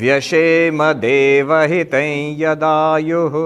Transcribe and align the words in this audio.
व्यशेम 0.00 0.80
देवहितं 1.04 2.10
यदायुः 2.40 3.36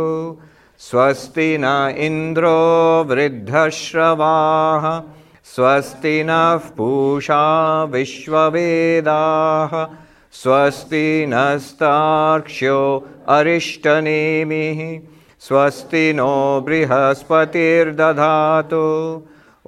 स्वस्ति 0.86 1.50
न 1.60 1.64
इन्द्रो 2.06 2.56
वृद्धश्रवाः 3.10 4.86
स्वस्ति 5.54 6.14
नः 6.28 6.64
पूषा 6.78 7.42
विश्ववेदाः 7.92 9.74
स्वस्ति 10.41 11.26
नस्तार्क्ष्यो 11.30 12.80
अरिष्टनेमिः 13.38 14.81
स्वस्ति 15.48 16.13
नो 16.16 16.35
बृहस्पतिर्दधातु 16.66 17.55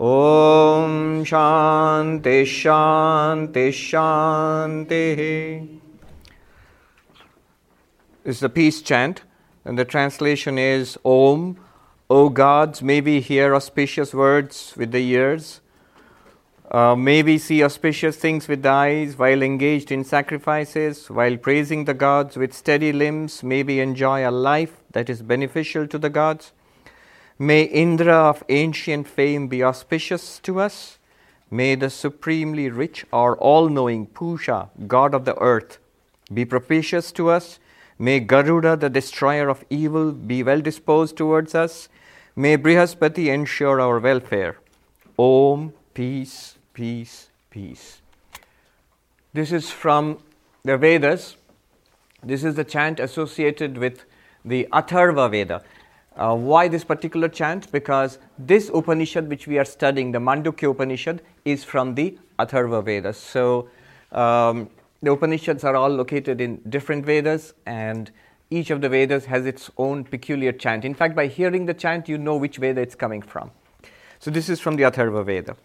ॐ 0.02 1.23
शान्ति 1.27 2.45
शान्ति 2.45 3.71
शान्तिः 3.71 5.21
This 8.26 8.38
is 8.38 8.44
a 8.44 8.49
peace 8.49 8.81
chant, 8.81 9.23
and 9.66 9.80
the 9.80 9.85
translation 9.85 10.58
is 10.58 10.98
Om, 11.03 11.58
O 12.09 12.30
gods, 12.30 12.84
may 12.84 13.02
we 13.02 13.21
hear 13.21 13.55
auspicious 13.55 14.13
words 14.13 14.73
with 14.77 14.91
the 14.91 14.99
ears. 14.99 15.62
uh, 16.74 16.96
may 16.96 17.23
we 17.23 17.38
see 17.38 17.62
auspicious 17.62 18.16
things 18.16 18.48
with 18.48 18.66
eyes 18.66 19.16
while 19.16 19.42
engaged 19.42 19.92
in 19.92 20.02
sacrifices, 20.02 21.09
while 21.09 21.37
praising 21.37 21.84
the 21.84 21.95
gods 21.95 22.37
with 22.37 22.52
steady 22.52 22.92
limbs. 22.92 23.44
May 23.44 23.62
we 23.62 23.78
enjoy 23.78 24.28
a 24.28 24.33
life 24.33 24.72
that 24.91 25.08
is 25.08 25.22
beneficial 25.22 25.86
to 25.86 25.98
the 25.98 26.11
gods. 26.11 26.50
May 27.39 27.62
Indra 27.62 28.17
of 28.17 28.42
ancient 28.48 29.06
fame 29.06 29.47
be 29.47 29.62
auspicious 29.62 30.41
to 30.41 30.58
us. 30.58 30.98
May 31.48 31.77
the 31.77 31.91
supremely 31.91 32.69
rich 32.70 33.06
or 33.12 33.36
all 33.36 33.69
knowing 33.69 34.08
Pusha, 34.08 34.70
god 34.89 35.14
of 35.14 35.25
the 35.25 35.39
earth, 35.39 35.78
be 36.33 36.45
propitious 36.45 37.12
to 37.12 37.30
us. 37.30 37.61
May 38.00 38.19
Garuda, 38.19 38.77
the 38.77 38.91
destroyer 38.91 39.48
of 39.48 39.64
evil, 39.70 40.11
be 40.11 40.42
well 40.42 40.61
disposed 40.61 41.17
towards 41.17 41.55
us. 41.55 41.89
May 42.34 42.56
Brihaspati 42.56 43.33
ensure 43.33 43.80
our 43.80 44.00
welfare. 44.00 44.58
Om, 45.17 45.72
peace, 45.95 46.53
peace, 46.75 47.30
peace. 47.50 48.03
This 49.33 49.53
is 49.53 49.70
from 49.70 50.19
the 50.64 50.77
Vedas. 50.77 51.36
This 52.22 52.44
is 52.44 52.56
the 52.56 52.64
chant 52.64 53.00
associated 53.00 53.78
with 53.78 54.05
the 54.44 54.69
Atharva 54.72 55.30
Veda. 55.30 55.62
Uh, 56.17 56.34
why 56.34 56.69
this 56.69 56.84
particular 56.84 57.28
chant? 57.28 57.70
Because 57.72 58.19
this 58.39 58.70
Upanishad 58.72 59.28
which 59.28 59.47
we 59.47 59.58
are 59.58 59.64
studying, 59.64 60.12
the 60.12 60.19
Mandukya 60.19 60.70
Upanishad, 60.70 61.22
is 61.45 61.64
from 61.64 61.95
the 61.95 62.19
Atharva 62.39 62.84
Veda. 62.84 63.12
So 63.12 63.69
um, 64.12 64.69
the 65.02 65.12
Upanishads 65.12 65.64
are 65.64 65.77
all 65.77 65.91
located 65.91 66.41
in 66.41 66.61
different 66.69 67.05
Vedas, 67.05 67.55
and 67.67 68.11
each 68.50 68.70
of 68.70 68.80
the 68.80 68.89
Vedas 68.89 69.25
has 69.25 69.47
its 69.47 69.70
own 69.77 70.05
peculiar 70.05 70.52
chant. 70.52 70.84
In 70.84 70.95
fact, 70.95 71.17
by 71.17 71.27
hearing 71.27 71.67
the 71.67 71.75
chant, 71.75 72.08
you 72.08 72.19
know 72.19 72.36
which 72.36 72.58
Veda 72.58 72.80
it's 72.80 72.95
coming 72.95 73.22
from. 73.22 73.50
So 74.19 74.30
this 74.30 74.48
is 74.48 74.61
from 74.61 74.77
the 74.77 74.84
Atharva 74.84 75.25
Veda. 75.25 75.56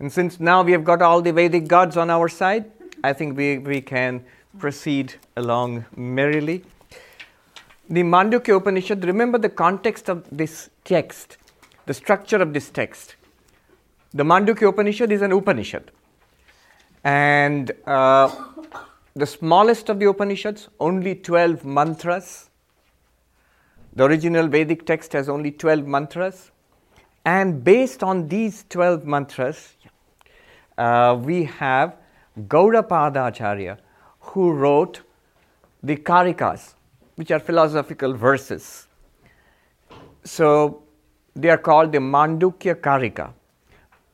And 0.00 0.10
since 0.10 0.40
now 0.40 0.62
we 0.62 0.72
have 0.72 0.82
got 0.82 1.02
all 1.02 1.20
the 1.20 1.30
Vedic 1.30 1.68
gods 1.68 1.98
on 1.98 2.08
our 2.08 2.26
side, 2.28 2.70
I 3.04 3.12
think 3.12 3.36
we, 3.36 3.58
we 3.58 3.82
can 3.82 4.24
proceed 4.58 5.14
along 5.36 5.84
merrily. 5.94 6.64
The 7.90 8.02
Mandukya 8.02 8.56
Upanishad, 8.56 9.04
remember 9.04 9.36
the 9.36 9.50
context 9.50 10.08
of 10.08 10.24
this 10.32 10.70
text, 10.84 11.36
the 11.84 11.92
structure 11.92 12.38
of 12.38 12.54
this 12.54 12.70
text. 12.70 13.16
The 14.12 14.22
Mandukya 14.22 14.70
Upanishad 14.70 15.12
is 15.12 15.20
an 15.20 15.32
Upanishad. 15.32 15.90
And 17.04 17.70
uh, 17.86 18.34
the 19.14 19.26
smallest 19.26 19.90
of 19.90 19.98
the 19.98 20.08
Upanishads, 20.08 20.68
only 20.80 21.14
12 21.14 21.64
mantras. 21.64 22.48
The 23.94 24.04
original 24.04 24.48
Vedic 24.48 24.86
text 24.86 25.12
has 25.12 25.28
only 25.28 25.50
12 25.50 25.86
mantras. 25.86 26.50
And 27.26 27.62
based 27.62 28.02
on 28.02 28.28
these 28.28 28.64
12 28.70 29.04
mantras, 29.04 29.74
uh, 30.80 31.14
we 31.14 31.44
have 31.44 31.96
Gaudapada 32.48 33.28
Acharya, 33.28 33.78
who 34.20 34.52
wrote 34.52 35.00
the 35.82 35.96
Karikas, 35.96 36.74
which 37.16 37.30
are 37.30 37.38
philosophical 37.38 38.14
verses. 38.14 38.86
So 40.24 40.82
they 41.34 41.50
are 41.50 41.58
called 41.58 41.92
the 41.92 41.98
Mandukya 41.98 42.76
Karika. 42.76 43.32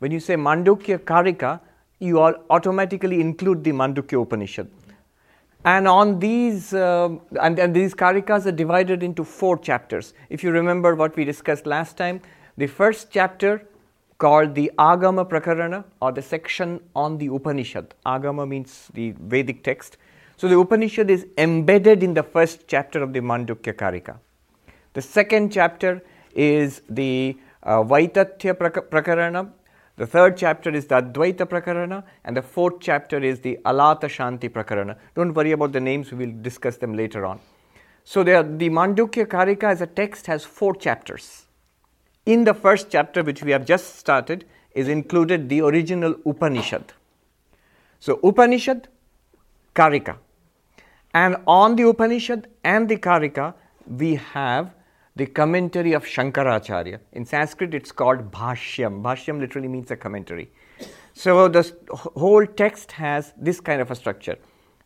When 0.01 0.11
you 0.11 0.21
say 0.21 0.35
Mandukya 0.35 0.99
Karika, 0.99 1.61
you 1.99 2.19
all 2.21 2.35
automatically 2.51 3.21
include 3.21 3.63
the 3.65 3.73
Mandukya 3.73 4.21
Upanishad. 4.23 4.69
And 5.65 5.89
on 5.89 6.19
these, 6.19 6.75
uh, 6.75 7.09
and, 7.43 7.59
and 7.59 7.75
these 7.75 7.95
karikas 7.95 8.47
are 8.47 8.53
divided 8.53 9.03
into 9.03 9.25
four 9.25 9.59
chapters. 9.59 10.15
If 10.31 10.45
you 10.45 10.53
remember 10.53 10.95
what 10.95 11.17
we 11.17 11.25
discussed 11.25 11.67
last 11.67 11.97
time, 11.97 12.21
the 12.57 12.69
first 12.69 13.09
chapter 13.11 13.67
called 14.19 14.55
the 14.55 14.71
Agama 14.79 15.29
Prakarana 15.29 15.85
or 16.01 16.13
the 16.13 16.23
section 16.23 16.81
on 16.95 17.19
the 17.19 17.27
Upanishad. 17.27 17.95
Agama 18.05 18.49
means 18.49 18.91
the 18.95 19.15
Vedic 19.19 19.63
text. 19.63 19.99
So 20.37 20.49
the 20.49 20.59
Upanishad 20.59 21.11
is 21.11 21.27
embedded 21.39 22.03
in 22.03 22.15
the 22.15 22.23
first 22.23 22.67
chapter 22.67 23.03
of 23.03 23.13
the 23.13 23.21
Mandukya 23.21 23.75
Karika. 23.75 24.19
The 24.93 25.03
second 25.03 25.53
chapter 25.53 26.03
is 26.35 26.83
the 26.89 27.37
uh, 27.63 27.83
Vaitatya 27.83 28.55
Prakarana. 28.55 29.51
The 29.97 30.07
third 30.07 30.37
chapter 30.37 30.71
is 30.71 30.87
the 30.87 30.97
Advaita 30.97 31.47
Prakarana, 31.47 32.05
and 32.25 32.37
the 32.37 32.43
fourth 32.43 32.81
chapter 32.81 33.19
is 33.19 33.41
the 33.41 33.59
Alata 33.65 34.09
Shanti 34.09 34.51
Prakarana. 34.51 34.97
Don't 35.15 35.33
worry 35.33 35.53
about 35.53 35.73
the 35.73 35.81
names, 35.81 36.13
we 36.13 36.27
will 36.27 36.43
discuss 36.43 36.77
them 36.77 36.95
later 36.95 37.25
on. 37.25 37.41
So, 38.05 38.23
the 38.23 38.33
Mandukya 38.33 39.27
Karika 39.27 39.65
as 39.65 39.81
a 39.81 39.87
text 39.87 40.27
has 40.27 40.45
four 40.45 40.75
chapters. 40.75 41.46
In 42.27 42.43
the 42.43 42.55
first 42.55 42.91
chapter, 42.91 43.23
which 43.23 43.43
we 43.43 43.53
have 43.53 43.65
just 43.65 43.97
started, 43.97 44.45
is 44.75 44.89
included 44.89 45.49
the 45.49 45.61
original 45.63 46.17
Upanishad. 46.27 46.93
So, 48.01 48.19
Upanishad, 48.23 48.89
Karika. 49.75 50.17
And 51.15 51.37
on 51.47 51.77
the 51.77 51.85
Upanishad 51.85 52.49
and 52.65 52.89
the 52.89 52.97
Karika, 52.97 53.55
we 53.87 54.17
have 54.17 54.75
the 55.15 55.27
commentary 55.27 55.93
of 55.93 56.05
Shankaracharya. 56.05 56.99
In 57.13 57.25
Sanskrit, 57.25 57.73
it's 57.75 57.93
called 57.93 58.31
Bhashyam. 58.31 59.03
Bhashyam 59.03 59.41
literally 59.41 59.69
means 59.69 59.91
a 59.91 59.97
commentary. 59.97 60.51
So 61.15 61.49
the 61.49 61.75
whole 61.91 62.45
text 62.45 62.93
has 62.93 63.33
this 63.39 63.61
kind 63.61 63.81
of 63.81 63.91
a 63.91 63.95
structure. 63.95 64.37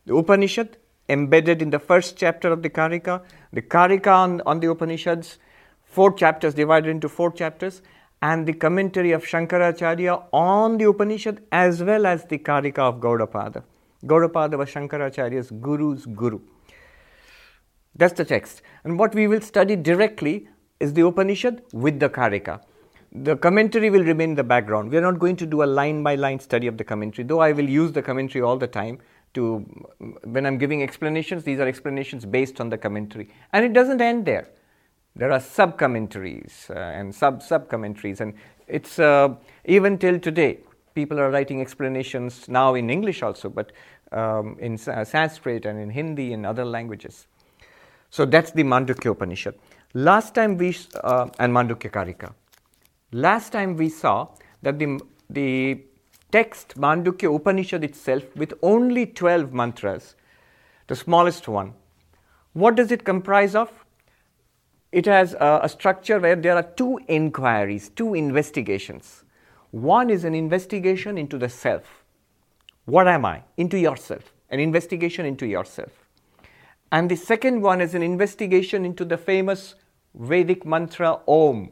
The 0.05 0.15
Upanishad 0.15 0.77
embedded 1.09 1.61
in 1.61 1.71
the 1.71 1.79
first 1.79 2.15
chapter 2.15 2.51
of 2.51 2.61
the 2.61 2.69
Karika, 2.69 3.23
the 3.51 3.61
Karika 3.61 4.07
on, 4.07 4.41
on 4.45 4.61
the 4.61 4.69
Upanishads, 4.69 5.39
four 5.91 6.13
chapters 6.13 6.53
divided 6.53 6.89
into 6.89 7.09
four 7.09 7.31
chapters, 7.31 7.81
and 8.21 8.47
the 8.47 8.53
commentary 8.53 9.11
of 9.11 9.23
Shankaracharya 9.23 10.23
on 10.31 10.77
the 10.77 10.85
Upanishad 10.85 11.43
as 11.51 11.83
well 11.83 12.05
as 12.05 12.25
the 12.25 12.37
Karika 12.37 12.79
of 12.79 12.99
Gaudapada. 12.99 13.63
Gaudapada 14.05 14.57
was 14.57 14.69
Shankaracharya's 14.69 15.51
guru's 15.51 16.05
guru. 16.05 16.39
That's 17.95 18.13
the 18.13 18.25
text. 18.25 18.61
And 18.83 18.97
what 18.97 19.13
we 19.13 19.27
will 19.27 19.41
study 19.41 19.75
directly 19.75 20.47
is 20.79 20.93
the 20.93 21.05
Upanishad 21.05 21.63
with 21.73 21.99
the 21.99 22.09
Karika. 22.09 22.61
The 23.11 23.35
commentary 23.35 23.89
will 23.89 24.03
remain 24.03 24.29
in 24.29 24.35
the 24.35 24.43
background. 24.43 24.91
We 24.91 24.97
are 24.97 25.01
not 25.01 25.19
going 25.19 25.35
to 25.37 25.45
do 25.45 25.63
a 25.63 25.69
line 25.79 26.01
by 26.01 26.15
line 26.15 26.39
study 26.39 26.67
of 26.67 26.77
the 26.77 26.85
commentary, 26.85 27.27
though 27.27 27.41
I 27.41 27.51
will 27.51 27.67
use 27.67 27.91
the 27.91 28.01
commentary 28.01 28.41
all 28.41 28.57
the 28.57 28.67
time 28.67 28.99
to, 29.33 29.59
when 30.23 30.45
I'm 30.45 30.57
giving 30.57 30.81
explanations, 30.83 31.43
these 31.43 31.59
are 31.59 31.67
explanations 31.67 32.25
based 32.25 32.61
on 32.61 32.69
the 32.69 32.77
commentary. 32.77 33.29
And 33.51 33.65
it 33.65 33.73
doesn't 33.73 33.99
end 33.99 34.25
there. 34.25 34.47
There 35.15 35.31
are 35.31 35.39
sub 35.39 35.77
commentaries 35.77 36.67
uh, 36.69 36.79
and 36.79 37.13
sub 37.13 37.41
sub 37.43 37.69
commentaries, 37.69 38.21
and 38.21 38.33
it's 38.67 38.97
uh, 38.97 39.35
even 39.65 39.97
till 39.97 40.19
today, 40.19 40.59
people 40.95 41.19
are 41.19 41.29
writing 41.29 41.61
explanations 41.61 42.47
now 42.47 42.75
in 42.75 42.89
English 42.89 43.21
also, 43.21 43.49
but 43.49 43.71
um, 44.11 44.57
in 44.59 44.77
Sanskrit 44.77 45.65
and 45.65 45.79
in 45.79 45.89
Hindi 45.89 46.33
and 46.33 46.45
other 46.45 46.65
languages. 46.65 47.27
So 48.09 48.25
that's 48.25 48.51
the 48.51 48.63
Mandukya 48.63 49.11
Upanishad. 49.11 49.55
Last 49.93 50.35
time 50.35 50.57
we, 50.57 50.75
uh, 51.03 51.27
and 51.39 51.53
Mandukya 51.53 51.91
Karika. 51.91 52.33
Last 53.11 53.51
time 53.51 53.75
we 53.75 53.89
saw 53.89 54.27
that 54.61 54.79
the, 54.79 54.99
the 55.29 55.83
text 56.31 56.75
Mandukya 56.77 57.33
Upanishad 57.33 57.83
itself, 57.83 58.23
with 58.35 58.53
only 58.61 59.05
12 59.05 59.53
mantras, 59.53 60.15
the 60.87 60.95
smallest 60.95 61.47
one, 61.47 61.73
what 62.53 62.75
does 62.75 62.91
it 62.91 63.05
comprise 63.05 63.55
of? 63.55 63.80
It 64.91 65.05
has 65.05 65.33
a, 65.33 65.61
a 65.63 65.69
structure 65.69 66.19
where 66.19 66.35
there 66.35 66.55
are 66.55 66.63
two 66.63 66.99
inquiries, 67.07 67.89
two 67.89 68.13
investigations. 68.13 69.23
One 69.71 70.09
is 70.09 70.23
an 70.25 70.35
investigation 70.35 71.17
into 71.17 71.37
the 71.37 71.49
self. 71.49 72.03
What 72.85 73.07
am 73.07 73.25
I? 73.25 73.43
Into 73.57 73.77
yourself. 73.77 74.33
an 74.51 74.59
investigation 74.59 75.25
into 75.25 75.47
yourself. 75.47 75.91
And 76.91 77.09
the 77.09 77.15
second 77.15 77.61
one 77.61 77.79
is 77.81 77.95
an 77.95 78.03
investigation 78.03 78.85
into 78.85 79.05
the 79.05 79.17
famous 79.17 79.75
Vedic 80.13 80.65
mantra 80.65 81.19
Om. 81.25 81.69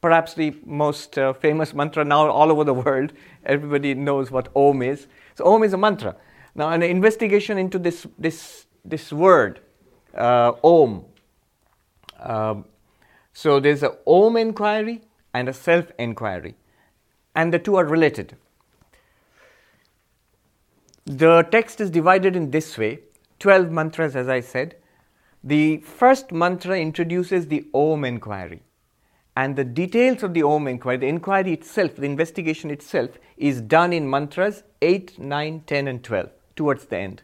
Perhaps 0.00 0.34
the 0.34 0.56
most 0.66 1.16
uh, 1.16 1.32
famous 1.32 1.72
mantra 1.72 2.04
now 2.04 2.28
all 2.28 2.50
over 2.50 2.64
the 2.64 2.74
world. 2.74 3.12
Everybody 3.46 3.94
knows 3.94 4.32
what 4.32 4.48
Om 4.56 4.82
is. 4.82 5.06
So, 5.36 5.46
Om 5.46 5.62
is 5.62 5.72
a 5.72 5.78
mantra. 5.78 6.16
Now, 6.56 6.70
an 6.70 6.82
investigation 6.82 7.56
into 7.56 7.78
this, 7.78 8.04
this, 8.18 8.66
this 8.84 9.12
word, 9.12 9.60
uh, 10.14 10.52
Om. 10.64 11.04
Um, 12.22 12.64
so, 13.32 13.60
there's 13.60 13.82
a 13.82 13.96
Om 14.06 14.36
inquiry 14.36 15.02
and 15.34 15.48
a 15.48 15.52
self 15.52 15.90
inquiry, 15.98 16.54
and 17.34 17.52
the 17.52 17.58
two 17.58 17.76
are 17.76 17.84
related. 17.84 18.36
The 21.04 21.42
text 21.50 21.80
is 21.80 21.90
divided 21.90 22.36
in 22.36 22.50
this 22.50 22.78
way 22.78 23.00
12 23.40 23.70
mantras, 23.70 24.14
as 24.14 24.28
I 24.28 24.40
said. 24.40 24.76
The 25.42 25.78
first 25.78 26.30
mantra 26.30 26.78
introduces 26.78 27.48
the 27.48 27.66
Om 27.74 28.04
inquiry. 28.04 28.62
And 29.34 29.56
the 29.56 29.64
details 29.64 30.22
of 30.22 30.34
the 30.34 30.44
Om 30.44 30.68
inquiry, 30.68 30.98
the 30.98 31.08
inquiry 31.08 31.52
itself, 31.52 31.96
the 31.96 32.04
investigation 32.04 32.70
itself, 32.70 33.18
is 33.36 33.60
done 33.60 33.92
in 33.92 34.08
mantras 34.08 34.62
8, 34.82 35.18
9, 35.18 35.64
10, 35.66 35.88
and 35.88 36.04
12 36.04 36.30
towards 36.54 36.84
the 36.84 36.98
end. 36.98 37.22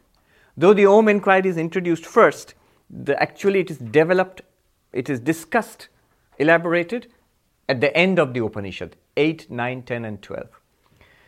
Though 0.57 0.75
the 0.75 0.87
Om 0.87 1.09
inquiry 1.09 1.49
is 1.49 1.57
introduced 1.57 2.05
first, 2.05 2.55
the, 2.91 3.21
actually 3.23 3.61
it 3.61 3.71
is 3.71 3.79
developed, 3.79 4.41
it 4.99 5.09
is 5.09 5.21
discussed, 5.21 5.89
elaborated 6.39 7.07
at 7.69 7.81
the 7.81 7.97
end 7.97 8.19
of 8.19 8.35
the 8.35 8.45
Upanishad 8.45 8.97
8, 9.17 9.49
9, 9.49 9.83
10, 9.83 10.05
and 10.05 10.21
12. 10.21 10.49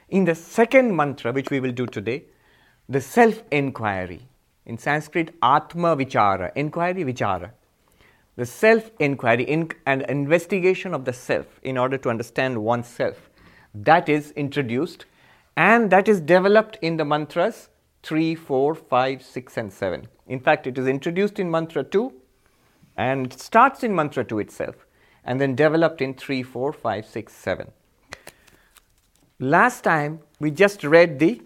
In 0.08 0.25
the 0.25 0.34
second 0.34 0.96
mantra, 0.96 1.32
which 1.32 1.50
we 1.50 1.61
will 1.61 1.70
do 1.70 1.87
today, 1.87 2.25
the 2.88 3.00
self 3.00 3.44
inquiry, 3.52 4.22
in 4.67 4.76
Sanskrit, 4.76 5.37
Atma 5.40 5.94
Vichara, 5.96 6.50
inquiry 6.56 7.05
Vichara. 7.05 7.52
The 8.34 8.46
self 8.46 8.90
inquiry 8.99 9.44
in, 9.44 9.70
and 9.87 10.02
investigation 10.02 10.93
of 10.93 11.05
the 11.05 11.12
self 11.12 11.61
in 11.62 11.78
order 11.78 11.96
to 11.99 12.11
understand 12.11 12.58
oneself. 12.64 13.31
That 13.72 14.08
is 14.08 14.32
introduced 14.32 15.05
and 15.56 15.90
that 15.90 16.08
is 16.08 16.20
developed 16.20 16.78
in 16.82 16.96
the 16.96 17.05
mantras 17.05 17.69
3, 18.02 18.34
4, 18.34 18.75
5, 18.75 19.22
6, 19.22 19.56
and 19.58 19.72
7. 19.72 20.08
In 20.26 20.40
fact, 20.40 20.67
it 20.67 20.76
is 20.76 20.88
introduced 20.88 21.38
in 21.38 21.50
mantra 21.50 21.84
2 21.84 22.12
and 23.00 23.32
starts 23.32 23.82
in 23.82 23.94
mantra 23.94 24.23
2 24.23 24.38
itself 24.41 24.87
and 25.25 25.41
then 25.41 25.55
developed 25.55 26.02
in 26.02 26.12
3, 26.12 26.43
4, 26.43 26.73
5, 26.73 27.06
6, 27.06 27.32
7. 27.32 27.73
Last 29.38 29.85
time 29.85 30.20
we 30.38 30.50
just 30.50 30.85
read 30.85 31.19
the, 31.19 31.41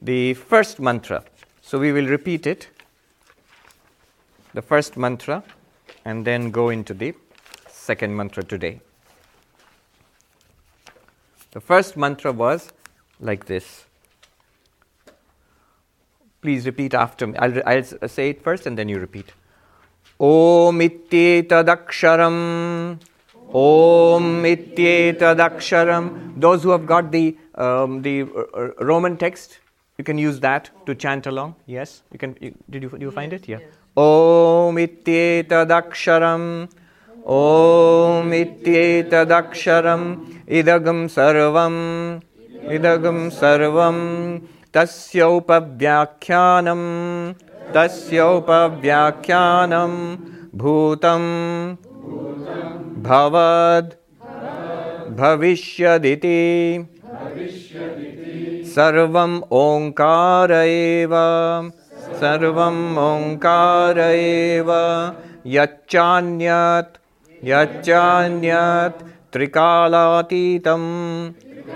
the 0.00 0.34
first 0.34 0.80
mantra 0.80 1.24
so 1.62 1.78
we 1.78 1.92
will 1.92 2.06
repeat 2.06 2.46
it, 2.46 2.68
the 4.52 4.62
first 4.62 4.96
mantra, 4.96 5.42
and 6.04 6.24
then 6.24 6.50
go 6.50 6.68
into 6.70 6.92
the 6.92 7.14
second 7.68 8.16
mantra 8.16 8.42
today. 8.42 8.80
The 11.52 11.60
first 11.60 11.96
mantra 11.96 12.32
was 12.32 12.72
like 13.20 13.46
this. 13.46 13.86
Please 16.42 16.66
repeat 16.66 16.94
after 16.94 17.28
me. 17.28 17.38
I'll, 17.38 17.62
I'll 17.64 18.08
say 18.08 18.30
it 18.30 18.42
first 18.42 18.66
and 18.66 18.76
then 18.76 18.88
you 18.88 18.98
repeat. 18.98 19.32
Om 20.19 20.81
ityetadaksharam. 20.81 22.99
Om 23.53 24.45
ityetadaksharam. 24.45 26.39
Those 26.39 26.63
who 26.63 26.71
have 26.71 26.85
got 26.85 27.11
the, 27.11 27.37
um, 27.55 28.01
the 28.01 28.23
uh, 28.23 28.69
Roman 28.79 29.17
text, 29.17 29.59
you 29.97 30.03
can 30.03 30.17
use 30.17 30.39
that 30.41 30.69
to 30.85 30.95
chant 30.95 31.27
along. 31.27 31.55
Yes, 31.65 32.03
you 32.11 32.19
can. 32.19 32.35
You, 32.41 32.53
did 32.69 32.83
you, 32.83 32.97
you 32.99 33.11
find 33.11 33.33
it? 33.33 33.47
Yeah. 33.47 33.59
Om 33.95 34.77
ityetadaksharam. 34.77 36.69
Om 37.25 38.31
ityetadaksharam. 38.31 40.25
Idagam 40.47 41.09
sarvam. 41.09 42.21
Idagam 42.63 43.31
sarvam. 43.31 44.41
तस्योपव्याख्यानं 44.73 46.81
तस्योपव्याख्यानं 47.74 49.92
भूतं 50.58 51.24
भवद् 53.02 53.90
भविष्यदिति। 55.18 56.34
सर्वम् 58.74 59.40
ओङ्कार 59.52 60.52
एव। 60.52 61.10
सर्वम् 62.20 62.98
ओङ्कार 62.98 63.98
एव। 63.98 64.70
यच्चान्यत् 65.46 66.96
यच्चान्यत् 67.44 69.02
त्रिकालातीतं 69.32 70.84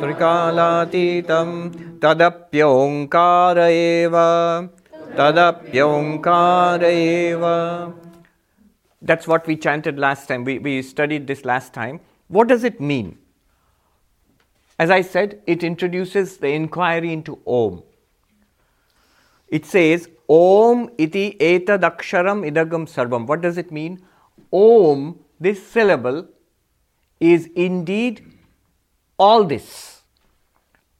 त्रिकालातीतं 0.00 1.48
तदप्योङ्कार 2.02 3.58
एव 3.58 4.14
tadaphyankareva. 5.14 7.94
That's 9.00 9.28
what 9.28 9.46
we 9.46 9.56
chanted 9.56 9.98
last 9.98 10.28
time. 10.28 10.44
We, 10.44 10.58
we 10.58 10.82
studied 10.82 11.26
this 11.26 11.42
last 11.44 11.72
time. 11.72 12.00
What 12.28 12.48
does 12.48 12.64
it 12.64 12.80
mean? 12.80 13.18
As 14.78 14.90
I 14.90 15.00
said, 15.02 15.42
it 15.46 15.62
introduces 15.64 16.38
the 16.38 16.48
inquiry 16.48 17.12
into 17.12 17.38
Om. 17.46 17.82
It 19.48 19.66
says, 19.66 20.08
Om 20.28 20.90
iti 20.98 21.36
etadaksharam 21.40 22.48
idagam 22.48 22.86
sarvam. 22.86 23.26
What 23.26 23.40
does 23.40 23.56
it 23.56 23.72
mean? 23.72 24.02
Om, 24.52 25.18
this 25.40 25.66
syllable, 25.66 26.28
is 27.18 27.48
indeed 27.54 28.24
all 29.18 29.44
this. 29.44 30.02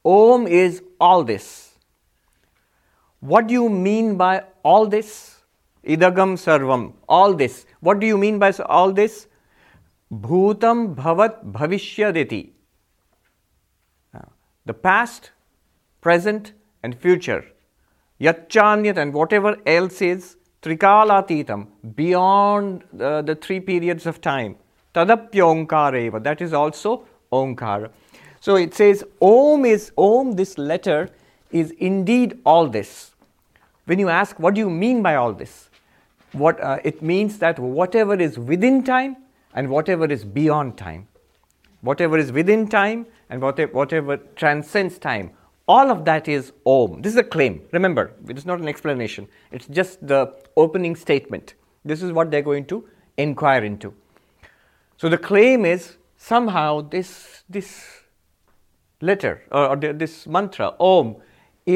Om 0.04 0.46
is 0.46 0.82
all 1.00 1.24
this. 1.24 1.67
What 3.20 3.46
do 3.46 3.54
you 3.54 3.68
mean 3.68 4.16
by 4.16 4.44
all 4.62 4.86
this? 4.86 5.40
Idagam 5.86 6.36
sarvam, 6.36 6.92
all 7.08 7.32
this. 7.32 7.66
What 7.80 8.00
do 8.00 8.06
you 8.06 8.18
mean 8.18 8.38
by 8.38 8.52
all 8.66 8.92
this? 8.92 9.26
Bhutam 10.12 10.94
bhavat 10.94 11.52
bhavishyaditi 11.52 12.50
the 14.68 14.74
past, 14.74 15.30
present, 16.02 16.52
and 16.82 16.96
future. 17.04 17.44
Yachanyat 18.20 18.98
and 18.98 19.14
whatever 19.14 19.56
else 19.66 20.02
is 20.02 20.36
trikalatitam, 20.62 21.66
beyond 21.96 22.84
uh, 23.00 23.22
the 23.22 23.34
three 23.34 23.60
periods 23.60 24.06
of 24.06 24.20
time. 24.20 24.56
Tadapyonkara 24.94 26.22
that 26.22 26.42
is 26.42 26.52
also 26.52 27.06
Onkara. 27.32 27.90
So 28.40 28.56
it 28.56 28.74
says 28.74 29.04
Om 29.20 29.64
is 29.64 29.90
Om, 29.96 30.32
this 30.32 30.58
letter 30.58 31.08
is 31.50 31.70
indeed 31.72 32.38
all 32.44 32.68
this. 32.68 33.12
When 33.86 33.98
you 33.98 34.08
ask, 34.08 34.38
what 34.38 34.54
do 34.54 34.60
you 34.60 34.70
mean 34.70 35.02
by 35.02 35.14
all 35.14 35.32
this? 35.32 35.70
What 36.32 36.60
uh, 36.60 36.78
it 36.84 37.00
means 37.02 37.38
that 37.38 37.58
whatever 37.58 38.14
is 38.14 38.38
within 38.38 38.84
time 38.84 39.16
and 39.54 39.70
whatever 39.70 40.04
is 40.06 40.24
beyond 40.24 40.76
time. 40.76 41.08
Whatever 41.80 42.18
is 42.18 42.32
within 42.32 42.68
time 42.68 43.06
and 43.30 43.40
whatever, 43.40 43.72
whatever 43.72 44.16
transcends 44.36 44.98
time. 44.98 45.30
All 45.66 45.90
of 45.90 46.04
that 46.06 46.28
is 46.28 46.52
Om. 46.64 47.02
This 47.02 47.12
is 47.12 47.18
a 47.18 47.24
claim. 47.24 47.62
Remember, 47.72 48.12
it 48.28 48.36
is 48.36 48.46
not 48.46 48.58
an 48.58 48.68
explanation. 48.68 49.28
It's 49.52 49.66
just 49.66 50.06
the 50.06 50.34
opening 50.56 50.96
statement. 50.96 51.54
This 51.84 52.02
is 52.02 52.12
what 52.12 52.30
they're 52.30 52.42
going 52.42 52.66
to 52.66 52.88
inquire 53.16 53.64
into. 53.64 53.94
So 54.96 55.08
the 55.08 55.18
claim 55.18 55.64
is 55.64 55.96
somehow 56.16 56.80
this, 56.80 57.44
this 57.48 58.00
letter 59.00 59.42
or, 59.52 59.68
or 59.68 59.76
this 59.76 60.26
mantra, 60.26 60.74
Om, 60.80 61.16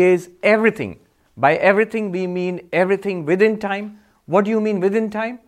is 0.00 0.30
everything. 0.42 0.99
By 1.37 1.54
everything, 1.56 2.11
we 2.11 2.26
mean 2.26 2.68
everything 2.72 3.25
within 3.25 3.58
time. 3.58 4.00
What 4.26 4.44
do 4.44 4.50
you 4.50 4.61
mean 4.61 4.80
within 4.80 5.11
time? 5.11 5.38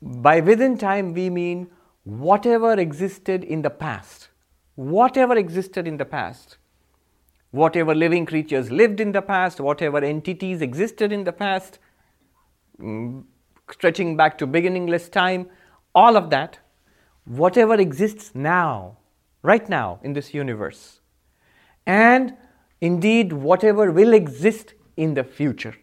By 0.00 0.40
within 0.40 0.76
time, 0.78 1.14
we 1.14 1.30
mean 1.30 1.70
whatever 2.04 2.72
existed 2.78 3.44
in 3.44 3.62
the 3.62 3.70
past 3.70 4.28
whatever 4.74 5.36
existed 5.36 5.86
in 5.86 5.96
the 5.96 6.04
past, 6.04 6.56
whatever 7.50 7.94
living 7.94 8.24
creatures 8.24 8.70
lived 8.70 9.00
in 9.00 9.12
the 9.12 9.22
past, 9.22 9.60
whatever 9.60 9.98
entities 9.98 10.62
existed 10.62 11.12
in 11.12 11.24
the 11.24 11.32
past, 11.32 11.78
mm, 12.80 13.24
stretching 13.70 14.16
back 14.16 14.38
to 14.38 14.46
beginningless 14.46 15.08
time, 15.08 15.48
all 15.94 16.16
of 16.16 16.30
that, 16.30 16.58
whatever 17.24 17.74
exists 17.74 18.32
now, 18.34 18.96
right 19.42 19.68
now 19.68 20.00
in 20.02 20.14
this 20.14 20.32
universe, 20.32 21.00
and 21.86 22.34
indeed 22.82 23.32
whatever 23.32 23.90
will 23.92 24.12
exist 24.12 24.74
in 24.96 25.14
the 25.14 25.24
future. 25.24 25.76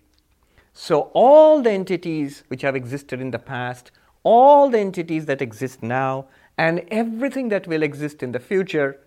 So, 0.73 1.09
all 1.13 1.61
the 1.61 1.71
entities 1.71 2.43
which 2.49 2.61
have 2.61 2.75
existed 2.75 3.21
in 3.21 3.31
the 3.31 3.39
past, 3.39 3.91
all 4.23 4.69
the 4.69 4.79
entities 4.79 5.25
that 5.25 5.41
exist 5.41 5.81
now, 5.81 6.27
and 6.57 6.85
everything 6.91 7.49
that 7.49 7.67
will 7.67 7.83
exist 7.83 8.21
in 8.21 8.33
the 8.33 8.39
future, 8.39 8.99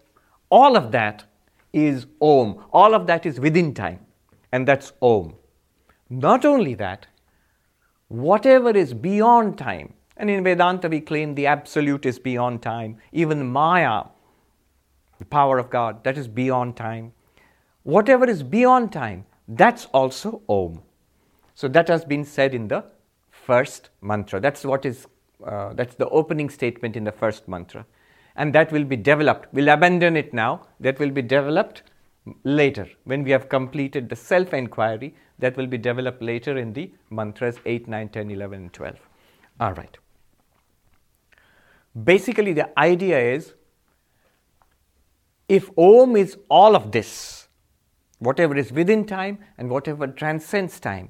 all 0.51 0.77
of 0.77 0.91
that 0.93 1.25
is 1.73 2.07
Om. 2.21 2.65
All 2.73 2.95
of 2.95 3.07
that 3.07 3.27
is 3.27 3.39
within 3.39 3.75
time, 3.75 4.01
and 4.51 4.67
that's 4.67 4.93
Om. 5.03 5.35
Not 6.09 6.45
only 6.45 6.75
that, 6.75 7.07
whatever 8.09 8.71
is 8.71 8.95
beyond 8.95 9.59
time, 9.59 9.93
and 10.17 10.31
in 10.31 10.45
Vedanta 10.45 10.89
we 10.89 11.01
claim 11.01 11.35
the 11.35 11.47
absolute 11.47 12.07
is 12.07 12.19
beyond 12.19 12.63
time, 12.63 12.99
even 13.13 13.47
Maya, 13.47 14.05
the 15.19 15.25
power 15.27 15.59
of 15.59 15.71
God, 15.71 16.05
that 16.05 16.17
is 16.17 16.29
beyond 16.29 16.77
time. 16.77 17.13
Whatever 17.85 18.29
is 18.29 18.43
beyond 18.43 18.93
time, 18.93 19.25
that's 19.49 19.87
also 19.87 20.43
Om. 20.49 20.83
So 21.55 21.69
that 21.69 21.89
has 21.89 22.05
been 22.05 22.25
said 22.25 22.55
in 22.55 22.69
the 22.69 22.85
first 23.31 23.91
mantra. 24.01 24.41
That's 24.41 24.65
what 24.65 24.87
is 24.87 25.07
uh, 25.45 25.73
that's 25.75 25.97
the 25.97 26.09
opening 26.09 26.49
statement 26.49 26.97
in 26.97 27.05
the 27.05 27.13
first 27.13 27.49
mantra. 27.49 27.85
And 28.37 28.55
that 28.55 28.73
will 28.73 28.85
be 28.85 28.97
developed. 28.97 29.53
We'll 29.53 29.69
abandon 29.69 30.17
it 30.17 30.33
now. 30.33 30.67
That 30.81 30.99
will 30.99 31.11
be 31.11 31.23
developed 31.23 31.83
later 32.45 32.89
when 33.05 33.25
we 33.25 33.31
have 33.33 33.49
completed 33.49 34.09
the 34.09 34.17
self 34.17 34.55
inquiry. 34.55 35.15
That 35.39 35.57
will 35.57 35.67
be 35.67 35.79
developed 35.79 36.23
later 36.23 36.57
in 36.57 36.73
the 36.73 36.93
mantras 37.11 37.59
8, 37.67 37.89
9, 37.89 38.09
10, 38.09 38.31
11, 38.31 38.61
and 38.61 38.73
12. 38.73 38.97
All 39.61 39.75
right. 39.75 39.97
Basically, 42.05 42.53
the 42.53 42.79
idea 42.79 43.19
is 43.19 43.55
if 45.49 45.69
Om 45.77 46.17
is 46.17 46.39
all 46.49 46.75
of 46.77 46.93
this, 46.93 47.42
whatever 48.23 48.57
is 48.57 48.73
within 48.73 49.05
time 49.05 49.39
and 49.59 49.69
whatever 49.69 50.07
transcends 50.07 50.79
time, 50.79 51.09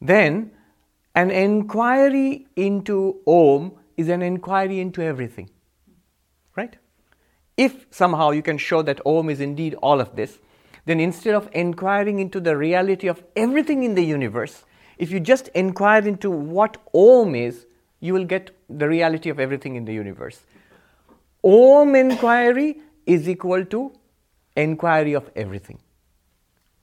then 0.00 0.50
an 1.14 1.30
inquiry 1.30 2.46
into 2.56 3.20
Om 3.26 3.72
is 3.96 4.08
an 4.08 4.22
inquiry 4.22 4.80
into 4.80 5.02
everything. 5.02 5.50
Right? 6.56 6.76
If 7.56 7.86
somehow 7.90 8.30
you 8.30 8.42
can 8.42 8.56
show 8.58 8.82
that 8.82 9.00
Om 9.04 9.28
is 9.28 9.40
indeed 9.40 9.74
all 9.74 10.00
of 10.00 10.16
this, 10.16 10.38
then 10.86 11.00
instead 11.00 11.34
of 11.34 11.48
inquiring 11.52 12.18
into 12.18 12.40
the 12.40 12.56
reality 12.56 13.08
of 13.08 13.22
everything 13.36 13.82
in 13.82 13.94
the 13.94 14.04
universe, 14.04 14.64
if 14.98 15.10
you 15.10 15.20
just 15.20 15.48
inquire 15.48 16.06
into 16.06 16.30
what 16.30 16.78
Om 16.94 17.34
is, 17.34 17.66
you 18.00 18.14
will 18.14 18.24
get 18.24 18.50
the 18.68 18.88
reality 18.88 19.28
of 19.28 19.38
everything 19.38 19.76
in 19.76 19.84
the 19.84 19.92
universe. 19.92 20.40
Om 21.44 21.94
inquiry 21.94 22.80
is 23.06 23.28
equal 23.28 23.64
to 23.66 23.92
inquiry 24.56 25.12
of 25.12 25.30
everything. 25.36 25.78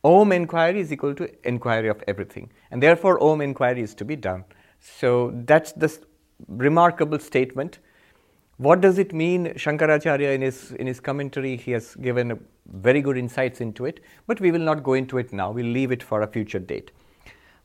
Om 0.04 0.32
inquiry 0.32 0.80
is 0.80 0.94
equal 0.94 1.14
to 1.16 1.30
inquiry 1.48 1.90
of 1.90 2.02
everything, 2.08 2.50
and 2.72 2.82
therefore 2.82 3.22
Om 3.22 3.42
inquiry 3.42 3.82
is 3.82 3.94
to 3.96 4.06
be 4.06 4.16
done. 4.16 4.46
So 4.80 5.32
that's 5.46 5.74
the 5.74 5.98
remarkable 6.48 7.20
statement. 7.20 7.80
What 8.58 8.82
does 8.82 8.98
it 8.98 9.14
mean? 9.14 9.48
Shankaracharya, 9.56 10.34
in 10.36 10.42
his, 10.42 10.72
in 10.74 10.88
his 10.88 11.00
commentary, 11.00 11.58
he 11.58 11.72
has 11.72 11.96
given 11.96 12.40
very 12.74 13.02
good 13.02 13.18
insights 13.18 13.62
into 13.62 13.86
it, 13.86 14.02
but 14.28 14.40
we 14.40 14.52
will 14.52 14.60
not 14.60 14.84
go 14.84 14.94
into 14.94 15.18
it 15.18 15.34
now. 15.34 15.52
We'll 15.52 15.66
leave 15.66 15.92
it 15.92 16.04
for 16.04 16.22
a 16.22 16.28
future 16.28 16.60
date. 16.60 16.92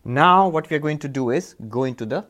Now, 0.05 0.49
what 0.49 0.69
we 0.71 0.77
are 0.77 0.81
going 0.81 0.99
to 0.99 1.09
do 1.09 1.31
is 1.31 1.55
go 1.69 1.85
into 1.85 2.05
the 2.05 2.27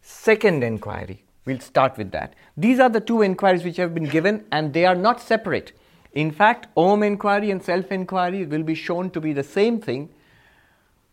second 0.00 0.62
inquiry. 0.62 1.24
We'll 1.46 1.60
start 1.60 1.98
with 1.98 2.10
that. 2.12 2.34
These 2.56 2.80
are 2.80 2.88
the 2.88 3.00
two 3.00 3.22
inquiries 3.22 3.64
which 3.64 3.76
have 3.76 3.94
been 3.94 4.08
given, 4.08 4.46
and 4.50 4.72
they 4.72 4.86
are 4.86 4.94
not 4.94 5.20
separate. 5.20 5.72
In 6.14 6.30
fact, 6.30 6.68
Om 6.76 7.02
inquiry 7.02 7.50
and 7.50 7.62
self 7.62 7.90
inquiry 7.90 8.46
will 8.46 8.62
be 8.62 8.74
shown 8.74 9.10
to 9.10 9.20
be 9.20 9.32
the 9.32 9.42
same 9.42 9.80
thing. 9.80 10.08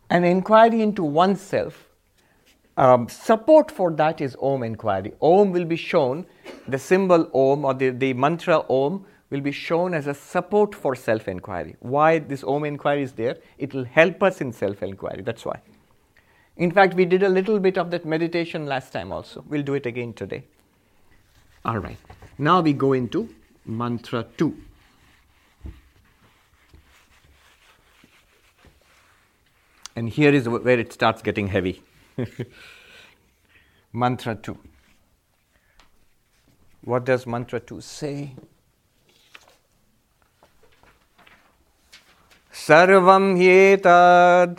An 0.08 0.24
inquiry 0.24 0.80
into 0.82 1.02
oneself. 1.02 1.88
Um, 2.76 3.08
support 3.08 3.70
for 3.70 3.90
that 3.92 4.20
is 4.20 4.36
Om 4.40 4.62
inquiry. 4.62 5.12
Om 5.20 5.52
will 5.52 5.64
be 5.64 5.76
shown, 5.76 6.24
the 6.68 6.78
symbol 6.78 7.28
Om 7.34 7.64
or 7.64 7.74
the, 7.74 7.90
the 7.90 8.14
mantra 8.14 8.64
Om 8.70 9.04
will 9.30 9.40
be 9.40 9.52
shown 9.52 9.92
as 9.92 10.06
a 10.06 10.14
support 10.14 10.74
for 10.74 10.94
self 10.94 11.26
inquiry. 11.26 11.74
Why 11.80 12.20
this 12.20 12.44
Om 12.44 12.64
inquiry 12.64 13.02
is 13.02 13.12
there? 13.12 13.38
It 13.58 13.74
will 13.74 13.84
help 13.84 14.22
us 14.22 14.40
in 14.40 14.52
self 14.52 14.82
inquiry. 14.82 15.22
That's 15.22 15.44
why. 15.44 15.60
In 16.56 16.70
fact, 16.70 16.94
we 16.94 17.06
did 17.06 17.22
a 17.22 17.28
little 17.28 17.58
bit 17.58 17.76
of 17.76 17.90
that 17.90 18.04
meditation 18.04 18.66
last 18.66 18.92
time 18.92 19.10
also. 19.10 19.42
We'll 19.48 19.62
do 19.62 19.74
it 19.74 19.86
again 19.86 20.12
today. 20.12 20.44
All 21.64 21.78
right. 21.78 21.96
Now 22.38 22.60
we 22.60 22.72
go 22.72 22.92
into 22.92 23.28
mantra 23.64 24.26
2. 24.36 24.54
And 29.95 30.09
here 30.09 30.33
is 30.33 30.47
where 30.47 30.79
it 30.79 30.93
starts 30.93 31.21
getting 31.21 31.47
heavy. 31.47 31.81
mantra 33.93 34.35
2. 34.35 34.57
What 36.83 37.05
does 37.05 37.25
mantra 37.25 37.59
2 37.59 37.81
say? 37.81 38.35
सर्वं 42.67 43.25
ह्येतद् 43.37 44.55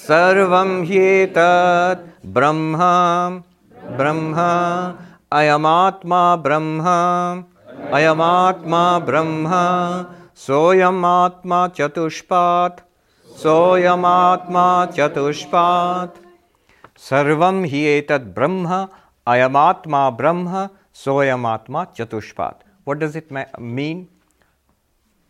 सर्वं 0.00 0.70
ह्येतद् 0.86 2.02
ब्रह्म 2.34 2.76
ब्रह्म 4.00 4.44
अयमात्मा 5.38 6.20
ब्रह्म 6.44 6.92
अयमात्मा 7.98 8.82
ब्रह्म 9.08 9.48
सोऽयमात्मा 10.44 11.66
चतुष्पात् 11.78 12.80
सोऽयमात्मा 13.42 14.64
चतुष्पात् 14.96 16.18
सर्वं 17.08 17.64
हि 17.72 17.84
एतद् 17.96 18.32
ब्रह्म 18.34 18.86
अयमात्मा 19.34 20.08
ब्रह्म 20.20 20.66
सोऽयमात्मा 21.04 21.84
चतुष्पात् 21.98 22.64
What 22.84 22.98
does 22.98 23.16
it 23.16 23.30
mean? 23.58 24.08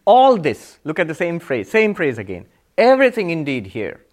All 0.04 0.36
this, 0.36 0.78
look 0.82 0.98
at 0.98 1.08
the 1.08 1.14
same 1.14 1.38
phrase, 1.38 1.70
same 1.70 1.94
phrase 1.94 2.18
again. 2.18 2.46
Everything 2.78 3.30
indeed 3.30 3.66
here 3.66 4.06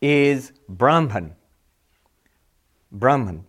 is 0.00 0.52
Brahman. 0.68 1.36
Brahman. 2.90 3.44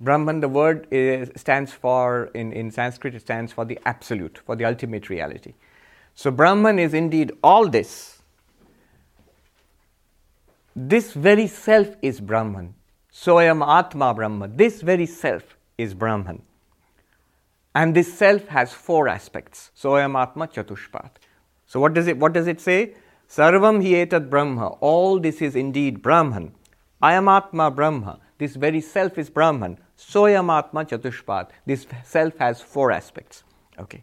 Brahman, 0.00 0.40
the 0.40 0.48
word 0.48 0.86
is, 0.90 1.30
stands 1.36 1.72
for, 1.72 2.30
in, 2.34 2.52
in 2.52 2.70
Sanskrit, 2.70 3.14
it 3.14 3.20
stands 3.20 3.52
for 3.52 3.64
the 3.64 3.78
absolute, 3.84 4.38
for 4.44 4.54
the 4.56 4.64
ultimate 4.64 5.08
reality. 5.08 5.54
So, 6.14 6.30
Brahman 6.30 6.78
is 6.78 6.94
indeed 6.94 7.32
all 7.42 7.68
this 7.68 8.11
this 10.75 11.13
very 11.13 11.47
self 11.47 11.87
is 12.01 12.19
Brahman. 12.19 12.73
Soyam 13.11 13.65
Atma 13.65 14.13
Brahman. 14.13 14.57
This 14.57 14.81
very 14.81 15.05
self 15.05 15.55
is 15.77 15.93
Brahman. 15.93 16.41
And 17.75 17.95
this 17.95 18.13
self 18.13 18.47
has 18.47 18.73
four 18.73 19.07
aspects. 19.07 19.71
Soyam 19.79 20.19
Atma 20.19 20.47
Chatushpat. 20.47 21.11
So 21.67 21.79
what 21.79 21.93
does 21.93 22.07
it 22.07 22.17
what 22.17 22.33
does 22.33 22.47
it 22.47 22.59
say? 22.59 22.95
Sarvam 23.29 23.81
hi 23.83 24.05
etat 24.05 24.29
Brahma. 24.29 24.67
All 24.79 25.19
this 25.19 25.41
is 25.41 25.55
indeed 25.55 26.01
Brahman. 26.01 26.53
Ayam 27.01 27.27
Atma 27.29 27.69
Brahma. 27.69 28.19
This 28.37 28.55
very 28.55 28.81
self 28.81 29.17
is 29.17 29.29
Brahman. 29.29 29.77
Soyam 29.97 30.51
Atma 30.51 30.85
Chatushpat. 30.85 31.49
This 31.65 31.85
self 32.03 32.37
has 32.37 32.61
four 32.61 32.91
aspects. 32.91 33.43
Okay. 33.79 34.01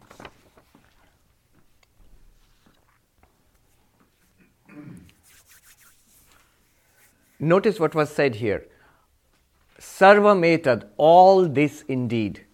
Notice 7.43 7.79
what 7.79 7.95
was 7.95 8.11
said 8.11 8.35
here. 8.35 8.67
Sarvametad, 9.79 10.87
all 10.97 11.47
this 11.47 11.83
indeed. 11.87 12.45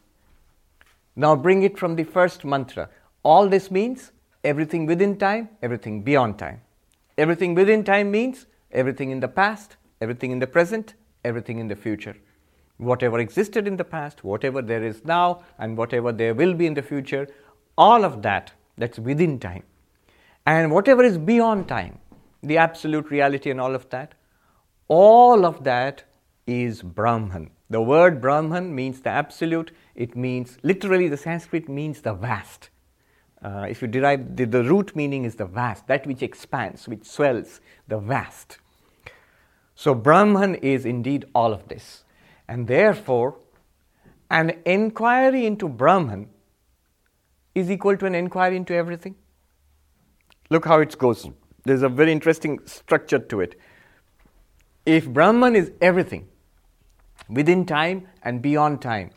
Now 1.13 1.35
bring 1.35 1.61
it 1.63 1.77
from 1.77 1.97
the 1.97 2.05
first 2.05 2.45
mantra. 2.45 2.89
All 3.21 3.49
this 3.49 3.69
means 3.69 4.13
everything 4.45 4.85
within 4.85 5.17
time, 5.17 5.49
everything 5.61 6.03
beyond 6.03 6.39
time. 6.39 6.61
Everything 7.17 7.53
within 7.53 7.83
time 7.83 8.11
means 8.11 8.45
everything 8.71 9.11
in 9.11 9.19
the 9.19 9.27
past, 9.27 9.75
everything 9.99 10.31
in 10.31 10.39
the 10.39 10.47
present, 10.47 10.93
everything 11.25 11.59
in 11.59 11.67
the 11.67 11.75
future. 11.75 12.15
Whatever 12.77 13.19
existed 13.19 13.67
in 13.67 13.75
the 13.75 13.83
past, 13.83 14.23
whatever 14.23 14.61
there 14.61 14.83
is 14.83 15.03
now, 15.03 15.43
and 15.59 15.75
whatever 15.75 16.13
there 16.13 16.33
will 16.33 16.53
be 16.53 16.65
in 16.65 16.75
the 16.75 16.81
future, 16.81 17.27
all 17.77 18.05
of 18.05 18.21
that, 18.21 18.53
that's 18.77 18.99
within 18.99 19.37
time. 19.37 19.63
And 20.45 20.71
whatever 20.71 21.03
is 21.03 21.17
beyond 21.17 21.67
time, 21.67 21.99
the 22.41 22.57
absolute 22.57 23.11
reality 23.11 23.49
and 23.49 23.59
all 23.59 23.75
of 23.75 23.89
that, 23.89 24.13
all 24.87 25.45
of 25.45 25.63
that 25.63 26.03
is 26.45 26.81
Brahman. 26.81 27.51
The 27.69 27.81
word 27.81 28.21
Brahman 28.21 28.73
means 28.73 29.01
the 29.01 29.09
absolute, 29.09 29.71
it 29.95 30.15
means 30.15 30.57
literally 30.63 31.09
the 31.09 31.17
Sanskrit 31.17 31.67
means 31.67 32.01
the 32.01 32.13
vast. 32.13 32.69
Uh, 33.43 33.67
if 33.69 33.81
you 33.81 33.87
derive 33.87 34.35
the, 34.35 34.45
the 34.45 34.63
root 34.63 34.95
meaning 34.95 35.25
is 35.25 35.35
the 35.35 35.45
vast, 35.45 35.87
that 35.87 36.07
which 36.07 36.23
expands, 36.23 36.87
which 36.87 37.05
swells, 37.05 37.59
the 37.87 37.99
vast. 37.99 38.57
So 39.75 39.93
Brahman 39.93 40.55
is 40.55 40.85
indeed 40.85 41.25
all 41.35 41.53
of 41.53 41.67
this. 41.67 42.03
And 42.47 42.67
therefore, 42.67 43.37
an 44.31 44.61
inquiry 44.65 45.45
into 45.45 45.67
Brahman 45.67 46.29
is 47.53 47.69
equal 47.69 47.97
to 47.97 48.05
an 48.05 48.15
inquiry 48.15 48.55
into 48.55 48.73
everything. 48.73 49.15
Look 50.49 50.65
how 50.65 50.79
it 50.79 50.97
goes. 50.97 51.29
There's 51.63 51.83
a 51.83 51.89
very 51.89 52.11
interesting 52.11 52.59
structure 52.65 53.19
to 53.19 53.41
it. 53.41 53.59
If 54.87 55.09
Brahman 55.09 55.57
is 55.57 55.71
everything, 55.81 56.29
within 57.27 57.65
time 57.65 58.07
and 58.23 58.41
beyond 58.41 58.81
time, 58.81 59.09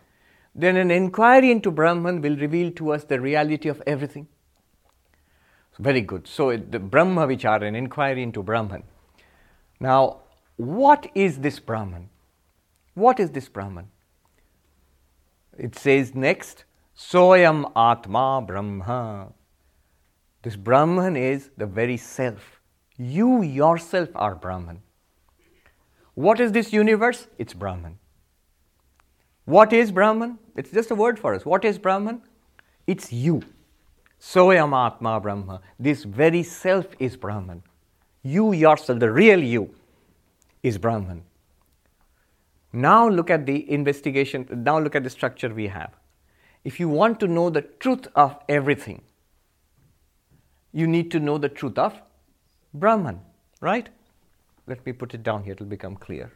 then 0.53 0.77
an 0.77 0.91
inquiry 0.91 1.53
into 1.53 1.71
Brahman 1.71 2.21
will 2.23 2.37
reveal 2.37 2.73
to 2.73 2.91
us 2.91 3.05
the 3.05 3.21
reality 3.21 3.69
of 3.69 3.81
everything. 3.87 4.27
Very 5.79 6.01
good. 6.01 6.27
So, 6.27 6.57
the 6.57 6.81
Brahma 6.81 7.29
Vichara, 7.29 7.69
an 7.69 7.77
inquiry 7.77 8.25
into 8.25 8.43
Brahman. 8.43 8.83
Now, 9.79 10.23
what 10.57 11.09
is 11.15 11.39
this 11.39 11.61
Brahman? 11.61 12.11
What 12.95 13.21
is 13.21 13.31
this 13.31 13.49
Brahman? 13.49 13.91
It 15.57 15.79
says 15.79 16.17
next, 16.17 16.65
Soyam 16.99 17.71
Atma 17.77 18.45
Brahma. 18.45 19.29
This 20.43 20.57
Brahman 20.57 21.17
is 21.17 21.51
the 21.57 21.67
very 21.67 21.97
self. 21.97 22.61
You 22.97 23.43
yourself 23.43 24.09
are 24.17 24.35
Brahman. 24.35 24.83
What 26.21 26.39
is 26.39 26.53
this 26.53 26.71
universe? 26.71 27.29
It's 27.39 27.55
Brahman. 27.55 27.99
What 29.47 29.73
is 29.73 29.91
Brahman? 29.91 30.39
It's 30.55 30.71
just 30.71 30.91
a 30.91 30.95
word 30.95 31.19
for 31.19 31.35
us. 31.35 31.47
What 31.47 31.65
is 31.65 31.79
Brahman? 31.79 32.21
It's 32.87 33.11
you. 33.11 33.43
Soyam 34.21 34.75
Atma 34.75 35.19
Brahma. 35.19 35.63
This 35.79 36.05
very 36.05 36.43
self 36.43 36.89
is 36.99 37.17
Brahman. 37.17 37.63
You 38.23 38.53
yourself, 38.53 38.99
the 39.01 39.11
real 39.11 39.43
you, 39.43 39.75
is 40.63 40.77
Brahman. 40.77 41.23
Now 42.71 43.09
look 43.09 43.31
at 43.31 43.47
the 43.47 43.71
investigation, 43.73 44.47
now 44.53 44.79
look 44.79 44.95
at 44.95 45.05
the 45.05 45.11
structure 45.11 45.49
we 45.49 45.69
have. 45.69 45.95
If 46.65 46.79
you 46.79 46.91
want 46.91 47.19
to 47.21 47.29
know 47.29 47.49
the 47.49 47.63
truth 47.63 48.09
of 48.15 48.37
everything, 48.47 49.01
you 50.71 50.87
need 50.87 51.11
to 51.13 51.19
know 51.19 51.39
the 51.39 51.49
truth 51.49 51.79
of 51.79 51.99
Brahman, 52.75 53.21
right? 53.63 53.89
Let 54.71 54.87
me 54.87 54.93
put 54.93 55.15
it 55.15 55.25
down 55.25 55.43
here, 55.43 55.55
it 55.55 55.59
will 55.59 55.67
become 55.67 55.97
clear. 55.97 56.31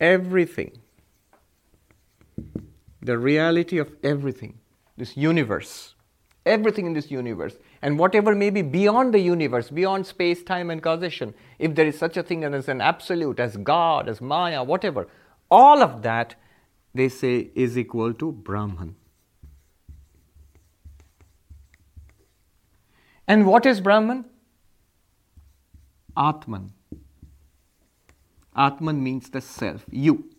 Everything, 0.00 0.78
the 3.02 3.18
reality 3.18 3.76
of 3.76 3.94
everything, 4.02 4.58
this 4.96 5.14
universe, 5.14 5.94
everything 6.46 6.86
in 6.86 6.94
this 6.94 7.10
universe, 7.10 7.58
and 7.82 7.98
whatever 7.98 8.34
may 8.34 8.48
be 8.48 8.62
beyond 8.62 9.12
the 9.12 9.20
universe, 9.20 9.68
beyond 9.68 10.06
space, 10.06 10.42
time, 10.42 10.70
and 10.70 10.82
causation, 10.82 11.34
if 11.58 11.74
there 11.74 11.86
is 11.86 11.98
such 11.98 12.16
a 12.16 12.22
thing 12.22 12.44
as 12.44 12.66
an 12.66 12.80
absolute, 12.80 13.38
as 13.38 13.58
God, 13.58 14.08
as 14.08 14.22
Maya, 14.22 14.64
whatever, 14.64 15.06
all 15.50 15.82
of 15.82 16.00
that, 16.00 16.34
they 16.94 17.10
say, 17.10 17.50
is 17.54 17.76
equal 17.76 18.14
to 18.14 18.32
Brahman. 18.32 18.96
And 23.26 23.46
what 23.46 23.66
is 23.66 23.80
Brahman? 23.80 24.26
Atman. 26.16 26.72
Atman 28.56 29.02
means 29.02 29.30
the 29.30 29.40
self, 29.40 29.84
you. 29.90 30.30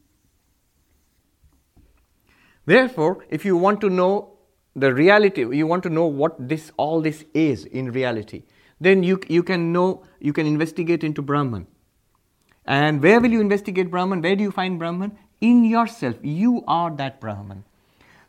Therefore, 2.66 3.26
if 3.30 3.46
you 3.46 3.58
want 3.58 3.82
to 3.82 3.90
know 3.90 4.38
the 4.76 4.94
reality, 4.94 5.42
you 5.56 5.68
want 5.68 5.84
to 5.84 5.90
know 5.90 6.06
what 6.06 6.36
this 6.50 6.72
all 6.78 7.02
this 7.02 7.26
is 7.34 7.66
in 7.66 7.92
reality, 7.92 8.44
then 8.80 9.04
you, 9.04 9.20
you 9.28 9.44
can 9.44 9.72
know, 9.72 10.04
you 10.20 10.34
can 10.34 10.46
investigate 10.46 11.04
into 11.04 11.22
Brahman. 11.22 11.68
And 12.66 13.02
where 13.02 13.20
will 13.20 13.32
you 13.32 13.42
investigate 13.42 13.92
Brahman? 13.92 14.22
Where 14.22 14.36
do 14.36 14.44
you 14.44 14.52
find 14.52 14.80
Brahman? 14.80 15.18
In 15.42 15.64
yourself. 15.64 16.16
You 16.24 16.64
are 16.68 16.90
that 16.96 17.22
Brahman. 17.22 17.64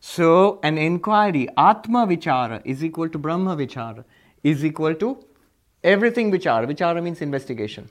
So, 0.01 0.61
an 0.63 0.77
inquiry, 0.77 1.49
Atma 1.57 2.07
Vichara, 2.07 2.61
is 2.65 2.85
equal 2.85 3.09
to 3.09 3.19
Brahma 3.19 3.57
Vichara 3.57 4.05
is 4.53 4.65
equal 4.65 4.95
to 4.95 5.13
everything 5.83 6.33
vichara. 6.33 6.67
Vichara 6.73 7.03
means 7.03 7.21
investigation. 7.21 7.89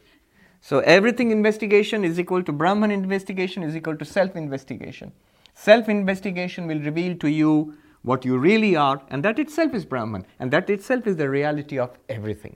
So 0.62 0.79
everything 0.79 1.31
investigation 1.31 2.03
is 2.03 2.19
equal 2.19 2.43
to 2.43 2.51
Brahman 2.51 2.91
investigation 2.91 3.63
is 3.63 3.75
equal 3.75 3.97
to 3.97 4.05
self 4.05 4.35
investigation. 4.35 5.12
Self 5.53 5.89
investigation 5.89 6.67
will 6.67 6.79
reveal 6.79 7.17
to 7.17 7.29
you 7.29 7.75
what 8.01 8.25
you 8.25 8.38
really 8.38 8.75
are, 8.75 9.01
and 9.09 9.24
that 9.25 9.39
itself 9.39 9.74
is 9.74 9.85
Brahman, 9.85 10.25
and 10.39 10.51
that 10.51 10.69
itself 10.69 11.07
is 11.07 11.15
the 11.17 11.29
reality 11.29 11.79
of 11.79 11.97
everything. 12.07 12.55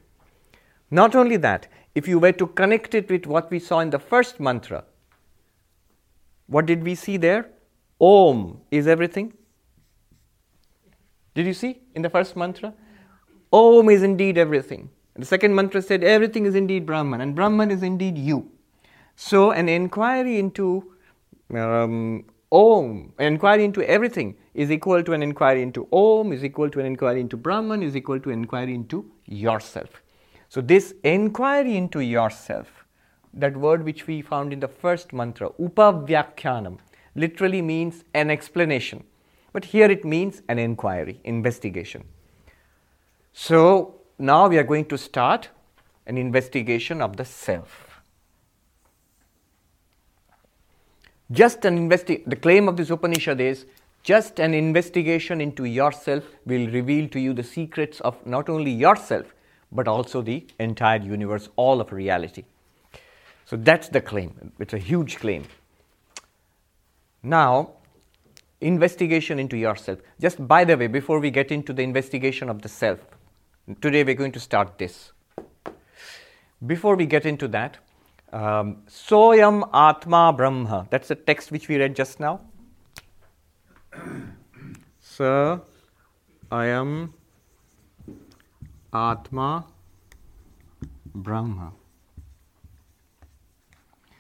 Not 0.91 1.15
only 1.15 1.37
that, 1.37 1.67
if 1.95 2.07
you 2.07 2.19
were 2.19 2.31
to 2.33 2.47
connect 2.47 2.93
it 2.93 3.09
with 3.09 3.25
what 3.25 3.49
we 3.51 3.59
saw 3.59 3.79
in 3.79 3.89
the 3.89 3.99
first 3.99 4.39
mantra, 4.39 4.83
what 6.47 6.65
did 6.65 6.83
we 6.83 6.95
see 6.95 7.17
there? 7.17 7.49
Om 7.99 8.61
is 8.71 8.87
everything. 8.87 9.33
Did 11.35 11.47
you 11.47 11.53
see 11.53 11.79
in 11.95 12.01
the 12.01 12.09
first 12.09 12.35
mantra? 12.35 12.73
Om 13.51 13.89
is 13.89 14.03
indeed 14.03 14.37
everything. 14.37 14.89
The 15.15 15.25
second 15.25 15.55
mantra 15.55 15.81
said 15.81 16.03
everything 16.03 16.45
is 16.45 16.55
indeed 16.55 16.85
Brahman, 16.85 17.19
and 17.19 17.35
Brahman 17.35 17.71
is 17.71 17.83
indeed 17.83 18.17
you. 18.17 18.51
So, 19.15 19.51
an 19.51 19.67
inquiry 19.67 20.37
into 20.37 20.93
um, 21.53 22.25
Om, 22.51 23.13
an 23.17 23.33
inquiry 23.33 23.65
into 23.65 23.81
everything 23.83 24.37
is 24.53 24.71
equal 24.71 25.03
to 25.03 25.13
an 25.13 25.23
inquiry 25.23 25.61
into 25.61 25.87
Om, 25.91 26.31
is 26.31 26.45
equal 26.45 26.69
to 26.69 26.79
an 26.79 26.85
inquiry 26.85 27.21
into 27.21 27.37
Brahman, 27.37 27.83
is 27.83 27.95
equal 27.95 28.19
to 28.19 28.29
an 28.29 28.39
inquiry 28.39 28.75
into 28.75 29.11
yourself. 29.25 30.01
So, 30.47 30.61
this 30.61 30.93
inquiry 31.03 31.75
into 31.75 32.01
yourself, 32.01 32.85
that 33.33 33.57
word 33.57 33.83
which 33.83 34.07
we 34.07 34.21
found 34.21 34.53
in 34.53 34.59
the 34.59 34.67
first 34.67 35.11
mantra, 35.11 35.49
Upavyakhyanam, 35.59 36.77
literally 37.15 37.61
means 37.61 38.03
an 38.13 38.29
explanation. 38.29 39.03
But 39.51 39.65
here 39.65 39.89
it 39.89 40.05
means 40.05 40.43
an 40.47 40.59
inquiry, 40.59 41.19
investigation. 41.23 42.03
So 43.33 43.95
now 44.17 44.47
we 44.47 44.57
are 44.57 44.63
going 44.63 44.85
to 44.85 44.97
start 44.97 45.49
an 46.05 46.17
investigation 46.17 47.01
of 47.01 47.17
the 47.17 47.25
self. 47.25 48.01
Just 51.31 51.63
an 51.65 51.77
investi- 51.77 52.25
the 52.25 52.35
claim 52.35 52.67
of 52.67 52.75
this 52.75 52.89
Upanishad 52.89 53.39
is 53.39 53.65
just 54.01 54.39
an 54.39 54.53
investigation 54.53 55.41
into 55.41 55.65
yourself 55.65 56.23
will 56.45 56.67
reveal 56.67 57.07
to 57.09 57.19
you 57.19 57.33
the 57.33 57.43
secrets 57.43 57.99
of 58.01 58.25
not 58.25 58.49
only 58.49 58.71
yourself 58.71 59.33
but 59.71 59.87
also 59.87 60.21
the 60.21 60.47
entire 60.59 60.99
universe, 60.99 61.49
all 61.55 61.79
of 61.79 61.91
reality. 61.91 62.43
So 63.45 63.55
that's 63.55 63.89
the 63.89 64.01
claim. 64.01 64.51
It's 64.59 64.73
a 64.73 64.79
huge 64.79 65.17
claim. 65.17 65.43
Now, 67.21 67.73
investigation 68.61 69.39
into 69.39 69.57
yourself. 69.57 69.99
Just 70.19 70.47
by 70.47 70.63
the 70.63 70.77
way, 70.77 70.87
before 70.87 71.19
we 71.19 71.29
get 71.29 71.51
into 71.51 71.73
the 71.73 71.83
investigation 71.83 72.49
of 72.49 72.61
the 72.61 72.69
self, 72.69 72.99
Today 73.75 74.03
we're 74.03 74.15
going 74.15 74.31
to 74.31 74.39
start 74.39 74.79
this. 74.79 75.11
Before 76.65 76.95
we 76.95 77.05
get 77.05 77.23
into 77.27 77.47
that, 77.49 77.77
um, 78.33 78.77
Soyam 78.87 79.69
Atma 79.71 80.33
Brahma, 80.35 80.87
that's 80.89 81.09
the 81.09 81.13
text 81.13 81.51
which 81.51 81.67
we 81.67 81.77
read 81.77 81.95
just 81.95 82.19
now. 82.19 82.41
So, 85.01 85.63
Ayam 86.49 87.11
Atma 88.93 89.65
Brahma. 91.13 91.73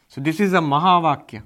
So, 0.09 0.19
this 0.19 0.41
is 0.41 0.51
a 0.51 0.57
Mahavakya. 0.57 1.43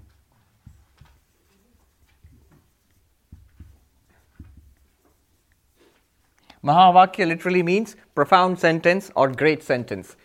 Mahavakya 6.64 7.28
literally 7.28 7.64
means 7.64 7.96
profound 8.16 8.58
sentence 8.60 9.12
or 9.16 9.28
great 9.30 9.64
sentence. 9.64 10.16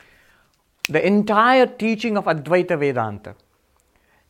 The 0.88 1.04
entire 1.06 1.66
teaching 1.66 2.16
of 2.16 2.24
Advaita 2.26 2.78
Vedanta 2.78 3.34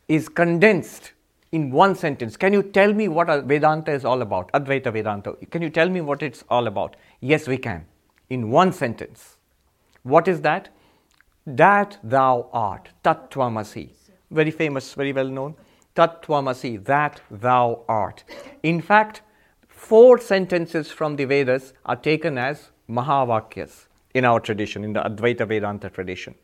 is 0.07 0.27
condensed 0.27 1.13
in 1.51 1.71
one 1.71 1.95
sentence. 1.95 2.35
Can 2.35 2.51
you 2.53 2.63
tell 2.63 2.93
me 2.93 3.07
what 3.07 3.27
Vedanta 3.45 3.91
is 3.91 4.05
all 4.05 4.21
about? 4.21 4.51
Advaita 4.53 4.91
Vedanta. 4.91 5.33
Can 5.51 5.61
you 5.61 5.69
tell 5.69 5.89
me 5.89 6.01
what 6.01 6.21
it's 6.21 6.43
all 6.49 6.67
about? 6.67 6.95
Yes, 7.21 7.47
we 7.47 7.57
can. 7.57 7.85
In 8.29 8.49
one 8.49 8.73
sentence. 8.73 9.37
What 10.03 10.27
is 10.27 10.41
that? 10.41 10.69
That 11.45 11.97
thou 12.03 12.49
art. 12.53 12.89
Tattvamasi. 13.03 13.89
Very 14.31 14.51
famous, 14.51 14.93
very 14.93 15.13
well 15.13 15.27
known. 15.27 15.55
Tattvamasi. 15.95 16.83
That 16.85 17.21
thou 17.31 17.83
art. 17.87 18.23
In 18.63 18.81
fact, 18.81 19.21
four 19.79 20.19
sentences 20.19 20.91
from 20.91 21.15
the 21.15 21.25
Vedas 21.25 21.73
are 21.85 21.95
taken 21.95 22.37
as 22.37 22.69
Mahavakyas 22.89 23.87
in 24.13 24.25
our 24.25 24.39
tradition, 24.39 24.83
in 24.83 24.93
the 24.93 24.99
Advaita 24.99 25.47
Vedanta 25.47 25.89
tradition. 25.89 26.35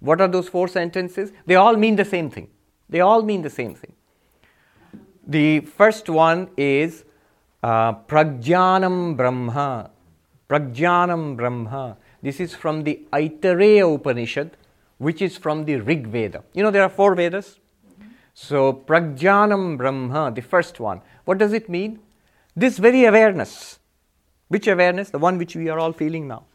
What 0.00 0.20
are 0.20 0.28
those 0.28 0.48
four 0.48 0.68
sentences? 0.68 1.32
They 1.46 1.56
all 1.56 1.76
mean 1.76 1.96
the 1.96 2.04
same 2.04 2.30
thing. 2.30 2.48
They 2.88 3.00
all 3.00 3.22
mean 3.22 3.42
the 3.42 3.50
same 3.50 3.74
thing. 3.74 3.92
The 5.26 5.60
first 5.60 6.08
one 6.08 6.48
is 6.56 7.04
uh, 7.62 7.92
Prajnanam 7.92 9.16
Brahma. 9.16 9.90
Prajnanam 10.48 11.36
Brahma. 11.36 11.98
This 12.22 12.40
is 12.40 12.54
from 12.54 12.84
the 12.84 13.06
Aitareya 13.12 13.94
Upanishad, 13.94 14.56
which 14.96 15.20
is 15.20 15.36
from 15.36 15.66
the 15.66 15.76
Rig 15.76 16.06
Veda. 16.06 16.42
You 16.54 16.62
know, 16.62 16.70
there 16.70 16.82
are 16.82 16.88
four 16.88 17.14
Vedas. 17.14 17.58
So, 18.32 18.72
Prajnanam 18.72 19.76
Brahma, 19.76 20.32
the 20.34 20.42
first 20.42 20.80
one. 20.80 21.02
What 21.26 21.36
does 21.36 21.52
it 21.52 21.68
mean? 21.68 22.00
This 22.58 22.78
very 22.78 23.04
awareness, 23.04 23.78
which 24.48 24.66
awareness? 24.66 25.10
The 25.10 25.18
one 25.20 25.38
which 25.38 25.54
we 25.54 25.68
are 25.68 25.78
all 25.78 25.92
feeling 25.92 26.26
now. 26.26 26.46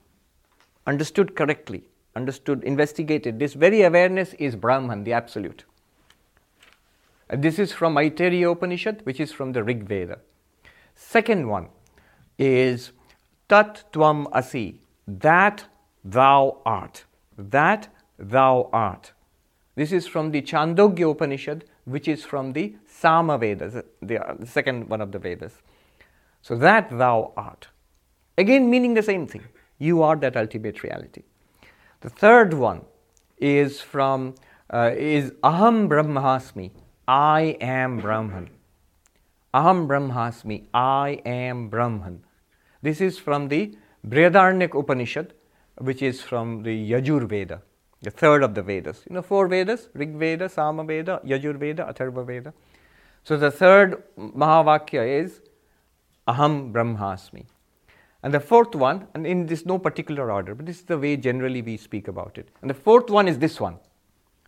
Understood 0.86 1.34
correctly, 1.34 1.86
understood, 2.14 2.62
investigated. 2.66 3.40
This 3.40 3.54
very 3.54 3.84
awareness 3.84 4.34
is 4.34 4.58
Brahman, 4.58 5.06
the 5.06 5.14
Absolute. 5.14 5.64
And 7.30 7.42
this 7.42 7.58
is 7.58 7.72
from 7.72 7.96
Aitareya 7.96 8.52
Upanishad, 8.52 9.06
which 9.06 9.22
is 9.22 9.32
from 9.32 9.54
the 9.54 9.64
Rig 9.64 9.88
Veda. 9.88 10.20
Second 10.94 11.48
one 11.48 11.70
is 12.38 12.92
Tat 13.48 13.86
Tvam 13.94 14.28
Asi. 14.34 14.82
That 15.08 15.64
thou 16.04 16.58
art. 16.66 17.06
That 17.38 17.88
thou 18.20 18.70
art. 18.74 19.14
This 19.76 19.94
is 19.94 20.06
from 20.06 20.32
the 20.32 20.42
Chandogya 20.42 21.12
Upanishad, 21.12 21.64
which 21.86 22.10
is 22.10 22.26
from 22.26 22.52
the 22.52 22.76
Sama 22.86 23.38
Vedas, 23.38 23.82
the 24.02 24.20
second 24.44 24.90
one 24.90 25.00
of 25.00 25.14
the 25.14 25.20
Vedas. 25.20 25.54
So 26.44 26.58
that 26.58 26.90
thou 26.92 27.32
art. 27.38 27.70
Again, 28.38 28.70
meaning 28.70 28.94
the 28.94 29.02
same 29.02 29.28
thing. 29.28 29.44
You 29.80 30.04
are 30.04 30.18
that 30.18 30.36
ultimate 30.36 30.84
reality. 30.84 31.24
The 32.02 32.10
third 32.10 32.54
one 32.54 32.82
is 33.38 33.80
from 33.80 34.36
uh, 34.70 34.92
is 34.94 35.32
Aham 35.44 35.88
Brahmasmi. 35.88 36.72
I 37.08 37.58
am 37.62 37.98
Brahman. 38.00 38.50
Aham 39.54 39.88
Brahmasmi. 39.88 40.66
I 40.74 41.22
am 41.26 41.70
Brahman. 41.70 42.26
This 42.82 43.00
is 43.00 43.18
from 43.18 43.48
the 43.48 43.78
Brihadaranyaka 44.06 44.78
Upanishad, 44.78 45.34
which 45.78 46.02
is 46.02 46.22
from 46.22 46.64
the 46.64 46.92
Yajur 46.92 47.26
Veda, 47.30 47.62
the 48.02 48.12
third 48.12 48.44
of 48.44 48.54
the 48.54 48.62
Vedas. 48.62 49.04
You 49.10 49.16
know, 49.16 49.22
four 49.22 49.48
Vedas 49.48 49.88
Rig 49.94 50.14
Veda, 50.16 50.50
Sama 50.50 50.84
Veda, 50.84 51.22
Yajur 51.26 51.56
Veda, 51.58 51.86
Atharva 51.86 52.26
Veda. 52.26 52.54
So 53.24 53.38
the 53.38 53.50
third 53.50 54.04
Mahavakya 54.18 55.24
is 55.24 55.40
Aham 56.28 56.72
Brahmasmi. 56.72 57.46
And 58.22 58.34
the 58.34 58.40
fourth 58.40 58.74
one, 58.74 59.08
and 59.14 59.28
in 59.28 59.46
this 59.48 59.66
no 59.66 59.78
particular 59.78 60.32
order, 60.32 60.56
but 60.56 60.66
this 60.66 60.78
is 60.78 60.84
the 60.84 60.98
way 60.98 61.18
generally 61.18 61.62
we 61.62 61.76
speak 61.76 62.08
about 62.08 62.38
it. 62.38 62.48
And 62.62 62.70
the 62.70 62.74
fourth 62.74 63.10
one 63.10 63.28
is 63.28 63.38
this 63.38 63.60
one. 63.60 63.80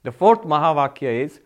The 0.03 0.11
fourth 0.11 0.43
Mahavakya 0.43 1.25
is 1.25 1.41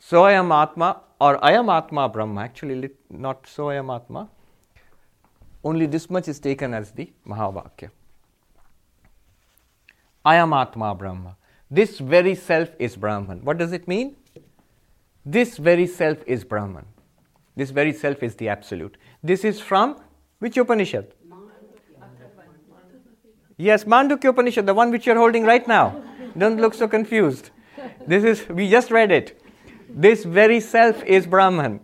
Soyam 0.00 0.50
Atma 0.50 1.00
or 1.20 1.38
Ayam 1.38 1.70
Atma 1.70 2.08
Brahma. 2.08 2.40
Actually, 2.40 2.90
not 3.10 3.42
Soyam 3.42 3.94
Atma. 3.94 4.30
Only 5.62 5.86
this 5.86 6.08
much 6.08 6.28
is 6.28 6.38
taken 6.38 6.72
as 6.72 6.92
the 6.92 7.12
Mahavakya. 7.26 7.90
Ayam 10.24 10.58
Atma 10.58 10.94
Brahma. 10.94 11.36
This 11.70 11.98
very 11.98 12.34
self 12.34 12.70
is 12.78 12.96
Brahman. 12.96 13.44
What 13.44 13.58
does 13.58 13.72
it 13.72 13.86
mean? 13.86 14.16
This 15.24 15.58
very 15.58 15.86
self 15.86 16.18
is 16.26 16.44
Brahman. 16.44 16.86
This 17.56 17.70
very 17.70 17.92
self 17.92 18.22
is 18.22 18.36
the 18.36 18.48
Absolute. 18.48 18.96
This 19.22 19.44
is 19.44 19.60
from 19.60 20.00
which 20.38 20.56
Upanishad? 20.56 21.12
Yes, 23.58 23.84
Mandukya 23.84 24.30
Upanishad, 24.30 24.66
the 24.66 24.74
one 24.74 24.90
which 24.90 25.06
you're 25.06 25.16
holding 25.16 25.44
right 25.44 25.66
now. 25.66 26.02
Don't 26.36 26.60
look 26.60 26.74
so 26.74 26.86
confused. 26.86 27.50
This 28.06 28.22
is, 28.24 28.48
we 28.48 28.68
just 28.68 28.90
read 28.90 29.10
it. 29.10 29.40
This 29.88 30.24
very 30.24 30.60
self 30.60 31.02
is 31.04 31.26
Brahman. 31.26 31.80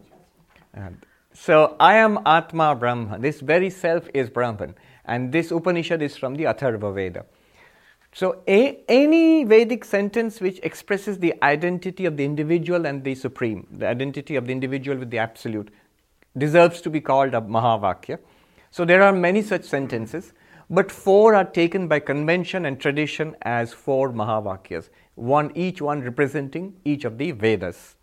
So 1.33 1.77
Ayam 1.81 2.23
Atma 2.27 2.75
Brahman. 2.75 3.23
This 3.23 3.41
very 3.41 3.71
self 3.71 4.09
is 4.13 4.29
Brahman. 4.29 4.75
And 5.07 5.33
this 5.33 5.51
Upanishad 5.51 6.03
is 6.03 6.17
from 6.17 6.35
the 6.35 6.45
Atharva 6.45 6.95
Veda. 6.95 7.25
So 8.15 8.43
a, 8.47 8.85
any 8.89 9.45
Vedic 9.45 9.87
sentence 9.87 10.41
which 10.43 10.61
expresses 10.63 11.19
the 11.19 11.35
identity 11.43 12.05
of 12.05 12.19
the 12.19 12.25
individual 12.25 12.85
and 12.85 13.03
the 13.03 13.15
supreme, 13.15 13.67
the 13.71 13.89
identity 13.89 14.37
of 14.37 14.47
the 14.47 14.53
individual 14.53 14.99
with 14.99 15.11
the 15.11 15.17
absolute, 15.17 15.71
deserves 16.37 16.81
to 16.81 16.91
be 16.91 17.01
called 17.01 17.35
a 17.35 17.41
Mahavakya. 17.41 18.19
So 18.71 18.85
there 18.85 19.03
are 19.03 19.13
many 19.13 19.43
such 19.43 19.65
sentences 19.65 20.33
but 20.73 20.91
four 20.91 21.35
are 21.35 21.45
taken 21.45 21.87
by 21.87 22.01
convention 22.01 22.65
and 22.65 22.81
tradition 22.81 23.37
as 23.43 23.75
four 23.75 24.11
Mahavakyas, 24.11 24.89
one 25.17 25.53
each 25.55 25.83
one 25.83 26.01
representing 26.01 26.75
each 26.83 27.05
of 27.05 27.19
the 27.19 27.33
Vedas. 27.33 27.97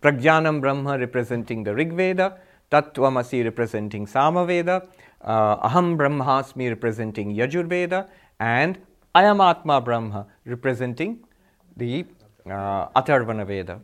Prajnanam 0.00 0.60
Brahma 0.60 0.98
representing 0.98 1.64
the 1.64 1.74
Rig 1.74 1.94
Veda, 1.94 2.38
Tattvamasi 2.70 3.42
representing 3.42 4.06
Samaveda, 4.06 4.86
uh, 5.22 5.68
Aham 5.68 5.96
Brahmasmi 5.96 6.68
representing 6.68 7.34
Yajurveda, 7.34 8.06
and 8.38 8.78
Ayamatma 9.14 9.82
Brahma 9.82 10.26
representing 10.44 11.24
the 11.74 12.04
uh, 12.44 12.88
Atharvana 12.88 13.46
Veda. 13.46 13.80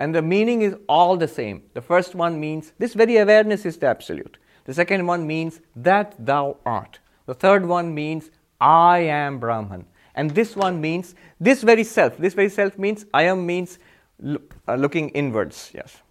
And 0.00 0.14
the 0.14 0.22
meaning 0.22 0.62
is 0.62 0.74
all 0.88 1.16
the 1.16 1.28
same. 1.28 1.62
The 1.74 1.82
first 1.82 2.14
one 2.14 2.40
means 2.40 2.72
this 2.78 2.94
very 2.94 3.18
awareness 3.18 3.66
is 3.66 3.76
the 3.76 3.86
absolute. 3.86 4.38
The 4.64 4.74
second 4.74 5.06
one 5.06 5.26
means 5.26 5.60
that 5.76 6.14
thou 6.18 6.56
art. 6.64 6.98
The 7.26 7.34
third 7.34 7.66
one 7.66 7.94
means 7.94 8.30
I 8.60 9.00
am 9.00 9.38
Brahman. 9.38 9.84
And 10.14 10.30
this 10.30 10.56
one 10.56 10.80
means 10.80 11.14
this 11.38 11.62
very 11.62 11.84
self. 11.84 12.16
This 12.16 12.34
very 12.34 12.48
self 12.48 12.78
means 12.78 13.04
I 13.12 13.24
am 13.24 13.46
means 13.46 13.78
uh, 14.24 14.74
looking 14.74 15.10
inwards. 15.10 15.70
Yes. 15.74 16.02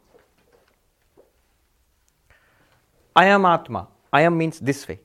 I 3.15 3.25
am 3.25 3.45
Atma. 3.45 3.87
I 4.13 4.21
am 4.21 4.37
means 4.37 4.59
this 4.59 4.87
way, 4.87 4.99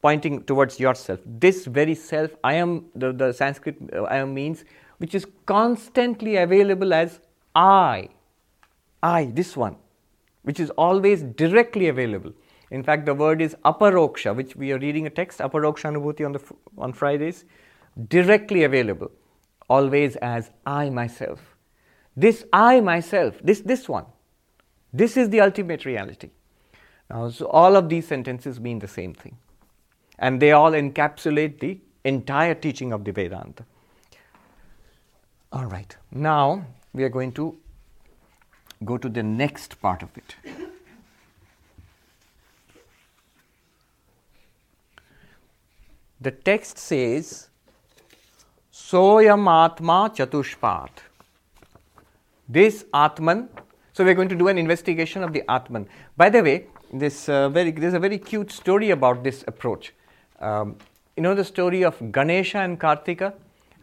pointing 0.00 0.44
towards 0.44 0.80
yourself. 0.80 1.20
This 1.26 1.66
very 1.66 1.94
self, 1.94 2.30
I 2.42 2.54
am, 2.54 2.86
the, 2.94 3.12
the 3.12 3.32
Sanskrit 3.32 3.76
uh, 3.92 4.04
I 4.04 4.16
am 4.16 4.34
means, 4.34 4.64
which 4.98 5.14
is 5.14 5.26
constantly 5.46 6.36
available 6.36 6.94
as 6.94 7.20
I. 7.54 8.08
I, 9.02 9.26
this 9.26 9.56
one, 9.56 9.76
which 10.42 10.58
is 10.58 10.70
always 10.70 11.22
directly 11.22 11.88
available. 11.88 12.32
In 12.70 12.82
fact, 12.82 13.04
the 13.06 13.14
word 13.14 13.42
is 13.42 13.54
aparoksha, 13.64 14.34
which 14.34 14.56
we 14.56 14.72
are 14.72 14.78
reading 14.78 15.06
a 15.06 15.10
text, 15.10 15.38
aparoksha 15.40 15.92
anubhuti 15.92 16.24
on, 16.24 16.32
the, 16.32 16.42
on 16.78 16.92
Fridays, 16.92 17.44
directly 18.08 18.64
available, 18.64 19.10
always 19.68 20.16
as 20.16 20.50
I 20.66 20.90
myself. 20.90 21.54
This 22.16 22.44
I 22.52 22.80
myself, 22.80 23.38
this, 23.42 23.60
this 23.60 23.88
one, 23.88 24.06
this 24.92 25.16
is 25.16 25.28
the 25.30 25.40
ultimate 25.40 25.84
reality. 25.84 26.30
Now, 27.10 27.28
so 27.28 27.46
all 27.46 27.76
of 27.76 27.88
these 27.88 28.06
sentences 28.08 28.58
mean 28.58 28.78
the 28.78 28.88
same 28.88 29.12
thing. 29.12 29.36
And 30.18 30.40
they 30.40 30.52
all 30.52 30.72
encapsulate 30.72 31.60
the 31.60 31.78
entire 32.04 32.54
teaching 32.54 32.92
of 32.92 33.04
the 33.04 33.12
Vedanta. 33.12 33.64
All 35.52 35.66
right, 35.66 35.96
now 36.10 36.64
we 36.94 37.02
are 37.02 37.08
going 37.08 37.32
to 37.32 37.56
go 38.84 38.96
to 38.96 39.08
the 39.08 39.22
next 39.22 39.80
part 39.80 40.02
of 40.02 40.16
it. 40.16 40.36
The 46.20 46.30
text 46.30 46.78
says, 46.78 47.48
Soyam 48.72 49.46
Atma 49.46 50.10
Chatushpat. 50.14 50.90
This 52.48 52.84
Atman, 52.94 53.48
so 53.92 54.04
we're 54.04 54.14
going 54.14 54.28
to 54.28 54.36
do 54.36 54.48
an 54.48 54.56
investigation 54.56 55.22
of 55.22 55.32
the 55.32 55.42
Atman. 55.50 55.88
By 56.16 56.30
the 56.30 56.42
way, 56.42 56.66
this, 56.92 57.28
uh, 57.28 57.48
very, 57.48 57.72
there's 57.72 57.94
a 57.94 57.98
very 57.98 58.18
cute 58.18 58.52
story 58.52 58.90
about 58.90 59.24
this 59.24 59.44
approach. 59.46 59.92
Um, 60.38 60.76
you 61.16 61.22
know 61.22 61.34
the 61.34 61.44
story 61.44 61.84
of 61.84 62.12
Ganesha 62.12 62.58
and 62.58 62.78
Kartika? 62.78 63.34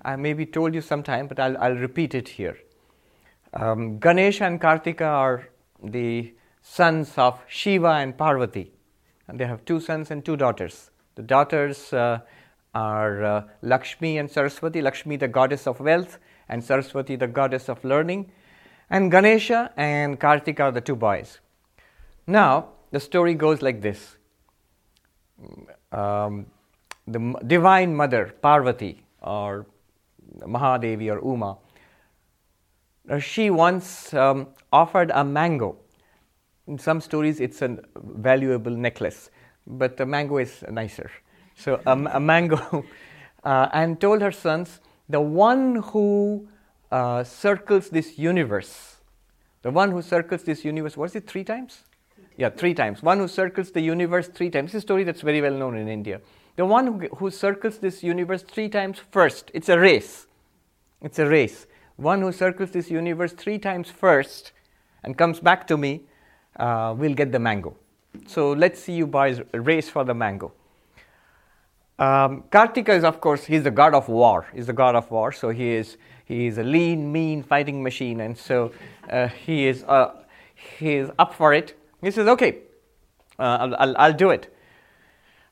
I 0.03 0.15
maybe 0.15 0.45
told 0.45 0.73
you 0.73 0.81
sometime, 0.81 1.27
but 1.27 1.39
I'll, 1.39 1.57
I'll 1.57 1.75
repeat 1.75 2.15
it 2.15 2.29
here. 2.29 2.57
Um, 3.53 3.99
Ganesha 3.99 4.45
and 4.45 4.61
Kartika 4.61 5.01
are 5.05 5.49
the 5.83 6.33
sons 6.61 7.13
of 7.17 7.41
Shiva 7.47 7.89
and 7.89 8.17
Parvati, 8.17 8.71
and 9.27 9.39
they 9.39 9.45
have 9.45 9.65
two 9.65 9.79
sons 9.79 10.11
and 10.11 10.23
two 10.23 10.37
daughters. 10.37 10.91
The 11.15 11.23
daughters 11.23 11.91
uh, 11.91 12.19
are 12.73 13.23
uh, 13.23 13.43
Lakshmi 13.61 14.17
and 14.17 14.31
Saraswati, 14.31 14.81
Lakshmi 14.81 15.17
the 15.17 15.27
goddess 15.27 15.67
of 15.67 15.79
wealth, 15.79 16.17
and 16.47 16.63
Saraswati 16.63 17.17
the 17.17 17.27
goddess 17.27 17.67
of 17.67 17.83
learning, 17.83 18.31
and 18.89 19.11
Ganesha 19.11 19.71
and 19.75 20.19
Kartika 20.19 20.61
are 20.61 20.71
the 20.71 20.81
two 20.81 20.95
boys. 20.95 21.39
Now, 22.27 22.69
the 22.91 22.99
story 22.99 23.33
goes 23.33 23.61
like 23.61 23.81
this 23.81 24.17
um, 25.91 26.45
The 27.07 27.35
Divine 27.45 27.95
Mother, 27.95 28.33
Parvati, 28.41 29.03
or 29.21 29.65
Mahadevi 30.39 31.11
or 31.11 31.19
Uma, 31.19 31.57
she 33.19 33.49
once 33.49 34.13
um, 34.13 34.47
offered 34.71 35.11
a 35.13 35.23
mango. 35.23 35.77
In 36.67 36.77
some 36.77 37.01
stories, 37.01 37.39
it's 37.39 37.61
a 37.61 37.77
valuable 37.95 38.71
necklace 38.71 39.29
but 39.67 39.97
the 39.97 40.05
mango 40.05 40.37
is 40.37 40.63
nicer. 40.69 41.11
So 41.55 41.81
a, 41.85 41.91
a 41.91 42.19
mango, 42.19 42.85
uh, 43.43 43.69
and 43.73 43.99
told 43.99 44.21
her 44.21 44.31
sons, 44.31 44.79
the 45.09 45.21
one 45.21 45.77
who 45.77 46.47
uh, 46.91 47.23
circles 47.23 47.89
this 47.89 48.17
universe, 48.17 48.97
the 49.61 49.71
one 49.71 49.91
who 49.91 50.01
circles 50.01 50.43
this 50.43 50.65
universe, 50.65 50.97
was 50.97 51.15
it 51.15 51.27
three 51.27 51.43
times? 51.43 51.83
Yeah, 52.37 52.49
three 52.49 52.73
times. 52.73 53.03
One 53.03 53.19
who 53.19 53.27
circles 53.27 53.71
the 53.71 53.81
universe 53.81 54.27
three 54.27 54.49
times. 54.49 54.73
It's 54.73 54.75
a 54.75 54.81
story 54.81 55.03
that's 55.03 55.21
very 55.21 55.41
well 55.41 55.53
known 55.53 55.77
in 55.77 55.87
India. 55.87 56.21
The 56.55 56.65
one 56.65 56.87
who, 56.87 57.07
who 57.17 57.29
circles 57.29 57.77
this 57.77 58.03
universe 58.03 58.43
three 58.43 58.69
times 58.69 58.99
first, 59.11 59.51
it's 59.53 59.69
a 59.69 59.77
race. 59.77 60.27
It's 61.01 61.19
a 61.19 61.27
race. 61.27 61.67
One 61.97 62.21
who 62.21 62.31
circles 62.31 62.71
this 62.71 62.89
universe 62.89 63.33
three 63.33 63.59
times 63.59 63.89
first 63.89 64.51
and 65.03 65.17
comes 65.17 65.39
back 65.39 65.67
to 65.67 65.77
me 65.77 66.01
uh, 66.57 66.95
will 66.97 67.13
get 67.13 67.31
the 67.31 67.39
mango. 67.39 67.75
So 68.27 68.51
let's 68.51 68.79
see 68.79 68.93
you 68.93 69.07
boys 69.07 69.41
race 69.53 69.89
for 69.89 70.03
the 70.03 70.13
mango. 70.13 70.51
Um, 71.99 72.43
Kartika 72.49 72.89
is, 72.89 73.03
of 73.03 73.21
course, 73.21 73.45
he's 73.45 73.63
the 73.63 73.71
god 73.71 73.93
of 73.93 74.09
war. 74.09 74.47
He's 74.53 74.67
the 74.67 74.73
god 74.73 74.95
of 74.95 75.11
war. 75.11 75.31
So 75.31 75.49
he 75.49 75.71
is 75.75 75.97
he 76.25 76.47
is 76.47 76.57
a 76.57 76.63
lean, 76.63 77.11
mean 77.11 77.43
fighting 77.43 77.83
machine, 77.83 78.21
and 78.21 78.37
so 78.37 78.71
uh, 79.09 79.27
he 79.27 79.67
is 79.67 79.83
uh, 79.83 80.11
he 80.79 80.95
is 80.95 81.11
up 81.19 81.33
for 81.33 81.53
it. 81.53 81.77
He 82.01 82.09
says, 82.09 82.27
"Okay, 82.27 82.59
uh, 83.37 83.57
I'll, 83.61 83.75
I'll, 83.75 83.97
I'll, 83.97 84.13
do 84.13 84.29
it." 84.31 84.51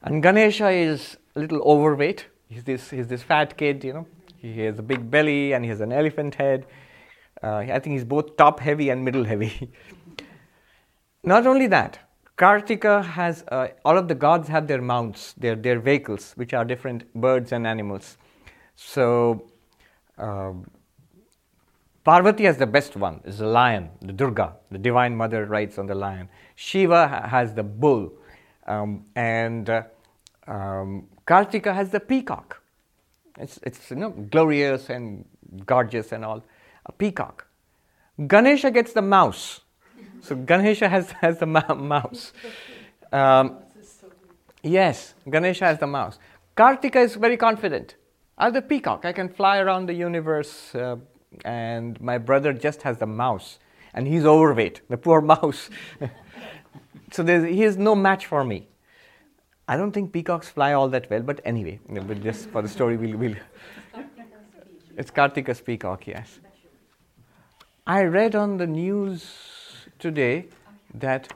And 0.02 0.24
Ganesha 0.24 0.70
is 0.70 1.18
a 1.36 1.40
little 1.40 1.62
overweight. 1.62 2.28
He's 2.48 2.64
this, 2.64 2.90
he's 2.90 3.08
this 3.08 3.22
fat 3.22 3.58
kid, 3.58 3.84
you 3.84 3.94
know. 3.94 4.08
He 4.42 4.62
has 4.62 4.80
a 4.80 4.84
big 4.84 5.10
belly 5.12 5.54
and 5.54 5.64
he 5.64 5.70
has 5.70 5.82
an 5.82 5.92
elephant 5.92 6.36
head. 6.36 6.66
Uh, 7.44 7.58
I 7.58 7.80
think 7.80 7.94
he's 7.94 8.06
both 8.06 8.38
top 8.38 8.60
heavy 8.60 8.90
and 8.90 9.04
middle 9.04 9.24
heavy. 9.24 9.72
Not 11.24 11.46
only 11.46 11.68
that, 11.68 12.00
Kartika 12.38 13.04
has, 13.04 13.44
uh, 13.50 13.68
all 13.84 13.98
of 13.98 14.08
the 14.08 14.16
gods 14.16 14.48
have 14.48 14.68
their 14.68 14.82
mounts, 14.82 15.34
their, 15.34 15.56
their 15.56 15.80
vehicles, 15.80 16.32
which 16.36 16.54
are 16.54 16.64
different 16.64 17.14
birds 17.14 17.52
and 17.52 17.68
animals. 17.68 18.18
So, 18.76 19.52
um, 20.18 20.66
Parvati 22.06 22.46
has 22.46 22.58
the 22.58 22.66
best 22.66 22.96
one, 22.96 23.20
is 23.26 23.40
the 23.40 23.46
lion, 23.46 23.90
the 24.02 24.14
Durga, 24.14 24.56
the 24.72 24.78
divine 24.78 25.16
mother 25.18 25.46
rides 25.46 25.78
on 25.78 25.86
the 25.86 25.96
lion. 25.96 26.30
Shiva 26.56 27.28
has 27.30 27.54
the 27.54 27.64
bull, 27.64 28.14
um, 28.68 29.06
and 29.16 29.70
uh, 29.70 29.84
um, 30.48 31.08
Kartika 31.28 31.76
has 31.76 31.90
the 31.90 32.00
peacock. 32.00 32.59
It's, 33.40 33.60
it's 33.64 33.90
you 33.90 33.98
know, 33.98 34.10
glorious 34.10 34.90
and 34.90 35.26
gorgeous 35.66 36.12
and 36.12 36.26
all. 36.26 36.44
A 36.86 36.92
peacock. 36.92 37.48
Ganesha 38.28 38.72
gets 38.72 38.94
the 38.94 39.02
mouse. 39.02 39.62
So 40.22 40.36
Ganesha 40.36 40.90
has, 40.90 41.12
has 41.22 41.40
the 41.40 41.46
ma- 41.46 41.74
mouse. 41.74 42.34
Um, 43.12 43.58
yes, 44.62 45.14
Ganesha 45.30 45.66
has 45.66 45.80
the 45.80 45.88
mouse. 45.88 46.20
Kartika 46.56 46.98
is 46.98 47.16
very 47.16 47.38
confident. 47.38 47.96
I'm 48.38 48.54
the 48.54 48.62
peacock. 48.62 49.06
I 49.06 49.14
can 49.14 49.30
fly 49.30 49.60
around 49.60 49.88
the 49.88 49.94
universe, 49.94 50.74
uh, 50.76 50.98
and 51.46 52.00
my 52.02 52.18
brother 52.18 52.54
just 52.54 52.82
has 52.84 52.98
the 52.98 53.06
mouse, 53.06 53.60
and 53.94 54.08
he's 54.08 54.26
overweight. 54.26 54.82
The 54.90 54.98
poor 54.98 55.22
mouse. 55.34 55.70
so 57.12 57.26
he 57.26 57.64
is 57.64 57.78
no 57.78 57.96
match 57.96 58.26
for 58.26 58.44
me. 58.44 58.68
I 59.70 59.78
don't 59.78 59.92
think 59.92 60.12
peacocks 60.12 60.50
fly 60.50 60.74
all 60.74 60.90
that 60.90 61.08
well, 61.12 61.22
but 61.22 61.42
anyway, 61.46 61.80
but 61.88 62.24
just 62.24 62.50
for 62.50 62.64
the 62.64 62.68
story, 62.68 62.98
we'll. 62.98 63.18
we'll 63.18 63.36
it's 64.98 65.12
Kartika's 65.12 65.62
peacock, 65.62 66.08
yes. 66.08 66.40
I 67.86 68.02
read 68.06 68.36
on 68.36 68.58
the 68.58 68.66
news 68.66 69.28
today 70.00 70.48
that 70.96 71.32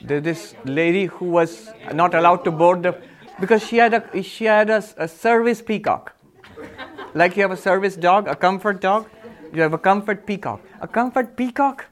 this 0.00 0.54
lady 0.64 1.06
who 1.06 1.24
was 1.24 1.70
not 1.92 2.14
allowed 2.14 2.44
to 2.44 2.52
board 2.52 2.84
the 2.84 2.96
because 3.40 3.66
she 3.66 3.78
had 3.78 3.94
a 3.94 4.22
she 4.22 4.44
had 4.44 4.70
a, 4.70 4.84
a 4.96 5.08
service 5.08 5.60
peacock, 5.60 6.14
like 7.14 7.36
you 7.36 7.42
have 7.42 7.50
a 7.50 7.62
service 7.68 7.96
dog, 7.96 8.28
a 8.28 8.36
comfort 8.36 8.80
dog, 8.80 9.08
you 9.52 9.60
have 9.60 9.72
a 9.72 9.78
comfort 9.90 10.24
peacock, 10.24 10.60
a 10.80 10.86
comfort 10.86 11.36
peacock. 11.36 11.86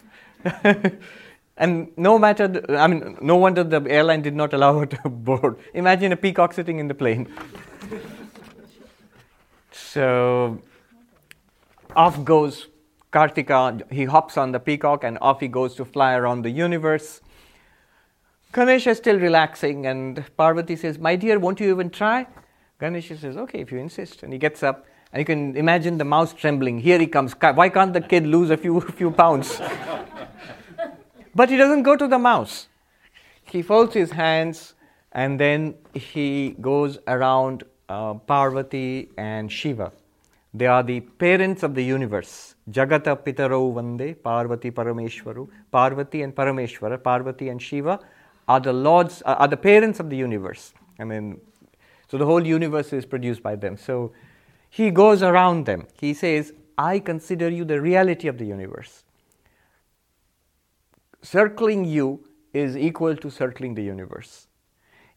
And 1.61 1.93
no 1.99 2.19
matter, 2.19 2.49
the, 2.49 2.79
I 2.79 2.87
mean, 2.87 3.19
no 3.21 3.37
wonder 3.37 3.63
the 3.63 3.83
airline 3.87 4.23
did 4.23 4.35
not 4.35 4.55
allow 4.55 4.79
her 4.79 4.87
to 4.87 5.09
board. 5.11 5.59
Imagine 5.75 6.11
a 6.11 6.17
peacock 6.17 6.55
sitting 6.55 6.79
in 6.79 6.89
the 6.89 6.95
plane. 6.95 7.29
so 9.73 10.63
off 11.95 12.25
goes 12.25 12.69
Kartika. 13.13 13.93
He 13.93 14.07
hops 14.07 14.39
on 14.39 14.53
the 14.53 14.59
peacock 14.59 15.05
and 15.05 15.19
off 15.21 15.41
he 15.41 15.49
goes 15.49 15.75
to 15.75 15.85
fly 15.85 16.15
around 16.15 16.43
the 16.43 16.51
universe. 16.51 17.21
Ganesha 18.53 18.91
is 18.91 18.99
still 18.99 19.19
relaxing, 19.19 19.87
and 19.87 20.25
Parvati 20.37 20.75
says, 20.75 20.99
My 20.99 21.15
dear, 21.15 21.39
won't 21.39 21.61
you 21.61 21.71
even 21.71 21.91
try? 21.91 22.27
Ganesha 22.81 23.19
says, 23.19 23.37
Okay, 23.37 23.61
if 23.61 23.71
you 23.71 23.79
insist. 23.79 24.23
And 24.23 24.33
he 24.33 24.39
gets 24.39 24.63
up, 24.63 24.87
and 25.13 25.21
you 25.21 25.27
can 25.27 25.57
imagine 25.57 25.99
the 25.99 26.05
mouse 26.05 26.33
trembling. 26.33 26.81
Here 26.81 26.99
he 26.99 27.07
comes. 27.07 27.33
Why 27.33 27.69
can't 27.69 27.93
the 27.93 28.01
kid 28.01 28.27
lose 28.27 28.51
a 28.51 28.57
few, 28.57 28.81
few 29.01 29.11
pounds? 29.11 29.61
But 31.35 31.49
he 31.49 31.57
doesn't 31.57 31.85
go 31.85 31.97
to 31.97 32.09
the 32.09 32.19
mouse. 32.19 32.69
He 33.45 33.63
folds 33.63 33.95
his 33.95 34.11
hands 34.11 34.75
and 35.13 35.39
then 35.39 35.75
he 35.95 36.57
goes 36.61 36.99
around 37.07 37.65
uh, 37.89 38.15
Parvati 38.15 39.09
and 39.17 39.51
Shiva. 39.51 39.93
They 40.53 40.67
are 40.67 40.83
the 40.83 41.01
parents 41.01 41.63
of 41.63 41.75
the 41.75 41.85
universe. 41.85 42.57
Jagata 42.71 43.17
Pitaro 43.17 43.73
Vande, 43.73 44.21
Parvati 44.21 44.71
Parameshwaru. 44.71 45.49
Parvati 45.71 46.23
and 46.23 46.35
Parameshwara, 46.35 47.03
Parvati 47.03 47.49
and 47.49 47.63
Shiva 47.63 48.01
are 48.49 48.61
the 48.61 48.73
lords, 48.73 49.23
uh, 49.27 49.37
are 49.39 49.49
the 49.49 49.57
parents 49.57 50.01
of 50.01 50.11
the 50.11 50.17
universe. 50.17 50.73
I 50.99 51.05
mean, 51.05 51.41
so 52.09 52.19
the 52.19 52.27
whole 52.27 52.45
universe 52.45 52.93
is 52.93 53.07
produced 53.07 53.43
by 53.43 53.55
them. 53.55 53.77
So 53.77 54.13
he 54.69 54.91
goes 54.91 55.23
around 55.23 55.67
them. 55.67 55.87
He 56.01 56.15
says, 56.15 56.53
I 56.77 56.99
consider 56.99 57.49
you 57.49 57.65
the 57.65 57.81
reality 57.81 58.27
of 58.27 58.39
the 58.39 58.47
universe 58.47 59.05
circling 61.23 61.85
you 61.85 62.25
is 62.53 62.77
equal 62.77 63.17
to 63.17 63.31
circling 63.31 63.75
the 63.75 63.83
universe. 63.83 64.49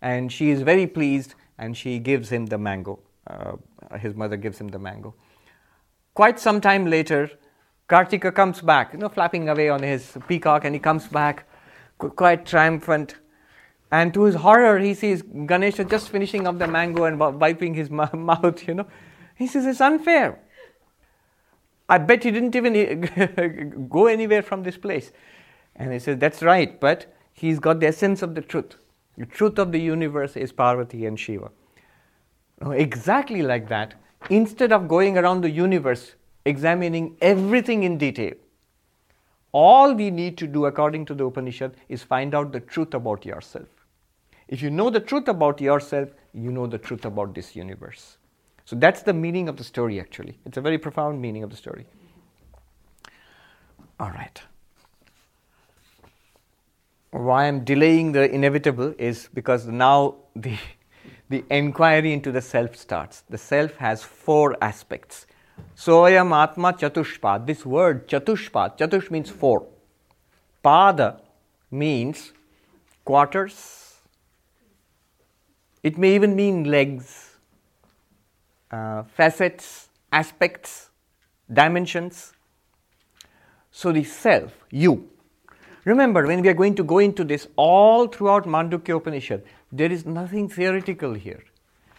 And 0.01 0.31
she 0.31 0.49
is 0.49 0.61
very 0.61 0.87
pleased 0.87 1.35
and 1.57 1.75
she 1.75 1.99
gives 1.99 2.29
him 2.29 2.47
the 2.47 2.57
mango. 2.57 2.99
Uh, 3.25 3.53
his 3.97 4.15
mother 4.15 4.37
gives 4.37 4.59
him 4.59 4.67
the 4.67 4.79
mango. 4.79 5.15
Quite 6.13 6.39
some 6.39 6.61
time 6.61 6.85
later, 6.85 7.31
Kartika 7.89 8.33
comes 8.33 8.61
back, 8.61 8.93
you 8.93 8.99
know, 8.99 9.09
flapping 9.09 9.49
away 9.49 9.69
on 9.69 9.81
his 9.81 10.17
peacock, 10.27 10.65
and 10.65 10.75
he 10.75 10.79
comes 10.79 11.07
back 11.07 11.47
quite 11.97 12.45
triumphant. 12.45 13.15
And 13.91 14.13
to 14.13 14.23
his 14.23 14.35
horror, 14.35 14.79
he 14.79 14.93
sees 14.93 15.21
Ganesha 15.21 15.83
just 15.83 16.09
finishing 16.09 16.47
up 16.47 16.57
the 16.57 16.67
mango 16.67 17.03
and 17.05 17.19
wiping 17.19 17.73
his 17.73 17.89
mouth, 17.91 18.67
you 18.67 18.73
know. 18.73 18.87
He 19.35 19.47
says, 19.47 19.65
It's 19.65 19.81
unfair. 19.81 20.39
I 21.89 21.97
bet 21.97 22.23
he 22.23 22.31
didn't 22.31 22.55
even 22.55 23.87
go 23.89 24.07
anywhere 24.07 24.41
from 24.41 24.63
this 24.63 24.77
place. 24.77 25.11
And 25.75 25.91
he 25.91 25.99
says, 25.99 26.17
That's 26.19 26.43
right, 26.43 26.79
but 26.79 27.13
he's 27.33 27.59
got 27.59 27.79
the 27.79 27.87
essence 27.87 28.21
of 28.21 28.35
the 28.35 28.41
truth. 28.41 28.77
The 29.17 29.25
truth 29.25 29.59
of 29.59 29.71
the 29.71 29.79
universe 29.79 30.35
is 30.35 30.51
Parvati 30.51 31.05
and 31.05 31.19
Shiva. 31.19 31.51
exactly 32.61 33.41
like 33.41 33.67
that, 33.69 33.95
instead 34.29 34.71
of 34.71 34.87
going 34.87 35.17
around 35.17 35.41
the 35.41 35.49
universe 35.49 36.15
examining 36.45 37.17
everything 37.21 37.83
in 37.83 37.97
detail, 37.97 38.33
all 39.51 39.93
we 39.93 40.09
need 40.09 40.37
to 40.39 40.47
do, 40.47 40.65
according 40.65 41.05
to 41.05 41.13
the 41.13 41.25
Upanishad, 41.25 41.75
is 41.87 42.01
find 42.01 42.33
out 42.33 42.51
the 42.51 42.59
truth 42.59 42.93
about 42.95 43.25
yourself. 43.25 43.67
If 44.47 44.61
you 44.61 44.71
know 44.71 44.89
the 44.89 44.99
truth 44.99 45.27
about 45.27 45.61
yourself, 45.61 46.09
you 46.33 46.51
know 46.51 46.65
the 46.65 46.79
truth 46.79 47.05
about 47.05 47.35
this 47.35 47.55
universe. 47.55 48.17
So 48.65 48.75
that's 48.75 49.03
the 49.03 49.13
meaning 49.13 49.47
of 49.49 49.57
the 49.57 49.63
story, 49.63 49.99
actually. 49.99 50.39
It's 50.45 50.57
a 50.57 50.61
very 50.61 50.77
profound 50.77 51.21
meaning 51.21 51.43
of 51.43 51.51
the 51.51 51.57
story. 51.57 51.85
All 53.99 54.09
right 54.09 54.41
why 57.13 57.47
I'm 57.47 57.63
delaying 57.63 58.11
the 58.11 58.29
inevitable 58.29 58.93
is 58.97 59.29
because 59.33 59.67
now 59.67 60.15
the, 60.35 60.57
the 61.29 61.43
inquiry 61.49 62.11
into 62.11 62.31
the 62.31 62.41
self 62.41 62.75
starts. 62.75 63.23
The 63.29 63.37
self 63.37 63.75
has 63.75 64.03
four 64.03 64.57
aspects. 64.61 65.27
Soyam 65.75 66.35
Atma 66.35 66.73
Chatushpad. 66.73 67.45
This 67.45 67.65
word 67.65 68.07
Chatushpad, 68.07 68.77
Chatush 68.77 69.11
means 69.11 69.29
four. 69.29 69.67
Pada 70.65 71.19
means 71.69 72.33
quarters. 73.05 73.95
It 75.83 75.97
may 75.97 76.15
even 76.15 76.35
mean 76.35 76.63
legs, 76.63 77.35
uh, 78.71 79.03
facets, 79.03 79.89
aspects, 80.11 80.89
dimensions. 81.51 82.33
So 83.69 83.91
the 83.91 84.03
self, 84.03 84.53
you, 84.71 85.09
Remember, 85.85 86.25
when 86.25 86.41
we 86.41 86.47
are 86.47 86.53
going 86.53 86.75
to 86.75 86.83
go 86.83 86.99
into 86.99 87.25
this 87.25 87.47
all 87.57 88.07
throughout 88.07 88.45
Mandukya 88.45 88.95
Upanishad, 88.95 89.43
there 89.71 89.91
is 89.91 90.05
nothing 90.05 90.47
theoretical 90.47 91.13
here. 91.13 91.43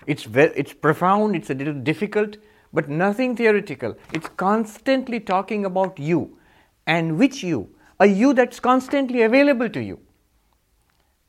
It's, 0.07 0.27
it's 0.35 0.73
profound, 0.73 1.37
it's 1.37 1.51
a 1.51 1.55
little 1.55 1.75
difficult, 1.75 2.39
but 2.73 2.89
nothing 2.89 3.37
theoretical. 3.37 3.97
It's 4.13 4.29
constantly 4.37 5.21
talking 5.21 5.67
about 5.67 5.99
you. 5.99 6.39
And 6.87 7.19
which 7.19 7.43
you? 7.43 7.69
A 8.01 8.07
you 8.07 8.33
that's 8.33 8.59
constantly 8.59 9.23
available 9.23 9.69
to 9.69 9.83
you. 9.83 10.01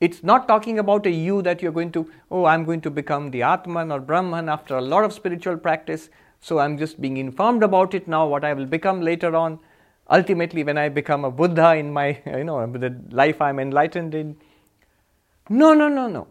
It's 0.00 0.22
not 0.22 0.48
talking 0.48 0.78
about 0.78 1.06
a 1.06 1.10
you 1.10 1.42
that 1.42 1.62
you're 1.62 1.72
going 1.72 1.92
to, 1.92 2.10
oh, 2.30 2.44
I'm 2.44 2.64
going 2.64 2.80
to 2.82 2.90
become 2.90 3.30
the 3.30 3.42
Atman 3.42 3.92
or 3.92 4.00
Brahman 4.00 4.48
after 4.48 4.76
a 4.76 4.82
lot 4.82 5.04
of 5.04 5.12
spiritual 5.12 5.56
practice, 5.56 6.10
so 6.40 6.58
I'm 6.58 6.76
just 6.76 7.00
being 7.00 7.16
informed 7.16 7.62
about 7.62 7.94
it 7.94 8.08
now, 8.08 8.26
what 8.26 8.44
I 8.44 8.52
will 8.52 8.66
become 8.66 9.00
later 9.00 9.34
on 9.34 9.58
ultimately 10.10 10.64
when 10.64 10.78
I 10.78 10.88
become 10.88 11.24
a 11.24 11.30
Buddha 11.30 11.74
in 11.74 11.92
my, 11.92 12.20
you 12.26 12.44
know, 12.44 12.66
the 12.66 12.96
life 13.10 13.40
I'm 13.40 13.58
enlightened 13.58 14.14
in. 14.14 14.36
No, 15.48 15.74
no, 15.74 15.88
no, 15.88 16.08
no. 16.08 16.28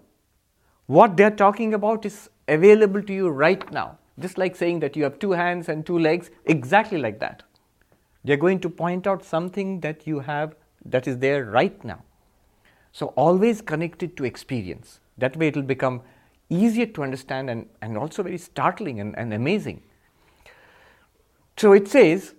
What 0.87 1.17
they're 1.17 1.31
talking 1.31 1.73
about 1.73 2.05
is 2.05 2.29
available 2.47 3.01
to 3.01 3.13
you 3.13 3.29
right 3.29 3.71
now. 3.71 3.97
Just 4.19 4.37
like 4.37 4.55
saying 4.55 4.79
that 4.79 4.95
you 4.95 5.03
have 5.03 5.19
two 5.19 5.31
hands 5.31 5.67
and 5.67 5.85
two 5.85 5.99
legs, 5.99 6.29
exactly 6.45 6.97
like 6.97 7.19
that. 7.19 7.43
They're 8.23 8.37
going 8.37 8.59
to 8.61 8.69
point 8.69 9.07
out 9.07 9.23
something 9.23 9.81
that 9.81 10.07
you 10.07 10.19
have 10.19 10.55
that 10.85 11.07
is 11.07 11.17
there 11.19 11.45
right 11.45 11.83
now. 11.83 12.03
So, 12.91 13.07
always 13.17 13.61
connected 13.61 14.15
to 14.17 14.23
experience. 14.23 14.99
That 15.17 15.35
way, 15.35 15.47
it 15.47 15.55
will 15.55 15.63
become 15.63 16.01
easier 16.49 16.85
to 16.85 17.03
understand 17.03 17.49
and, 17.49 17.67
and 17.81 17.97
also 17.97 18.23
very 18.23 18.37
startling 18.37 18.99
and, 18.99 19.17
and 19.17 19.33
amazing. 19.33 19.83
So, 21.57 21.73
it 21.73 21.87
says, 21.87 22.35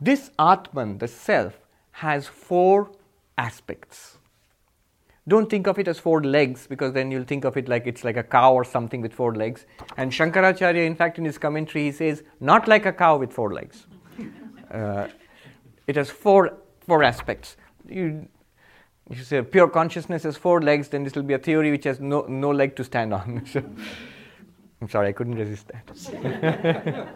this 0.00 0.30
Atman, 0.38 0.98
the 0.98 1.08
self, 1.08 1.58
has 1.92 2.26
four 2.26 2.90
aspects. 3.36 4.18
Don't 5.28 5.50
think 5.50 5.66
of 5.66 5.78
it 5.78 5.86
as 5.86 5.98
four 5.98 6.22
legs 6.22 6.66
because 6.66 6.92
then 6.92 7.10
you'll 7.10 7.24
think 7.24 7.44
of 7.44 7.56
it 7.56 7.68
like 7.68 7.86
it's 7.86 8.02
like 8.04 8.16
a 8.16 8.22
cow 8.22 8.52
or 8.54 8.64
something 8.64 9.00
with 9.00 9.12
four 9.12 9.34
legs. 9.34 9.66
And 9.96 10.10
Shankaracharya, 10.10 10.84
in 10.84 10.96
fact, 10.96 11.18
in 11.18 11.24
his 11.24 11.38
commentary, 11.38 11.84
he 11.84 11.92
says, 11.92 12.22
not 12.40 12.66
like 12.66 12.86
a 12.86 12.92
cow 12.92 13.16
with 13.16 13.32
four 13.32 13.52
legs. 13.52 13.86
Uh, 14.70 15.08
it 15.88 15.96
has 15.96 16.08
four, 16.08 16.56
four 16.86 17.02
aspects. 17.02 17.56
You, 17.88 18.28
if 19.10 19.18
you 19.18 19.24
say 19.24 19.42
pure 19.42 19.68
consciousness 19.68 20.22
has 20.22 20.36
four 20.36 20.62
legs, 20.62 20.88
then 20.88 21.02
this 21.02 21.16
will 21.16 21.24
be 21.24 21.34
a 21.34 21.38
theory 21.38 21.72
which 21.72 21.82
has 21.82 21.98
no, 21.98 22.20
no 22.28 22.52
leg 22.52 22.76
to 22.76 22.84
stand 22.84 23.12
on. 23.12 23.44
so, 23.52 23.60
I'm 24.80 24.88
sorry, 24.88 25.08
I 25.08 25.12
couldn't 25.12 25.34
resist 25.34 25.66
that. 25.68 27.08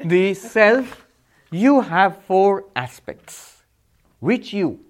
the 0.00 0.34
self, 0.34 1.03
you 1.50 1.80
have 1.82 2.22
four 2.22 2.64
aspects. 2.74 3.62
Which 4.20 4.52
you? 4.52 4.80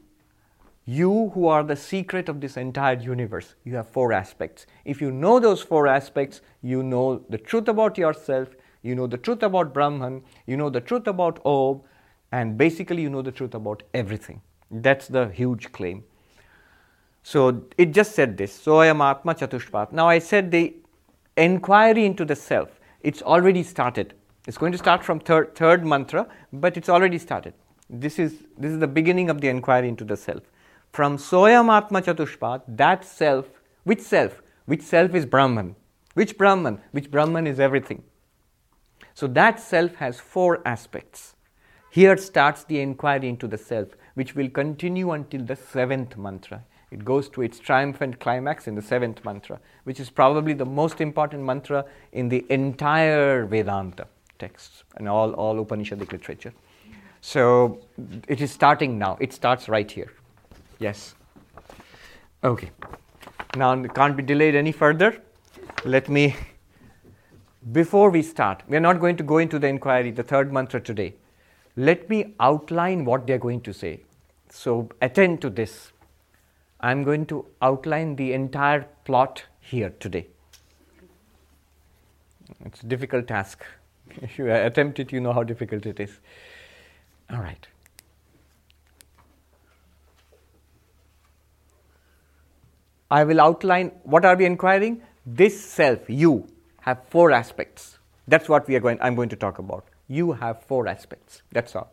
You 0.87 1.31
who 1.35 1.47
are 1.49 1.63
the 1.63 1.77
secret 1.77 2.29
of 2.29 2.41
this 2.41 2.57
entire 2.57 2.99
universe, 2.99 3.55
you 3.65 3.75
have 3.75 3.89
four 3.89 4.13
aspects. 4.13 4.67
If 4.85 5.01
you 5.01 5.11
know 5.11 5.41
those 5.41 5.63
four 5.63 5.87
aspects, 5.87 6.43
you 6.63 6.83
know 6.83 7.25
the 7.31 7.39
truth 7.39 7.69
about 7.69 7.97
yourself, 7.97 8.49
you 8.83 8.95
know 8.95 9.07
the 9.07 9.17
truth 9.17 9.43
about 9.43 9.73
Brahman, 9.73 10.23
you 10.47 10.59
know 10.59 10.69
the 10.69 10.83
truth 10.83 11.07
about 11.07 11.41
Om, 11.47 11.81
and 12.33 12.59
basically 12.59 13.01
you 13.01 13.09
know 13.09 13.23
the 13.23 13.33
truth 13.33 13.55
about 13.55 13.83
everything. 13.95 14.43
That's 14.71 15.09
the 15.09 15.29
huge 15.29 15.73
claim. 15.73 16.05
So 17.23 17.65
it 17.79 17.93
just 17.93 18.15
said 18.15 18.37
this. 18.37 18.59
Soyam 18.59 19.01
Atma 19.03 19.35
Chatushpat. 19.35 19.93
Now 19.93 20.09
I 20.09 20.19
said 20.19 20.51
the 20.51 20.75
inquiry 21.37 22.05
into 22.05 22.27
the 22.27 22.37
self. 22.37 22.79
It's 23.01 23.23
already 23.23 23.63
started. 23.63 24.13
It's 24.47 24.59
going 24.59 24.73
to 24.73 24.79
start 24.79 25.03
from 25.03 25.21
third, 25.21 25.55
third 25.55 25.87
mantra, 25.87 26.27
but 26.53 26.77
it's 26.77 26.91
already 26.91 27.17
started. 27.17 27.55
This 27.89 28.19
is, 28.19 28.45
this 28.59 28.73
is 28.73 28.79
the 28.79 28.87
beginning 28.87 29.31
of 29.31 29.41
the 29.41 29.49
inquiry 29.49 29.89
into 29.89 30.05
the 30.05 30.19
self. 30.19 30.43
From 30.93 31.17
Soyam 31.17 31.75
Atma 31.75 32.03
Chatushpat, 32.03 32.63
that 32.69 33.07
self, 33.07 33.47
which 33.85 34.01
self? 34.01 34.43
Which 34.67 34.83
self 34.83 35.15
is 35.15 35.25
Brahman? 35.25 35.77
Which 36.13 36.37
Brahman? 36.37 36.81
Which 36.93 37.11
Brahman 37.11 37.47
is 37.47 37.59
everything. 37.59 38.05
So 39.15 39.27
that 39.29 39.61
self 39.61 39.95
has 39.95 40.21
four 40.21 40.61
aspects. 40.67 41.37
Here 41.91 42.17
starts 42.19 42.65
the 42.65 42.81
inquiry 42.81 43.31
into 43.31 43.49
the 43.49 43.59
self, 43.59 43.89
which 44.13 44.35
will 44.35 44.51
continue 44.51 45.13
until 45.13 45.43
the 45.43 45.57
seventh 45.57 46.19
mantra. 46.19 46.63
It 46.91 47.03
goes 47.03 47.31
to 47.31 47.41
its 47.41 47.59
triumphant 47.59 48.21
climax 48.21 48.69
in 48.69 48.75
the 48.75 48.83
seventh 48.83 49.25
mantra, 49.25 49.59
which 49.85 50.01
is 50.01 50.11
probably 50.11 50.53
the 50.53 50.67
most 50.67 51.01
important 51.01 51.45
mantra 51.45 51.87
in 52.13 52.29
the 52.29 52.45
entire 52.51 53.47
Vedanta 53.47 54.07
texts 54.39 54.85
and 54.97 55.09
all, 55.09 55.33
all 55.35 55.65
Upanishadic 55.65 56.13
literature. 56.13 56.53
So 57.21 57.81
it 58.29 58.41
is 58.41 58.51
starting 58.51 58.99
now. 58.99 59.17
It 59.21 59.33
starts 59.33 59.69
right 59.69 59.91
here. 59.91 60.13
Yes. 60.79 61.15
Okay. 62.43 62.71
Now 63.57 63.73
it 63.73 63.95
can't 63.95 64.17
be 64.17 64.23
delayed 64.23 64.55
any 64.55 64.73
further. 64.73 65.23
Let 65.85 66.09
me 66.09 66.35
before 67.73 68.11
we 68.11 68.23
start, 68.23 68.63
we 68.69 68.77
are 68.77 68.81
not 68.81 69.01
going 69.01 69.17
to 69.17 69.23
go 69.23 69.39
into 69.39 69.59
the 69.59 69.67
inquiry, 69.67 70.11
the 70.11 70.23
third 70.23 70.53
mantra 70.53 70.81
today. 70.81 71.15
Let 71.77 72.11
me 72.11 72.35
outline 72.39 73.05
what 73.05 73.27
they 73.27 73.33
are 73.33 73.39
going 73.39 73.63
to 73.63 73.73
say. 73.73 74.03
So 74.51 74.91
attend 75.01 75.41
to 75.43 75.51
this. 75.51 75.93
I'm 76.81 77.05
going 77.05 77.25
to 77.27 77.47
outline 77.63 78.17
the 78.17 78.35
entire 78.35 78.87
plot 79.05 79.45
here 79.61 79.91
today. 79.99 80.27
It's 82.67 82.83
a 82.83 82.87
difficult 82.87 83.27
task. 83.27 83.65
If 84.23 84.39
you 84.39 84.51
attempt 84.51 84.99
it, 84.99 85.13
you 85.13 85.21
know 85.21 85.33
how 85.33 85.43
difficult 85.43 85.87
it 85.87 86.01
is. 86.01 86.11
All 87.31 87.39
right. 87.39 87.67
I 93.11 93.25
will 93.25 93.41
outline 93.41 93.93
what 94.03 94.25
are 94.25 94.37
we 94.37 94.45
inquiring? 94.45 95.03
This 95.27 95.63
self, 95.65 96.01
you, 96.09 96.49
have 96.81 97.07
four 97.09 97.33
aspects. 97.33 97.99
That's 98.27 98.49
what 98.49 98.67
we 98.67 98.77
are 98.77 98.81
going, 98.81 98.99
I'm 99.01 99.15
going 99.15 99.29
to 99.31 99.37
talk 99.37 99.59
about. 99.59 99.87
You 100.09 100.33
have 100.33 100.63
four 100.65 100.87
aspects. 100.89 101.43
That's 101.53 101.75
all. 101.77 101.93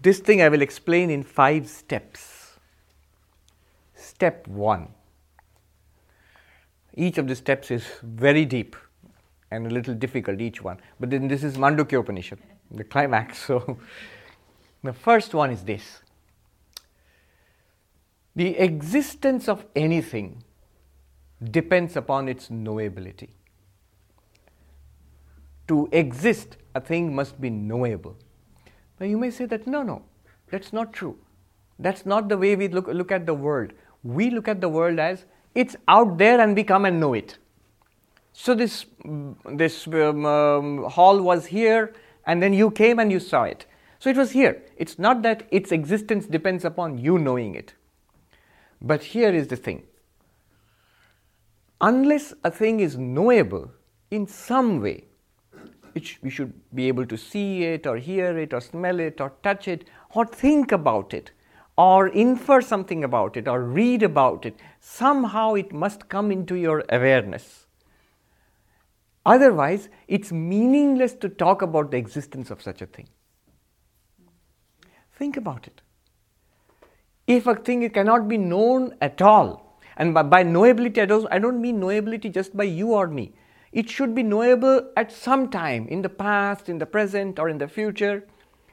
This 0.00 0.18
thing 0.18 0.42
I 0.42 0.48
will 0.48 0.62
explain 0.62 1.10
in 1.10 1.22
five 1.22 1.68
steps. 1.68 2.56
Step 3.94 4.46
one. 4.46 4.88
Each 6.92 7.18
of 7.18 7.26
the 7.26 7.34
steps 7.34 7.70
is 7.70 7.84
very 8.02 8.44
deep 8.44 8.76
and 9.50 9.66
a 9.66 9.70
little 9.70 9.94
difficult, 9.94 10.40
each 10.40 10.62
one. 10.62 10.78
But 10.98 11.10
then 11.10 11.28
this 11.28 11.44
is 11.44 11.56
Mandukya 11.56 12.00
Upanishad, 12.00 12.38
the 12.70 12.84
climax. 12.84 13.38
So 13.46 13.78
the 14.82 14.92
first 14.92 15.34
one 15.34 15.50
is 15.50 15.62
this 15.62 16.00
the 18.36 18.58
existence 18.58 19.48
of 19.48 19.64
anything 19.76 20.42
depends 21.50 21.96
upon 21.96 22.28
its 22.28 22.48
knowability. 22.48 23.28
To 25.68 25.88
exist, 25.92 26.56
a 26.74 26.80
thing 26.80 27.14
must 27.14 27.40
be 27.40 27.48
knowable. 27.48 28.16
Now 28.98 29.06
you 29.06 29.16
may 29.18 29.30
say 29.30 29.46
that 29.46 29.66
no, 29.66 29.82
no, 29.82 30.02
that's 30.50 30.72
not 30.72 30.92
true. 30.92 31.16
That's 31.78 32.04
not 32.04 32.28
the 32.28 32.36
way 32.36 32.56
we 32.56 32.68
look, 32.68 32.86
look 32.88 33.12
at 33.12 33.26
the 33.26 33.34
world. 33.34 33.72
We 34.02 34.30
look 34.30 34.48
at 34.48 34.60
the 34.60 34.68
world 34.68 34.98
as 34.98 35.24
it's 35.54 35.76
out 35.88 36.18
there 36.18 36.40
and 36.40 36.54
we 36.54 36.64
come 36.64 36.84
and 36.84 37.00
know 37.00 37.14
it. 37.14 37.38
So 38.36 38.54
this, 38.54 38.84
this 39.52 39.86
um, 39.86 40.26
um, 40.26 40.84
hall 40.90 41.22
was 41.22 41.46
here 41.46 41.94
and 42.26 42.42
then 42.42 42.52
you 42.52 42.70
came 42.70 42.98
and 42.98 43.10
you 43.10 43.20
saw 43.20 43.44
it. 43.44 43.64
So 44.00 44.10
it 44.10 44.16
was 44.16 44.32
here. 44.32 44.62
It's 44.76 44.98
not 44.98 45.22
that 45.22 45.46
its 45.50 45.72
existence 45.72 46.26
depends 46.26 46.64
upon 46.64 46.98
you 46.98 47.18
knowing 47.18 47.54
it. 47.54 47.74
But 48.82 49.02
here 49.02 49.32
is 49.32 49.48
the 49.48 49.56
thing 49.56 49.84
unless 51.80 52.32
a 52.42 52.50
thing 52.50 52.80
is 52.80 52.96
knowable 52.96 53.70
in 54.10 54.26
some 54.26 54.80
way, 54.80 55.04
sh- 56.00 56.16
we 56.22 56.30
should 56.30 56.52
be 56.74 56.88
able 56.88 57.06
to 57.06 57.16
see 57.16 57.64
it 57.64 57.86
or 57.86 57.96
hear 57.96 58.38
it 58.38 58.54
or 58.54 58.60
smell 58.60 59.00
it 59.00 59.20
or 59.20 59.32
touch 59.42 59.68
it 59.68 59.84
or 60.14 60.24
think 60.24 60.72
about 60.72 61.12
it 61.12 61.30
or 61.76 62.08
infer 62.08 62.60
something 62.60 63.02
about 63.04 63.36
it 63.36 63.48
or 63.48 63.60
read 63.60 64.02
about 64.02 64.46
it, 64.46 64.58
somehow 64.80 65.54
it 65.54 65.72
must 65.72 66.08
come 66.08 66.30
into 66.30 66.54
your 66.54 66.84
awareness. 66.88 67.63
Otherwise, 69.26 69.88
it's 70.06 70.32
meaningless 70.32 71.14
to 71.14 71.28
talk 71.28 71.62
about 71.62 71.90
the 71.90 71.96
existence 71.96 72.50
of 72.50 72.60
such 72.60 72.82
a 72.82 72.86
thing. 72.86 73.08
Think 75.12 75.36
about 75.36 75.66
it. 75.66 75.80
If 77.26 77.46
a 77.46 77.54
thing 77.54 77.88
cannot 77.90 78.28
be 78.28 78.36
known 78.36 78.96
at 79.00 79.22
all, 79.22 79.80
and 79.96 80.12
by, 80.12 80.22
by 80.22 80.44
knowability, 80.44 80.98
I 80.98 81.06
don't, 81.06 81.26
I 81.30 81.38
don't 81.38 81.60
mean 81.60 81.80
knowability 81.80 82.32
just 82.32 82.56
by 82.56 82.64
you 82.64 82.92
or 82.92 83.06
me. 83.06 83.32
It 83.72 83.88
should 83.88 84.14
be 84.14 84.22
knowable 84.22 84.90
at 84.96 85.10
some 85.10 85.48
time 85.48 85.88
in 85.88 86.02
the 86.02 86.08
past, 86.08 86.68
in 86.68 86.78
the 86.78 86.86
present, 86.86 87.38
or 87.38 87.48
in 87.48 87.58
the 87.58 87.68
future. 87.68 88.26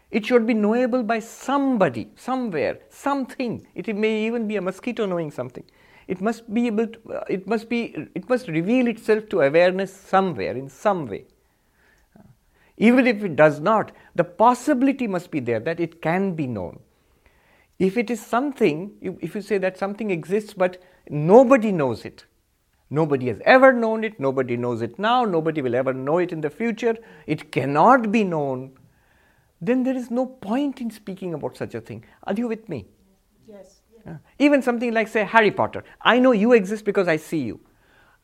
It 0.10 0.26
should 0.26 0.46
be 0.46 0.54
knowable 0.54 1.04
by 1.04 1.20
somebody, 1.20 2.10
somewhere, 2.16 2.80
something. 2.90 3.66
It 3.74 3.96
may 3.96 4.26
even 4.26 4.48
be 4.48 4.58
a 4.58 4.62
mosquito 4.62 5.06
knowing 5.06 5.32
something. 5.32 5.64
It 6.12 6.22
must 6.28 6.54
be 6.54 6.68
able 6.68 6.88
to, 6.94 7.14
uh, 7.14 7.24
it 7.30 7.48
must 7.48 7.70
be, 7.74 7.82
it 8.22 8.30
must 8.30 8.48
reveal 8.48 8.88
itself 8.94 9.28
to 9.30 9.42
awareness 9.42 9.96
somewhere, 10.14 10.56
in 10.62 10.70
some 10.70 11.06
way. 11.08 11.26
Even 12.78 13.08
if 13.08 13.24
it 13.24 13.36
does 13.36 13.60
not, 13.60 13.92
the 14.16 14.24
possibility 14.24 15.08
must 15.08 15.32
be 15.32 15.40
there 15.40 15.60
that 15.68 15.80
it 15.80 16.02
can 16.02 16.34
be 16.36 16.48
known. 16.48 16.80
If 17.80 17.98
it 17.98 18.10
is 18.16 18.26
something, 18.26 18.92
if 19.02 19.36
you 19.36 19.42
say 19.42 19.58
that 19.58 19.78
something 19.78 20.12
exists 20.12 20.54
but 20.54 20.82
Nobody 21.10 21.72
knows 21.72 22.06
it. 22.06 22.26
Nobody 22.90 23.28
has 23.28 23.42
ever 23.46 23.72
known 23.72 24.04
it, 24.04 24.20
nobody 24.20 24.58
knows 24.58 24.82
it 24.82 25.00
now, 25.00 25.24
nobody 25.24 25.62
will 25.62 25.76
ever 25.76 25.94
know 25.94 26.18
it 26.18 26.32
in 26.32 26.42
the 26.42 26.50
future. 26.50 26.98
It 27.26 27.52
cannot 27.52 28.12
be 28.12 28.24
known. 28.24 28.72
Then 29.62 29.84
there 29.84 29.96
is 29.96 30.12
no 30.12 30.26
point 30.26 30.82
in 30.82 30.92
speaking 30.92 31.34
about 31.34 31.56
such 31.56 31.76
a 31.76 31.82
thing. 31.82 32.04
Are 32.24 32.34
you 32.34 32.48
with 32.48 32.68
me? 32.68 32.88
Yes. 33.48 33.81
Even 34.40 34.62
something 34.62 34.94
like, 34.94 35.08
say, 35.08 35.24
Harry 35.24 35.52
Potter. 35.52 35.84
I 36.02 36.20
know 36.20 36.32
you 36.32 36.54
exist 36.54 36.86
because 36.86 37.08
I 37.08 37.18
see 37.18 37.40
you. 37.40 37.60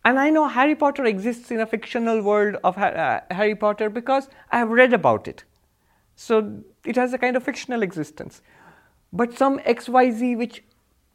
And 0.06 0.20
I 0.20 0.30
know 0.30 0.48
Harry 0.48 0.76
Potter 0.76 1.06
exists 1.06 1.52
in 1.52 1.60
a 1.60 1.66
fictional 1.66 2.22
world 2.22 2.58
of 2.64 2.78
uh, 2.78 3.22
Harry 3.32 3.56
Potter 3.56 3.90
because 3.90 4.30
I 4.52 4.60
have 4.60 4.70
read 4.70 4.94
about 4.94 5.28
it. 5.28 5.44
So 6.16 6.64
it 6.86 6.96
has 6.96 7.14
a 7.14 7.18
kind 7.18 7.36
of 7.36 7.44
fictional 7.44 7.84
existence. 7.84 8.42
But 9.12 9.38
some 9.38 9.60
XYZ 9.60 10.38
which 10.38 10.64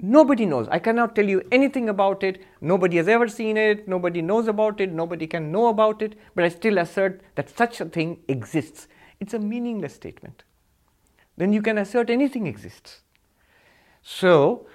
Nobody 0.05 0.47
knows. 0.47 0.67
I 0.69 0.81
cannot 0.81 1.15
tell 1.15 1.29
you 1.29 1.43
anything 1.53 1.89
about 1.89 2.25
it. 2.25 2.43
Nobody 2.61 2.97
has 2.97 3.07
ever 3.07 3.29
seen 3.29 3.57
it. 3.57 3.87
Nobody 3.87 4.21
knows 4.21 4.49
about 4.49 4.81
it. 4.81 4.91
Nobody 4.91 5.29
can 5.29 5.53
know 5.53 5.69
about 5.69 6.03
it. 6.03 6.19
But 6.35 6.45
I 6.45 6.49
still 6.49 6.79
assert 6.79 7.23
that 7.37 7.49
such 7.49 7.81
a 7.81 7.85
thing 7.85 8.19
exists. 8.27 8.89
It's 9.21 9.33
a 9.33 9.39
meaningless 9.39 9.95
statement. 9.95 10.43
Then 11.37 11.53
you 11.53 11.63
can 11.63 11.79
assert 11.79 12.11
anything 12.11 12.49
exists. 12.49 13.03
So, 14.03 14.67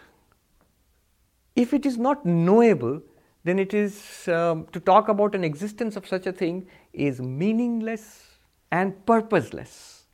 if 1.56 1.74
it 1.74 1.86
is 1.86 1.98
not 1.98 2.26
knowable, 2.26 3.02
then 3.44 3.60
it 3.60 3.74
is 3.74 4.28
um, 4.28 4.68
to 4.72 4.80
talk 4.80 5.10
about 5.10 5.36
an 5.36 5.44
existence 5.44 5.96
of 5.96 6.08
such 6.08 6.28
a 6.28 6.32
thing 6.32 6.68
is 6.94 7.22
meaningless 7.22 8.38
and 8.72 9.06
purposeless. 9.06 10.06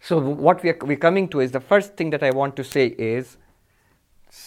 So, 0.00 0.18
what 0.18 0.62
we 0.62 0.70
are 0.70 0.78
we're 0.82 0.96
coming 0.96 1.28
to 1.28 1.40
is 1.40 1.52
the 1.52 1.60
first 1.60 1.96
thing 1.96 2.10
that 2.10 2.22
I 2.22 2.30
want 2.30 2.56
to 2.56 2.64
say 2.64 2.86
is 2.86 3.36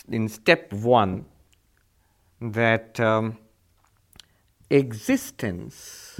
in 0.09 0.27
step 0.29 0.71
one 0.71 1.25
that 2.39 2.99
um, 2.99 3.37
existence 4.69 6.19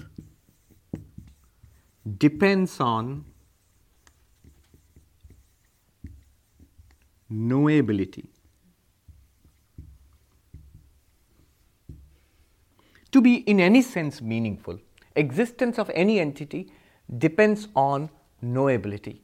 depends 2.18 2.80
on 2.80 3.26
knowability. 7.32 8.26
To 13.12 13.22
be 13.22 13.36
in 13.36 13.60
any 13.60 13.82
sense 13.82 14.22
meaningful, 14.22 14.80
existence 15.16 15.78
of 15.78 15.92
any 15.94 16.20
entity 16.20 16.72
depends 17.18 17.68
on 17.76 18.10
knowability. 18.44 19.20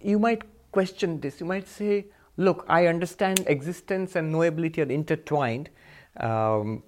You 0.00 0.18
might 0.18 0.42
question 0.72 1.20
this. 1.20 1.40
You 1.40 1.46
might 1.46 1.68
say, 1.68 2.06
look, 2.36 2.64
I 2.68 2.86
understand 2.86 3.44
existence 3.46 4.16
and 4.16 4.34
knowability 4.34 4.78
are 4.78 4.90
intertwined 4.90 5.70
um, 6.18 6.82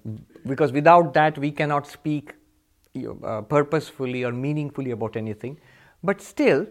because 0.45 0.71
without 0.71 1.13
that 1.13 1.37
we 1.37 1.51
cannot 1.51 1.87
speak 1.87 2.33
uh, 3.23 3.41
purposefully 3.41 4.23
or 4.23 4.33
meaningfully 4.33 4.91
about 4.91 5.15
anything. 5.15 5.57
But 6.03 6.21
still, 6.21 6.67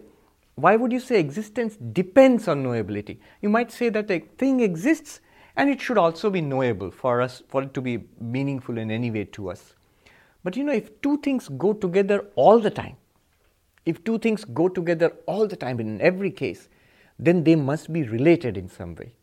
why 0.55 0.75
would 0.75 0.91
you 0.91 0.99
say 0.99 1.19
existence 1.19 1.77
depends 1.77 2.47
on 2.47 2.63
knowability? 2.63 3.19
You 3.41 3.49
might 3.49 3.71
say 3.71 3.89
that 3.89 4.11
a 4.11 4.19
thing 4.19 4.59
exists 4.59 5.21
and 5.55 5.69
it 5.69 5.81
should 5.81 5.97
also 5.97 6.29
be 6.29 6.41
knowable 6.41 6.91
for 6.91 7.21
us, 7.21 7.41
for 7.47 7.63
it 7.63 7.73
to 7.73 7.81
be 7.81 8.03
meaningful 8.19 8.77
in 8.77 8.91
any 8.91 9.11
way 9.11 9.25
to 9.25 9.49
us. 9.49 9.75
But 10.43 10.55
you 10.55 10.63
know, 10.63 10.73
if 10.73 11.01
two 11.01 11.17
things 11.19 11.49
go 11.49 11.73
together 11.73 12.27
all 12.35 12.59
the 12.59 12.69
time, 12.71 12.97
if 13.85 14.03
two 14.03 14.19
things 14.19 14.45
go 14.45 14.69
together 14.69 15.13
all 15.25 15.47
the 15.47 15.55
time 15.55 15.79
in 15.79 15.99
every 16.01 16.31
case, 16.31 16.69
then 17.17 17.43
they 17.43 17.55
must 17.55 17.91
be 17.91 18.03
related 18.03 18.57
in 18.57 18.69
some 18.69 18.95
way. 18.95 19.13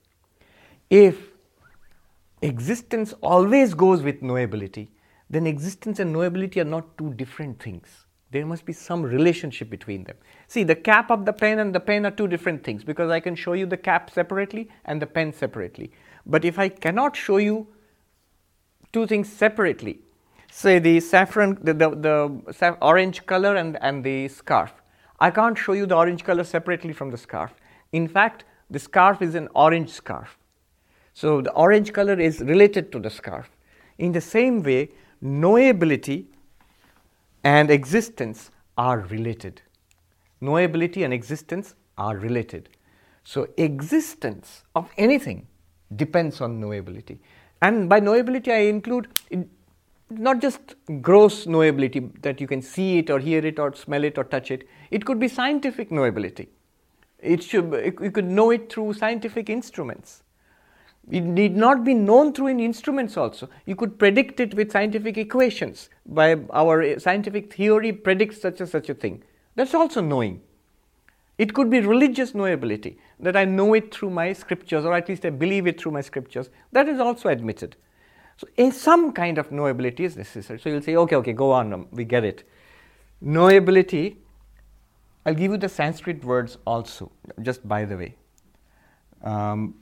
If 0.91 1.31
existence 2.43 3.15
always 3.21 3.75
goes 3.75 4.03
with 4.03 4.21
knowability, 4.21 4.89
then 5.31 5.47
existence 5.47 5.99
and 5.99 6.15
knowability 6.15 6.57
are 6.59 6.65
not 6.65 6.97
two 6.97 7.13
different 7.15 7.63
things. 7.63 8.07
There 8.31 8.45
must 8.45 8.67
be 8.67 8.75
some 8.75 9.03
relationship 9.03 9.71
between 9.71 10.05
them. 10.05 10.17
See, 10.49 10.63
the 10.63 10.75
cap 10.75 11.11
of 11.11 11.25
the 11.25 11.33
pen 11.33 11.59
and 11.59 11.75
the 11.75 11.81
pen 11.81 12.05
are 12.05 12.11
two 12.11 12.29
different 12.29 12.63
things 12.63 12.85
because 12.85 13.11
I 13.11 13.21
can 13.21 13.35
show 13.35 13.55
you 13.55 13.65
the 13.65 13.77
cap 13.77 14.11
separately 14.11 14.69
and 14.85 15.01
the 15.01 15.07
pen 15.07 15.33
separately. 15.33 15.93
But 16.27 16.45
if 16.45 16.59
I 16.59 16.69
cannot 16.69 17.17
show 17.17 17.39
you 17.39 17.69
two 18.93 19.07
things 19.07 19.33
separately, 19.33 20.01
say 20.51 20.79
the 20.79 21.01
saffron, 21.01 21.59
the, 21.63 21.73
the, 21.73 21.91
the 21.91 22.77
orange 22.83 23.25
color 23.25 23.57
and, 23.57 23.79
and 23.81 24.05
the 24.05 24.29
scarf, 24.29 24.75
I 25.21 25.31
can't 25.31 25.57
show 25.57 25.73
you 25.73 25.87
the 25.87 25.97
orange 25.97 26.23
color 26.23 26.45
separately 26.45 26.93
from 26.93 27.11
the 27.11 27.17
scarf. 27.17 27.55
In 27.93 28.07
fact, 28.07 28.45
the 28.71 28.79
scarf 28.79 29.23
is 29.23 29.35
an 29.35 29.49
orange 29.55 29.89
scarf. 29.89 30.37
So 31.15 31.41
the 31.41 31.53
orange 31.53 31.93
color 31.95 32.21
is 32.21 32.41
related 32.41 32.93
to 32.93 33.01
the 33.01 33.11
scarf. 33.11 33.51
In 33.97 34.13
the 34.13 34.21
same 34.21 34.63
way, 34.63 34.91
knowability 35.25 36.27
and 37.45 37.71
existence 37.71 38.51
are 38.77 39.01
related. 39.01 39.63
Knowability 40.43 41.05
and 41.05 41.13
existence 41.13 41.75
are 41.97 42.17
related. 42.17 42.69
So, 43.25 43.49
existence 43.57 44.63
of 44.75 44.89
anything 44.97 45.47
depends 45.97 46.41
on 46.41 46.61
knowability. 46.61 47.19
And 47.61 47.89
by 47.89 48.01
knowability, 48.01 48.53
I 48.53 48.69
include 48.69 49.09
not 50.11 50.41
just 50.41 50.77
gross 51.03 51.45
knowability 51.45 52.23
that 52.23 52.41
you 52.41 52.47
can 52.47 52.63
see 52.63 52.99
it 52.99 53.11
or 53.11 53.19
hear 53.19 53.45
it 53.45 53.59
or 53.59 53.75
smell 53.75 54.05
it 54.05 54.17
or 54.17 54.25
touch 54.25 54.51
it, 54.51 54.67
it 54.91 55.05
could 55.05 55.19
be 55.19 55.29
scientific 55.29 55.91
knowability. 55.91 56.49
It 57.19 57.43
should, 57.43 57.73
you 58.01 58.11
could 58.11 58.25
know 58.25 58.51
it 58.51 58.73
through 58.73 58.95
scientific 58.95 59.51
instruments. 59.51 60.23
It 61.11 61.23
need 61.23 61.57
not 61.57 61.85
be 61.85 61.95
known 61.95 62.33
through 62.35 62.49
in 62.49 62.61
instruments 62.61 63.17
also. 63.17 63.49
You 63.65 63.77
could 63.77 63.99
predict 63.99 64.41
it 64.41 64.55
with 64.55 64.73
scientific 64.73 65.17
equations. 65.17 65.89
By 66.05 66.37
our 66.53 66.99
scientific 66.99 67.55
theory 67.55 67.93
predicts 67.93 68.43
such 68.43 68.61
and 68.61 68.69
such 68.69 68.91
a 68.91 68.95
thing. 68.95 69.23
That's 69.55 69.75
also 69.75 70.01
knowing. 70.01 70.43
It 71.39 71.55
could 71.55 71.71
be 71.71 71.81
religious 71.81 72.33
knowability, 72.33 72.97
that 73.21 73.37
I 73.37 73.45
know 73.45 73.73
it 73.75 73.95
through 73.95 74.11
my 74.11 74.33
scriptures, 74.33 74.85
or 74.85 74.93
at 74.93 75.09
least 75.09 75.25
I 75.25 75.31
believe 75.31 75.69
it 75.69 75.81
through 75.81 75.93
my 75.93 76.01
scriptures. 76.01 76.51
That 76.73 76.89
is 76.89 76.99
also 76.99 77.29
admitted. 77.29 77.77
So, 78.37 78.71
some 78.71 79.13
kind 79.13 79.39
of 79.39 79.51
knowability 79.51 80.01
is 80.01 80.17
necessary. 80.17 80.59
So, 80.59 80.69
you'll 80.69 80.83
say, 80.83 80.97
okay, 80.97 81.17
okay, 81.17 81.33
go 81.33 81.53
on, 81.53 81.73
um, 81.73 81.87
we 81.93 82.05
get 82.05 82.25
it. 82.25 82.49
Knowability, 83.25 84.17
I'll 85.25 85.35
give 85.35 85.53
you 85.53 85.59
the 85.59 85.69
Sanskrit 85.69 86.25
words 86.25 86.59
also, 86.65 87.13
just 87.43 87.67
by 87.67 87.85
the 87.85 87.97
way. 87.97 88.17
Um, 89.23 89.75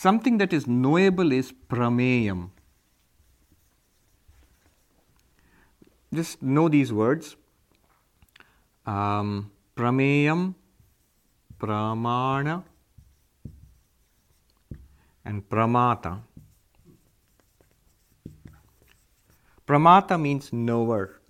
something 0.00 0.38
that 0.38 0.52
is 0.56 0.66
knowable 0.66 1.30
is 1.30 1.52
prameyam. 1.68 2.48
Just 6.14 6.42
know 6.42 6.68
these 6.70 6.92
words. 6.92 7.36
Um, 8.86 9.52
prameyam, 9.76 10.54
pramana, 11.58 12.64
and 15.24 15.48
pramata. 15.48 16.18
Pramata 19.68 20.20
means 20.20 20.52
knower. 20.52 21.20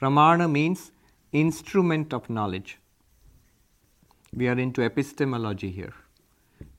Pramana 0.00 0.50
means 0.50 0.92
instrument 1.32 2.14
of 2.14 2.30
knowledge. 2.30 2.78
We 4.32 4.46
are 4.46 4.58
into 4.58 4.82
epistemology 4.82 5.70
here 5.70 5.94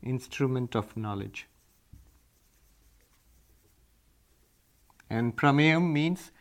instrument 0.02 0.76
of 0.76 0.96
knowledge. 0.96 1.48
And 5.10 5.36
prameyam 5.36 5.92
means 5.92 6.32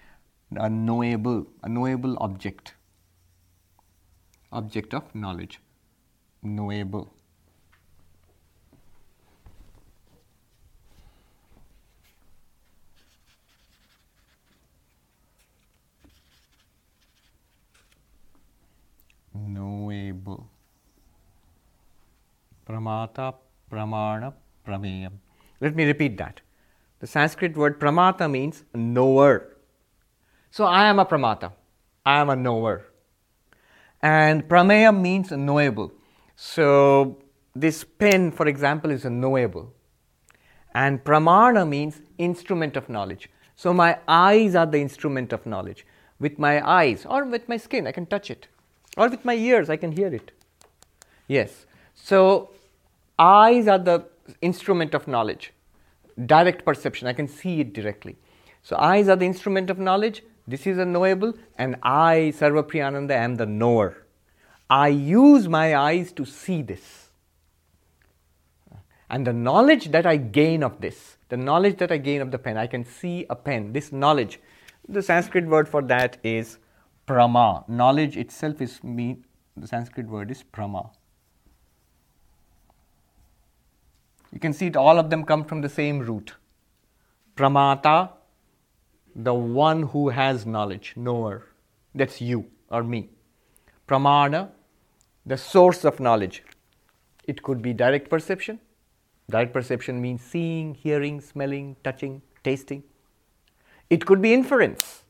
a 0.55 0.69
knowable, 0.69 1.47
a 1.63 1.69
knowable 1.69 2.17
object, 2.21 2.75
object 4.53 4.95
of 4.95 5.15
knowledge, 5.15 5.61
knowable. 6.43 7.15
Knowable. 19.35 20.51
Pramata 22.67 23.35
pramana, 23.71 24.35
prameyam. 24.67 25.13
Let 25.61 25.75
me 25.75 25.85
repeat 25.85 26.17
that. 26.19 26.41
The 27.01 27.07
Sanskrit 27.07 27.57
word 27.57 27.79
pramata 27.79 28.31
means 28.31 28.65
knower. 28.75 29.57
So 30.51 30.65
I 30.65 30.87
am 30.87 30.99
a 30.99 31.05
pramata. 31.05 31.53
I 32.05 32.21
am 32.21 32.31
a 32.31 32.37
knower. 32.37 32.87
And 34.03 34.49
prameyam 34.49 35.01
means 35.01 35.31
knowable. 35.31 35.93
So 36.37 37.23
this 37.55 37.85
pen, 37.85 38.31
for 38.31 38.47
example, 38.47 38.91
is 38.91 39.05
a 39.05 39.11
knowable. 39.11 39.73
And 40.75 41.03
pramana 41.03 41.69
means 41.69 42.01
instrument 42.19 42.77
of 42.77 42.89
knowledge. 42.89 43.29
So 43.57 43.73
my 43.73 43.99
eyes 44.07 44.55
are 44.55 44.67
the 44.67 44.79
instrument 44.79 45.33
of 45.33 45.45
knowledge. 45.47 45.85
With 46.21 46.39
my 46.39 46.67
eyes 46.69 47.07
or 47.07 47.25
with 47.25 47.49
my 47.49 47.57
skin, 47.57 47.87
I 47.87 47.93
can 47.93 48.07
touch 48.07 48.31
it. 48.31 48.49
Or 48.97 49.09
with 49.09 49.25
my 49.25 49.35
ears, 49.35 49.71
I 49.71 49.77
can 49.77 49.93
hear 49.93 50.09
it. 50.09 50.33
Yes. 51.27 51.67
So 51.95 52.51
eyes 53.19 53.69
are 53.69 53.79
the 53.79 54.07
instrument 54.43 54.95
of 54.95 55.09
knowledge, 55.09 55.53
direct 56.27 56.65
perception. 56.65 57.09
I 57.09 57.13
can 57.13 57.29
see 57.29 57.61
it 57.61 57.73
directly. 57.73 58.17
So, 58.63 58.77
eyes 58.77 59.09
are 59.09 59.17
the 59.17 59.27
instrument 59.27 59.71
of 59.71 59.79
knowledge. 59.79 60.23
This 60.47 60.67
is 60.67 60.79
a 60.79 60.85
knowable, 60.85 61.35
and 61.57 61.77
I, 61.83 62.33
Sarvapriyananda, 62.37 63.11
am 63.13 63.37
the 63.37 63.47
knower. 63.47 64.05
I 64.71 64.89
use 64.89 65.49
my 65.49 65.77
eyes 65.77 66.13
to 66.13 66.25
see 66.25 66.63
this. 66.63 67.11
And 69.11 69.27
the 69.27 69.33
knowledge 69.33 69.91
that 69.93 70.07
I 70.07 70.17
gain 70.17 70.63
of 70.63 70.81
this, 70.81 71.17
the 71.29 71.37
knowledge 71.37 71.79
that 71.79 71.91
I 71.91 71.97
gain 71.97 72.21
of 72.21 72.31
the 72.31 72.39
pen, 72.39 72.57
I 72.57 72.67
can 72.67 72.85
see 72.85 73.25
a 73.31 73.37
pen, 73.37 73.73
this 73.73 73.93
knowledge. 73.93 74.41
The 74.89 75.03
Sanskrit 75.03 75.47
word 75.47 75.69
for 75.69 75.83
that 75.83 76.19
is 76.23 76.59
prama. 77.07 77.67
Knowledge 77.69 78.17
itself 78.17 78.61
is 78.61 78.83
mean, 78.85 79.25
the 79.57 79.67
Sanskrit 79.67 80.07
word 80.07 80.31
is 80.31 80.45
prama. 80.53 80.91
You 84.33 84.41
can 84.41 84.53
see 84.53 84.67
it, 84.67 84.77
all 84.77 84.99
of 84.99 85.11
them 85.11 85.25
come 85.25 85.45
from 85.45 85.61
the 85.61 85.69
same 85.69 86.01
root. 86.01 86.35
Pramata, 87.37 88.11
the 89.15 89.35
one 89.35 89.85
who 89.85 90.11
has 90.11 90.45
knowledge, 90.45 90.95
knower. 90.97 91.47
That's 91.95 92.21
you 92.21 92.47
or 92.71 92.83
me. 92.85 93.11
Pramana, 93.87 94.51
the 95.25 95.37
source 95.37 95.85
of 95.85 95.99
knowledge. 95.99 96.43
It 97.25 97.43
could 97.43 97.63
be 97.63 97.73
direct 97.73 98.11
perception. 98.11 98.61
Direct 99.31 99.53
perception 99.53 100.01
means 100.01 100.23
seeing, 100.23 100.75
hearing, 100.75 101.21
smelling, 101.21 101.77
touching, 101.85 102.23
tasting. 102.43 102.83
It 103.91 104.07
could 104.07 104.23
be 104.23 104.33
inference. 104.33 105.05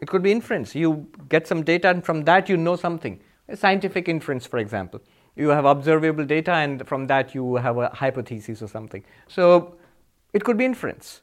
It 0.00 0.08
could 0.08 0.22
be 0.22 0.32
inference. 0.32 0.74
You 0.74 1.08
get 1.28 1.46
some 1.46 1.62
data, 1.62 1.88
and 1.88 2.04
from 2.04 2.24
that, 2.24 2.48
you 2.48 2.56
know 2.56 2.76
something. 2.76 3.20
A 3.48 3.56
scientific 3.56 4.08
inference, 4.08 4.46
for 4.46 4.58
example. 4.58 5.00
You 5.34 5.48
have 5.48 5.64
observable 5.64 6.24
data, 6.24 6.52
and 6.52 6.86
from 6.86 7.06
that, 7.06 7.34
you 7.34 7.56
have 7.56 7.78
a 7.78 7.88
hypothesis 7.88 8.62
or 8.62 8.68
something. 8.68 9.02
So, 9.28 9.76
it 10.32 10.44
could 10.44 10.56
be 10.56 10.64
inference. 10.64 11.22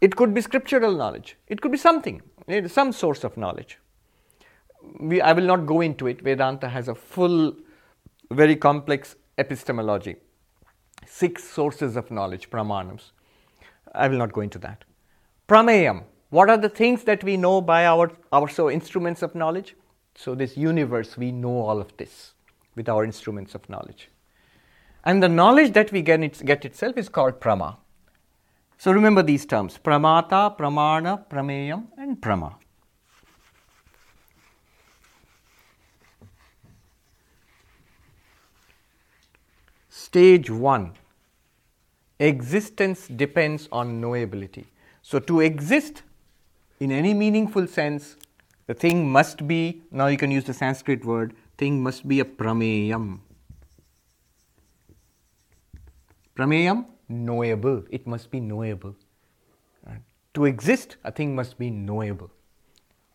It 0.00 0.16
could 0.16 0.34
be 0.34 0.40
scriptural 0.40 0.92
knowledge. 0.92 1.36
It 1.46 1.60
could 1.60 1.72
be 1.72 1.78
something, 1.78 2.22
eh, 2.48 2.66
some 2.66 2.92
source 2.92 3.24
of 3.24 3.36
knowledge. 3.36 3.78
We, 5.00 5.20
I 5.20 5.32
will 5.32 5.44
not 5.44 5.66
go 5.66 5.80
into 5.80 6.06
it. 6.06 6.20
Vedanta 6.20 6.68
has 6.68 6.88
a 6.88 6.94
full, 6.94 7.56
very 8.30 8.56
complex 8.56 9.16
epistemology, 9.38 10.16
six 11.06 11.44
sources 11.44 11.96
of 11.96 12.10
knowledge, 12.10 12.50
pramanams. 12.50 13.12
I 13.94 14.08
will 14.08 14.18
not 14.18 14.32
go 14.32 14.40
into 14.40 14.58
that. 14.58 14.84
Prameyam, 15.48 16.04
what 16.30 16.50
are 16.50 16.58
the 16.58 16.68
things 16.68 17.04
that 17.04 17.22
we 17.22 17.36
know 17.36 17.60
by 17.60 17.86
our, 17.86 18.10
our 18.32 18.48
so 18.48 18.70
instruments 18.70 19.22
of 19.22 19.34
knowledge? 19.34 19.76
So, 20.14 20.34
this 20.34 20.56
universe, 20.56 21.16
we 21.16 21.30
know 21.30 21.60
all 21.60 21.80
of 21.80 21.96
this 21.96 22.32
with 22.76 22.88
our 22.88 23.04
instruments 23.04 23.54
of 23.54 23.68
knowledge. 23.68 24.08
And 25.04 25.22
the 25.22 25.28
knowledge 25.28 25.72
that 25.72 25.90
we 25.90 26.02
get, 26.02 26.44
get 26.44 26.64
itself 26.64 26.96
is 26.96 27.08
called 27.08 27.40
prama. 27.40 27.78
So, 28.78 28.92
remember 28.92 29.22
these 29.22 29.46
terms 29.46 29.78
pramata, 29.82 30.56
pramana, 30.56 31.26
prameyam, 31.28 31.86
and 31.96 32.20
prama. 32.20 32.54
Stage 39.88 40.50
1 40.50 40.92
Existence 42.18 43.08
depends 43.08 43.68
on 43.72 44.00
knowability. 44.00 44.64
So, 45.02 45.18
to 45.20 45.40
exist 45.40 46.02
in 46.80 46.90
any 46.92 47.14
meaningful 47.14 47.66
sense, 47.66 48.16
the 48.66 48.74
thing 48.74 49.08
must 49.08 49.46
be, 49.46 49.82
now 49.90 50.08
you 50.08 50.16
can 50.16 50.30
use 50.30 50.44
the 50.44 50.54
Sanskrit 50.54 51.04
word, 51.04 51.34
thing 51.58 51.82
must 51.82 52.06
be 52.06 52.20
a 52.20 52.24
prameyam. 52.24 53.20
Prameyam, 56.36 56.86
knowable. 57.08 57.84
It 57.90 58.06
must 58.06 58.30
be 58.30 58.40
knowable. 58.40 58.94
Right? 59.86 60.02
To 60.34 60.44
exist, 60.44 60.96
a 61.04 61.10
thing 61.10 61.34
must 61.34 61.58
be 61.58 61.70
knowable. 61.70 62.30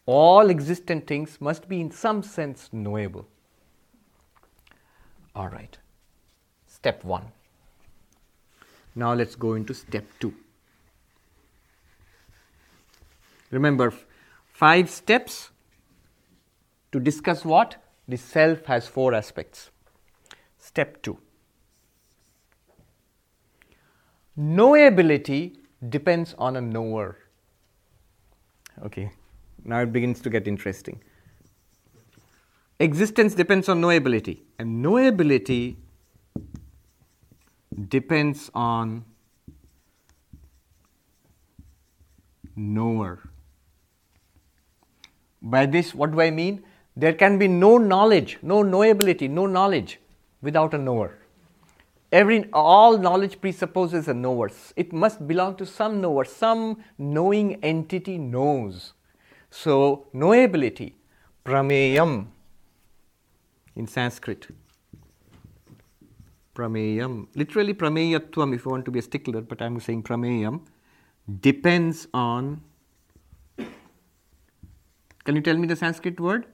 All 0.06 0.50
existent 0.50 1.06
things 1.06 1.40
must 1.40 1.70
be, 1.70 1.80
in 1.80 1.92
some 1.92 2.24
sense, 2.24 2.70
knowable. 2.72 3.28
All 5.36 5.48
right. 5.48 5.78
Step 6.66 7.04
one. 7.04 7.32
Now 8.96 9.14
let's 9.14 9.36
go 9.36 9.54
into 9.54 9.74
step 9.74 10.06
two. 10.20 10.34
Remember, 13.52 13.94
five 14.52 14.90
steps 14.90 15.52
to 16.92 17.00
discuss 17.00 17.46
what? 17.46 17.76
The 18.12 18.18
self 18.18 18.66
has 18.66 18.88
four 18.90 19.14
aspects. 19.14 19.70
Step 20.58 21.02
two. 21.02 21.18
Knowability 24.38 25.56
depends 25.88 26.36
on 26.38 26.58
a 26.58 26.62
knower. 26.62 27.18
Okay, 28.84 29.12
now 29.64 29.80
it 29.80 29.94
begins 29.94 30.20
to 30.22 30.30
get 30.30 30.46
interesting. 30.46 31.02
Existence 32.82 33.34
depends 33.34 33.70
on 33.70 33.82
knowability, 33.82 34.40
and 34.60 34.84
knowability 34.84 35.78
depends 37.88 38.52
on 38.54 39.06
knower. 42.58 43.22
By 45.42 45.66
this, 45.66 45.96
what 45.96 46.12
do 46.12 46.20
I 46.20 46.30
mean? 46.30 46.66
There 46.96 47.14
can 47.14 47.38
be 47.38 47.48
no 47.48 47.78
knowledge, 47.78 48.38
no 48.42 48.64
knowability, 48.64 49.30
no 49.30 49.46
knowledge 49.46 50.00
without 50.42 50.74
a 50.74 50.78
knower. 50.78 51.18
Every, 52.12 52.50
all 52.52 52.98
knowledge 52.98 53.40
presupposes 53.40 54.10
a 54.10 54.14
knower. 54.14 54.52
It 54.76 54.92
must 54.92 55.26
belong 55.28 55.56
to 55.56 55.66
some 55.66 56.02
knower, 56.02 56.26
some 56.26 56.84
knowing 56.98 57.64
entity 57.64 58.18
knows. 58.18 58.94
So, 59.50 60.08
knowability, 60.14 60.94
prameyam 61.46 62.28
in 63.76 63.88
Sanskrit, 63.88 64.48
prameyam, 66.54 67.28
literally 67.36 67.74
prameyatvam 67.74 68.54
if 68.56 68.66
you 68.66 68.72
want 68.72 68.84
to 68.86 68.92
be 68.92 69.00
a 69.00 69.02
stickler, 69.02 69.42
but 69.42 69.62
I'm 69.62 69.80
saying 69.80 70.04
prameyam, 70.04 70.62
depends 71.40 72.08
on. 72.14 72.62
Can 75.24 75.36
you 75.36 75.42
tell 75.42 75.56
me 75.56 75.68
the 75.68 75.76
Sanskrit 75.76 76.20
word? 76.20 76.46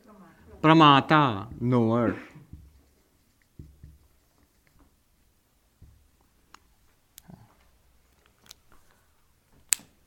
Pramata, 0.61 1.47
knower. 1.61 2.15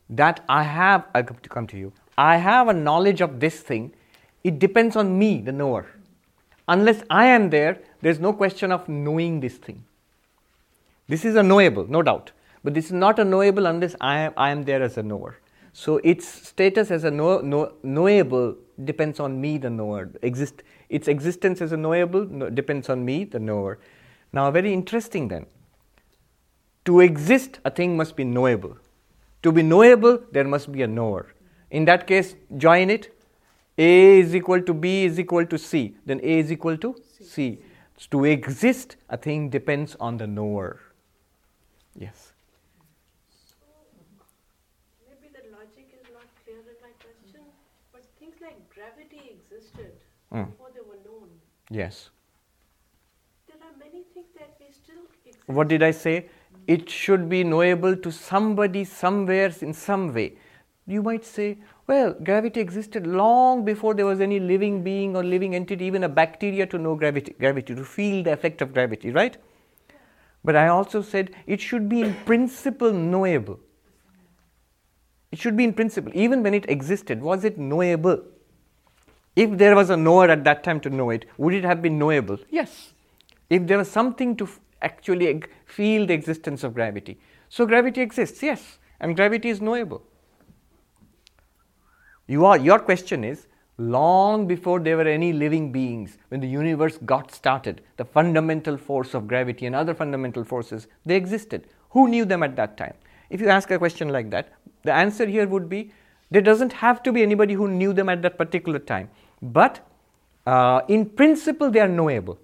That 0.08 0.44
I 0.48 0.64
have, 0.64 1.06
I 1.14 1.22
come 1.22 1.36
to 1.42 1.48
come 1.48 1.66
to 1.68 1.78
you. 1.78 1.92
I 2.18 2.36
have 2.36 2.68
a 2.68 2.74
knowledge 2.74 3.20
of 3.20 3.38
this 3.38 3.60
thing. 3.60 3.92
It 4.42 4.58
depends 4.58 4.96
on 4.96 5.18
me, 5.18 5.40
the 5.40 5.52
knower. 5.52 5.86
Unless 6.66 7.02
I 7.08 7.26
am 7.26 7.50
there, 7.50 7.78
there's 8.00 8.18
no 8.18 8.32
question 8.32 8.72
of 8.72 8.88
knowing 8.88 9.40
this 9.40 9.56
thing. 9.56 9.84
This 11.08 11.24
is 11.24 11.36
a 11.36 11.42
knowable, 11.42 11.86
no 11.88 12.02
doubt. 12.02 12.32
But 12.62 12.74
this 12.74 12.86
is 12.86 12.92
not 12.92 13.18
a 13.18 13.24
knowable 13.24 13.66
unless 13.66 13.94
I 14.00 14.18
am, 14.20 14.32
I 14.36 14.50
am 14.50 14.64
there 14.64 14.82
as 14.82 14.98
a 14.98 15.02
knower. 15.02 15.38
So 15.72 15.98
its 15.98 16.26
status 16.26 16.90
as 16.90 17.04
a 17.04 17.10
know, 17.10 17.40
know, 17.40 17.72
knowable 17.82 18.56
depends 18.84 19.20
on 19.20 19.40
me, 19.40 19.58
the 19.58 19.70
knower. 19.70 20.10
Exist, 20.22 20.62
its 20.88 21.08
existence 21.08 21.60
as 21.60 21.72
a 21.72 21.76
knowable 21.76 22.26
no, 22.26 22.50
depends 22.50 22.88
on 22.88 23.04
me, 23.04 23.24
the 23.24 23.38
knower. 23.38 23.78
Now, 24.32 24.50
very 24.50 24.72
interesting 24.72 25.28
then. 25.28 25.46
To 26.84 27.00
exist, 27.00 27.58
a 27.64 27.70
thing 27.70 27.96
must 27.96 28.16
be 28.16 28.24
knowable. 28.24 28.76
To 29.42 29.52
be 29.52 29.62
knowable, 29.62 30.20
there 30.32 30.44
must 30.44 30.72
be 30.72 30.82
a 30.82 30.86
knower. 30.86 31.34
In 31.70 31.84
that 31.84 32.06
case, 32.06 32.34
join 32.56 32.90
it. 32.90 33.16
A 33.78 34.20
is 34.20 34.34
equal 34.34 34.60
to 34.62 34.74
B 34.74 35.04
is 35.04 35.18
equal 35.18 35.46
to 35.46 35.58
C. 35.58 35.96
Then 36.04 36.20
A 36.22 36.38
is 36.38 36.52
equal 36.52 36.76
to 36.78 36.96
C. 37.18 37.24
C. 37.24 37.58
To 38.10 38.24
exist, 38.24 38.96
a 39.08 39.16
thing 39.16 39.50
depends 39.50 39.96
on 40.00 40.16
the 40.16 40.26
knower. 40.26 40.80
Yes. 41.94 42.32
Maybe 45.08 45.32
the 45.32 45.56
logic 45.56 45.88
is 45.92 46.06
not 46.12 46.26
clear 46.44 46.58
in 46.58 46.76
my 46.82 46.92
question, 46.98 47.44
but 47.92 48.02
things 48.18 48.34
like 48.40 48.56
gravity 48.70 49.36
existed 49.36 49.92
Mm. 50.32 50.46
before 50.50 50.70
they 50.74 50.80
were 50.80 50.98
known. 51.04 51.28
Yes. 51.70 52.10
There 53.48 53.56
are 53.56 53.76
many 53.78 54.04
things 54.14 54.28
that 54.38 54.56
we 54.60 54.66
still 54.72 55.02
exist. 55.26 55.38
What 55.46 55.68
did 55.68 55.82
I 55.82 55.90
say? 55.90 56.28
It 56.66 56.88
should 56.88 57.28
be 57.28 57.42
knowable 57.42 57.96
to 57.96 58.12
somebody, 58.12 58.84
somewhere, 58.84 59.52
in 59.60 59.74
some 59.74 60.14
way. 60.14 60.34
You 60.86 61.02
might 61.02 61.24
say, 61.24 61.58
well, 61.86 62.12
gravity 62.12 62.60
existed 62.60 63.06
long 63.06 63.64
before 63.64 63.94
there 63.94 64.06
was 64.06 64.20
any 64.20 64.38
living 64.38 64.82
being 64.82 65.16
or 65.16 65.24
living 65.24 65.54
entity, 65.54 65.84
even 65.84 66.04
a 66.04 66.08
bacteria 66.08 66.66
to 66.66 66.78
know 66.78 66.94
gravity, 66.94 67.34
gravity, 67.38 67.74
to 67.74 67.84
feel 67.84 68.22
the 68.22 68.32
effect 68.32 68.62
of 68.62 68.72
gravity, 68.72 69.10
right? 69.10 69.36
But 70.44 70.56
I 70.56 70.68
also 70.68 71.02
said 71.02 71.34
it 71.46 71.60
should 71.60 71.88
be 71.88 72.02
in 72.02 72.14
principle 72.24 72.92
knowable. 72.92 73.60
It 75.32 75.38
should 75.38 75.56
be 75.56 75.64
in 75.64 75.74
principle. 75.74 76.12
Even 76.14 76.42
when 76.42 76.54
it 76.54 76.68
existed, 76.68 77.20
was 77.20 77.44
it 77.44 77.58
knowable? 77.58 78.22
If 79.36 79.56
there 79.58 79.76
was 79.76 79.90
a 79.90 79.96
knower 79.96 80.28
at 80.28 80.44
that 80.44 80.64
time 80.64 80.80
to 80.80 80.90
know 80.90 81.10
it, 81.10 81.24
would 81.38 81.54
it 81.54 81.64
have 81.64 81.80
been 81.80 81.98
knowable? 81.98 82.38
Yes. 82.50 82.92
If 83.48 83.66
there 83.66 83.78
was 83.78 83.90
something 83.90 84.36
to 84.36 84.44
f- 84.44 84.60
actually 84.82 85.42
feel 85.66 86.06
the 86.06 86.14
existence 86.14 86.64
of 86.64 86.74
gravity. 86.74 87.18
So 87.48 87.66
gravity 87.66 88.00
exists, 88.00 88.42
yes, 88.42 88.78
and 89.00 89.16
gravity 89.16 89.48
is 89.48 89.60
knowable. 89.60 90.02
You 92.26 92.44
are, 92.46 92.58
your 92.58 92.78
question 92.78 93.24
is 93.24 93.46
long 93.76 94.46
before 94.46 94.78
there 94.78 94.96
were 94.96 95.08
any 95.08 95.32
living 95.32 95.72
beings, 95.72 96.18
when 96.28 96.40
the 96.40 96.46
universe 96.46 96.98
got 96.98 97.32
started, 97.32 97.80
the 97.96 98.04
fundamental 98.04 98.76
force 98.76 99.14
of 99.14 99.26
gravity 99.26 99.66
and 99.66 99.74
other 99.74 99.94
fundamental 99.94 100.44
forces, 100.44 100.86
they 101.06 101.16
existed. 101.16 101.66
Who 101.90 102.08
knew 102.08 102.24
them 102.24 102.42
at 102.42 102.56
that 102.56 102.76
time? 102.76 102.94
If 103.30 103.40
you 103.40 103.48
ask 103.48 103.70
a 103.70 103.78
question 103.78 104.10
like 104.10 104.30
that, 104.30 104.52
the 104.82 104.92
answer 104.92 105.26
here 105.26 105.48
would 105.48 105.68
be 105.68 105.92
there 106.30 106.42
doesn't 106.42 106.72
have 106.72 107.02
to 107.02 107.12
be 107.12 107.22
anybody 107.22 107.54
who 107.54 107.68
knew 107.68 107.92
them 107.92 108.08
at 108.08 108.22
that 108.22 108.38
particular 108.38 108.78
time. 108.78 109.10
But 109.42 109.80
uh, 110.46 110.82
in 110.88 111.06
principle, 111.06 111.70
they 111.70 111.80
are 111.80 111.88
knowable. 111.88 112.38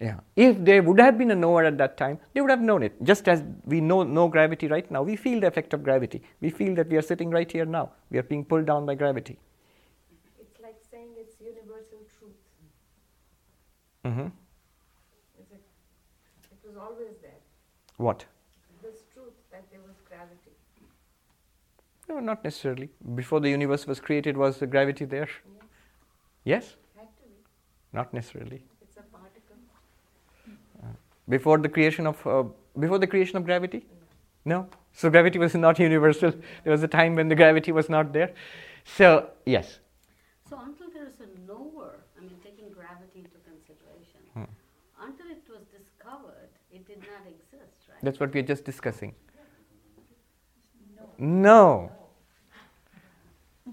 Yeah. 0.00 0.20
If 0.36 0.62
there 0.64 0.82
would 0.82 1.00
have 1.00 1.16
been 1.16 1.30
a 1.30 1.34
knower 1.34 1.64
at 1.64 1.78
that 1.78 1.96
time, 1.96 2.18
they 2.32 2.40
would 2.40 2.50
have 2.50 2.60
known 2.60 2.82
it. 2.82 3.02
Just 3.02 3.28
as 3.28 3.42
we 3.64 3.80
know 3.80 4.02
no 4.02 4.28
gravity 4.28 4.66
right 4.68 4.90
now, 4.90 5.02
we 5.02 5.16
feel 5.16 5.40
the 5.40 5.46
effect 5.46 5.72
of 5.72 5.82
gravity. 5.84 6.22
We 6.40 6.50
feel 6.50 6.74
that 6.74 6.88
we 6.88 6.96
are 6.96 7.02
sitting 7.02 7.30
right 7.30 7.50
here 7.50 7.64
now. 7.64 7.92
We 8.10 8.18
are 8.18 8.22
being 8.22 8.44
pulled 8.44 8.66
down 8.66 8.86
by 8.86 8.96
gravity. 8.96 9.38
It's 10.40 10.60
like 10.60 10.76
saying 10.90 11.10
it's 11.16 11.36
universal 11.40 12.00
truth. 12.18 12.32
Mm-hmm. 14.04 14.26
It 15.40 16.58
was 16.66 16.76
always 16.76 17.16
there. 17.22 17.40
What? 17.96 18.24
This 18.82 19.04
truth 19.14 19.32
that 19.52 19.64
there 19.70 19.80
was 19.80 19.94
gravity. 20.08 20.52
No, 22.08 22.20
not 22.20 22.44
necessarily. 22.44 22.90
Before 23.14 23.40
the 23.40 23.48
universe 23.50 23.86
was 23.86 24.00
created, 24.00 24.36
was 24.36 24.58
the 24.58 24.66
gravity 24.66 25.04
there? 25.04 25.28
Yes? 26.44 26.76
Not 27.92 28.12
necessarily. 28.12 28.64
It's 28.82 28.96
a 28.96 29.02
particle. 29.02 29.56
Before 31.28 31.58
the 31.58 31.68
creation 31.68 32.06
of 32.06 32.26
uh, 32.26 32.44
before 32.78 32.98
the 32.98 33.06
creation 33.06 33.36
of 33.36 33.44
gravity? 33.44 33.86
No. 34.44 34.68
So 34.92 35.10
gravity 35.10 35.38
was 35.38 35.54
not 35.54 35.78
universal. 35.78 36.32
There 36.64 36.72
was 36.72 36.82
a 36.82 36.88
time 36.88 37.14
when 37.14 37.28
the 37.28 37.34
gravity 37.36 37.72
was 37.72 37.88
not 37.88 38.12
there. 38.12 38.32
So 38.84 39.30
yes. 39.46 39.78
So 40.50 40.58
until 40.58 40.90
there 40.90 41.06
is 41.06 41.20
a 41.20 41.28
knower, 41.46 41.94
I 42.18 42.20
mean, 42.20 42.36
taking 42.42 42.70
gravity 42.72 43.20
into 43.24 43.38
consideration, 43.50 44.20
Hmm. 44.34 44.44
until 45.00 45.30
it 45.30 45.42
was 45.48 45.62
discovered, 45.78 46.50
it 46.72 46.86
did 46.86 46.98
not 46.98 47.22
exist, 47.26 47.88
right? 47.88 48.02
That's 48.02 48.20
what 48.20 48.34
we 48.34 48.40
are 48.40 48.48
just 48.54 48.64
discussing. 48.64 49.14
No. 51.18 51.90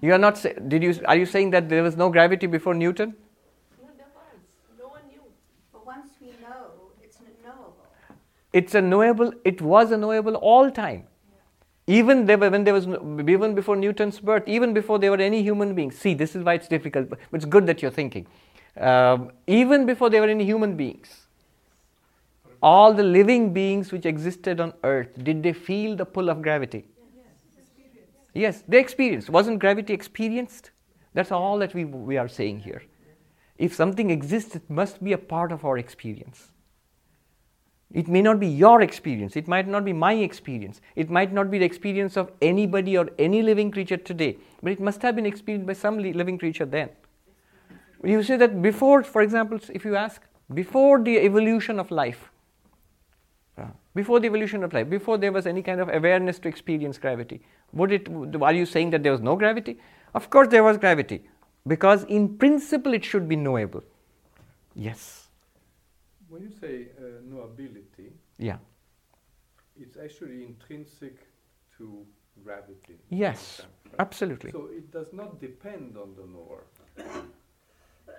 You 0.00 0.14
are 0.14 0.18
not. 0.18 0.38
Say, 0.38 0.54
did 0.68 0.82
you? 0.82 0.94
Are 1.06 1.16
you 1.16 1.26
saying 1.26 1.50
that 1.50 1.68
there 1.68 1.82
was 1.82 1.96
no 1.96 2.08
gravity 2.08 2.46
before 2.46 2.74
Newton? 2.74 3.14
No, 3.80 3.88
there 3.96 4.06
was. 4.14 4.78
No 4.78 4.88
one 4.88 5.02
knew. 5.08 5.22
But 5.72 5.86
once 5.86 6.10
we 6.20 6.28
know, 6.28 6.72
it's 7.02 7.18
knowable. 7.44 7.86
It's 8.52 8.74
a 8.74 8.80
knowable. 8.80 9.32
It 9.44 9.60
was 9.60 9.92
a 9.92 9.96
knowable 9.96 10.36
all 10.36 10.70
time. 10.70 11.04
Even 11.86 12.26
there 12.26 12.38
were, 12.38 12.48
when 12.48 12.64
there 12.64 12.74
was 12.74 12.86
even 12.86 13.54
before 13.54 13.76
Newton's 13.76 14.20
birth, 14.20 14.44
even 14.46 14.72
before 14.72 14.98
there 14.98 15.10
were 15.10 15.20
any 15.20 15.42
human 15.42 15.74
beings. 15.74 15.98
See, 15.98 16.14
this 16.14 16.34
is 16.34 16.44
why 16.44 16.54
it's 16.54 16.68
difficult. 16.68 17.10
But 17.10 17.18
it's 17.32 17.44
good 17.44 17.66
that 17.66 17.82
you're 17.82 17.90
thinking. 17.90 18.26
Um, 18.76 19.32
even 19.46 19.84
before 19.84 20.08
there 20.08 20.22
were 20.22 20.28
any 20.28 20.44
human 20.44 20.76
beings, 20.76 21.26
all 22.62 22.94
the 22.94 23.02
living 23.02 23.52
beings 23.52 23.92
which 23.92 24.06
existed 24.06 24.60
on 24.60 24.72
Earth, 24.82 25.10
did 25.22 25.42
they 25.42 25.52
feel 25.52 25.96
the 25.96 26.06
pull 26.06 26.30
of 26.30 26.40
gravity? 26.40 26.86
Yes, 28.34 28.62
they 28.66 28.80
experienced. 28.80 29.30
Wasn't 29.30 29.58
gravity 29.58 29.92
experienced? 29.92 30.70
That's 31.14 31.30
all 31.30 31.58
that 31.58 31.74
we, 31.74 31.84
we 31.84 32.16
are 32.16 32.28
saying 32.28 32.60
here. 32.60 32.82
If 33.58 33.74
something 33.74 34.10
exists, 34.10 34.56
it 34.56 34.68
must 34.70 35.04
be 35.04 35.12
a 35.12 35.18
part 35.18 35.52
of 35.52 35.64
our 35.64 35.78
experience. 35.78 36.50
It 37.92 38.08
may 38.08 38.22
not 38.22 38.40
be 38.40 38.46
your 38.46 38.80
experience, 38.80 39.36
it 39.36 39.46
might 39.46 39.68
not 39.68 39.84
be 39.84 39.92
my 39.92 40.14
experience, 40.14 40.80
it 40.96 41.10
might 41.10 41.30
not 41.30 41.50
be 41.50 41.58
the 41.58 41.66
experience 41.66 42.16
of 42.16 42.32
anybody 42.40 42.96
or 42.96 43.10
any 43.18 43.42
living 43.42 43.70
creature 43.70 43.98
today, 43.98 44.38
but 44.62 44.72
it 44.72 44.80
must 44.80 45.02
have 45.02 45.14
been 45.14 45.26
experienced 45.26 45.66
by 45.66 45.74
some 45.74 45.98
living 45.98 46.38
creature 46.38 46.64
then. 46.64 46.88
You 48.02 48.22
say 48.22 48.36
that 48.38 48.62
before, 48.62 49.02
for 49.02 49.20
example, 49.20 49.60
if 49.72 49.84
you 49.84 49.94
ask, 49.94 50.22
before 50.54 51.02
the 51.02 51.18
evolution 51.18 51.78
of 51.78 51.90
life, 51.90 52.30
uh, 53.58 53.66
before 53.94 54.20
the 54.20 54.26
evolution 54.26 54.64
of 54.64 54.72
life, 54.72 54.88
before 54.88 55.18
there 55.18 55.30
was 55.30 55.46
any 55.46 55.62
kind 55.62 55.80
of 55.80 55.90
awareness 55.90 56.38
to 56.40 56.48
experience 56.48 56.96
gravity, 56.96 57.42
would 57.72 57.92
it? 57.92 58.08
Are 58.42 58.52
you 58.52 58.66
saying 58.66 58.90
that 58.90 59.02
there 59.02 59.12
was 59.12 59.20
no 59.20 59.36
gravity? 59.36 59.78
Of 60.14 60.28
course, 60.30 60.48
there 60.48 60.62
was 60.64 60.76
gravity, 60.78 61.22
because 61.66 62.04
in 62.04 62.36
principle 62.38 62.94
it 62.94 63.04
should 63.04 63.28
be 63.28 63.36
knowable. 63.36 63.82
Yes. 64.74 65.28
When 66.28 66.42
you 66.42 66.50
say 66.60 66.88
uh, 66.98 67.20
knowability, 67.28 68.10
Yeah. 68.38 68.58
it's 69.80 69.96
actually 69.96 70.44
intrinsic 70.44 71.16
to 71.78 72.04
gravity. 72.44 72.96
Yes. 73.10 73.62
right? 73.86 73.94
Absolutely. 73.98 74.50
So 74.50 74.68
it 74.72 74.90
does 74.90 75.12
not 75.12 75.40
depend 75.40 75.96
on 75.96 76.14
the 76.14 76.26
knower. 76.26 76.64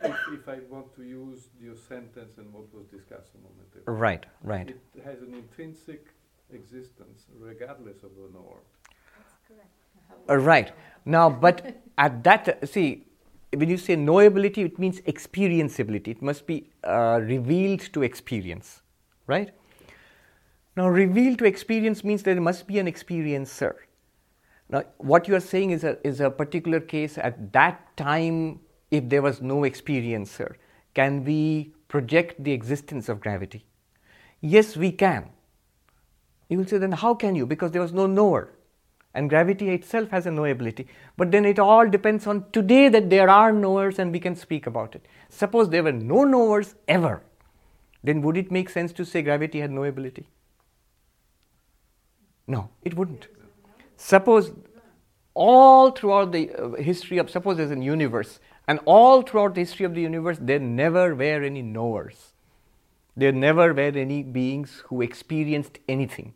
if, 0.03 0.15
if 0.39 0.47
I 0.47 0.59
want 0.69 0.95
to 0.95 1.03
use 1.03 1.47
your 1.61 1.75
sentence 1.75 2.37
and 2.37 2.51
what 2.53 2.73
was 2.73 2.85
discussed 2.87 3.31
a 3.35 3.37
moment 3.37 3.69
ago, 3.75 3.91
Right. 3.91 4.25
Right. 4.43 4.69
it 4.69 5.03
has 5.03 5.21
an 5.21 5.33
intrinsic 5.33 6.07
existence 6.53 7.25
regardless 7.39 8.03
of 8.03 8.11
the 8.15 8.29
knower. 8.33 8.59
Uh, 10.29 10.37
right. 10.37 10.71
Now, 11.05 11.29
but 11.29 11.81
at 11.97 12.23
that, 12.23 12.67
see, 12.67 13.05
when 13.53 13.69
you 13.69 13.77
say 13.77 13.95
knowability, 13.95 14.65
it 14.65 14.79
means 14.79 15.01
experienceability. 15.01 16.07
It 16.07 16.21
must 16.21 16.47
be 16.47 16.69
uh, 16.83 17.19
revealed 17.21 17.81
to 17.93 18.03
experience, 18.03 18.81
right? 19.27 19.51
Now, 20.75 20.87
revealed 20.87 21.39
to 21.39 21.45
experience 21.45 22.03
means 22.03 22.23
there 22.23 22.39
must 22.39 22.67
be 22.67 22.79
an 22.79 22.87
experiencer. 22.87 23.75
Now, 24.69 24.83
what 24.97 25.27
you 25.27 25.35
are 25.35 25.39
saying 25.39 25.71
is 25.71 25.83
a, 25.83 25.97
is 26.07 26.19
a 26.19 26.31
particular 26.31 26.79
case 26.79 27.17
at 27.17 27.53
that 27.53 27.95
time, 27.95 28.59
if 28.89 29.09
there 29.09 29.21
was 29.21 29.41
no 29.41 29.61
experiencer, 29.61 30.55
can 30.93 31.23
we 31.23 31.73
project 31.87 32.43
the 32.43 32.51
existence 32.51 33.09
of 33.09 33.19
gravity? 33.19 33.65
Yes, 34.41 34.75
we 34.75 34.91
can. 34.91 35.29
You 36.49 36.57
will 36.57 36.65
say, 36.65 36.77
then 36.77 36.91
how 36.91 37.13
can 37.13 37.35
you? 37.35 37.45
Because 37.45 37.71
there 37.71 37.81
was 37.81 37.93
no 37.93 38.07
knower. 38.07 38.49
And 39.14 39.30
gravity 39.30 39.70
itself 39.70 40.09
has 40.09 40.26
a 40.26 40.30
knowability. 40.30 40.88
But 41.18 41.32
then 41.32 41.45
it 41.45 41.59
all 41.59 41.88
depends 41.88 42.26
on 42.26 42.45
today 42.51 42.89
that 42.89 43.09
there 43.09 43.30
are 43.30 43.51
knowers 43.51 43.99
and 43.99 44.11
we 44.11 44.20
can 44.20 44.36
speak 44.36 44.66
about 44.66 44.95
it. 44.95 45.05
Suppose 45.30 45.70
there 45.70 45.84
were 45.84 45.91
no 45.91 46.24
knowers 46.24 46.76
ever, 46.88 47.22
then 48.03 48.22
would 48.22 48.38
it 48.38 48.51
make 48.51 48.70
sense 48.70 48.91
to 48.93 49.05
say 49.05 49.22
gravity 49.22 49.59
had 49.59 49.72
knowability? 49.72 50.26
No, 52.47 52.70
it 52.82 52.95
wouldn't. 52.95 53.28
Suppose 53.97 54.51
all 55.34 55.91
throughout 55.91 56.32
the 56.32 56.51
uh, 56.51 56.70
history 56.74 57.18
of, 57.18 57.30
suppose 57.30 57.57
there's 57.57 57.72
a 57.72 57.80
universe, 57.80 58.39
and 58.68 58.80
all 58.86 59.22
throughout 59.22 59.55
the 59.55 59.61
history 59.61 59.86
of 59.86 59.93
the 59.93 60.01
universe, 60.01 60.38
there 60.39 60.59
never 60.59 61.16
were 61.16 61.43
any 61.43 61.61
knowers. 61.61 62.34
There 63.16 63.32
never 63.32 63.74
were 63.74 63.82
any 63.82 64.24
beings 64.24 64.84
who 64.88 65.01
experienced 65.01 65.80
anything. 65.88 66.34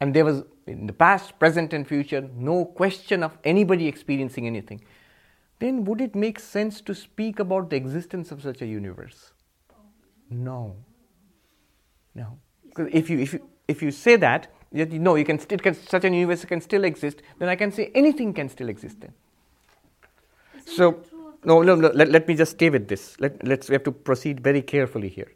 And 0.00 0.14
there 0.14 0.24
was, 0.24 0.44
in 0.66 0.86
the 0.86 0.92
past, 0.92 1.38
present, 1.38 1.72
and 1.72 1.86
future, 1.86 2.28
no 2.36 2.64
question 2.64 3.22
of 3.22 3.36
anybody 3.44 3.88
experiencing 3.88 4.46
anything. 4.46 4.84
Then 5.58 5.84
would 5.84 6.00
it 6.00 6.14
make 6.14 6.38
sense 6.38 6.80
to 6.82 6.94
speak 6.94 7.40
about 7.40 7.70
the 7.70 7.76
existence 7.76 8.30
of 8.30 8.42
such 8.42 8.62
a 8.62 8.66
universe? 8.66 9.32
No. 10.30 10.76
No. 12.14 12.38
Because 12.68 12.88
if 12.92 13.10
you, 13.10 13.18
if 13.18 13.32
you, 13.32 13.48
if 13.66 13.82
you 13.82 13.90
say 13.90 14.16
that, 14.16 14.52
that 14.72 14.92
you 14.92 14.98
know 14.98 15.16
you 15.16 15.24
can, 15.24 15.40
it 15.50 15.62
can, 15.62 15.74
such 15.74 16.04
a 16.04 16.10
universe 16.10 16.44
can 16.44 16.60
still 16.60 16.84
exist, 16.84 17.22
then 17.38 17.48
I 17.48 17.56
can 17.56 17.72
say 17.72 17.90
anything 17.94 18.32
can 18.32 18.48
still 18.48 18.68
exist 18.68 19.00
then. 19.00 19.12
Isn't 20.54 20.76
So, 20.76 20.90
that 20.92 21.08
true 21.08 21.28
of 21.28 21.40
the 21.40 21.48
no, 21.48 21.62
no, 21.62 21.74
no 21.74 21.88
let, 21.88 22.08
let 22.10 22.28
me 22.28 22.34
just 22.34 22.52
stay 22.52 22.70
with 22.70 22.86
this. 22.86 23.18
Let, 23.18 23.44
let's, 23.44 23.68
we 23.68 23.74
have 23.74 23.84
to 23.84 23.92
proceed 23.92 24.40
very 24.40 24.62
carefully 24.62 25.08
here. 25.08 25.32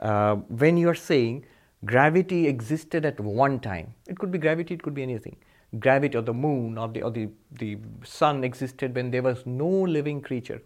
Uh, 0.00 0.36
when 0.36 0.76
you 0.76 0.88
are 0.88 0.94
saying 0.94 1.44
gravity 1.84 2.46
existed 2.46 3.04
at 3.04 3.18
one 3.20 3.60
time, 3.60 3.94
it 4.06 4.18
could 4.18 4.30
be 4.30 4.38
gravity, 4.38 4.74
it 4.74 4.82
could 4.82 4.94
be 4.94 5.02
anything. 5.02 5.36
Gravity 5.78 6.16
or 6.16 6.22
the 6.22 6.32
moon 6.32 6.78
or 6.78 6.88
the, 6.88 7.02
or 7.02 7.10
the, 7.10 7.28
the 7.52 7.78
sun 8.04 8.44
existed 8.44 8.94
when 8.94 9.10
there 9.10 9.22
was 9.22 9.44
no 9.44 9.68
living 9.68 10.20
creature. 10.20 10.62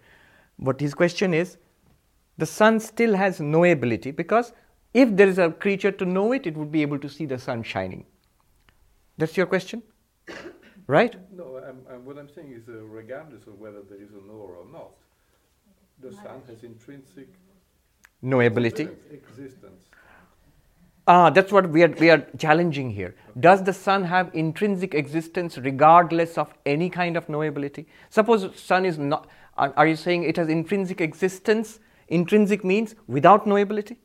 But 0.58 0.80
his 0.80 0.94
question 0.94 1.32
is 1.32 1.56
the 2.36 2.46
sun 2.46 2.78
still 2.80 3.14
has 3.14 3.38
knowability 3.40 4.14
because 4.14 4.52
if 4.94 5.16
there 5.16 5.28
is 5.28 5.38
a 5.38 5.50
creature 5.50 5.92
to 5.92 6.04
know 6.04 6.32
it, 6.32 6.46
it 6.46 6.56
would 6.56 6.70
be 6.70 6.82
able 6.82 6.98
to 6.98 7.08
see 7.08 7.26
the 7.26 7.38
sun 7.38 7.62
shining. 7.62 8.04
That's 9.16 9.36
your 9.36 9.46
question? 9.46 9.82
right? 10.86 11.16
No, 11.36 11.58
I'm, 11.58 11.80
I'm, 11.90 12.04
what 12.04 12.18
I'm 12.18 12.28
saying 12.28 12.52
is 12.52 12.68
uh, 12.68 12.82
regardless 12.84 13.46
of 13.46 13.58
whether 13.58 13.82
there 13.82 14.00
is 14.00 14.10
a 14.10 14.26
knower 14.26 14.56
or 14.56 14.66
not, 14.72 14.90
the 16.00 16.12
sun 16.14 16.42
has 16.48 16.62
intrinsic 16.62 17.28
Knowability. 18.22 18.88
existence. 19.12 19.88
Ah, 21.11 21.30
that's 21.30 21.50
what 21.50 21.70
we 21.70 21.82
are, 21.82 21.88
we 21.88 22.11
are 22.11 22.26
challenging 22.36 22.90
here. 22.90 23.14
Does 23.40 23.64
the 23.64 23.72
sun 23.72 24.04
have 24.04 24.30
intrinsic 24.34 24.94
existence 24.94 25.56
regardless 25.56 26.36
of 26.36 26.52
any 26.66 26.90
kind 26.90 27.16
of 27.16 27.26
knowability? 27.28 27.86
Suppose 28.11 28.46
sun 28.61 28.84
is 28.84 28.98
not, 28.98 29.26
are, 29.56 29.86
you 29.86 29.96
saying 29.96 30.24
it 30.24 30.36
has 30.36 30.50
intrinsic 30.50 31.00
existence? 31.00 31.80
Intrinsic 32.09 32.62
means 32.62 32.94
without 33.06 33.46
knowability? 33.46 33.96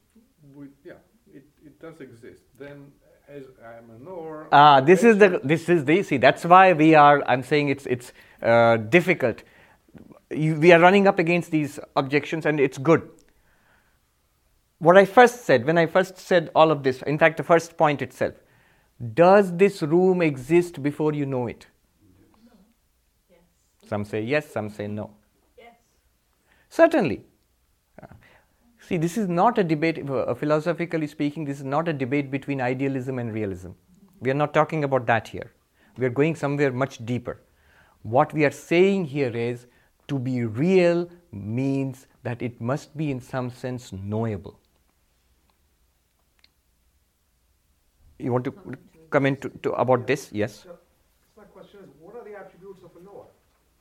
Yeah, 0.86 0.94
it, 1.34 1.44
it 1.66 1.78
does 1.82 2.00
exist. 2.00 2.44
Then, 2.58 2.94
as 3.28 3.44
I'm 3.62 3.90
a 3.90 4.00
knower, 4.02 4.48
Ah, 4.54 4.80
this 4.80 5.04
is 5.04 5.18
the, 5.18 5.42
this 5.44 5.68
is 5.68 5.84
the, 5.84 6.04
see, 6.04 6.16
that's 6.16 6.46
why 6.46 6.72
we 6.72 6.96
are, 6.96 7.22
I'm 7.28 7.44
saying 7.44 7.68
it's, 7.68 7.86
it's 7.86 8.14
uh, 8.42 8.78
difficult. 8.78 9.44
You, 10.32 10.56
we 10.56 10.72
are 10.72 10.80
running 10.80 11.06
up 11.10 11.20
against 11.20 11.52
these 11.52 11.82
objections 11.98 12.46
and 12.46 12.62
it's 12.62 12.78
good. 12.78 13.10
What 14.84 14.98
I 14.98 15.06
first 15.06 15.46
said, 15.46 15.66
when 15.66 15.78
I 15.78 15.86
first 15.86 16.18
said 16.18 16.50
all 16.54 16.70
of 16.70 16.84
this, 16.84 17.02
in 17.04 17.18
fact, 17.18 17.38
the 17.38 17.44
first 17.44 17.78
point 17.78 18.02
itself, 18.02 18.34
does 19.14 19.56
this 19.56 19.82
room 19.82 20.22
exist 20.22 20.84
before 20.84 21.14
you 21.14 21.26
know 21.26 21.48
it? 21.48 21.68
Yes. 23.30 23.40
Some 23.88 24.04
say 24.04 24.22
yes, 24.22 24.52
some 24.52 24.70
say 24.70 24.88
no. 24.88 25.12
Yes. 25.58 25.76
Certainly. 26.68 27.24
Uh, 28.02 28.08
See, 28.82 28.98
this 28.98 29.18
is 29.18 29.30
not 29.30 29.58
a 29.58 29.64
debate, 29.64 30.10
uh, 30.10 30.34
philosophically 30.34 31.08
speaking, 31.08 31.46
this 31.46 31.60
is 31.60 31.64
not 31.64 31.88
a 31.88 31.94
debate 31.94 32.30
between 32.30 32.60
idealism 32.60 33.20
and 33.20 33.34
realism. 33.34 33.70
We 34.20 34.32
are 34.32 34.40
not 34.42 34.54
talking 34.54 34.84
about 34.84 35.06
that 35.06 35.30
here. 35.30 35.54
We 35.98 36.06
are 36.08 36.10
going 36.10 36.36
somewhere 36.36 36.74
much 36.74 37.06
deeper. 37.06 37.40
What 38.02 38.34
we 38.34 38.44
are 38.44 38.52
saying 38.52 39.06
here 39.06 39.34
is 39.34 39.66
to 40.10 40.20
be 40.20 40.44
real 40.44 41.10
means 41.32 42.08
that 42.24 42.42
it 42.42 42.60
must 42.60 42.98
be, 42.98 43.12
in 43.12 43.22
some 43.22 43.50
sense, 43.50 43.94
knowable. 43.94 44.60
You 48.20 48.32
want 48.32 48.46
to 48.46 48.54
come 49.10 49.26
into 49.26 49.50
to 49.64 49.72
about 49.74 50.08
this. 50.08 50.30
Yes. 50.32 50.64
So, 50.64 50.78
my 51.38 51.44
question 51.44 51.80
is, 51.84 51.90
what 52.00 52.16
are 52.16 52.24
the 52.24 52.36
attributes 52.36 52.84
of 52.84 52.92
a 53.00 53.04
knower? 53.04 53.26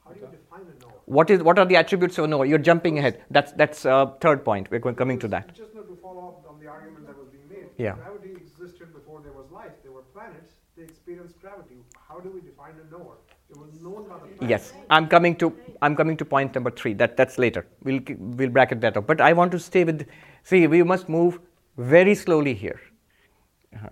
How 0.04 0.12
do 0.12 0.20
you 0.20 0.26
define 0.26 0.62
a 0.62 0.80
knower? 0.82 0.98
What 1.06 1.30
is 1.30 1.42
what 1.42 1.58
are 1.58 1.64
the 1.64 1.76
attributes 1.76 2.18
of 2.18 2.24
a 2.24 2.28
knower? 2.28 2.44
You're 2.44 2.58
jumping 2.70 2.98
ahead. 2.98 3.22
That's 3.30 3.52
that's 3.52 3.84
uh, 3.86 4.06
third 4.20 4.44
point. 4.44 4.70
We're 4.70 4.80
going, 4.80 4.94
coming 4.94 5.18
to 5.20 5.28
that. 5.28 5.54
Just 5.54 5.74
not 5.74 5.88
to 5.88 5.96
follow 5.96 6.28
up 6.28 6.50
on 6.50 6.58
the 6.60 6.68
argument 6.68 7.06
that 7.06 7.18
was 7.18 7.28
being 7.28 7.48
made. 7.48 7.68
Yeah. 7.78 7.92
Gravity 7.92 8.32
existed 8.32 8.92
before 8.92 9.20
there 9.20 9.32
was 9.32 9.50
life. 9.50 9.72
There 9.82 9.92
were 9.92 10.02
planets. 10.14 10.54
They 10.76 10.84
experienced 10.84 11.40
gravity. 11.40 11.76
How 12.08 12.18
do 12.20 12.30
we 12.30 12.40
define 12.40 12.74
a 12.84 12.90
knower? 12.90 13.16
It 13.50 13.58
was 13.58 13.72
known 13.82 14.08
by 14.08 14.14
the 14.14 14.34
planets. 14.34 14.50
Yes, 14.50 14.72
I'm 14.88 15.06
coming 15.06 15.36
to 15.36 15.54
I'm 15.82 15.94
coming 15.94 16.16
to 16.16 16.24
point 16.24 16.54
number 16.54 16.70
three. 16.70 16.94
That 16.94 17.16
that's 17.16 17.38
later. 17.38 17.66
We'll 17.82 18.00
we'll 18.18 18.50
bracket 18.50 18.80
that 18.80 18.96
up. 18.96 19.06
But 19.06 19.20
I 19.20 19.32
want 19.34 19.52
to 19.52 19.58
stay 19.58 19.84
with. 19.84 20.06
See, 20.42 20.66
we 20.66 20.82
must 20.82 21.08
move 21.08 21.38
very 21.76 22.14
slowly 22.14 22.54
here. 22.54 22.80
Uh-huh. 23.74 23.88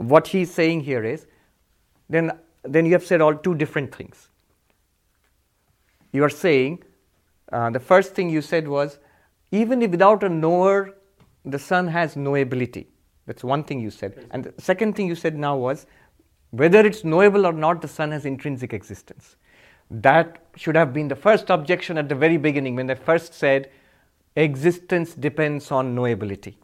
What 0.00 0.28
he's 0.28 0.52
saying 0.52 0.80
here 0.80 1.04
is, 1.04 1.26
then 2.08 2.32
then 2.62 2.86
you 2.86 2.92
have 2.92 3.04
said 3.04 3.20
all 3.20 3.34
two 3.34 3.54
different 3.54 3.94
things. 3.94 4.28
You 6.12 6.24
are 6.24 6.30
saying, 6.30 6.82
uh, 7.52 7.70
the 7.70 7.80
first 7.80 8.14
thing 8.14 8.30
you 8.30 8.40
said 8.42 8.66
was, 8.66 8.98
even 9.50 9.82
if 9.82 9.90
without 9.90 10.22
a 10.22 10.28
knower, 10.28 10.96
the 11.44 11.58
sun 11.58 11.86
has 11.88 12.14
knowability. 12.14 12.86
That's 13.26 13.44
one 13.44 13.62
thing 13.62 13.80
you 13.80 13.90
said. 13.90 14.26
And 14.30 14.44
the 14.44 14.62
second 14.62 14.96
thing 14.96 15.06
you 15.06 15.14
said 15.14 15.36
now 15.36 15.56
was, 15.56 15.86
whether 16.50 16.80
it's 16.80 17.04
knowable 17.04 17.46
or 17.46 17.52
not, 17.52 17.82
the 17.82 17.88
sun 17.88 18.10
has 18.10 18.24
intrinsic 18.24 18.72
existence. 18.72 19.36
That 19.90 20.38
should 20.56 20.76
have 20.76 20.92
been 20.92 21.08
the 21.08 21.16
first 21.16 21.50
objection 21.50 21.98
at 21.98 22.08
the 22.08 22.14
very 22.14 22.36
beginning 22.38 22.74
when 22.76 22.86
they 22.86 22.94
first 22.94 23.34
said, 23.34 23.70
existence 24.34 25.14
depends 25.14 25.70
on 25.70 25.94
knowability. 25.94 26.54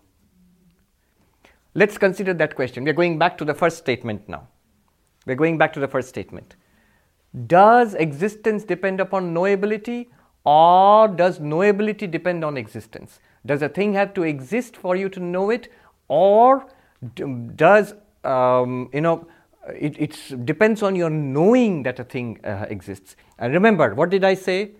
Let's 1.76 1.98
consider 1.98 2.32
that 2.32 2.54
question. 2.54 2.84
We're 2.84 2.94
going 2.94 3.18
back 3.18 3.36
to 3.36 3.44
the 3.44 3.52
first 3.52 3.76
statement 3.76 4.26
now. 4.30 4.48
We're 5.26 5.36
going 5.36 5.58
back 5.58 5.74
to 5.74 5.80
the 5.80 5.86
first 5.86 6.08
statement. 6.08 6.56
Does 7.46 7.92
existence 7.92 8.64
depend 8.64 8.98
upon 8.98 9.34
knowability 9.34 10.06
or 10.44 11.06
does 11.06 11.38
knowability 11.38 12.10
depend 12.10 12.46
on 12.46 12.56
existence? 12.56 13.20
Does 13.44 13.60
a 13.60 13.68
thing 13.68 13.92
have 13.92 14.14
to 14.14 14.22
exist 14.22 14.74
for 14.74 14.96
you 14.96 15.10
to 15.10 15.20
know 15.20 15.50
it 15.50 15.70
or 16.08 16.66
does, 17.56 17.92
um, 18.24 18.88
you 18.94 19.02
know, 19.02 19.28
it 19.68 20.16
depends 20.46 20.82
on 20.82 20.96
your 20.96 21.10
knowing 21.10 21.82
that 21.82 22.00
a 22.00 22.04
thing 22.04 22.40
uh, 22.42 22.64
exists? 22.70 23.16
And 23.38 23.52
remember, 23.52 23.94
what 23.94 24.08
did 24.08 24.24
I 24.24 24.32
say? 24.32 24.70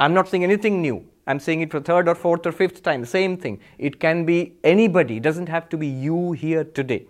I'm 0.00 0.14
not 0.14 0.28
saying 0.28 0.42
anything 0.42 0.80
new. 0.80 1.06
I'm 1.26 1.40
saying 1.40 1.62
it 1.62 1.70
for 1.70 1.80
third 1.80 2.08
or 2.08 2.14
fourth 2.14 2.46
or 2.46 2.52
fifth 2.52 2.82
time. 2.82 3.04
Same 3.04 3.36
thing. 3.36 3.60
It 3.78 3.98
can 3.98 4.24
be 4.24 4.54
anybody. 4.62 5.16
It 5.16 5.22
doesn't 5.22 5.48
have 5.48 5.68
to 5.70 5.76
be 5.76 5.86
you 5.86 6.32
here 6.32 6.64
today. 6.64 7.06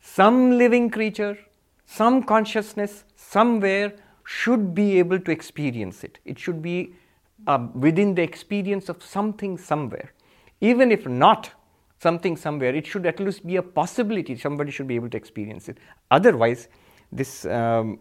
Some 0.00 0.58
living 0.58 0.90
creature, 0.90 1.38
some 1.86 2.22
consciousness, 2.22 3.04
somewhere 3.16 3.94
should 4.24 4.74
be 4.74 4.98
able 4.98 5.18
to 5.20 5.30
experience 5.30 6.04
it. 6.04 6.18
It 6.24 6.38
should 6.38 6.60
be 6.60 6.94
uh, 7.46 7.66
within 7.74 8.14
the 8.14 8.22
experience 8.22 8.88
of 8.88 9.02
something 9.02 9.56
somewhere. 9.56 10.12
Even 10.60 10.92
if 10.92 11.06
not 11.06 11.50
something 11.98 12.36
somewhere, 12.36 12.74
it 12.74 12.86
should 12.86 13.06
at 13.06 13.20
least 13.20 13.46
be 13.46 13.56
a 13.56 13.62
possibility. 13.62 14.36
Somebody 14.36 14.70
should 14.70 14.86
be 14.86 14.96
able 14.96 15.08
to 15.10 15.16
experience 15.16 15.68
it. 15.68 15.78
Otherwise, 16.10 16.68
this, 17.10 17.46
um, 17.46 18.00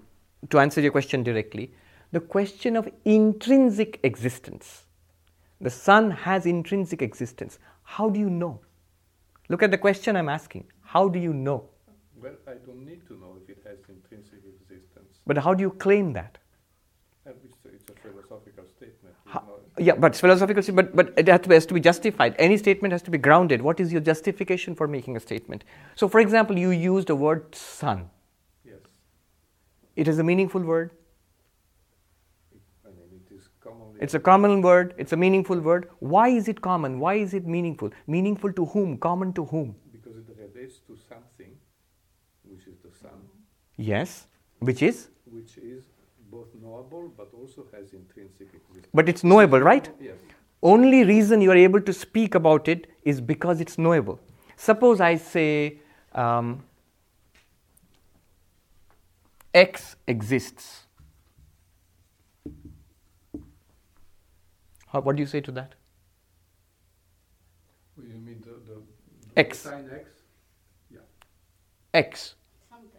to 0.49 0.60
answer 0.60 0.82
your 0.82 0.91
question 0.91 1.24
directly, 1.24 1.72
the 2.12 2.20
question 2.20 2.76
of 2.76 2.89
intrinsic 3.05 3.99
existence. 4.03 4.87
The 5.62 5.70
sun 5.70 6.12
has 6.12 6.45
intrinsic 6.45 7.01
existence. 7.01 7.60
How 7.84 8.10
do 8.10 8.20
you 8.20 8.30
know? 8.30 8.60
Look 9.49 9.64
at 9.64 9.72
the 9.72 9.78
question 9.78 10.16
I'm 10.16 10.30
asking. 10.30 10.66
How 10.82 11.08
do 11.08 11.20
you 11.20 11.34
know? 11.34 11.70
Well, 12.22 12.34
I 12.47 12.53
don't 12.66 12.86
need 12.86 13.05
to 13.08 13.14
know 13.14 13.38
if 13.41 13.49
it 13.49 13.64
has 13.66 13.78
intrinsic 13.89 14.39
existence. 14.45 15.20
But 15.26 15.38
how 15.38 15.53
do 15.53 15.62
you 15.62 15.72
claim 15.72 16.14
that? 16.14 16.38
And 17.26 17.36
It's 17.43 17.66
a, 17.66 17.70
it's 17.70 17.89
a 17.89 17.93
philosophical 18.08 18.66
statement. 18.76 19.16
How- 19.26 19.43
yeah, 19.78 19.95
but 19.95 20.14
it's 20.14 20.20
philosophical, 20.22 20.64
but, 20.74 20.95
but 20.95 21.14
it 21.18 21.28
has 21.28 21.41
to, 21.41 21.49
be, 21.49 21.55
has 21.55 21.66
to 21.68 21.74
be 21.74 21.80
justified. 21.80 22.36
Any 22.39 22.58
statement 22.58 22.91
has 22.91 23.01
to 23.03 23.12
be 23.12 23.18
grounded. 23.18 23.62
What 23.62 23.80
is 23.80 23.91
your 23.91 24.01
justification 24.01 24.76
for 24.76 24.88
making 24.88 25.16
a 25.18 25.20
statement? 25.20 25.64
So, 25.95 26.08
for 26.08 26.20
example, 26.20 26.58
you 26.58 26.72
used 26.72 27.08
the 27.08 27.16
word 27.16 27.53
sun. 27.53 28.10
yes. 28.66 28.80
It 29.95 30.08
is 30.08 30.20
a 30.20 30.24
meaningful 30.24 30.62
word. 30.62 30.91
I 32.86 32.89
mean, 32.89 33.22
it 33.30 33.36
is 33.36 33.49
commonly. 33.62 33.87
It's 34.00 34.14
a 34.14 34.20
common 34.20 34.62
word. 34.62 34.93
It's 34.98 35.14
a 35.14 35.18
meaningful 35.18 35.60
word. 35.60 35.89
Why 36.00 36.30
is 36.30 36.48
it 36.48 36.62
common? 36.62 37.00
Why 37.00 37.16
is 37.16 37.34
it 37.34 37.45
meaningful? 37.48 37.91
Meaningful 38.08 38.54
to 38.54 38.66
whom? 38.66 38.98
Common 38.98 39.34
to 39.34 39.45
whom? 39.45 39.76
because 39.91 40.18
it 40.30 40.38
relates 40.39 40.80
to 40.88 40.95
something, 41.10 41.54
which 42.43 42.68
is 42.68 42.78
the 42.84 42.91
sun, 42.98 43.20
Yes, 43.78 44.28
which 44.60 44.82
is? 44.82 45.10
which 45.32 45.58
is 45.58 45.84
both 46.32 46.48
knowable 46.62 47.12
but 47.18 47.30
also 47.34 47.66
has 47.74 47.93
intrinsic 47.93 48.48
existence. 48.54 48.88
But 48.93 49.10
it's 49.10 49.24
knowable, 49.24 49.60
right? 49.60 49.89
Yes. 50.00 50.16
Only 50.64 51.04
reason 51.04 51.41
you 51.41 51.52
are 51.52 51.58
able 51.58 51.82
to 51.82 51.93
speak 51.93 52.36
about 52.36 52.68
it 52.68 52.88
is 53.04 53.20
because 53.22 53.62
it's 53.62 53.78
knowable. 53.78 54.20
Suppose 54.56 55.00
I 55.02 55.16
say 55.18 55.80
um, 56.14 56.64
X 59.54 59.95
exists. 60.08 60.87
How, 64.88 65.02
what 65.02 65.16
do 65.16 65.22
you 65.22 65.28
say 65.28 65.42
to 65.42 65.52
that? 65.52 65.76
Well, 67.98 68.08
you 68.08 68.14
mean 68.16 68.44
the, 68.46 68.72
the, 68.72 68.82
X. 69.36 69.60
sign 69.60 69.90
X? 69.94 70.10
Yeah, 70.90 71.00
X, 71.94 72.36
Something. 72.70 72.90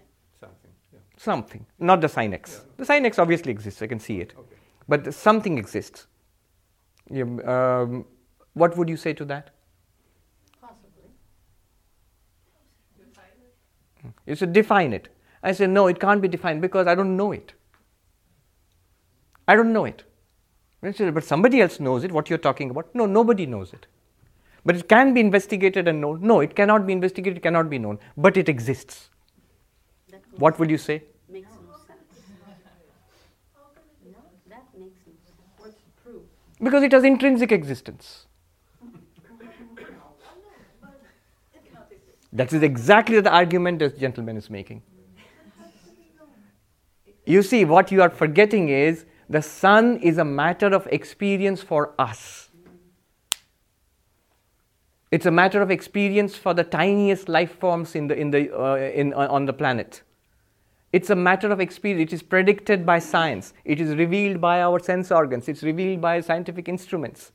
something. 0.40 0.70
Yeah. 0.92 0.98
something, 1.16 1.66
not 1.78 2.00
the 2.00 2.08
sign 2.08 2.34
X. 2.34 2.60
Yeah. 2.62 2.72
The 2.76 2.84
sign 2.84 3.06
X 3.06 3.18
obviously 3.18 3.52
exists, 3.52 3.80
I 3.82 3.86
can 3.86 4.00
see 4.00 4.20
it. 4.20 4.34
Okay. 4.38 4.56
But 4.88 5.14
something 5.14 5.58
exists. 5.58 6.06
Yeah, 7.10 7.22
um, 7.22 8.04
what 8.54 8.76
would 8.76 8.88
you 8.88 8.96
say 8.96 9.12
to 9.14 9.24
that? 9.26 9.50
Possibly. 10.60 11.10
Define 12.98 13.24
it. 13.40 14.12
You 14.26 14.34
said 14.34 14.52
define 14.52 14.92
it. 14.92 15.08
I 15.42 15.52
say 15.52 15.66
no, 15.66 15.86
it 15.86 16.00
can't 16.00 16.20
be 16.20 16.28
defined 16.28 16.60
because 16.60 16.86
I 16.86 16.94
don't 16.94 17.16
know 17.16 17.32
it. 17.32 17.52
I 19.46 19.56
don't 19.56 19.72
know 19.72 19.84
it. 19.86 20.02
I 20.82 20.92
said, 20.92 21.12
but 21.12 21.24
somebody 21.24 21.60
else 21.60 21.80
knows 21.80 22.04
it. 22.04 22.12
What 22.12 22.30
you're 22.30 22.38
talking 22.38 22.70
about? 22.70 22.94
No, 22.94 23.06
nobody 23.06 23.46
knows 23.46 23.72
it. 23.72 23.86
But 24.64 24.76
it 24.76 24.88
can 24.88 25.12
be 25.12 25.20
investigated 25.20 25.88
and 25.88 26.00
known. 26.00 26.20
No, 26.20 26.40
it 26.40 26.54
cannot 26.54 26.86
be 26.86 26.92
investigated. 26.92 27.38
It 27.38 27.42
cannot 27.42 27.68
be 27.68 27.78
known. 27.78 27.98
But 28.16 28.36
it 28.36 28.48
exists. 28.48 29.10
What 30.36 30.52
makes- 30.52 30.58
would 30.60 30.70
you 30.70 30.78
say? 30.78 31.02
Makes 31.28 31.48
no 31.50 31.76
sense. 31.86 31.98
No, 34.04 34.18
that 34.48 34.64
makes 34.78 34.98
no 35.06 35.12
sense. 35.14 35.36
What's 35.58 35.74
the 35.74 36.02
proof? 36.02 36.22
Because 36.60 36.82
it 36.82 36.92
has 36.92 37.04
intrinsic 37.04 37.50
existence. 37.50 38.26
That 42.32 42.52
is 42.52 42.62
exactly 42.62 43.20
the 43.20 43.30
argument 43.32 43.78
this 43.78 43.94
gentleman 43.94 44.36
is 44.36 44.50
making. 44.50 44.82
You 47.24 47.42
see, 47.42 47.64
what 47.64 47.90
you 47.90 48.02
are 48.02 48.10
forgetting 48.10 48.68
is 48.68 49.06
the 49.28 49.42
sun 49.42 49.98
is 49.98 50.18
a 50.18 50.24
matter 50.24 50.68
of 50.68 50.86
experience 50.88 51.62
for 51.62 51.94
us. 51.98 52.50
It's 55.10 55.26
a 55.26 55.30
matter 55.30 55.62
of 55.62 55.70
experience 55.70 56.34
for 56.36 56.52
the 56.52 56.64
tiniest 56.64 57.28
life 57.28 57.58
forms 57.58 57.94
in 57.94 58.08
the, 58.08 58.16
in 58.18 58.30
the, 58.30 58.54
uh, 58.54 58.76
in, 58.76 59.14
uh, 59.14 59.28
on 59.30 59.46
the 59.46 59.52
planet. 59.52 60.02
It's 60.92 61.10
a 61.10 61.16
matter 61.16 61.50
of 61.50 61.60
experience. 61.60 62.12
It 62.12 62.14
is 62.14 62.22
predicted 62.22 62.84
by 62.84 62.98
science. 62.98 63.52
It 63.64 63.80
is 63.80 63.94
revealed 63.96 64.40
by 64.40 64.62
our 64.62 64.78
sense 64.78 65.10
organs. 65.10 65.48
It's 65.48 65.62
revealed 65.62 66.00
by 66.00 66.20
scientific 66.20 66.68
instruments. 66.68 67.32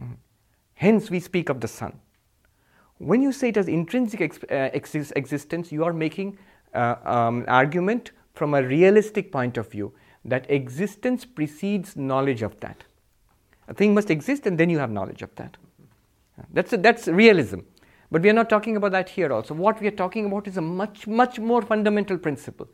Mhm. 0.00 0.16
Hence, 0.74 1.10
we 1.10 1.20
speak 1.20 1.48
of 1.48 1.60
the 1.60 1.68
sun. 1.68 2.00
When 2.98 3.22
you 3.22 3.32
say 3.32 3.48
it 3.48 3.56
has 3.56 3.68
intrinsic 3.68 4.20
ex- 4.20 4.44
uh, 4.44 4.70
exis- 4.74 5.12
existence, 5.16 5.70
you 5.70 5.84
are 5.84 5.92
making 5.92 6.38
uh, 6.74 6.96
um, 7.04 7.44
argument 7.48 8.10
from 8.34 8.54
a 8.54 8.62
realistic 8.62 9.32
point 9.32 9.56
of 9.56 9.70
view 9.70 9.92
that 10.26 10.50
existence 10.50 11.24
precedes 11.24 11.96
knowledge 11.96 12.42
of 12.42 12.58
that. 12.60 12.84
A 13.68 13.74
thing 13.74 13.94
must 13.94 14.10
exist, 14.10 14.46
and 14.46 14.58
then 14.58 14.70
you 14.70 14.78
have 14.78 14.90
knowledge 14.90 15.22
of 15.22 15.34
that. 15.36 15.56
That's 16.52 16.72
that's 16.72 17.08
realism. 17.08 17.60
But 18.10 18.22
we 18.22 18.30
are 18.30 18.34
not 18.34 18.48
talking 18.48 18.76
about 18.76 18.92
that 18.92 19.08
here 19.08 19.32
also. 19.32 19.54
What 19.54 19.80
we 19.80 19.88
are 19.88 19.98
talking 20.02 20.26
about 20.26 20.46
is 20.46 20.56
a 20.56 20.60
much, 20.60 21.06
much 21.06 21.38
more 21.38 21.62
fundamental 21.62 22.18
principle. 22.18 22.68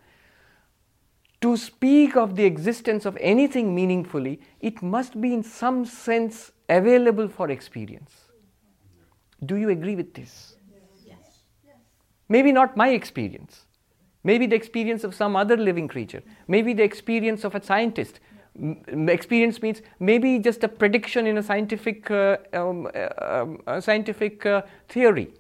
To 1.41 1.57
speak 1.57 2.17
of 2.17 2.37
the 2.37 2.45
existence 2.45 3.07
of 3.07 3.17
anything 3.21 3.75
meaningfully, 3.75 4.41
it 4.61 4.83
must 4.83 5.21
be 5.21 5.33
in 5.33 5.43
some 5.43 5.85
sense 5.85 6.53
available 6.69 7.29
for 7.29 7.51
experience. 7.51 8.13
Do 9.45 9.57
you 9.57 9.71
agree 9.71 9.97
with 9.97 10.15
this? 10.15 10.57
Yes. 11.05 11.17
Maybe 12.29 12.53
not 12.53 12.77
my 12.77 12.91
experience. 12.91 13.67
Maybe 14.25 14.47
the 14.47 14.57
experience 14.57 15.05
of 15.05 15.15
some 15.15 15.35
other 15.35 15.57
living 15.57 15.89
creature. 15.89 16.23
Maybe 16.47 16.75
the 16.75 16.85
experience 16.85 17.45
of 17.45 17.55
a 17.55 17.63
scientist. 17.63 18.21
M- 18.57 19.09
experience 19.09 19.61
means 19.63 19.83
maybe 19.99 20.39
just 20.39 20.63
a 20.63 20.69
prediction 20.69 21.27
in 21.27 21.39
a 21.39 21.43
scientific, 21.43 22.11
uh, 22.11 22.37
um, 22.53 22.89
uh, 22.95 23.09
um, 23.67 23.81
scientific 23.81 24.47
uh, 24.47 24.63
theory. 24.89 25.33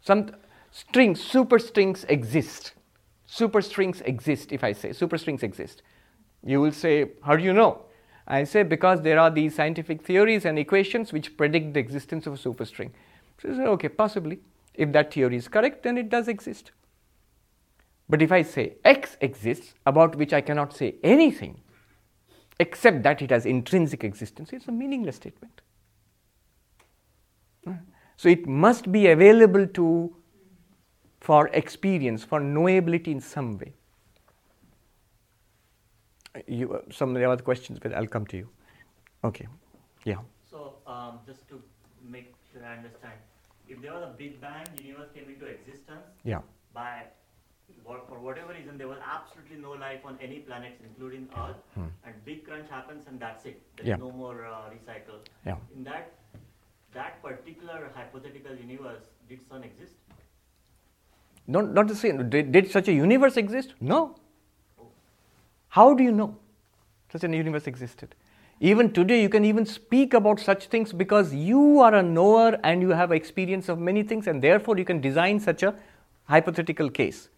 Some, 0.00 0.30
strings, 0.70 1.20
superstrings 1.22 2.04
exist. 2.08 2.72
Superstrings 3.28 4.02
exist, 4.04 4.52
if 4.52 4.62
I 4.62 4.72
say 4.72 4.90
superstrings 4.90 5.42
exist. 5.42 5.82
You 6.44 6.60
will 6.60 6.72
say, 6.72 7.12
How 7.22 7.36
do 7.36 7.42
you 7.42 7.52
know? 7.52 7.82
I 8.26 8.44
say, 8.44 8.62
Because 8.62 9.00
there 9.02 9.18
are 9.18 9.30
these 9.30 9.54
scientific 9.54 10.02
theories 10.02 10.44
and 10.44 10.58
equations 10.58 11.12
which 11.12 11.36
predict 11.36 11.74
the 11.74 11.80
existence 11.80 12.26
of 12.26 12.34
a 12.34 12.36
superstring. 12.36 12.90
So 13.40 13.48
you 13.48 13.56
say, 13.56 13.64
Okay, 13.64 13.88
possibly. 13.88 14.40
If 14.74 14.92
that 14.92 15.12
theory 15.12 15.36
is 15.36 15.48
correct, 15.48 15.82
then 15.82 15.98
it 15.98 16.08
does 16.08 16.28
exist. 16.28 16.72
But 18.12 18.20
if 18.20 18.30
I 18.30 18.42
say 18.42 18.74
X 18.84 19.16
exists, 19.22 19.72
about 19.86 20.16
which 20.16 20.34
I 20.34 20.42
cannot 20.42 20.74
say 20.76 20.96
anything, 21.02 21.62
except 22.60 23.02
that 23.04 23.22
it 23.22 23.30
has 23.30 23.46
intrinsic 23.46 24.04
existence, 24.04 24.52
it's 24.52 24.68
a 24.68 24.72
meaningless 24.72 25.16
statement. 25.16 25.62
So 28.18 28.28
it 28.28 28.46
must 28.46 28.92
be 28.92 29.06
available 29.06 29.66
to 29.78 30.14
for 31.20 31.48
experience, 31.54 32.22
for 32.22 32.38
knowability 32.38 33.08
in 33.08 33.20
some 33.22 33.56
way. 33.56 33.72
You, 36.46 36.74
uh, 36.74 36.82
some 36.90 37.08
of 37.10 37.14
the 37.14 37.24
other 37.24 37.42
questions, 37.42 37.78
but 37.78 37.94
I'll 37.94 38.06
come 38.18 38.26
to 38.26 38.36
you. 38.36 38.48
Okay, 39.24 39.48
yeah. 40.04 40.18
So 40.50 40.74
um, 40.86 41.20
just 41.26 41.48
to 41.48 41.62
make 42.06 42.34
sure 42.52 42.62
I 42.62 42.76
understand, 42.76 43.14
if 43.70 43.80
there 43.80 43.94
was 43.94 44.02
a 44.02 44.14
Big 44.18 44.38
Bang, 44.38 44.66
universe 44.84 45.08
came 45.14 45.30
into 45.30 45.46
existence. 45.46 46.04
Yeah. 46.24 46.40
By 46.74 47.04
for 47.84 48.18
whatever 48.18 48.52
reason, 48.52 48.78
there 48.78 48.88
was 48.88 48.98
absolutely 49.04 49.56
no 49.56 49.72
life 49.72 50.00
on 50.04 50.18
any 50.22 50.38
planets, 50.38 50.80
including 50.84 51.28
Earth, 51.36 51.56
hmm. 51.74 51.86
and 52.04 52.14
big 52.24 52.44
crunch 52.46 52.68
happens, 52.70 53.06
and 53.06 53.18
that's 53.18 53.44
it. 53.46 53.60
There's 53.76 53.88
yeah. 53.88 53.96
no 53.96 54.10
more 54.10 54.44
uh, 54.46 54.70
recycle. 54.70 55.18
Yeah. 55.46 55.56
In 55.74 55.84
that 55.84 56.12
that 56.94 57.22
particular 57.22 57.90
hypothetical 57.94 58.54
universe, 58.54 59.02
did 59.28 59.40
sun 59.48 59.64
exist? 59.64 59.94
Not, 61.46 61.72
not 61.72 61.88
to 61.88 61.94
say, 61.94 62.12
did, 62.12 62.52
did 62.52 62.70
such 62.70 62.88
a 62.88 62.92
universe 62.92 63.36
exist? 63.36 63.74
No. 63.80 64.16
How 65.68 65.94
do 65.94 66.04
you 66.04 66.12
know 66.12 66.36
such 67.10 67.24
a 67.24 67.28
universe 67.28 67.66
existed? 67.66 68.14
Even 68.60 68.92
today, 68.92 69.20
you 69.20 69.28
can 69.28 69.44
even 69.44 69.66
speak 69.66 70.14
about 70.14 70.38
such 70.38 70.66
things 70.66 70.92
because 70.92 71.34
you 71.34 71.80
are 71.80 71.94
a 71.94 72.02
knower 72.02 72.58
and 72.62 72.80
you 72.80 72.90
have 72.90 73.10
experience 73.10 73.68
of 73.68 73.78
many 73.78 74.02
things, 74.02 74.26
and 74.26 74.40
therefore 74.40 74.78
you 74.78 74.84
can 74.84 75.00
design 75.00 75.40
such 75.40 75.62
a 75.62 75.74
hypothetical 76.24 76.88
case. 76.88 77.28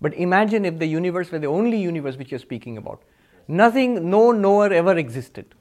But 0.00 0.14
imagine 0.14 0.64
if 0.64 0.78
the 0.78 0.86
universe 0.86 1.30
were 1.30 1.38
the 1.38 1.46
only 1.46 1.78
universe 1.78 2.16
which 2.16 2.30
you're 2.30 2.40
speaking 2.40 2.78
about. 2.78 3.02
Nothing, 3.48 4.08
no 4.08 4.32
knower 4.32 4.72
ever 4.72 4.96
existed. 4.96 5.54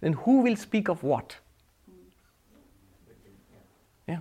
Then 0.00 0.12
who 0.12 0.40
will 0.40 0.56
speak 0.56 0.88
of 0.88 1.02
what? 1.02 1.36
Yeah. 4.06 4.18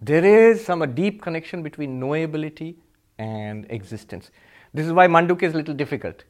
There 0.00 0.24
is 0.24 0.64
some 0.64 0.82
a 0.82 0.86
deep 0.86 1.22
connection 1.22 1.62
between 1.62 2.00
knowability 2.00 2.76
and 3.18 3.66
existence. 3.70 4.30
This 4.74 4.86
is 4.86 4.92
why 4.92 5.06
Mandukya 5.06 5.44
is 5.44 5.54
a 5.54 5.56
little 5.56 5.74
difficult. 5.74 6.24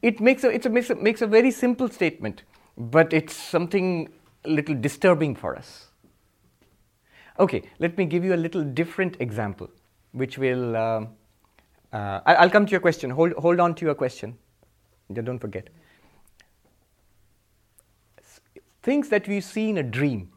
It 0.00 0.20
makes 0.20 0.44
a, 0.44 0.48
it's 0.48 0.64
a, 0.64 0.70
makes, 0.70 0.88
a, 0.88 0.94
makes 0.94 1.20
a 1.20 1.26
very 1.26 1.50
simple 1.50 1.88
statement, 1.88 2.44
but 2.78 3.12
it's 3.12 3.34
something 3.34 4.08
a 4.44 4.48
little 4.48 4.74
disturbing 4.74 5.34
for 5.34 5.56
us. 5.56 5.88
Okay, 7.38 7.62
let 7.78 7.98
me 7.98 8.06
give 8.06 8.24
you 8.24 8.34
a 8.34 8.36
little 8.36 8.62
different 8.62 9.16
example, 9.20 9.68
which 10.12 10.38
will. 10.38 10.76
Um, 10.76 11.08
uh, 11.92 12.20
I'll 12.26 12.50
come 12.50 12.66
to 12.66 12.70
your 12.70 12.80
question. 12.80 13.10
Hold, 13.10 13.32
hold 13.32 13.60
on 13.60 13.74
to 13.76 13.84
your 13.84 13.94
question. 13.94 14.36
Don't 15.12 15.38
forget. 15.38 15.68
Things 18.82 19.08
that 19.08 19.28
we 19.28 19.40
see 19.40 19.68
in 19.70 19.78
a 19.78 19.82
dream 19.82 20.30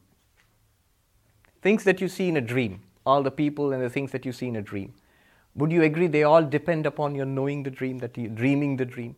things 1.64 1.86
that 1.86 2.02
you 2.02 2.10
see 2.10 2.28
in 2.28 2.38
a 2.38 2.42
dream, 2.42 2.82
all 3.06 3.24
the 3.24 3.32
people 3.32 3.72
and 3.72 3.82
the 3.82 3.90
things 3.90 4.12
that 4.12 4.26
you 4.26 4.32
see 4.32 4.48
in 4.48 4.58
a 4.58 4.62
dream, 4.62 4.94
would 5.56 5.72
you 5.72 5.84
agree 5.84 6.08
they 6.08 6.24
all 6.24 6.44
depend 6.44 6.86
upon 6.86 7.16
your 7.16 7.26
knowing 7.26 7.64
the 7.64 7.72
dream, 7.72 7.98
that 8.00 8.18
you 8.18 8.28
dreaming 8.28 8.76
the 8.76 8.86
dream? 8.86 9.16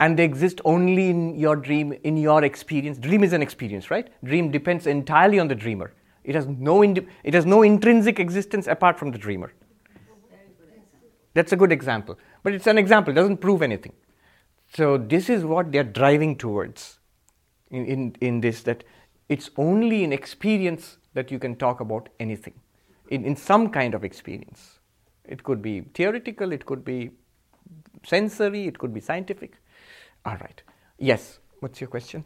And 0.00 0.18
they 0.18 0.24
exist 0.24 0.62
only 0.64 1.10
in 1.10 1.38
your 1.38 1.56
dream, 1.56 1.92
in 2.04 2.16
your 2.16 2.42
experience. 2.42 2.96
Dream 2.96 3.22
is 3.22 3.34
an 3.34 3.42
experience, 3.42 3.90
right? 3.90 4.08
Dream 4.24 4.50
depends 4.50 4.86
entirely 4.86 5.38
on 5.38 5.46
the 5.46 5.54
dreamer. 5.54 5.92
It 6.24 6.34
has 6.34 6.46
no, 6.46 6.82
ind- 6.82 7.06
it 7.22 7.34
has 7.34 7.44
no 7.44 7.62
intrinsic 7.62 8.18
existence 8.18 8.66
apart 8.66 8.98
from 8.98 9.10
the 9.10 9.18
dreamer. 9.18 9.52
That's 11.34 11.52
a 11.52 11.56
good 11.56 11.72
example. 11.72 12.18
But 12.42 12.54
it's 12.54 12.66
an 12.66 12.78
example, 12.78 13.12
it 13.12 13.14
doesn't 13.14 13.38
prove 13.38 13.62
anything. 13.62 13.92
So, 14.74 14.98
this 14.98 15.28
is 15.28 15.44
what 15.44 15.72
they're 15.72 15.84
driving 15.84 16.36
towards 16.36 17.00
in, 17.70 17.86
in, 17.86 18.16
in 18.20 18.40
this 18.40 18.62
that 18.62 18.84
it's 19.28 19.50
only 19.56 20.04
in 20.04 20.12
experience 20.12 20.98
that 21.14 21.30
you 21.30 21.38
can 21.38 21.56
talk 21.56 21.80
about 21.80 22.08
anything 22.18 22.54
in, 23.10 23.24
in 23.24 23.36
some 23.36 23.68
kind 23.68 23.94
of 23.94 24.04
experience. 24.04 24.78
It 25.24 25.42
could 25.44 25.62
be 25.62 25.82
theoretical, 25.94 26.52
it 26.52 26.66
could 26.66 26.84
be 26.84 27.10
sensory, 28.04 28.66
it 28.66 28.78
could 28.78 28.94
be 28.94 29.00
scientific. 29.00 29.56
All 30.24 30.36
right. 30.36 30.62
Yes, 30.98 31.38
what's 31.60 31.80
your 31.80 31.88
question? 31.88 32.24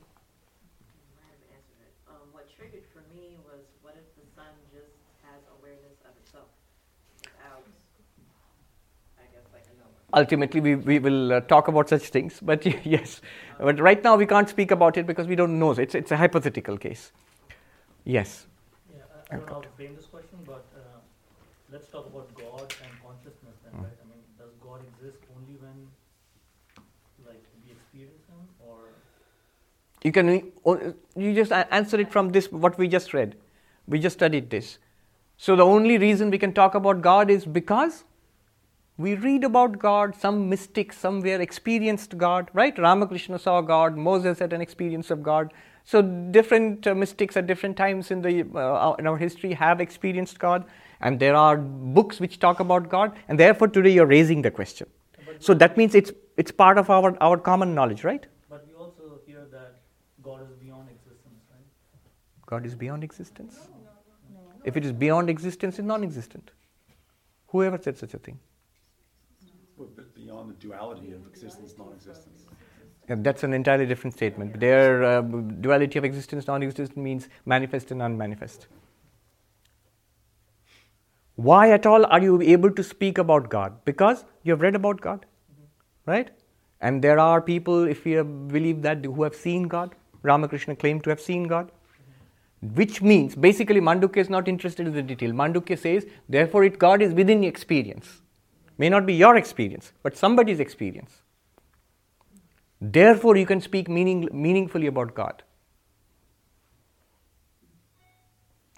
Um, 2.08 2.14
what 2.32 2.48
triggered 2.56 2.84
for 2.92 3.02
me 3.14 3.36
was 3.44 3.60
what 3.82 3.94
if 3.96 4.04
the 4.16 4.26
sun 4.34 4.52
just 4.72 4.92
has 5.24 5.40
awareness 5.58 5.96
of 6.04 6.16
itself 6.24 6.48
without, 7.20 7.64
I 9.18 9.24
guess, 9.32 9.44
like 9.52 9.64
a 9.68 9.74
knower? 9.78 10.03
Ultimately, 10.14 10.60
we, 10.60 10.74
we 10.76 10.98
will 10.98 11.32
uh, 11.32 11.40
talk 11.40 11.68
about 11.68 11.88
such 11.88 12.02
things, 12.04 12.38
but 12.40 12.64
yes. 12.86 13.20
But 13.58 13.80
right 13.80 14.02
now, 14.02 14.16
we 14.16 14.26
can't 14.26 14.48
speak 14.48 14.70
about 14.70 14.96
it 14.96 15.06
because 15.06 15.26
we 15.26 15.34
don't 15.34 15.58
know. 15.58 15.72
It's, 15.72 15.94
it's 15.94 16.12
a 16.12 16.16
hypothetical 16.16 16.78
case. 16.78 17.12
Yes. 18.04 18.46
Yeah, 18.90 19.02
I 19.30 19.36
don't 19.36 19.46
know 19.46 19.54
how 19.54 19.60
to 19.60 19.68
frame 19.70 19.96
this 19.96 20.06
question, 20.06 20.38
but 20.46 20.64
uh, 20.76 20.80
let's 21.72 21.88
talk 21.88 22.06
about 22.06 22.32
God 22.34 22.74
and 22.82 22.92
consciousness 23.02 23.56
then, 23.64 23.72
mm. 23.72 23.84
right? 23.84 23.92
I 24.02 24.08
mean, 24.08 24.22
does 24.38 24.52
God 24.62 24.80
exist 24.94 25.18
only 25.36 25.56
when, 25.58 25.88
like, 27.26 27.42
we 27.64 27.72
experience 27.72 28.22
Him, 28.28 28.46
or? 28.60 28.76
You 30.04 30.12
can 30.12 30.52
you 31.16 31.34
just 31.34 31.50
answer 31.50 31.98
it 31.98 32.12
from 32.12 32.28
this 32.28 32.52
what 32.52 32.78
we 32.78 32.86
just 32.86 33.14
read. 33.14 33.36
We 33.88 33.98
just 33.98 34.18
studied 34.18 34.50
this. 34.50 34.78
So 35.36 35.56
the 35.56 35.64
only 35.64 35.98
reason 35.98 36.30
we 36.30 36.38
can 36.38 36.52
talk 36.52 36.74
about 36.74 37.02
God 37.02 37.30
is 37.30 37.44
because 37.44 38.04
we 38.96 39.14
read 39.16 39.42
about 39.42 39.78
God, 39.78 40.14
some 40.14 40.48
mystic 40.48 40.92
somewhere 40.92 41.40
experienced 41.40 42.16
God, 42.16 42.48
right? 42.52 42.78
Ramakrishna 42.78 43.38
saw 43.38 43.60
God, 43.60 43.96
Moses 43.96 44.38
had 44.38 44.52
an 44.52 44.60
experience 44.60 45.10
of 45.10 45.22
God, 45.22 45.52
so 45.84 46.00
different 46.00 46.86
uh, 46.86 46.94
mystics 46.94 47.36
at 47.36 47.46
different 47.46 47.76
times 47.76 48.10
in 48.10 48.22
the 48.22 48.42
uh, 48.56 48.94
in 48.98 49.06
our 49.06 49.18
history 49.18 49.52
have 49.52 49.80
experienced 49.80 50.38
God, 50.38 50.64
and 51.00 51.18
there 51.18 51.34
are 51.34 51.56
books 51.56 52.20
which 52.20 52.38
talk 52.38 52.60
about 52.60 52.88
God, 52.88 53.16
and 53.28 53.38
therefore 53.38 53.68
today 53.68 53.90
you're 53.90 54.06
raising 54.06 54.42
the 54.42 54.50
question. 54.50 54.86
so 55.40 55.54
that 55.54 55.76
means 55.76 55.94
it's 55.94 56.12
it's 56.36 56.52
part 56.52 56.78
of 56.78 56.88
our 56.88 57.16
our 57.20 57.36
common 57.36 57.74
knowledge, 57.74 58.04
right? 58.04 58.26
But 58.48 58.64
we 58.68 58.74
also 58.74 59.20
hear 59.26 59.44
that 59.50 59.80
God 60.22 60.42
is 60.48 60.56
beyond 60.62 60.88
existence, 60.88 61.42
right? 61.50 61.66
God 62.46 62.64
is 62.64 62.74
beyond 62.86 63.04
existence. 63.04 63.58
If 64.64 64.76
it 64.78 64.84
is 64.86 64.92
beyond 64.92 65.28
existence, 65.28 65.78
it's 65.78 65.86
non-existent. 65.86 66.50
Whoever 67.48 67.78
said 67.86 67.98
such 67.98 68.14
a 68.14 68.18
thing? 68.18 68.38
Beyond 70.34 70.50
the 70.50 70.54
duality 70.54 71.12
of 71.12 71.26
existence, 71.28 71.74
non-existence. 71.78 72.42
That's 73.06 73.44
an 73.44 73.52
entirely 73.52 73.86
different 73.86 74.14
statement. 74.14 74.58
Their 74.58 75.04
uh, 75.04 75.20
duality 75.20 75.98
of 75.98 76.04
existence, 76.04 76.48
non 76.48 76.62
existence 76.62 76.96
means 76.96 77.28
manifest 77.46 77.92
and 77.92 78.02
unmanifest. 78.02 78.66
Why 81.36 81.70
at 81.70 81.86
all 81.86 82.06
are 82.06 82.20
you 82.20 82.40
able 82.42 82.72
to 82.72 82.82
speak 82.82 83.18
about 83.18 83.48
God? 83.48 83.84
Because 83.84 84.24
you 84.42 84.52
have 84.52 84.60
read 84.60 84.74
about 84.74 85.00
God, 85.00 85.26
right? 86.06 86.30
And 86.80 87.02
there 87.02 87.18
are 87.18 87.40
people, 87.40 87.84
if 87.84 88.04
you 88.04 88.24
believe 88.24 88.82
that, 88.82 89.04
who 89.04 89.22
have 89.22 89.36
seen 89.36 89.68
God. 89.68 89.94
Ramakrishna 90.22 90.74
claimed 90.74 91.04
to 91.04 91.10
have 91.10 91.20
seen 91.20 91.44
God. 91.44 91.70
Which 92.74 93.02
means, 93.02 93.36
basically, 93.36 93.80
Mandukya 93.80 94.16
is 94.16 94.30
not 94.30 94.48
interested 94.48 94.86
in 94.86 94.94
the 94.94 95.02
detail. 95.02 95.30
Mandukya 95.30 95.78
says, 95.78 96.06
therefore, 96.28 96.64
it, 96.64 96.78
God 96.78 97.02
is 97.02 97.12
within 97.12 97.44
experience. 97.44 98.22
May 98.76 98.88
not 98.88 99.06
be 99.06 99.14
your 99.14 99.36
experience, 99.36 99.92
but 100.02 100.16
somebody's 100.16 100.60
experience. 100.60 101.22
Therefore, 102.80 103.36
you 103.36 103.46
can 103.46 103.60
speak 103.60 103.88
meaning, 103.88 104.28
meaningfully 104.32 104.88
about 104.88 105.14
God. 105.14 105.42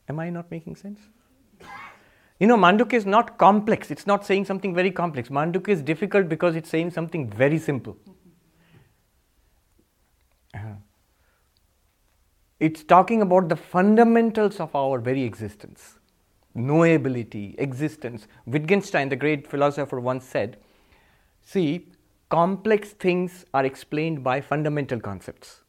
Am 0.08 0.20
I 0.20 0.30
not 0.30 0.50
making 0.50 0.76
sense? 0.76 1.00
You 2.38 2.46
know, 2.46 2.56
Mandukya 2.56 2.94
is 2.94 3.06
not 3.06 3.38
complex. 3.38 3.90
It's 3.90 4.06
not 4.06 4.26
saying 4.26 4.44
something 4.44 4.74
very 4.74 4.90
complex. 4.90 5.30
Mandukya 5.30 5.70
is 5.70 5.82
difficult 5.82 6.28
because 6.28 6.54
it's 6.54 6.68
saying 6.68 6.90
something 6.90 7.30
very 7.30 7.58
simple. 7.58 7.96
Uh-huh. 10.54 10.74
It's 12.60 12.82
talking 12.84 13.22
about 13.22 13.48
the 13.48 13.56
fundamentals 13.56 14.60
of 14.60 14.74
our 14.76 14.98
very 14.98 15.22
existence 15.22 15.98
knowability, 16.56 17.54
existence. 17.58 18.26
Wittgenstein, 18.46 19.08
the 19.08 19.16
great 19.16 19.46
philosopher, 19.46 20.00
once 20.00 20.24
said 20.24 20.56
See, 21.46 21.86
complex 22.28 22.90
things 22.90 23.44
are 23.54 23.64
explained 23.64 24.24
by 24.24 24.40
fundamental 24.40 24.98
concepts. 24.98 25.60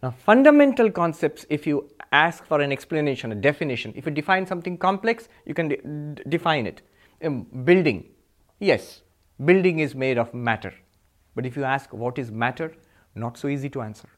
Now, 0.00 0.12
fundamental 0.12 0.92
concepts, 0.92 1.44
if 1.50 1.66
you 1.66 1.90
ask 2.12 2.44
for 2.44 2.60
an 2.60 2.70
explanation, 2.70 3.32
a 3.32 3.34
definition, 3.34 3.92
if 3.96 4.06
you 4.06 4.12
define 4.12 4.46
something 4.46 4.78
complex, 4.78 5.28
you 5.44 5.54
can 5.54 5.68
de- 5.68 6.22
define 6.28 6.66
it. 6.66 6.82
Um, 7.24 7.46
building, 7.64 8.10
yes, 8.60 9.02
building 9.44 9.80
is 9.80 9.96
made 9.96 10.18
of 10.18 10.32
matter. 10.32 10.72
But 11.34 11.46
if 11.46 11.56
you 11.56 11.64
ask 11.64 11.92
what 11.92 12.16
is 12.16 12.30
matter, 12.30 12.72
not 13.16 13.36
so 13.36 13.48
easy 13.48 13.68
to 13.70 13.82
answer. 13.82 14.08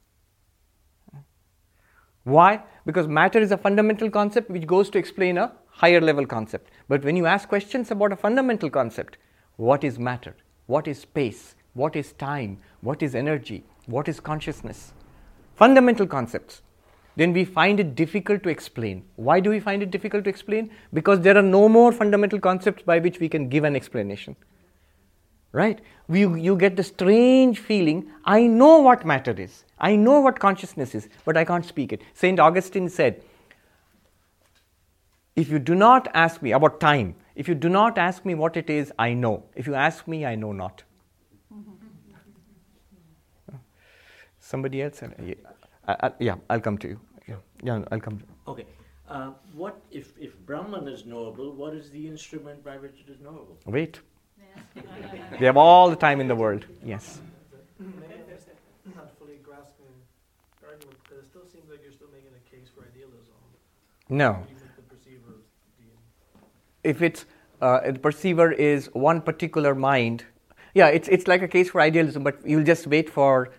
Why? 2.26 2.60
Because 2.84 3.06
matter 3.06 3.38
is 3.38 3.52
a 3.52 3.56
fundamental 3.56 4.10
concept 4.10 4.50
which 4.50 4.66
goes 4.66 4.90
to 4.90 4.98
explain 4.98 5.38
a 5.38 5.52
higher 5.68 6.00
level 6.00 6.26
concept. 6.26 6.72
But 6.88 7.04
when 7.04 7.14
you 7.14 7.24
ask 7.24 7.48
questions 7.48 7.92
about 7.92 8.10
a 8.10 8.16
fundamental 8.16 8.68
concept, 8.68 9.16
what 9.54 9.84
is 9.84 9.96
matter? 9.96 10.34
What 10.66 10.88
is 10.88 10.98
space? 10.98 11.54
What 11.74 11.94
is 11.94 12.14
time? 12.14 12.58
What 12.80 13.00
is 13.00 13.14
energy? 13.14 13.62
What 13.86 14.08
is 14.08 14.18
consciousness? 14.18 14.92
Fundamental 15.54 16.04
concepts. 16.04 16.62
Then 17.14 17.32
we 17.32 17.44
find 17.44 17.78
it 17.78 17.94
difficult 17.94 18.42
to 18.42 18.48
explain. 18.48 19.04
Why 19.14 19.38
do 19.38 19.48
we 19.48 19.60
find 19.60 19.80
it 19.80 19.92
difficult 19.92 20.24
to 20.24 20.30
explain? 20.30 20.70
Because 20.92 21.20
there 21.20 21.36
are 21.36 21.42
no 21.42 21.68
more 21.68 21.92
fundamental 21.92 22.40
concepts 22.40 22.82
by 22.82 22.98
which 22.98 23.20
we 23.20 23.28
can 23.28 23.48
give 23.48 23.62
an 23.62 23.76
explanation. 23.76 24.34
Right? 25.56 25.80
You, 26.10 26.34
you 26.34 26.54
get 26.54 26.76
the 26.76 26.82
strange 26.82 27.60
feeling 27.60 28.10
I 28.26 28.46
know 28.46 28.78
what 28.80 29.06
matter 29.06 29.32
is, 29.32 29.64
I 29.78 29.96
know 29.96 30.20
what 30.20 30.38
consciousness 30.38 30.94
is, 30.94 31.08
but 31.24 31.38
I 31.38 31.44
can't 31.46 31.64
speak 31.64 31.94
it. 31.94 32.02
St. 32.12 32.38
Augustine 32.38 32.90
said, 32.90 33.22
If 35.34 35.48
you 35.48 35.58
do 35.58 35.74
not 35.74 36.08
ask 36.12 36.42
me 36.42 36.52
about 36.52 36.78
time, 36.78 37.14
if 37.34 37.48
you 37.48 37.54
do 37.54 37.70
not 37.70 37.96
ask 37.96 38.26
me 38.26 38.34
what 38.34 38.58
it 38.58 38.68
is, 38.68 38.92
I 38.98 39.14
know. 39.14 39.44
If 39.54 39.66
you 39.66 39.74
ask 39.74 40.06
me, 40.06 40.26
I 40.26 40.34
know 40.34 40.52
not. 40.52 40.82
Somebody 44.38 44.82
else? 44.82 45.02
Yeah, 45.02 45.34
I, 45.88 45.96
I, 46.02 46.10
yeah, 46.18 46.34
I'll 46.50 46.60
come 46.60 46.76
to 46.78 46.88
you. 46.88 47.00
Yeah, 47.26 47.36
yeah 47.62 47.82
I'll 47.90 48.00
come. 48.00 48.22
Okay. 48.46 48.66
Uh, 49.08 49.30
what 49.54 49.80
if, 49.90 50.12
if 50.20 50.38
Brahman 50.44 50.86
is 50.86 51.06
knowable, 51.06 51.50
what 51.52 51.72
is 51.72 51.90
the 51.90 52.06
instrument 52.06 52.62
by 52.62 52.76
which 52.76 53.00
it 53.06 53.10
is 53.10 53.20
knowable? 53.20 53.56
Wait. 53.64 54.00
They 55.38 55.46
have 55.46 55.56
all 55.56 55.90
the 55.90 55.96
time 55.96 56.20
in 56.20 56.28
the 56.28 56.34
world. 56.34 56.66
Yes. 56.84 57.20
No. 64.08 64.46
If 66.84 67.02
it's 67.02 67.24
uh, 67.60 67.90
the 67.90 67.98
perceiver 67.98 68.52
is 68.52 68.88
one 68.92 69.20
particular 69.20 69.74
mind, 69.74 70.24
yeah, 70.74 70.86
it's 70.86 71.08
it's 71.08 71.26
like 71.26 71.42
a 71.42 71.48
case 71.48 71.70
for 71.70 71.80
idealism. 71.80 72.22
But 72.22 72.46
you'll 72.46 72.62
just 72.62 72.86
wait 72.86 73.10
for 73.10 73.50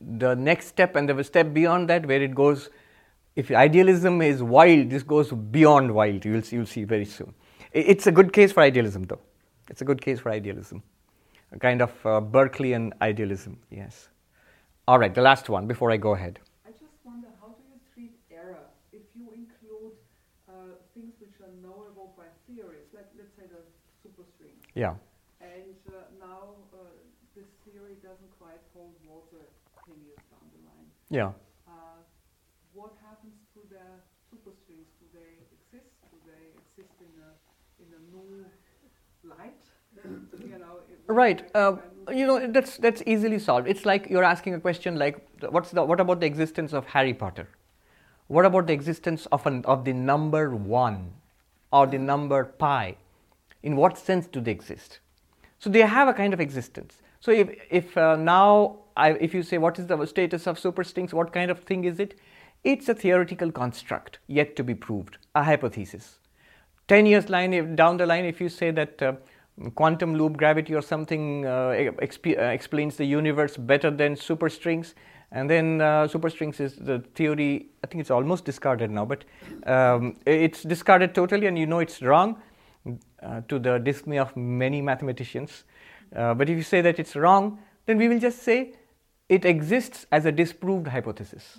the 0.00 0.34
next 0.34 0.68
step 0.68 0.96
and 0.96 1.08
the 1.08 1.22
step 1.22 1.52
beyond 1.52 1.88
that 1.90 2.06
where 2.06 2.22
it 2.22 2.34
goes. 2.34 2.70
If 3.36 3.50
idealism 3.50 4.22
is 4.22 4.42
wild, 4.42 4.90
this 4.90 5.02
goes 5.02 5.30
beyond 5.30 5.92
wild. 5.94 6.24
You'll 6.24 6.42
see, 6.42 6.56
you'll 6.56 6.66
see 6.66 6.84
very 6.84 7.04
soon. 7.04 7.34
It's 7.72 8.06
a 8.06 8.12
good 8.12 8.32
case 8.32 8.52
for 8.52 8.62
idealism, 8.62 9.04
though. 9.04 9.20
It's 9.70 9.82
a 9.82 9.84
good 9.84 10.00
case 10.00 10.20
for 10.20 10.30
idealism, 10.30 10.82
a 11.52 11.58
kind 11.58 11.82
of 11.82 11.90
uh, 12.06 12.20
Berkeleyan 12.20 12.92
idealism. 13.02 13.58
Yes. 13.70 14.08
All 14.86 14.98
right, 14.98 15.14
the 15.14 15.20
last 15.22 15.48
one 15.48 15.66
before 15.66 15.90
I 15.90 15.96
go 15.98 16.14
ahead. 16.14 16.40
I 16.66 16.70
just 16.70 16.96
wonder 17.04 17.28
how 17.40 17.52
do 17.52 17.62
you 17.68 17.76
treat 17.92 18.14
error 18.32 18.64
if 18.92 19.04
you 19.14 19.28
include 19.36 19.92
uh, 20.48 20.80
things 20.94 21.12
which 21.20 21.36
are 21.44 21.52
knowable 21.60 22.14
by 22.16 22.24
theories, 22.48 22.88
like 22.96 23.08
let's 23.18 23.36
say 23.36 23.44
the 23.44 23.60
superstrings. 24.00 24.64
Yeah. 24.74 24.94
And 25.44 25.76
uh, 25.92 26.08
now 26.18 26.56
uh, 26.72 26.88
this 27.36 27.46
theory 27.68 28.00
doesn't 28.00 28.32
quite 28.40 28.64
hold 28.72 28.96
water 29.04 29.44
10 29.84 29.94
years 30.08 30.22
down 30.32 30.48
the 30.56 30.60
line. 30.64 30.88
Yeah. 31.12 31.30
Uh, 31.68 32.00
what 32.72 32.96
happens 33.04 33.36
to 33.52 33.60
the 33.68 33.84
superstrings? 34.32 34.88
Do 34.96 35.06
they 35.12 35.44
exist? 35.52 35.92
Do 36.08 36.16
they 36.24 36.56
exist 36.56 36.96
in 37.04 37.12
a 37.20 37.30
in 37.84 37.88
a 37.92 38.00
new 38.08 38.48
light? 39.28 39.60
you 40.40 40.58
know, 40.58 40.80
it- 40.88 40.97
Right. 41.08 41.48
Uh, 41.54 41.76
you 42.10 42.26
know 42.26 42.46
that's 42.46 42.76
that's 42.76 43.02
easily 43.06 43.38
solved. 43.38 43.66
It's 43.66 43.84
like 43.84 44.08
you're 44.08 44.24
asking 44.24 44.54
a 44.54 44.60
question 44.60 44.96
like, 44.96 45.26
what's 45.50 45.70
the 45.70 45.84
what 45.84 46.00
about 46.00 46.20
the 46.20 46.26
existence 46.26 46.72
of 46.72 46.86
Harry 46.86 47.14
Potter? 47.14 47.48
What 48.28 48.44
about 48.44 48.66
the 48.66 48.74
existence 48.74 49.26
of 49.32 49.46
an 49.46 49.64
of 49.64 49.84
the 49.84 49.92
number 49.92 50.54
one 50.54 51.12
or 51.72 51.86
the 51.86 51.98
number 51.98 52.44
pi? 52.44 52.96
In 53.62 53.76
what 53.76 53.98
sense 53.98 54.26
do 54.26 54.40
they 54.40 54.50
exist? 54.50 55.00
So 55.58 55.70
they 55.70 55.80
have 55.80 56.08
a 56.08 56.14
kind 56.14 56.32
of 56.34 56.40
existence. 56.40 57.02
So 57.20 57.30
if 57.30 57.50
if 57.70 57.96
uh, 57.96 58.16
now 58.16 58.80
I, 58.96 59.12
if 59.12 59.32
you 59.32 59.42
say 59.42 59.58
what 59.58 59.78
is 59.78 59.86
the 59.86 60.04
status 60.06 60.46
of 60.46 60.58
superstrings, 60.58 61.12
what 61.12 61.32
kind 61.32 61.50
of 61.50 61.60
thing 61.60 61.84
is 61.84 61.98
it? 62.00 62.18
It's 62.64 62.88
a 62.88 62.94
theoretical 62.94 63.50
construct 63.50 64.18
yet 64.26 64.56
to 64.56 64.64
be 64.64 64.74
proved, 64.74 65.16
a 65.34 65.44
hypothesis. 65.44 66.18
10 66.88 67.06
years 67.06 67.28
line 67.28 67.52
if, 67.52 67.76
down 67.76 67.98
the 67.98 68.06
line 68.06 68.24
if 68.24 68.40
you 68.40 68.48
say 68.48 68.70
that 68.72 69.02
uh, 69.02 69.12
quantum 69.74 70.14
loop 70.14 70.36
gravity 70.36 70.74
or 70.74 70.82
something 70.82 71.46
uh, 71.46 71.70
exp- 72.00 72.38
uh, 72.38 72.42
explains 72.42 72.96
the 72.96 73.04
universe 73.04 73.56
better 73.56 73.90
than 73.90 74.14
superstrings 74.14 74.94
and 75.32 75.50
then 75.50 75.80
uh, 75.80 76.06
superstrings 76.06 76.60
is 76.60 76.76
the 76.76 77.00
theory 77.14 77.68
i 77.82 77.86
think 77.86 78.00
it's 78.00 78.10
almost 78.10 78.44
discarded 78.44 78.90
now 78.90 79.04
but 79.04 79.24
um, 79.66 80.16
it's 80.26 80.62
discarded 80.62 81.14
totally 81.14 81.46
and 81.46 81.58
you 81.58 81.66
know 81.66 81.80
it's 81.80 82.02
wrong 82.02 82.40
uh, 83.22 83.40
to 83.48 83.58
the 83.58 83.78
dismay 83.78 84.18
of 84.18 84.36
many 84.36 84.80
mathematicians 84.80 85.64
uh, 86.16 86.34
but 86.34 86.48
if 86.48 86.56
you 86.56 86.62
say 86.62 86.80
that 86.80 86.98
it's 86.98 87.16
wrong 87.16 87.58
then 87.86 87.98
we 87.98 88.08
will 88.08 88.20
just 88.20 88.42
say 88.42 88.74
it 89.28 89.44
exists 89.44 90.06
as 90.12 90.24
a 90.24 90.32
disproved 90.32 90.86
hypothesis 90.86 91.58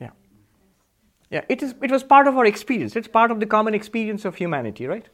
yeah 0.00 0.10
yeah, 1.30 1.44
it 1.48 1.62
is. 1.62 1.74
It 1.82 1.90
was 1.90 2.04
part 2.04 2.28
of 2.28 2.36
our 2.36 2.46
experience. 2.46 2.94
It's 2.94 3.08
part 3.08 3.32
of 3.32 3.40
the 3.40 3.46
common 3.46 3.74
experience 3.74 4.24
of 4.24 4.36
humanity, 4.36 4.86
right? 4.86 5.08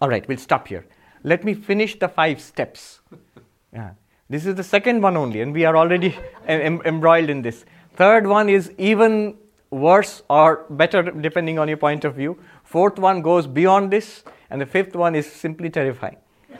All 0.00 0.08
right, 0.08 0.26
we'll 0.28 0.38
stop 0.38 0.68
here. 0.68 0.84
Let 1.24 1.44
me 1.44 1.54
finish 1.54 1.98
the 1.98 2.08
five 2.08 2.40
steps. 2.40 3.00
Yeah, 3.70 3.90
this 4.30 4.46
is 4.46 4.54
the 4.54 4.64
second 4.64 5.02
one 5.02 5.14
only, 5.14 5.42
and 5.42 5.52
we 5.52 5.66
are 5.66 5.76
already 5.76 6.16
em- 6.46 6.80
embroiled 6.86 7.28
in 7.28 7.42
this. 7.42 7.66
Third 7.96 8.26
one 8.26 8.48
is 8.48 8.72
even 8.78 9.36
worse 9.68 10.22
or 10.30 10.64
better, 10.70 11.02
depending 11.02 11.58
on 11.58 11.68
your 11.68 11.76
point 11.76 12.06
of 12.06 12.14
view. 12.14 12.38
Fourth 12.64 12.98
one 12.98 13.20
goes 13.20 13.46
beyond 13.46 13.90
this, 13.90 14.24
and 14.48 14.58
the 14.58 14.64
fifth 14.64 14.96
one 14.96 15.14
is 15.14 15.30
simply 15.30 15.68
terrifying. 15.68 16.16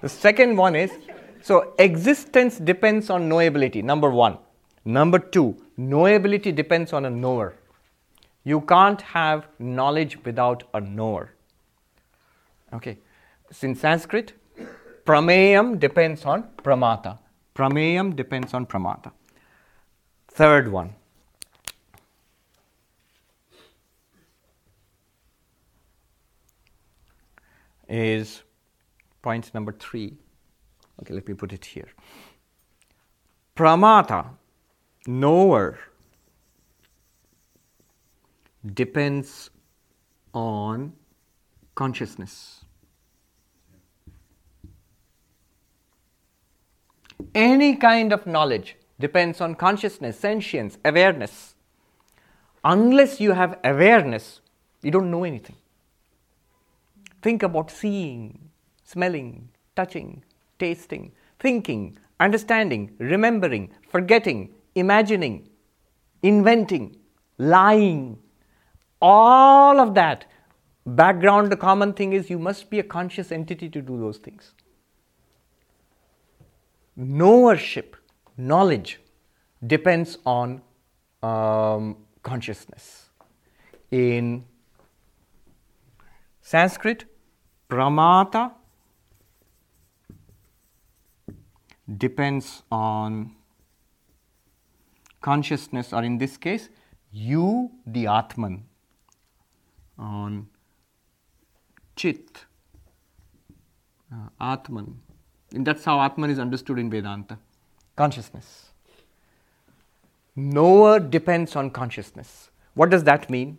the 0.00 0.08
second 0.08 0.56
one 0.56 0.76
is 0.76 0.92
so 1.42 1.74
existence 1.78 2.58
depends 2.58 3.10
on 3.10 3.28
knowability. 3.28 3.82
Number 3.82 4.10
one. 4.10 4.38
Number 4.84 5.18
two, 5.18 5.56
knowability 5.78 6.54
depends 6.54 6.92
on 6.92 7.04
a 7.04 7.10
knower. 7.10 7.54
You 8.44 8.62
can't 8.62 9.00
have 9.02 9.46
knowledge 9.58 10.22
without 10.24 10.64
a 10.72 10.80
knower. 10.80 11.32
Okay. 12.72 12.98
In 13.62 13.74
Sanskrit, 13.74 14.32
prameyam 15.04 15.78
depends 15.78 16.24
on 16.24 16.44
pramata. 16.62 17.18
Prameyam 17.54 18.14
depends 18.14 18.54
on 18.54 18.66
pramata. 18.66 19.12
Third 20.28 20.70
one. 20.70 20.94
Is 27.88 28.42
point 29.20 29.52
number 29.52 29.72
three. 29.72 30.16
Okay, 31.02 31.12
let 31.12 31.26
me 31.26 31.34
put 31.34 31.52
it 31.52 31.64
here. 31.64 31.88
Pramata, 33.56 34.28
knower, 35.06 35.78
depends 38.64 39.50
on 40.32 40.92
consciousness. 41.74 42.59
Any 47.34 47.76
kind 47.76 48.12
of 48.12 48.26
knowledge 48.26 48.76
depends 48.98 49.40
on 49.40 49.54
consciousness, 49.54 50.18
sentience, 50.18 50.78
awareness. 50.84 51.54
Unless 52.64 53.20
you 53.20 53.32
have 53.32 53.58
awareness, 53.64 54.40
you 54.82 54.90
don't 54.90 55.10
know 55.10 55.24
anything. 55.24 55.56
Think 57.22 57.42
about 57.42 57.70
seeing, 57.70 58.50
smelling, 58.84 59.48
touching, 59.76 60.22
tasting, 60.58 61.12
thinking, 61.38 61.96
understanding, 62.18 62.94
remembering, 62.98 63.70
forgetting, 63.88 64.50
imagining, 64.74 65.48
inventing, 66.22 66.96
lying. 67.38 68.18
All 69.00 69.80
of 69.80 69.94
that. 69.94 70.26
Background, 70.86 71.52
the 71.52 71.56
common 71.56 71.92
thing 71.92 72.12
is 72.12 72.30
you 72.30 72.38
must 72.38 72.70
be 72.70 72.78
a 72.78 72.82
conscious 72.82 73.32
entity 73.32 73.68
to 73.68 73.80
do 73.80 73.98
those 73.98 74.18
things. 74.18 74.54
Knowership, 77.00 77.94
knowledge, 78.36 79.00
depends 79.66 80.18
on 80.26 80.60
um, 81.22 81.96
consciousness. 82.22 83.08
In 83.90 84.44
Sanskrit, 86.42 87.06
pramata 87.70 88.52
depends 91.96 92.62
on 92.70 93.34
consciousness, 95.22 95.92
or 95.92 96.02
in 96.02 96.18
this 96.18 96.36
case, 96.36 96.68
you, 97.12 97.70
the 97.86 98.06
Atman, 98.06 98.64
on 99.98 100.48
Chit, 101.96 102.44
uh, 104.12 104.28
Atman. 104.40 105.00
And 105.54 105.66
that's 105.66 105.84
how 105.84 106.00
Atman 106.00 106.30
is 106.30 106.38
understood 106.38 106.78
in 106.78 106.90
Vedanta 106.90 107.38
consciousness. 107.96 108.70
Knower 110.34 110.98
depends 111.00 111.54
on 111.54 111.70
consciousness. 111.70 112.50
What 112.74 112.88
does 112.88 113.04
that 113.04 113.28
mean? 113.28 113.58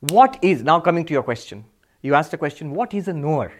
What 0.00 0.38
is, 0.40 0.62
now 0.62 0.80
coming 0.80 1.04
to 1.04 1.12
your 1.12 1.22
question, 1.22 1.64
you 2.00 2.14
asked 2.14 2.30
the 2.30 2.38
question, 2.38 2.70
what 2.70 2.94
is 2.94 3.08
a 3.08 3.12
knower? 3.12 3.52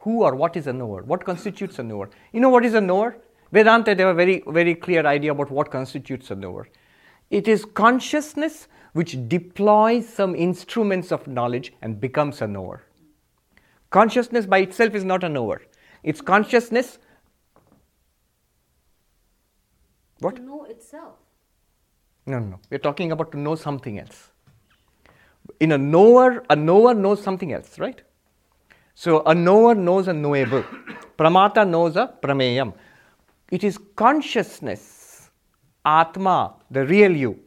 Who 0.00 0.24
or 0.24 0.34
what 0.34 0.56
is 0.56 0.66
a 0.66 0.72
knower? 0.72 1.02
What 1.02 1.24
constitutes 1.24 1.78
a 1.78 1.82
knower? 1.82 2.10
You 2.32 2.40
know 2.40 2.50
what 2.50 2.66
is 2.66 2.74
a 2.74 2.80
knower? 2.80 3.16
Vedanta, 3.50 3.94
they 3.94 4.02
have 4.02 4.12
a 4.12 4.14
very, 4.14 4.42
very 4.46 4.74
clear 4.74 5.06
idea 5.06 5.32
about 5.32 5.50
what 5.50 5.70
constitutes 5.70 6.30
a 6.30 6.34
knower. 6.34 6.68
It 7.30 7.48
is 7.48 7.64
consciousness 7.64 8.68
which 8.92 9.16
deploys 9.28 10.08
some 10.08 10.34
instruments 10.34 11.12
of 11.12 11.26
knowledge 11.26 11.72
and 11.80 12.00
becomes 12.00 12.42
a 12.42 12.46
knower. 12.46 12.82
Consciousness 13.90 14.44
by 14.44 14.58
itself 14.58 14.94
is 14.94 15.04
not 15.04 15.24
a 15.24 15.28
knower. 15.28 15.62
It's 16.04 16.20
consciousness. 16.20 16.98
What? 20.20 20.36
To 20.36 20.42
know 20.42 20.64
itself. 20.64 21.14
No, 22.26 22.38
no, 22.38 22.46
no. 22.46 22.60
We're 22.70 22.78
talking 22.78 23.10
about 23.10 23.32
to 23.32 23.38
know 23.38 23.54
something 23.54 23.98
else. 23.98 24.30
In 25.60 25.72
a 25.72 25.78
knower, 25.78 26.44
a 26.48 26.56
knower 26.56 26.94
knows 26.94 27.22
something 27.22 27.52
else, 27.52 27.78
right? 27.78 28.00
So 28.94 29.22
a 29.24 29.34
knower 29.34 29.74
knows 29.74 30.08
a 30.08 30.12
knowable. 30.12 30.62
Pramata 31.18 31.68
knows 31.68 31.96
a 31.96 32.12
prameyam. 32.22 32.74
It 33.50 33.64
is 33.64 33.78
consciousness, 33.96 35.30
Atma, 35.84 36.54
the 36.70 36.86
real 36.86 37.14
you, 37.14 37.40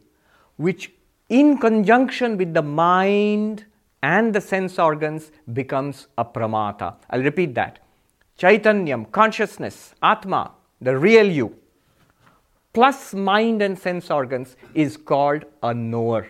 which 0.56 0.92
in 1.28 1.58
conjunction 1.58 2.36
with 2.36 2.54
the 2.54 2.62
mind 2.62 3.66
and 4.02 4.34
the 4.34 4.40
sense 4.40 4.78
organs 4.78 5.32
becomes 5.52 6.06
a 6.16 6.24
pramata. 6.24 6.96
I'll 7.10 7.22
repeat 7.22 7.54
that. 7.56 7.80
Chaitanyam, 8.38 9.10
consciousness, 9.10 9.94
Atma, 10.00 10.52
the 10.80 10.96
real 10.96 11.26
you, 11.26 11.56
plus 12.72 13.12
mind 13.12 13.60
and 13.60 13.76
sense 13.76 14.12
organs 14.12 14.54
is 14.74 14.96
called 14.96 15.44
a 15.60 15.74
knower. 15.74 16.28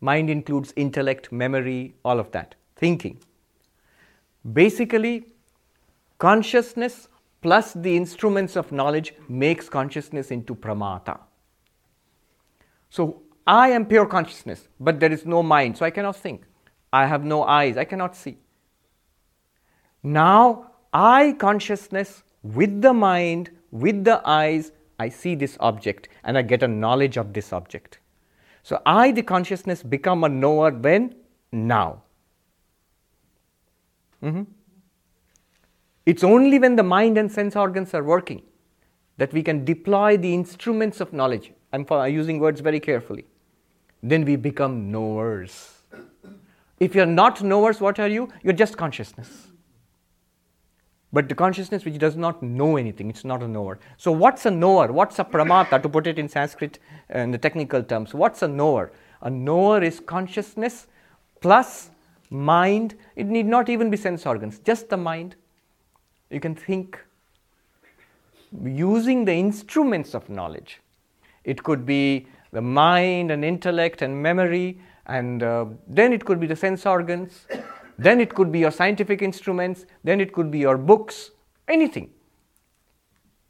Mind 0.00 0.30
includes 0.30 0.72
intellect, 0.76 1.32
memory, 1.32 1.94
all 2.04 2.20
of 2.20 2.30
that, 2.30 2.54
thinking. 2.76 3.18
Basically, 4.52 5.26
consciousness 6.18 7.08
plus 7.42 7.72
the 7.72 7.96
instruments 7.96 8.54
of 8.54 8.70
knowledge 8.70 9.14
makes 9.28 9.68
consciousness 9.68 10.30
into 10.30 10.54
pramata. 10.54 11.18
So, 12.88 13.22
I 13.46 13.70
am 13.70 13.84
pure 13.84 14.06
consciousness, 14.06 14.68
but 14.78 15.00
there 15.00 15.10
is 15.10 15.26
no 15.26 15.42
mind, 15.42 15.76
so 15.76 15.84
I 15.84 15.90
cannot 15.90 16.16
think. 16.16 16.44
I 16.92 17.06
have 17.06 17.24
no 17.24 17.42
eyes, 17.42 17.76
I 17.76 17.84
cannot 17.84 18.14
see. 18.14 18.38
Now, 20.02 20.70
I 20.92 21.32
consciousness 21.38 22.22
with 22.42 22.80
the 22.82 22.92
mind, 22.92 23.50
with 23.70 24.04
the 24.04 24.20
eyes, 24.26 24.72
I 24.98 25.08
see 25.08 25.34
this 25.34 25.56
object 25.60 26.08
and 26.24 26.36
I 26.36 26.42
get 26.42 26.62
a 26.62 26.68
knowledge 26.68 27.16
of 27.16 27.32
this 27.32 27.52
object. 27.52 27.98
So, 28.62 28.80
I, 28.84 29.12
the 29.12 29.22
consciousness, 29.22 29.82
become 29.82 30.24
a 30.24 30.28
knower 30.28 30.70
when? 30.70 31.14
Now. 31.52 32.02
Mm-hmm. 34.22 34.42
It's 36.06 36.24
only 36.24 36.58
when 36.58 36.76
the 36.76 36.82
mind 36.82 37.16
and 37.18 37.30
sense 37.30 37.56
organs 37.56 37.94
are 37.94 38.02
working 38.02 38.42
that 39.16 39.32
we 39.32 39.42
can 39.42 39.64
deploy 39.64 40.16
the 40.16 40.32
instruments 40.32 41.00
of 41.00 41.12
knowledge. 41.12 41.52
I'm 41.72 41.86
using 42.10 42.38
words 42.38 42.60
very 42.60 42.80
carefully. 42.80 43.26
Then 44.02 44.24
we 44.24 44.36
become 44.36 44.90
knowers. 44.90 45.82
If 46.78 46.94
you're 46.94 47.06
not 47.06 47.42
knowers, 47.42 47.80
what 47.80 47.98
are 47.98 48.08
you? 48.08 48.30
You're 48.42 48.54
just 48.54 48.78
consciousness. 48.78 49.49
But 51.12 51.28
the 51.28 51.34
consciousness 51.34 51.84
which 51.84 51.98
does 51.98 52.16
not 52.16 52.42
know 52.42 52.76
anything, 52.76 53.10
it's 53.10 53.24
not 53.24 53.42
a 53.42 53.48
knower. 53.48 53.78
So, 53.96 54.12
what's 54.12 54.46
a 54.46 54.50
knower? 54.50 54.92
What's 54.92 55.18
a 55.18 55.24
pramata, 55.24 55.82
to 55.82 55.88
put 55.88 56.06
it 56.06 56.18
in 56.18 56.28
Sanskrit 56.28 56.78
uh, 57.12 57.18
in 57.18 57.32
the 57.32 57.38
technical 57.38 57.82
terms? 57.82 58.14
What's 58.14 58.42
a 58.42 58.48
knower? 58.48 58.92
A 59.22 59.30
knower 59.30 59.82
is 59.82 59.98
consciousness 59.98 60.86
plus 61.40 61.90
mind. 62.30 62.94
It 63.16 63.26
need 63.26 63.46
not 63.46 63.68
even 63.68 63.90
be 63.90 63.96
sense 63.96 64.24
organs, 64.24 64.60
just 64.60 64.88
the 64.88 64.96
mind. 64.96 65.34
You 66.30 66.38
can 66.38 66.54
think 66.54 66.98
using 68.64 69.24
the 69.24 69.34
instruments 69.34 70.14
of 70.14 70.28
knowledge. 70.28 70.80
It 71.44 71.62
could 71.62 71.84
be 71.84 72.26
the 72.52 72.60
mind 72.60 73.30
and 73.30 73.44
intellect 73.44 74.02
and 74.02 74.22
memory, 74.22 74.80
and 75.06 75.42
uh, 75.42 75.66
then 75.88 76.12
it 76.12 76.24
could 76.24 76.38
be 76.38 76.46
the 76.46 76.56
sense 76.56 76.86
organs. 76.86 77.46
Then 78.00 78.18
it 78.18 78.34
could 78.34 78.50
be 78.50 78.60
your 78.60 78.70
scientific 78.70 79.20
instruments, 79.20 79.84
then 80.02 80.22
it 80.22 80.32
could 80.32 80.50
be 80.50 80.58
your 80.58 80.78
books, 80.78 81.32
anything. 81.68 82.08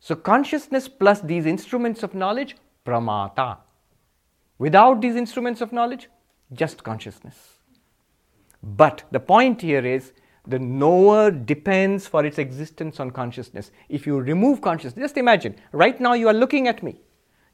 So, 0.01 0.16
consciousness 0.16 0.88
plus 0.88 1.20
these 1.20 1.46
instruments 1.46 2.03
of 2.03 2.14
knowledge, 2.14 2.57
pramata. 2.84 3.59
Without 4.59 5.01
these 5.01 5.14
instruments 5.14 5.61
of 5.61 5.72
knowledge, 5.72 6.09
just 6.53 6.82
consciousness. 6.82 7.36
But 8.61 9.05
the 9.12 9.20
point 9.20 9.62
here 9.62 9.86
is 9.86 10.12
the 10.48 10.59
knower 10.59 11.30
depends 11.30 12.09
for 12.09 12.24
its 12.24 12.38
existence 12.38 12.98
on 12.98 13.12
consciousness. 13.12 13.70
If 13.88 14.05
you 14.05 14.18
remove 14.18 14.61
consciousness, 14.61 15.05
just 15.05 15.16
imagine, 15.16 15.55
right 15.70 16.01
now 16.01 16.14
you 16.14 16.26
are 16.26 16.34
looking 16.34 16.66
at 16.66 16.82
me. 16.82 17.01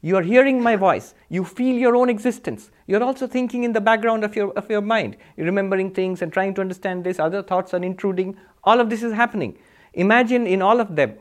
You 0.02 0.16
are 0.16 0.22
hearing 0.22 0.62
my 0.62 0.76
voice. 0.76 1.14
You 1.28 1.44
feel 1.44 1.74
your 1.76 1.96
own 1.96 2.08
existence. 2.08 2.70
You're 2.86 3.02
also 3.02 3.26
thinking 3.26 3.64
in 3.64 3.72
the 3.72 3.80
background 3.80 4.24
of 4.24 4.36
your, 4.36 4.52
of 4.52 4.70
your 4.70 4.80
mind. 4.80 5.16
You're 5.36 5.46
remembering 5.46 5.90
things 5.90 6.22
and 6.22 6.32
trying 6.32 6.54
to 6.54 6.60
understand 6.60 7.04
this. 7.04 7.18
Other 7.18 7.42
thoughts 7.42 7.74
are 7.74 7.82
intruding. 7.82 8.36
All 8.64 8.80
of 8.80 8.90
this 8.90 9.02
is 9.02 9.12
happening. 9.12 9.58
Imagine 9.94 10.46
in 10.46 10.62
all 10.62 10.80
of 10.80 10.94
them, 10.94 11.14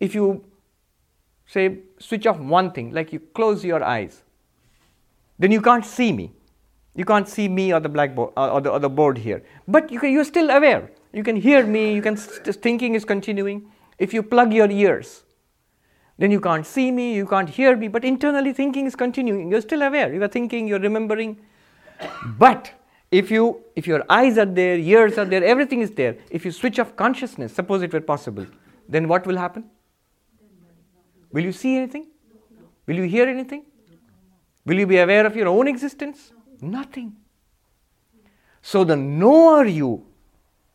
if 0.00 0.14
you 0.14 0.44
say, 1.46 1.78
switch 1.98 2.26
off 2.26 2.38
one 2.38 2.72
thing, 2.72 2.92
like 2.92 3.12
you 3.12 3.20
close 3.20 3.64
your 3.64 3.82
eyes, 3.82 4.22
then 5.38 5.52
you 5.52 5.62
can't 5.62 5.86
see 5.86 6.12
me. 6.12 6.32
You 6.94 7.04
can't 7.04 7.28
see 7.28 7.46
me 7.46 7.72
or 7.72 7.80
the 7.80 7.90
blackboard 7.90 8.32
uh, 8.36 8.52
or 8.54 8.60
the, 8.60 8.70
or 8.70 8.78
the 8.78 8.88
board 8.88 9.18
here. 9.18 9.42
But 9.68 9.92
you 9.92 10.00
can, 10.00 10.12
you're 10.12 10.24
still 10.24 10.50
aware. 10.50 10.90
You 11.12 11.22
can 11.22 11.36
hear 11.36 11.64
me. 11.64 11.94
You 11.94 12.02
can 12.02 12.16
st- 12.16 12.56
thinking 12.56 12.94
is 12.94 13.04
continuing. 13.04 13.70
If 13.98 14.14
you 14.14 14.22
plug 14.22 14.52
your 14.52 14.70
ears, 14.70 15.22
then 16.18 16.30
you 16.30 16.40
can't 16.40 16.66
see 16.66 16.90
me, 16.90 17.14
you 17.14 17.26
can't 17.26 17.48
hear 17.48 17.76
me, 17.76 17.88
but 17.88 18.04
internally 18.04 18.52
thinking 18.52 18.86
is 18.86 18.96
continuing. 18.96 19.50
You're 19.50 19.60
still 19.60 19.82
aware. 19.82 20.12
You 20.12 20.22
are 20.22 20.28
thinking, 20.28 20.66
you're 20.66 20.80
remembering. 20.80 21.38
but 22.38 22.72
if 23.10 23.30
you 23.30 23.62
if 23.76 23.86
your 23.86 24.04
eyes 24.08 24.38
are 24.38 24.46
there, 24.46 24.76
ears 24.78 25.18
are 25.18 25.24
there, 25.24 25.44
everything 25.44 25.80
is 25.80 25.90
there. 25.90 26.16
If 26.30 26.44
you 26.44 26.50
switch 26.50 26.78
off 26.78 26.96
consciousness, 26.96 27.52
suppose 27.52 27.82
it 27.82 27.92
were 27.92 28.00
possible, 28.00 28.46
then 28.88 29.08
what 29.08 29.26
will 29.26 29.36
happen? 29.36 29.64
Will 31.32 31.44
you 31.44 31.52
see 31.52 31.76
anything? 31.76 32.06
Will 32.86 32.96
you 32.96 33.02
hear 33.02 33.28
anything? 33.28 33.64
Will 34.64 34.78
you 34.78 34.86
be 34.86 34.98
aware 34.98 35.26
of 35.26 35.36
your 35.36 35.48
own 35.48 35.68
existence? 35.68 36.32
Nothing. 36.60 37.16
So 38.62 38.82
the 38.84 38.96
knower 38.96 39.64
you, 39.66 40.04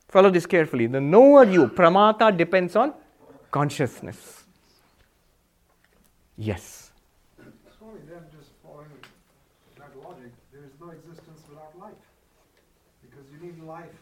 follow 0.08 0.30
this 0.30 0.46
carefully, 0.46 0.88
the 0.88 1.02
knower 1.02 1.44
you, 1.46 1.68
pramata 1.68 2.36
depends 2.36 2.76
on 2.76 2.94
consciousness. 3.50 4.41
Yes. 6.42 6.92
Swami, 7.78 8.00
then 8.10 8.26
just 8.36 8.50
following 8.66 8.90
that 9.78 9.94
logic, 10.04 10.34
there 10.52 10.64
is 10.66 10.74
no 10.82 10.90
existence 10.90 11.42
without 11.48 11.78
life. 11.78 12.02
Because 13.04 13.26
you 13.32 13.38
need 13.46 13.62
life 13.62 13.94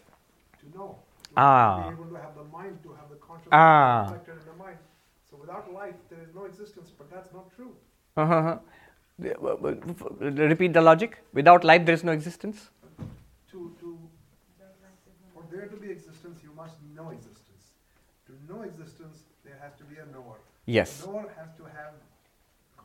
to 0.62 0.78
know. 0.78 0.96
You 1.32 1.36
ah. 1.36 1.84
To 1.84 1.90
be 1.90 2.02
able 2.02 2.12
to 2.16 2.22
have 2.22 2.36
the 2.36 2.46
mind, 2.46 2.80
to 2.84 2.94
have 2.94 3.10
the 3.10 3.18
consciousness 3.18 3.52
ah. 3.52 4.04
reflected 4.04 4.40
in 4.40 4.46
the 4.52 4.64
mind. 4.64 4.78
So 5.30 5.36
without 5.36 5.74
life, 5.74 5.96
there 6.10 6.22
is 6.24 6.34
no 6.34 6.46
existence, 6.46 6.92
but 6.98 7.12
that's 7.12 7.34
not 7.34 7.54
true. 7.58 7.76
Uh-huh. 8.16 8.58
Repeat 9.20 10.72
the 10.72 10.82
logic. 10.82 11.22
Without 11.34 11.66
life, 11.66 11.86
there 11.86 11.96
is 11.96 12.06
no 12.06 12.14
existence. 12.14 12.70
To, 13.52 13.76
to, 13.82 14.00
for 15.34 15.44
there 15.52 15.68
to 15.68 15.76
be 15.76 15.92
existence, 15.92 16.40
you 16.42 16.54
must 16.56 16.76
know 16.96 17.10
existence. 17.10 17.76
To 18.28 18.32
know 18.48 18.62
existence, 18.62 19.24
there 19.44 19.60
has 19.62 19.76
to 19.80 19.84
be 19.84 19.98
a 20.00 20.06
knower. 20.06 20.38
Yes. 20.66 21.02
The 21.02 21.08
knower 21.08 21.34
has 21.36 21.50
to 21.58 21.64
have 21.66 21.99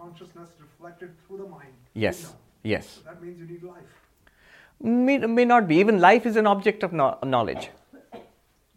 consciousness 0.04 0.48
reflected 0.60 1.10
through 1.26 1.38
the 1.38 1.48
mind. 1.48 1.74
Yes. 1.94 2.34
Yes. 2.62 2.86
So 2.88 3.00
that 3.10 3.22
means 3.22 3.38
you 3.38 3.46
need 3.46 3.62
life. 3.62 3.92
May, 4.80 5.18
may 5.18 5.44
not 5.44 5.68
be. 5.68 5.76
Even 5.76 6.00
life 6.00 6.26
is 6.26 6.36
an 6.36 6.46
object 6.46 6.82
of 6.82 6.92
no- 6.92 7.18
knowledge. 7.24 7.70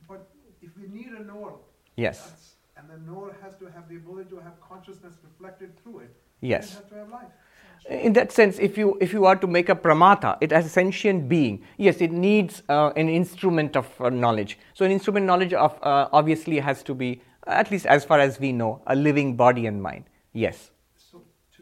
But 0.08 0.28
if 0.62 0.72
we 0.78 0.88
need 0.98 1.12
a 1.20 1.24
knower, 1.24 1.54
yes. 1.96 2.34
And 2.78 2.88
the 2.90 3.00
knower 3.10 3.36
has 3.44 3.56
to 3.58 3.66
have 3.66 3.90
the 3.90 3.96
ability 3.96 4.30
to 4.30 4.38
have 4.38 4.56
consciousness 4.62 5.16
reflected 5.24 5.78
through 5.82 6.00
it. 6.00 6.16
Yes. 6.42 6.72
It 6.72 6.76
has 6.76 6.90
to 6.92 6.96
have 6.96 7.10
life. 7.10 7.32
In 7.90 8.14
that 8.14 8.32
sense, 8.34 8.60
if 8.60 8.78
you 8.78 8.98
if 9.00 9.14
you 9.14 9.26
are 9.26 9.36
to 9.38 9.48
make 9.48 9.70
a 9.70 9.76
pramata, 9.76 10.38
it 10.42 10.52
as 10.52 10.66
a 10.66 10.70
sentient 10.70 11.30
being, 11.30 11.64
yes, 11.78 12.02
it 12.02 12.12
needs 12.12 12.62
uh, 12.68 12.92
an 12.98 13.08
instrument 13.08 13.78
of 13.78 13.88
uh, 14.02 14.10
knowledge. 14.10 14.58
So, 14.74 14.84
an 14.84 14.92
instrument 14.92 15.26
knowledge 15.26 15.54
of 15.54 15.78
uh, 15.82 16.10
obviously 16.12 16.60
has 16.60 16.84
to 16.84 16.94
be, 16.94 17.22
at 17.46 17.72
least 17.72 17.86
as 17.86 18.04
far 18.04 18.20
as 18.20 18.42
we 18.42 18.52
know, 18.52 18.82
a 18.88 18.96
living 18.96 19.38
body 19.38 19.68
and 19.68 19.82
mind. 19.82 20.04
Yes. 20.34 20.72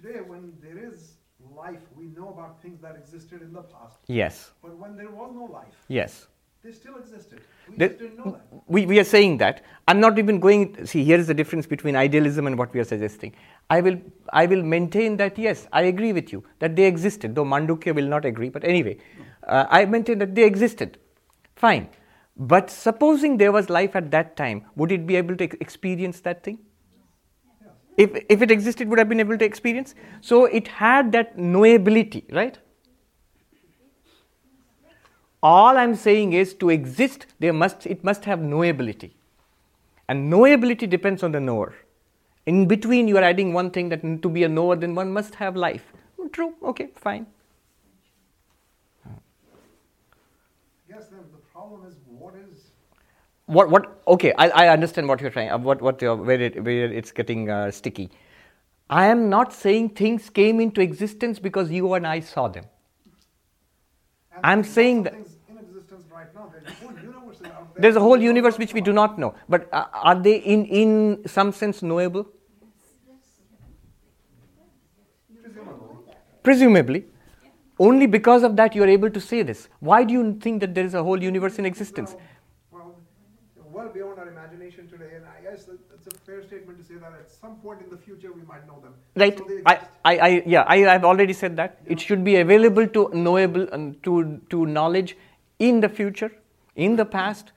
Today, 0.05 0.19
when 0.21 0.53
there 0.61 0.77
is 0.77 1.13
life, 1.55 1.81
we 1.95 2.05
know 2.05 2.29
about 2.29 2.61
things 2.61 2.81
that 2.81 2.95
existed 2.95 3.41
in 3.41 3.53
the 3.53 3.61
past. 3.61 3.97
Yes. 4.07 4.51
But 4.61 4.77
when 4.77 4.95
there 4.95 5.09
was 5.09 5.31
no 5.33 5.45
life, 5.45 5.75
Yes. 5.87 6.27
they 6.63 6.71
still 6.71 6.97
existed. 6.97 7.41
We 7.69 7.77
didn't 7.77 8.17
know 8.17 8.31
that. 8.31 8.63
we, 8.67 8.85
we 8.85 8.99
are 8.99 9.03
saying 9.03 9.37
that. 9.37 9.63
I'm 9.87 9.99
not 9.99 10.17
even 10.19 10.39
going. 10.39 10.85
See, 10.85 11.03
here 11.03 11.17
is 11.17 11.27
the 11.27 11.33
difference 11.33 11.67
between 11.67 11.95
idealism 11.95 12.47
and 12.47 12.57
what 12.57 12.73
we 12.73 12.79
are 12.79 12.87
suggesting. 12.91 13.33
I 13.69 13.81
will, 13.81 13.97
I 14.33 14.45
will 14.45 14.63
maintain 14.63 15.17
that, 15.17 15.37
yes, 15.37 15.67
I 15.71 15.83
agree 15.83 16.13
with 16.13 16.31
you, 16.31 16.43
that 16.59 16.75
they 16.75 16.85
existed, 16.85 17.35
though 17.35 17.45
Mandukya 17.45 17.95
will 17.95 18.07
not 18.07 18.25
agree, 18.25 18.49
but 18.49 18.63
anyway, 18.63 18.97
uh, 19.43 19.65
I 19.69 19.85
maintain 19.85 20.19
that 20.19 20.35
they 20.35 20.43
existed. 20.43 20.97
Fine. 21.55 21.89
But 22.37 22.69
supposing 22.69 23.37
there 23.37 23.51
was 23.51 23.69
life 23.69 23.95
at 23.95 24.11
that 24.11 24.35
time, 24.35 24.65
would 24.75 24.91
it 24.91 25.07
be 25.07 25.15
able 25.15 25.37
to 25.37 25.45
experience 25.61 26.19
that 26.21 26.43
thing? 26.43 26.59
If, 27.97 28.25
if 28.29 28.41
it 28.41 28.51
existed, 28.51 28.89
would 28.89 28.99
have 28.99 29.07
been 29.07 29.19
able 29.19 29.37
to 29.37 29.45
experience? 29.45 29.95
So 30.21 30.45
it 30.45 30.67
had 30.67 31.11
that 31.13 31.37
knowability, 31.37 32.23
right? 32.33 32.57
All 35.41 35.77
I'm 35.77 35.95
saying 35.95 36.33
is 36.33 36.53
to 36.55 36.69
exist, 36.69 37.27
there 37.39 37.53
must, 37.53 37.85
it 37.85 38.03
must 38.03 38.25
have 38.25 38.39
knowability. 38.39 39.11
And 40.09 40.31
knowability 40.31 40.89
depends 40.89 41.23
on 41.23 41.31
the 41.31 41.39
knower. 41.39 41.75
In 42.45 42.67
between, 42.67 43.07
you 43.07 43.17
are 43.17 43.23
adding 43.23 43.53
one 43.53 43.71
thing 43.71 43.89
that 43.89 44.01
to 44.21 44.29
be 44.29 44.43
a 44.43 44.49
knower, 44.49 44.75
then 44.75 44.93
one 44.95 45.11
must 45.11 45.35
have 45.35 45.55
life. 45.55 45.93
True, 46.31 46.55
okay, 46.63 46.89
fine. 46.95 47.27
Yes, 50.89 51.07
then 51.07 51.19
the 51.31 51.39
problem 51.51 51.85
is 51.87 51.95
what 52.07 52.33
is 52.35 52.71
What, 53.47 53.69
what, 53.69 54.01
okay, 54.07 54.33
I, 54.37 54.49
I 54.49 54.67
understand 54.69 55.07
what 55.07 55.21
you're 55.21 55.29
trying, 55.29 55.49
what, 55.63 55.81
what 55.81 56.01
you're, 56.01 56.15
where, 56.15 56.41
it, 56.41 56.63
where 56.63 56.91
it's 56.91 57.11
getting 57.11 57.49
uh, 57.49 57.69
sticky. 57.71 58.09
I 58.89 59.05
am 59.07 59.29
not 59.29 59.53
saying 59.53 59.89
things 59.89 60.29
came 60.29 60.59
into 60.59 60.81
existence 60.81 61.39
because 61.39 61.71
you 61.71 61.93
and 61.93 62.07
I 62.07 62.19
saw 62.21 62.47
them. 62.47 62.65
and 64.33 64.41
I'm 64.43 64.63
saying 64.63 65.03
that- 65.03 65.13
of 65.13 65.19
things 65.19 65.37
in 65.49 65.57
existence 65.57 66.05
right 66.11 66.33
now. 66.35 66.51
There's 66.53 66.65
a 66.67 66.79
whole 66.79 66.97
universe 66.99 67.37
there. 67.39 67.57
There's 67.77 67.95
a 67.95 67.99
whole 67.99 68.21
universe 68.21 68.57
which 68.57 68.73
we 68.73 68.81
do 68.81 68.93
not 68.93 69.19
know, 69.19 69.35
but 69.49 69.67
uh, 69.73 69.85
are 69.93 70.15
they 70.15 70.37
in, 70.37 70.65
in 70.65 71.27
some 71.27 71.51
sense 71.51 71.83
knowable? 71.83 72.27
Presumably. 75.43 75.97
Presumably. 76.43 77.05
Only 77.77 78.05
because 78.07 78.43
of 78.43 78.55
that 78.55 78.73
you 78.75 78.83
are 78.83 78.87
able 78.87 79.09
to 79.09 79.19
say 79.19 79.41
this. 79.43 79.67
Why 79.79 80.03
do 80.03 80.13
you 80.13 80.37
think 80.39 80.61
that 80.61 80.73
there 80.73 80.85
is 80.85 80.93
a 80.93 81.03
whole 81.03 81.21
universe 81.21 81.59
in 81.59 81.65
existence? 81.65 82.15
Well, 82.71 82.95
well 83.71 83.89
beyond 83.89 84.19
our 84.19 84.29
imagination 84.29 84.87
today, 84.87 85.15
and 85.15 85.25
I 85.25 85.41
guess 85.41 85.65
that 85.65 85.79
it's 85.93 86.07
a 86.07 86.17
fair 86.19 86.41
statement 86.43 86.77
to 86.79 86.85
say 86.85 86.95
that 86.95 87.11
at 87.11 87.29
some 87.45 87.55
point 87.57 87.81
in 87.81 87.89
the 87.89 87.97
future 87.97 88.31
we 88.33 88.43
might 88.51 88.65
know 88.67 88.79
them. 88.83 88.93
Right? 89.15 89.37
So 89.37 89.47
I. 89.65 89.79
I, 90.03 90.17
I, 90.27 90.43
yeah, 90.45 90.63
I 90.67 90.77
have 90.77 91.05
already 91.05 91.33
said 91.33 91.57
that. 91.57 91.79
It 91.85 91.99
should 91.99 92.23
be 92.23 92.35
available 92.37 92.87
to 92.87 93.09
knowable 93.13 93.67
and 93.71 94.01
to, 94.03 94.39
to 94.51 94.65
knowledge 94.65 95.17
in 95.59 95.79
the 95.81 95.89
future, 95.89 96.31
in 96.75 96.95
the 96.95 97.05
past, 97.05 97.51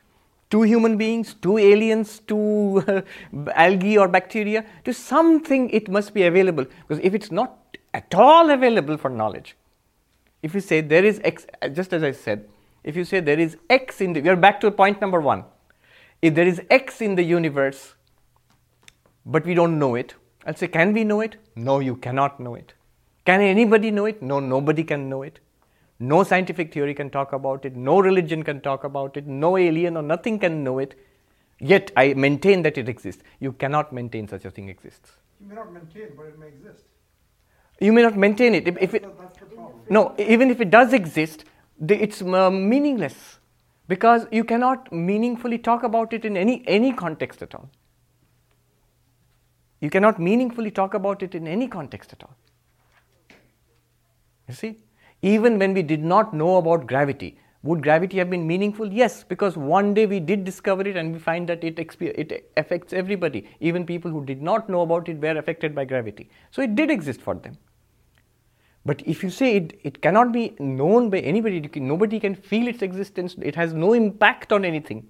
to 0.51 0.63
human 0.63 0.97
beings, 0.97 1.35
to 1.43 1.59
aliens, 1.59 2.21
to 2.21 3.05
algae 3.55 3.99
or 3.99 4.09
bacteria, 4.09 4.65
to 4.85 4.95
something 4.95 5.69
it 5.71 5.91
must 5.91 6.15
be 6.15 6.23
available. 6.23 6.65
Because 6.87 7.05
if 7.05 7.15
it's 7.15 7.31
not 7.31 7.77
at 7.93 8.15
all 8.15 8.51
available 8.51 8.97
for 8.97 9.11
knowledge, 9.11 9.57
if 10.43 10.55
you 10.55 10.61
say 10.61 10.81
there 10.81 11.05
is 11.05 11.21
X, 11.25 11.47
uh, 11.61 11.69
just 11.69 11.93
as 11.93 12.03
I 12.03 12.13
said, 12.13 12.49
if 12.85 12.97
you 12.97 13.05
say 13.05 13.21
there 13.21 13.39
is 13.39 13.57
X 13.69 14.01
in 14.01 14.13
the, 14.13 14.21
we 14.21 14.29
are 14.29 14.37
back 14.37 14.61
to 14.61 14.71
point 14.71 15.01
number 15.01 15.21
one. 15.21 15.45
If 16.23 16.35
there 16.35 16.47
is 16.47 16.63
X 16.71 17.01
in 17.01 17.15
the 17.15 17.23
universe, 17.23 17.95
but 19.37 19.45
we 19.45 19.55
don't 19.55 19.79
know 19.79 19.95
it, 19.95 20.15
I'll 20.47 20.57
say, 20.57 20.69
can 20.69 20.93
we 20.95 21.05
know 21.05 21.21
it? 21.21 21.37
No, 21.55 21.79
you 21.81 21.97
cannot 21.97 22.41
know 22.41 22.55
it. 22.55 22.73
Can 23.27 23.43
anybody 23.43 23.91
know 23.91 24.07
it? 24.07 24.23
No, 24.23 24.41
nobody 24.41 24.83
can 24.83 25.09
know 25.11 25.23
it. 25.23 25.39
No 26.01 26.23
scientific 26.23 26.73
theory 26.73 26.95
can 26.95 27.11
talk 27.11 27.33
about 27.33 27.65
it. 27.65 27.77
No 27.77 28.01
religion 28.01 28.43
can 28.43 28.61
talk 28.61 28.85
about 28.85 29.17
it. 29.17 29.27
No 29.27 29.57
alien 29.59 29.97
or 29.97 30.03
nothing 30.03 30.39
can 30.39 30.65
know 30.65 30.79
it. 30.79 30.95
Yet 31.61 31.91
I 31.97 32.15
maintain 32.15 32.63
that 32.63 32.79
it 32.79 32.89
exists. 32.89 33.23
You 33.41 33.53
cannot 33.53 33.93
maintain 33.93 34.29
such 34.29 34.45
a 34.45 34.51
thing 34.51 34.69
exists. 34.69 35.17
You 35.41 35.49
may 35.49 35.57
not 35.57 35.73
maintain, 35.73 36.09
but 36.17 36.27
it 36.27 36.39
may 36.39 36.47
exist. 36.47 36.85
You 37.81 37.93
may 37.93 38.03
not 38.03 38.17
maintain 38.17 38.55
it. 38.55 38.69
If, 38.69 38.79
if 38.81 38.95
it 38.95 39.03
That's 39.03 39.39
that's 39.39 39.51
the 39.51 39.93
no, 39.93 40.15
even 40.19 40.51
if 40.51 40.61
it 40.61 40.71
does 40.71 40.93
exist, 40.93 41.45
the, 41.79 42.01
it's 42.03 42.23
uh, 42.23 42.51
meaningless 42.51 43.39
because 43.89 44.27
you 44.31 44.45
cannot 44.45 44.93
meaningfully 44.93 45.59
talk 45.59 45.83
about 45.83 46.13
it 46.13 46.25
in 46.25 46.37
any, 46.37 46.63
any 46.67 46.93
context 46.93 47.43
at 47.43 47.55
all. 47.55 47.71
You 49.81 49.91
cannot 49.91 50.19
meaningfully 50.19 50.71
talk 50.71 50.95
about 50.95 51.23
it 51.23 51.35
in 51.35 51.47
any 51.47 51.69
context 51.69 52.13
at 52.13 52.23
all. 52.23 52.37
You 54.49 54.55
see? 54.55 54.79
Even 55.23 55.59
when 55.59 55.75
we 55.75 55.83
did 55.83 56.03
not 56.03 56.33
know 56.33 56.57
about 56.57 56.87
gravity, 56.87 57.39
would 57.63 57.83
gravity 57.83 58.19
have 58.19 58.31
been 58.31 58.47
meaningful? 58.47 58.93
Yes, 58.93 59.25
because 59.25 59.57
one 59.57 59.93
day 59.93 60.07
we 60.07 60.21
did 60.21 60.45
discover 60.45 60.83
it 60.83 60.97
and 60.97 61.13
we 61.13 61.19
find 61.19 61.49
that 61.49 61.63
it, 61.65 61.79
it 62.01 62.53
affects 62.57 62.93
everybody. 62.93 63.49
Even 63.61 63.85
people 63.85 64.11
who 64.11 64.25
did 64.25 64.41
not 64.41 64.69
know 64.69 64.83
about 64.83 65.09
it 65.09 65.21
were 65.21 65.37
affected 65.37 65.75
by 65.75 65.85
gravity. 65.85 66.31
So 66.53 66.63
it 66.63 66.77
did 66.77 66.91
exist 66.91 67.21
for 67.21 67.35
them. 67.35 67.59
But 68.85 69.03
if 69.07 69.23
you 69.23 69.31
say 69.31 69.57
it, 69.57 69.79
it 69.83 70.01
cannot 70.01 70.33
be 70.33 70.55
known 70.59 71.11
by 71.11 71.19
anybody, 71.19 71.69
nobody 71.81 72.21
can 72.21 72.35
feel 72.35 72.69
its 72.69 72.81
existence, 72.81 73.35
it 73.43 73.55
has 73.57 73.75
no 73.75 73.93
impact 73.93 74.53
on 74.53 74.65
anything, 74.65 75.09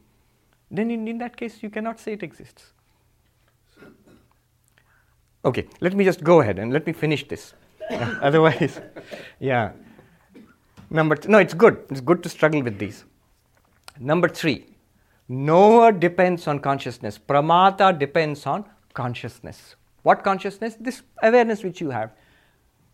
then 0.70 0.90
in, 0.90 1.06
in 1.06 1.18
that 1.18 1.36
case 1.36 1.62
you 1.62 1.70
cannot 1.70 2.00
say 2.00 2.14
it 2.14 2.22
exists. 2.22 2.72
Okay, 5.48 5.66
let 5.80 5.94
me 5.94 6.04
just 6.04 6.22
go 6.22 6.42
ahead 6.42 6.58
and 6.58 6.74
let 6.74 6.86
me 6.86 6.92
finish 6.92 7.26
this. 7.26 7.54
Otherwise, 7.90 8.82
yeah. 9.40 9.72
Number 10.90 11.16
th- 11.16 11.28
no, 11.28 11.38
it's 11.38 11.54
good. 11.54 11.78
It's 11.88 12.02
good 12.02 12.22
to 12.24 12.28
struggle 12.28 12.62
with 12.62 12.78
these. 12.78 13.06
Number 13.98 14.28
three, 14.28 14.66
knower 15.26 15.90
depends 15.90 16.46
on 16.46 16.58
consciousness. 16.58 17.18
Pramata 17.18 17.98
depends 17.98 18.44
on 18.44 18.66
consciousness. 18.92 19.76
What 20.02 20.22
consciousness? 20.22 20.76
This 20.78 21.00
awareness 21.22 21.64
which 21.64 21.80
you 21.80 21.88
have. 21.88 22.10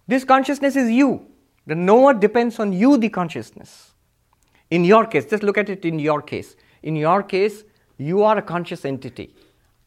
This 0.06 0.22
consciousness 0.22 0.76
is 0.76 0.88
you. 0.90 1.26
The 1.66 1.74
knower 1.74 2.14
depends 2.14 2.60
on 2.60 2.72
you, 2.72 2.96
the 2.98 3.08
consciousness. 3.08 3.94
In 4.70 4.84
your 4.84 5.06
case, 5.06 5.26
just 5.26 5.42
look 5.42 5.58
at 5.58 5.68
it 5.68 5.84
in 5.84 5.98
your 5.98 6.22
case. 6.22 6.54
In 6.84 6.94
your 6.94 7.24
case, 7.24 7.64
you 7.98 8.22
are 8.22 8.38
a 8.38 8.42
conscious 8.42 8.84
entity, 8.84 9.34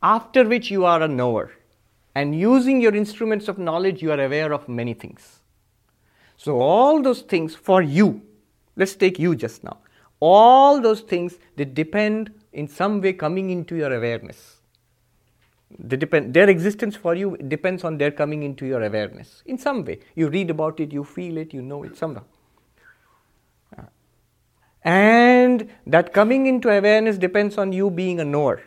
after 0.03 0.44
which 0.44 0.69
you 0.69 0.84
are 0.84 1.02
a 1.02 1.07
knower. 1.07 1.52
And 2.18 2.34
using 2.35 2.81
your 2.81 2.95
instruments 2.95 3.48
of 3.48 3.60
knowledge, 3.60 4.02
you 4.02 4.11
are 4.11 4.19
aware 4.19 4.52
of 4.52 4.68
many 4.68 4.95
things. 4.95 5.39
So, 6.35 6.60
all 6.60 7.02
those 7.03 7.22
things 7.22 7.56
for 7.56 7.81
you, 7.84 8.23
let's 8.76 8.95
take 8.95 9.19
you 9.19 9.35
just 9.35 9.64
now, 9.64 9.77
all 10.19 10.81
those 10.81 11.02
things 11.02 11.38
they 11.57 11.65
depend 11.65 12.31
in 12.53 12.68
some 12.68 13.02
way 13.02 13.14
coming 13.14 13.52
into 13.52 13.76
your 13.76 13.94
awareness. 13.94 14.56
They 15.77 15.98
depend, 15.98 16.34
their 16.34 16.49
existence 16.49 16.95
for 16.95 17.14
you 17.14 17.38
depends 17.38 17.84
on 17.84 17.99
their 17.99 18.10
coming 18.10 18.41
into 18.41 18.65
your 18.65 18.81
awareness 18.84 19.44
in 19.45 19.60
some 19.60 19.85
way. 19.85 19.99
You 20.15 20.30
read 20.30 20.49
about 20.49 20.80
it, 20.80 20.91
you 20.91 21.03
feel 21.03 21.38
it, 21.38 21.53
you 21.53 21.61
know 21.61 21.84
it 21.84 21.98
somehow. 21.98 22.23
Uh, 23.77 23.84
And 24.84 25.69
that 25.85 26.14
coming 26.14 26.48
into 26.48 26.69
awareness 26.69 27.19
depends 27.19 27.60
on 27.60 27.73
you 27.73 27.91
being 27.91 28.19
a 28.19 28.26
knower. 28.26 28.64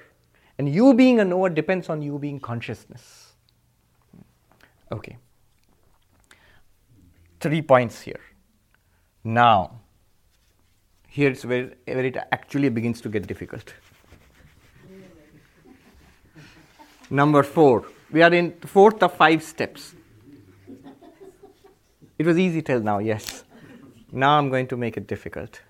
And 0.59 0.69
you 0.69 0.95
being 0.95 1.19
a 1.19 1.25
knower 1.25 1.51
depends 1.51 1.89
on 1.89 2.03
you 2.03 2.19
being 2.19 2.39
consciousness. 2.39 3.20
Okay. 4.93 5.17
Three 7.41 7.63
points 7.63 8.01
here. 8.03 8.21
Now, 9.25 9.81
here's 11.09 11.45
where, 11.45 11.73
where 11.85 12.05
it 12.05 12.17
actually 12.33 12.69
begins 12.69 13.01
to 13.03 13.09
get 13.09 13.27
difficult. 13.27 13.75
Number 17.11 17.43
four. 17.43 17.87
We 18.13 18.23
are 18.23 18.33
in 18.33 18.53
fourth 18.61 19.03
of 19.03 19.15
five 19.15 19.43
steps. 19.43 19.95
It 22.19 22.27
was 22.27 22.39
easy 22.39 22.61
till 22.61 22.81
now, 22.81 22.99
yes. 22.99 23.45
Now 24.13 24.37
I'm 24.37 24.51
going 24.51 24.67
to 24.69 24.77
make 24.77 24.97
it 24.97 25.07
difficult. 25.07 25.61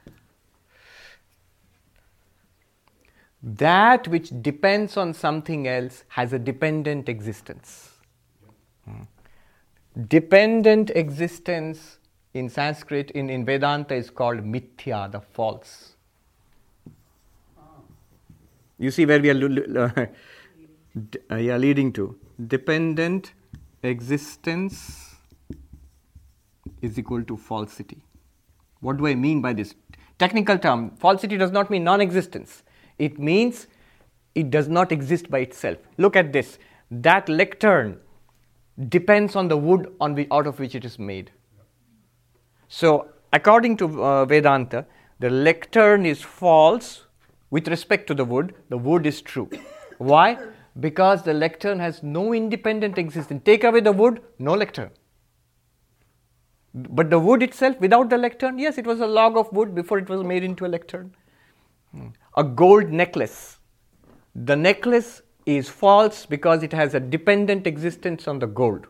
That 3.42 4.08
which 4.08 4.30
depends 4.42 4.96
on 4.96 5.14
something 5.14 5.68
else 5.68 6.04
has 6.08 6.32
a 6.32 6.38
dependent 6.38 7.08
existence. 7.08 7.89
Dependent 10.08 10.90
existence 10.90 11.98
in 12.32 12.48
Sanskrit, 12.48 13.10
in, 13.10 13.28
in 13.28 13.44
Vedanta, 13.44 13.94
is 13.94 14.08
called 14.08 14.40
mithya, 14.40 15.10
the 15.10 15.20
false. 15.20 15.96
You 18.78 18.90
see 18.90 19.04
where 19.04 19.20
we 19.20 19.30
are 19.30 19.90
uh, 21.30 21.36
yeah, 21.36 21.56
leading 21.56 21.92
to. 21.94 22.16
Dependent 22.46 23.32
existence 23.82 25.16
is 26.80 26.98
equal 26.98 27.22
to 27.24 27.36
falsity. 27.36 28.02
What 28.80 28.96
do 28.96 29.06
I 29.06 29.14
mean 29.14 29.42
by 29.42 29.52
this? 29.52 29.74
Technical 30.18 30.58
term, 30.58 30.90
falsity 30.96 31.36
does 31.36 31.50
not 31.50 31.70
mean 31.70 31.84
non 31.84 32.00
existence. 32.00 32.62
It 32.98 33.18
means 33.18 33.66
it 34.34 34.50
does 34.50 34.68
not 34.68 34.92
exist 34.92 35.30
by 35.30 35.40
itself. 35.40 35.78
Look 35.98 36.16
at 36.16 36.32
this. 36.32 36.58
That 36.90 37.28
lectern 37.28 37.98
depends 38.88 39.36
on 39.36 39.48
the 39.48 39.56
wood 39.56 39.94
on 40.00 40.14
which, 40.14 40.28
out 40.30 40.46
of 40.46 40.58
which 40.58 40.74
it 40.74 40.84
is 40.84 40.98
made. 40.98 41.30
So, 42.68 43.08
according 43.32 43.76
to 43.78 44.04
uh, 44.04 44.24
Vedanta, 44.24 44.86
the 45.18 45.28
lectern 45.28 46.06
is 46.06 46.22
false 46.22 47.04
with 47.50 47.68
respect 47.68 48.06
to 48.06 48.14
the 48.14 48.24
wood, 48.24 48.54
the 48.68 48.78
wood 48.78 49.06
is 49.06 49.20
true. 49.20 49.50
Why? 49.98 50.38
Because 50.78 51.24
the 51.24 51.34
lectern 51.34 51.80
has 51.80 52.02
no 52.02 52.32
independent 52.32 52.96
existence. 52.96 53.42
Take 53.44 53.64
away 53.64 53.80
the 53.80 53.92
wood, 53.92 54.22
no 54.38 54.54
lectern. 54.54 54.90
But 56.72 57.10
the 57.10 57.18
wood 57.18 57.42
itself, 57.42 57.80
without 57.80 58.08
the 58.08 58.16
lectern, 58.16 58.58
yes, 58.58 58.78
it 58.78 58.86
was 58.86 59.00
a 59.00 59.06
log 59.06 59.36
of 59.36 59.52
wood 59.52 59.74
before 59.74 59.98
it 59.98 60.08
was 60.08 60.22
made 60.22 60.44
into 60.44 60.64
a 60.64 60.68
lectern. 60.68 61.14
Hmm. 61.90 62.08
A 62.36 62.44
gold 62.44 62.90
necklace. 62.90 63.58
The 64.36 64.54
necklace 64.54 65.22
is 65.56 65.68
false 65.68 66.26
because 66.26 66.62
it 66.62 66.72
has 66.72 66.94
a 66.94 67.00
dependent 67.00 67.66
existence 67.66 68.28
on 68.28 68.38
the 68.38 68.46
gold. 68.46 68.86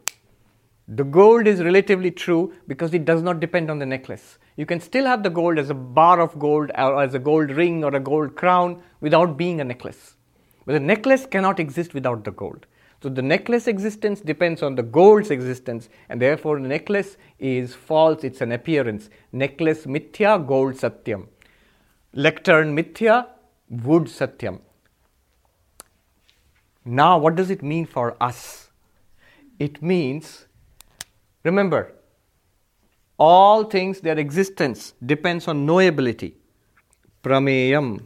The 0.89 1.05
gold 1.05 1.47
is 1.47 1.63
relatively 1.63 2.11
true 2.11 2.53
because 2.67 2.93
it 2.95 3.05
does 3.05 3.23
not 3.23 3.39
depend 3.39 3.71
on 3.71 3.79
the 3.79 3.87
necklace. 3.87 4.39
You 4.57 4.67
can 4.67 4.81
still 4.81 5.07
have 5.07 5.23
the 5.23 5.31
gold 5.31 5.59
as 5.59 5.71
a 5.71 5.75
bar 5.75 6.21
of 6.21 6.39
gold 6.39 6.73
or 6.77 7.03
as 7.03 7.15
a 7.15 7.19
gold 7.19 7.51
ring 7.51 7.85
or 7.85 7.95
a 7.95 8.01
gold 8.01 8.35
crown 8.35 8.83
without 9.01 9.37
being 9.37 9.61
a 9.61 9.65
necklace. 9.65 10.17
But 10.67 10.73
the 10.73 10.81
necklace 10.81 11.27
cannot 11.27 11.61
exist 11.61 11.95
without 11.95 12.25
the 12.25 12.33
gold. 12.33 12.67
So 13.03 13.09
the 13.09 13.23
necklace 13.23 13.67
existence 13.67 14.21
depends 14.21 14.63
on 14.63 14.75
the 14.75 14.83
gold's 14.83 15.31
existence, 15.31 15.89
and 16.09 16.21
therefore 16.21 16.61
the 16.61 16.69
necklace 16.69 17.17
is 17.39 17.75
false, 17.75 18.25
it's 18.25 18.43
an 18.43 18.53
appearance. 18.53 19.09
Necklace 19.33 19.87
mithya, 19.87 20.47
gold 20.47 20.75
satyam. 20.75 21.29
Lectern 22.13 22.77
mithya, 22.77 23.27
wood 23.71 24.05
satyam. 24.05 24.61
Now, 26.85 27.19
what 27.19 27.37
does 27.37 27.51
it 27.51 27.63
mean 27.63 27.87
for 27.87 28.17
us? 28.21 28.71
It 29.59 29.83
means, 29.83 30.47
remember, 31.45 31.93
all 33.19 33.65
things, 33.65 34.01
their 34.01 34.19
existence 34.19 34.95
depends 35.05 35.47
on 35.47 35.67
knowability. 35.67 36.35
Prameyam. 37.23 38.03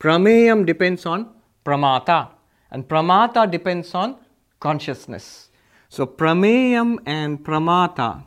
Prameyam 0.00 0.66
depends 0.66 1.06
on 1.06 1.30
pramata, 1.64 2.30
and 2.70 2.88
pramata 2.88 3.48
depends 3.48 3.94
on 3.94 4.16
consciousness. 4.58 5.50
So, 5.88 6.06
prameyam 6.06 6.98
and 7.06 7.44
pramata 7.44 8.24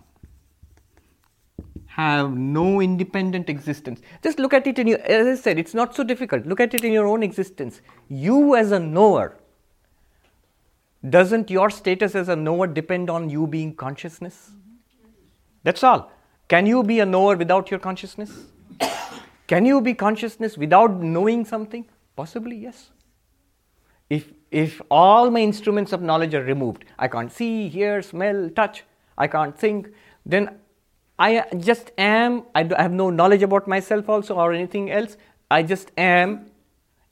have 1.95 2.35
no 2.35 2.81
independent 2.81 3.49
existence. 3.49 4.01
Just 4.23 4.39
look 4.39 4.51
at 4.51 4.65
it 4.65 4.79
in 4.79 4.87
your, 4.87 4.99
as 5.01 5.27
I 5.27 5.39
said, 5.39 5.59
it's 5.59 5.75
not 5.75 5.95
so 5.95 6.03
difficult. 6.03 6.47
Look 6.47 6.59
at 6.59 6.73
it 6.73 6.83
in 6.83 6.91
your 6.91 7.05
own 7.05 7.21
existence. 7.21 7.81
You, 8.09 8.55
as 8.55 8.71
a 8.71 8.79
knower, 8.79 9.37
doesn't 11.07 11.51
your 11.51 11.69
status 11.69 12.15
as 12.15 12.29
a 12.29 12.35
knower 12.35 12.65
depend 12.65 13.11
on 13.11 13.29
you 13.29 13.45
being 13.45 13.75
consciousness? 13.75 14.49
That's 15.63 15.83
all. 15.83 16.11
Can 16.47 16.65
you 16.65 16.81
be 16.81 16.99
a 16.99 17.05
knower 17.05 17.37
without 17.37 17.69
your 17.69 17.79
consciousness? 17.79 18.31
Can 19.47 19.63
you 19.63 19.79
be 19.79 19.93
consciousness 19.93 20.57
without 20.57 20.99
knowing 20.99 21.45
something? 21.45 21.85
Possibly, 22.15 22.55
yes. 22.55 22.89
If, 24.09 24.33
if 24.49 24.81
all 24.89 25.29
my 25.29 25.41
instruments 25.41 25.93
of 25.93 26.01
knowledge 26.01 26.33
are 26.33 26.43
removed, 26.43 26.85
I 26.97 27.07
can't 27.07 27.31
see, 27.31 27.69
hear, 27.69 28.01
smell, 28.01 28.49
touch, 28.49 28.83
I 29.15 29.27
can't 29.27 29.55
think, 29.55 29.89
then 30.25 30.57
I 31.23 31.45
just 31.57 31.91
am, 31.97 32.43
I, 32.53 32.63
have 32.77 32.91
no 32.91 33.09
knowledge 33.09 33.43
about 33.43 33.65
myself 33.65 34.09
also 34.09 34.35
or 34.35 34.51
anything 34.51 34.91
else. 34.91 35.15
I 35.49 35.63
just 35.63 35.89
am. 35.97 36.47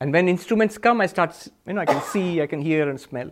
And 0.02 0.12
when 0.12 0.28
instruments 0.28 0.78
come, 0.78 1.00
I 1.00 1.06
start, 1.06 1.48
you 1.66 1.72
know, 1.72 1.80
I 1.80 1.86
can 1.86 2.02
see, 2.02 2.42
I 2.42 2.48
can 2.48 2.62
hear 2.62 2.90
and 2.90 3.00
smell. 3.00 3.30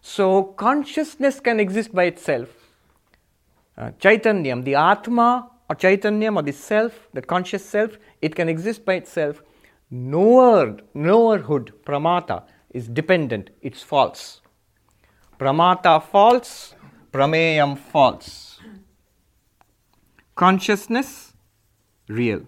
So 0.00 0.44
consciousness 0.44 1.40
can 1.40 1.58
exist 1.58 1.92
by 1.92 2.04
itself. 2.04 2.48
Uh, 3.76 3.90
Chaitanyam, 3.98 4.62
the 4.62 4.76
Atma 4.76 5.50
or 5.68 5.74
Chaitanyam 5.74 6.36
or 6.36 6.42
the 6.42 6.52
self, 6.52 7.08
the 7.12 7.22
conscious 7.22 7.64
self, 7.64 7.98
it 8.22 8.36
can 8.36 8.48
exist 8.48 8.84
by 8.84 8.94
itself. 8.94 9.42
Knower, 9.90 10.76
knowerhood, 10.94 11.72
pramata, 11.84 12.44
is 12.70 12.86
dependent, 12.86 13.50
it's 13.62 13.82
false. 13.82 14.42
Pramata 15.40 16.00
false, 16.00 16.76
prameyam 17.12 17.76
false 17.76 18.49
consciousness 20.40 21.34
real. 22.08 22.40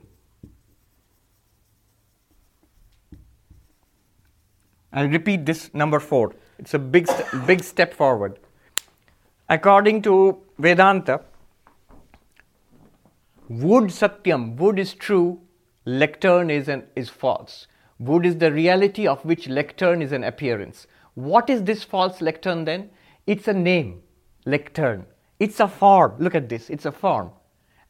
I'll 4.95 5.09
repeat 5.09 5.45
this 5.45 5.73
number 5.75 6.01
four. 6.01 6.35
It's 6.59 6.73
a 6.73 6.79
big, 6.79 7.07
st- 7.07 7.47
big 7.47 7.63
step 7.63 7.93
forward. 7.93 8.39
According 9.49 10.01
to 10.03 10.39
Vedanta, 10.59 11.21
wood 13.49 13.91
satyam, 13.91 14.57
wood 14.57 14.79
is 14.79 14.95
true, 14.95 15.41
lectern 15.85 16.49
is, 16.49 16.69
an, 16.69 16.85
is 16.97 17.11
false. 17.11 17.67
Wood 17.99 18.25
is 18.25 18.39
the 18.39 18.51
reality 18.51 19.07
of 19.07 19.23
which 19.25 19.49
lectern 19.49 20.01
is 20.01 20.13
an 20.13 20.25
appearance. 20.25 20.87
What 21.15 21.51
is 21.51 21.65
this 21.65 21.85
false 21.85 22.23
lectern 22.23 22.65
then? 22.65 22.89
It's 23.27 23.49
a 23.49 23.53
name, 23.53 24.03
lectern. 24.47 25.05
It's 25.39 25.61
a 25.61 25.69
form. 25.69 26.15
Look 26.19 26.35
at 26.35 26.49
this, 26.49 26.71
it's 26.71 26.87
a 26.87 26.93
form. 26.93 27.33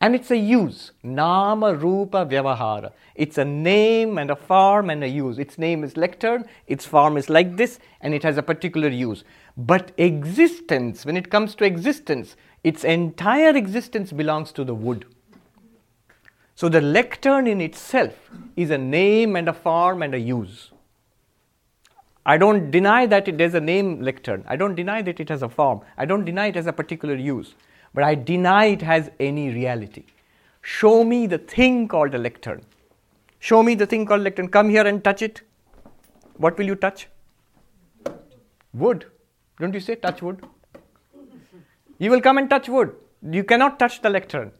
And 0.03 0.17
it's 0.17 0.33
a 0.33 0.37
use. 0.37 0.91
Nama 1.05 1.77
Rupa 1.77 2.27
Vyavahara. 2.27 2.91
It's 3.15 3.39
a 3.39 3.45
name 3.45 4.19
and 4.19 4.33
a 4.33 4.37
form 4.37 4.91
and 4.91 5.05
a 5.05 5.09
use. 5.09 5.39
Its 5.39 5.59
name 5.59 5.85
is 5.85 5.97
lectern, 5.97 6.45
its 6.67 6.85
form 6.85 7.17
is 7.17 7.31
like 7.31 7.57
this, 7.57 7.79
and 8.01 8.13
it 8.13 8.25
has 8.25 8.37
a 8.37 8.43
particular 8.43 8.89
use. 8.89 9.23
But 9.57 9.93
existence, 9.97 11.07
when 11.07 11.17
it 11.17 11.31
comes 11.31 11.55
to 11.55 11.65
existence, 11.65 12.35
its 12.65 12.83
entire 12.83 13.57
existence 13.57 14.11
belongs 14.11 14.51
to 14.53 14.65
the 14.65 14.75
wood. 14.75 15.05
So 16.57 16.69
the 16.69 16.81
lectern 16.81 17.47
in 17.47 17.61
itself 17.61 18.29
is 18.57 18.71
a 18.71 18.79
name 18.79 19.37
and 19.37 19.49
a 19.49 19.53
form 19.53 20.03
and 20.03 20.15
a 20.15 20.21
use. 20.21 20.73
I 22.27 22.39
don't 22.39 22.73
deny 22.73 23.07
that 23.07 23.29
it 23.29 23.39
has 23.39 23.55
a 23.55 23.61
name 23.61 24.01
lectern. 24.01 24.45
I 24.49 24.57
don't 24.57 24.75
deny 24.75 25.01
that 25.03 25.21
it 25.21 25.29
has 25.29 25.45
a 25.45 25.49
form. 25.49 25.83
I 25.97 26.07
don't 26.07 26.25
deny 26.25 26.49
it 26.49 26.57
has 26.57 26.67
a 26.67 26.73
particular 26.73 27.15
use 27.15 27.55
but 27.95 28.05
I 28.05 28.15
deny 28.15 28.67
it 28.67 28.83
has 28.83 29.11
any 29.21 29.51
reality. 29.51 30.05
Show 30.63 31.05
me 31.05 31.27
the 31.27 31.39
thing 31.39 31.89
called 31.89 32.15
a 32.15 32.19
lectern. 32.19 32.63
Show 33.39 33.63
me 33.63 33.75
the 33.75 33.87
thing 33.87 34.07
called 34.07 34.23
lectern. 34.23 34.49
Come 34.49 34.69
here 34.71 34.87
and 34.87 35.03
touch 35.03 35.23
it. 35.23 35.43
What 36.37 36.57
will 36.57 36.67
you 36.67 36.77
touch? 36.77 37.09
Wood. 38.73 39.07
Don't 39.59 39.75
you 39.75 39.81
say 39.81 39.97
touch 39.97 40.23
wood? 40.23 40.45
You 41.99 42.11
will 42.11 42.21
come 42.21 42.39
and 42.39 42.49
touch 42.49 42.69
wood. 42.69 42.95
You 43.31 43.45
cannot 43.45 43.79
touch 43.79 44.01
the 44.03 44.11
lectern. 44.11 44.53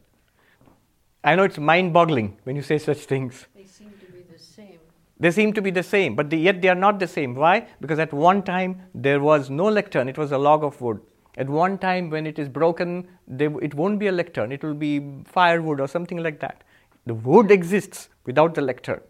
I 1.23 1.35
know 1.35 1.43
it's 1.43 1.57
mind 1.57 1.93
boggling 1.93 2.37
when 2.43 2.55
you 2.55 2.61
say 2.61 2.77
such 2.77 2.99
things. 2.99 3.47
They 3.55 3.65
seem 3.65 3.91
to 3.99 4.11
be 4.11 4.23
the 4.29 4.39
same. 4.39 4.79
They 5.19 5.31
seem 5.31 5.53
to 5.53 5.61
be 5.61 5.71
the 5.71 5.83
same, 5.83 6.15
but 6.15 6.29
they, 6.29 6.37
yet 6.37 6.61
they 6.61 6.67
are 6.67 6.75
not 6.75 6.99
the 6.99 7.07
same. 7.07 7.35
Why? 7.35 7.67
Because 7.79 7.99
at 7.99 8.13
one 8.13 8.43
time 8.43 8.81
there 8.93 9.21
was 9.21 9.49
no 9.49 9.65
lectern, 9.65 10.09
it 10.09 10.17
was 10.17 10.33
a 10.33 10.37
log 10.37 10.63
of 10.63 10.79
wood. 10.81 10.99
At 11.37 11.49
one 11.49 11.77
time, 11.77 12.09
when 12.09 12.27
it 12.27 12.37
is 12.37 12.47
broken, 12.47 13.07
they, 13.27 13.47
it 13.61 13.73
won't 13.73 13.99
be 13.99 14.07
a 14.07 14.11
lectern, 14.11 14.51
it 14.51 14.63
will 14.63 14.75
be 14.75 15.01
firewood 15.25 15.79
or 15.79 15.87
something 15.87 16.17
like 16.21 16.39
that. 16.39 16.63
The 17.05 17.13
wood 17.13 17.51
exists 17.51 18.09
without 18.25 18.53
the 18.53 18.61
lectern. 18.61 19.01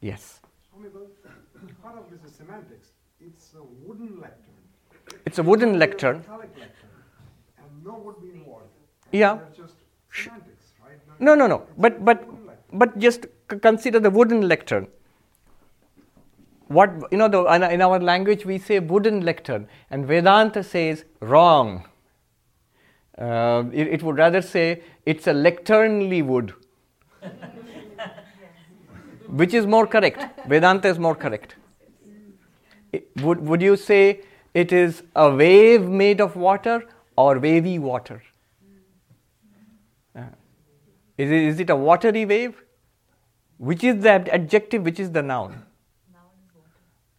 Yes. 0.00 0.40
part 1.82 1.96
of 1.96 2.10
this 2.10 2.22
is 2.28 2.36
semantics. 2.36 2.88
It's 3.20 3.54
a 3.54 3.62
wooden 3.86 4.20
lectern. 4.20 5.20
It's 5.26 5.38
a 5.38 5.42
wooden 5.42 5.78
lectern. 5.78 6.16
lectern. 6.18 6.68
And 7.58 7.84
no 7.84 7.94
wood 8.04 8.16
being 8.20 8.36
involved. 8.36 8.64
Yeah. 9.12 9.38
just 9.56 9.74
semantics, 10.12 10.72
right? 10.84 10.98
No, 11.18 11.34
no, 11.34 11.46
no. 11.46 11.66
But 11.78 12.04
but 12.04 12.26
but 12.72 12.98
just 12.98 13.26
consider 13.62 14.00
the 14.00 14.10
wooden 14.10 14.46
lectern 14.48 14.88
what 16.68 16.90
you 17.10 17.18
know 17.18 17.28
the, 17.28 17.44
in 17.70 17.82
our 17.82 18.00
language 18.00 18.44
we 18.46 18.58
say 18.58 18.78
wooden 18.80 19.20
lectern 19.24 19.68
and 19.90 20.06
vedanta 20.06 20.62
says 20.62 21.04
wrong. 21.20 21.84
Uh, 23.16 23.64
it, 23.72 23.86
it, 23.86 24.02
would 24.02 24.18
rather 24.18 24.42
say 24.42 24.82
it's 25.06 25.28
a 25.28 25.32
lecternly 25.32 26.20
wood 26.20 26.52
which 29.28 29.54
is 29.54 29.66
more 29.66 29.86
correct. 29.86 30.24
Vedanta 30.48 30.88
is 30.88 30.98
more 30.98 31.14
correct. 31.14 31.54
Would, 33.22 33.46
would 33.46 33.62
you 33.62 33.76
say 33.76 34.22
it 34.52 34.72
is 34.72 35.04
a 35.14 35.32
wave 35.32 35.82
made 35.82 36.20
of 36.20 36.34
water 36.34 36.82
or 37.16 37.38
wavy 37.38 37.78
water? 37.78 38.20
Uh, 40.16 40.22
is, 41.16 41.30
it, 41.30 41.42
is 41.42 41.60
it 41.60 41.70
a 41.70 41.76
watery 41.76 42.24
wave? 42.24 42.64
Which 43.58 43.84
is 43.84 44.02
the 44.02 44.10
adjective 44.34 44.82
which 44.82 44.98
is 44.98 45.12
the 45.12 45.22
noun 45.22 45.64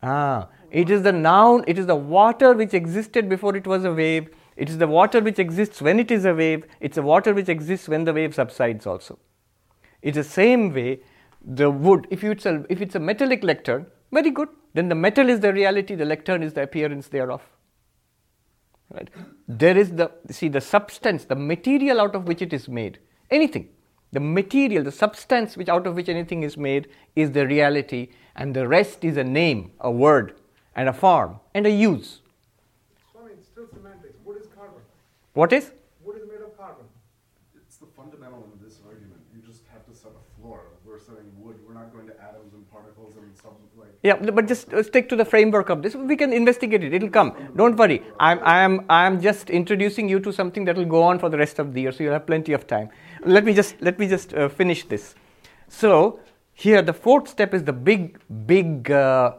Ah, 0.06 0.50
it 0.70 0.90
is 0.90 1.02
the 1.02 1.12
noun, 1.12 1.64
it 1.68 1.80
is 1.80 1.88
the 1.88 1.96
water 1.96 2.54
which 2.54 2.74
existed 2.74 3.28
before 3.28 3.56
it 3.56 3.66
was 3.66 3.86
a 3.86 3.94
wave. 3.94 4.30
It 4.56 4.70
is 4.70 4.78
the 4.78 4.88
water 4.88 5.20
which 5.20 5.40
exists 5.40 5.82
when 5.82 6.00
it 6.00 6.12
is 6.12 6.26
a 6.26 6.34
wave. 6.34 6.66
It's 6.80 6.96
the 6.96 7.02
water 7.02 7.34
which 7.34 7.50
exists 7.50 7.90
when 7.90 8.04
the 8.04 8.14
wave 8.14 8.36
subsides 8.36 8.86
also. 8.86 9.18
It's 10.02 10.16
the 10.16 10.24
same 10.24 10.74
way 10.74 11.00
the 11.44 11.70
wood, 11.70 12.08
if, 12.10 12.24
it's 12.24 12.46
a, 12.46 12.66
if 12.70 12.82
it's 12.82 12.96
a 12.96 13.00
metallic 13.00 13.44
lectern, 13.44 13.88
very 14.12 14.32
good. 14.32 14.50
Then 14.74 14.90
the 14.90 14.96
metal 14.96 15.30
is 15.30 15.40
the 15.40 15.54
reality, 15.54 15.96
the 15.96 16.06
lectern 16.06 16.44
is 16.44 16.54
the 16.54 16.64
appearance 16.64 17.08
thereof. 17.08 17.42
Right? 18.92 19.10
There 19.48 19.78
is 19.78 19.92
the 19.92 20.12
see 20.30 20.48
the 20.48 20.62
substance, 20.62 21.26
the 21.26 21.36
material 21.36 22.00
out 22.00 22.16
of 22.16 22.28
which 22.28 22.42
it 22.42 22.54
is 22.54 22.68
made. 22.70 23.00
Anything, 23.32 23.70
the 24.16 24.20
material, 24.22 24.84
the 24.84 24.92
substance 24.92 25.58
which 25.58 25.70
out 25.70 25.86
of 25.86 25.96
which 25.96 26.10
anything 26.10 26.42
is 26.42 26.58
made 26.58 26.88
is 27.16 27.32
the 27.32 27.46
reality, 27.46 28.08
and 28.36 28.56
the 28.56 28.68
rest 28.68 29.04
is 29.04 29.18
a 29.18 29.24
name, 29.24 29.72
a 29.80 29.92
word, 29.92 30.34
and 30.76 30.90
a 30.90 30.94
form, 30.94 31.40
and 31.54 31.68
a 31.68 31.70
use. 31.70 32.22
Swami, 33.12 33.32
it's 33.34 33.46
still 33.46 33.68
semantics. 33.68 34.16
Wood 34.24 34.42
is 34.42 34.48
carbon. 34.56 34.82
What 35.34 35.52
is? 35.52 35.72
Wood 36.04 36.18
is 36.18 36.28
made 36.28 36.42
of 36.42 36.58
carbon. 36.58 36.86
It's 37.56 37.78
the 37.78 37.88
fundamental 37.88 38.40
of 38.40 38.64
this 38.64 38.80
argument. 38.88 39.22
You 39.36 39.42
just 39.46 39.64
have 39.74 39.86
to 39.86 39.94
set 39.94 40.12
a 40.12 40.42
floor. 40.42 40.62
We're 40.86 41.00
setting 41.00 41.30
wood. 41.38 41.60
We're 41.68 41.76
not 41.76 41.92
going 41.94 42.08
to 42.08 42.16
atoms 42.22 42.54
and 42.54 42.70
particles 42.72 43.18
and 43.18 43.36
some 43.38 43.54
like. 43.78 43.90
Yeah, 44.06 44.18
but 44.18 44.48
just 44.48 44.72
uh, 44.72 44.84
stick 44.84 45.10
to 45.10 45.16
the 45.16 45.26
framework 45.26 45.70
of 45.70 45.82
this. 45.82 45.96
We 45.96 46.16
can 46.16 46.32
investigate 46.32 46.84
it. 46.84 46.94
It'll 46.94 47.10
come. 47.10 47.36
Don't 47.56 47.76
worry. 47.76 48.04
I'm, 48.20 48.40
I'm, 48.44 48.86
I'm 48.88 49.20
just 49.20 49.50
introducing 49.50 50.08
you 50.08 50.20
to 50.20 50.32
something 50.32 50.64
that 50.66 50.76
will 50.76 50.86
go 50.86 51.02
on 51.02 51.18
for 51.18 51.28
the 51.28 51.40
rest 51.40 51.58
of 51.58 51.74
the 51.74 51.82
year, 51.82 51.92
so 51.92 52.04
you'll 52.04 52.14
have 52.14 52.28
plenty 52.28 52.54
of 52.54 52.68
time. 52.68 52.90
Let 53.26 53.46
me 53.46 53.56
just 53.56 53.82
let 53.82 53.98
me 53.98 54.08
just 54.08 54.36
uh, 54.36 54.48
finish 54.48 54.86
this. 54.86 55.16
So 55.70 56.20
here, 56.54 56.84
the 56.84 56.94
fourth 56.94 57.28
step 57.28 57.56
is 57.56 57.64
the 57.64 57.74
big, 57.74 58.20
big 58.46 58.92
uh, 58.92 59.38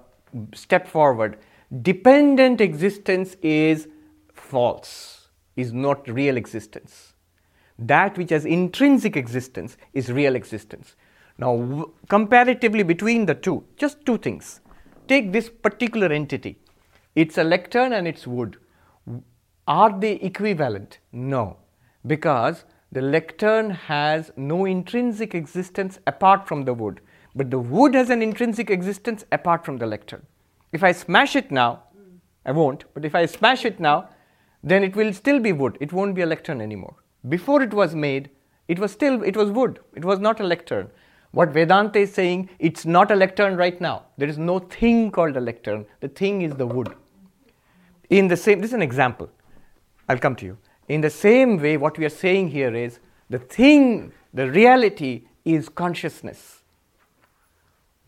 step 0.53 0.89
forward. 0.89 1.39
Dependent 1.83 2.61
existence 2.61 3.37
is 3.43 3.87
false. 4.35 5.29
Is 5.55 5.73
not 5.73 6.09
real 6.09 6.37
existence. 6.37 7.13
That 7.79 8.19
which 8.19 8.31
has 8.31 8.45
intrinsic 8.45 9.17
existence 9.17 9.77
is 9.95 10.11
real 10.11 10.35
existence. 10.35 10.97
Now, 11.39 11.93
comparatively 12.09 12.83
between 12.83 13.27
the 13.27 13.35
two, 13.35 13.65
just 13.77 14.05
two 14.07 14.19
things. 14.19 14.61
Take 15.07 15.33
this 15.33 15.49
particular 15.49 16.09
entity. 16.09 16.59
It's 17.15 17.39
a 17.39 17.45
lectern 17.45 17.93
and 17.93 18.09
it's 18.09 18.27
wood. 18.27 18.57
Are 19.69 19.99
they 19.99 20.13
equivalent? 20.13 20.99
No, 21.13 21.59
because 22.07 22.65
the 22.93 23.03
lectern 23.03 23.71
has 23.71 24.31
no 24.37 24.65
intrinsic 24.65 25.35
existence 25.35 25.99
apart 26.07 26.47
from 26.47 26.65
the 26.65 26.75
wood, 26.75 27.01
but 27.35 27.51
the 27.51 27.59
wood 27.59 27.95
has 27.95 28.11
an 28.11 28.23
intrinsic 28.23 28.71
existence 28.71 29.25
apart 29.33 29.65
from 29.65 29.77
the 29.79 29.87
lectern. 29.87 30.25
If 30.73 30.83
I 30.83 30.93
smash 30.93 31.37
it 31.37 31.51
now, 31.51 31.83
I 32.45 32.53
won't, 32.53 32.85
but 32.95 33.05
if 33.05 33.15
I 33.15 33.27
smash 33.27 33.65
it 33.65 33.81
now, 33.81 34.09
then 34.63 34.83
it 34.83 34.97
will 34.97 35.13
still 35.13 35.41
be 35.41 35.53
wood. 35.53 35.77
It 35.81 35.93
won't 35.93 36.15
be 36.15 36.23
a 36.23 36.27
lectern 36.27 36.61
anymore. 36.61 36.97
Before 37.29 37.61
it 37.61 37.75
was 37.75 37.95
made, 37.95 38.31
it 38.69 38.79
was 38.79 38.93
still 38.93 39.23
it 39.23 39.37
was 39.37 39.51
wood. 39.51 39.81
It 39.95 40.05
was 40.05 40.19
not 40.19 40.41
a 40.41 40.45
lectern. 40.45 40.91
What 41.33 41.51
Vedanta 41.51 41.99
is 41.99 42.15
saying, 42.15 42.49
it's 42.59 42.87
not 42.87 43.11
a 43.11 43.15
lectern 43.15 43.57
right 43.57 43.79
now. 43.81 44.05
There 44.17 44.29
is 44.29 44.39
no 44.39 44.59
thing 44.59 45.11
called 45.11 45.37
a 45.37 45.41
lectern. 45.41 45.87
The 46.01 46.09
thing 46.09 46.43
is 46.43 46.55
the 46.55 46.67
wood. 46.67 46.95
In 48.09 48.29
the 48.29 48.37
same, 48.37 48.61
this 48.61 48.71
is 48.71 48.75
an 48.75 48.83
example. 48.83 49.29
I'll 50.09 50.19
come 50.19 50.37
to 50.37 50.47
you. 50.47 50.59
In 50.89 51.01
the 51.01 51.11
same 51.11 51.59
way, 51.59 51.77
what 51.77 51.99
we 51.99 52.05
are 52.05 52.11
saying 52.11 52.49
here 52.49 52.75
is 52.75 53.01
the 53.29 53.39
thing, 53.39 54.13
the 54.33 54.51
reality 54.51 55.25
is 55.45 55.69
consciousness. 55.69 56.63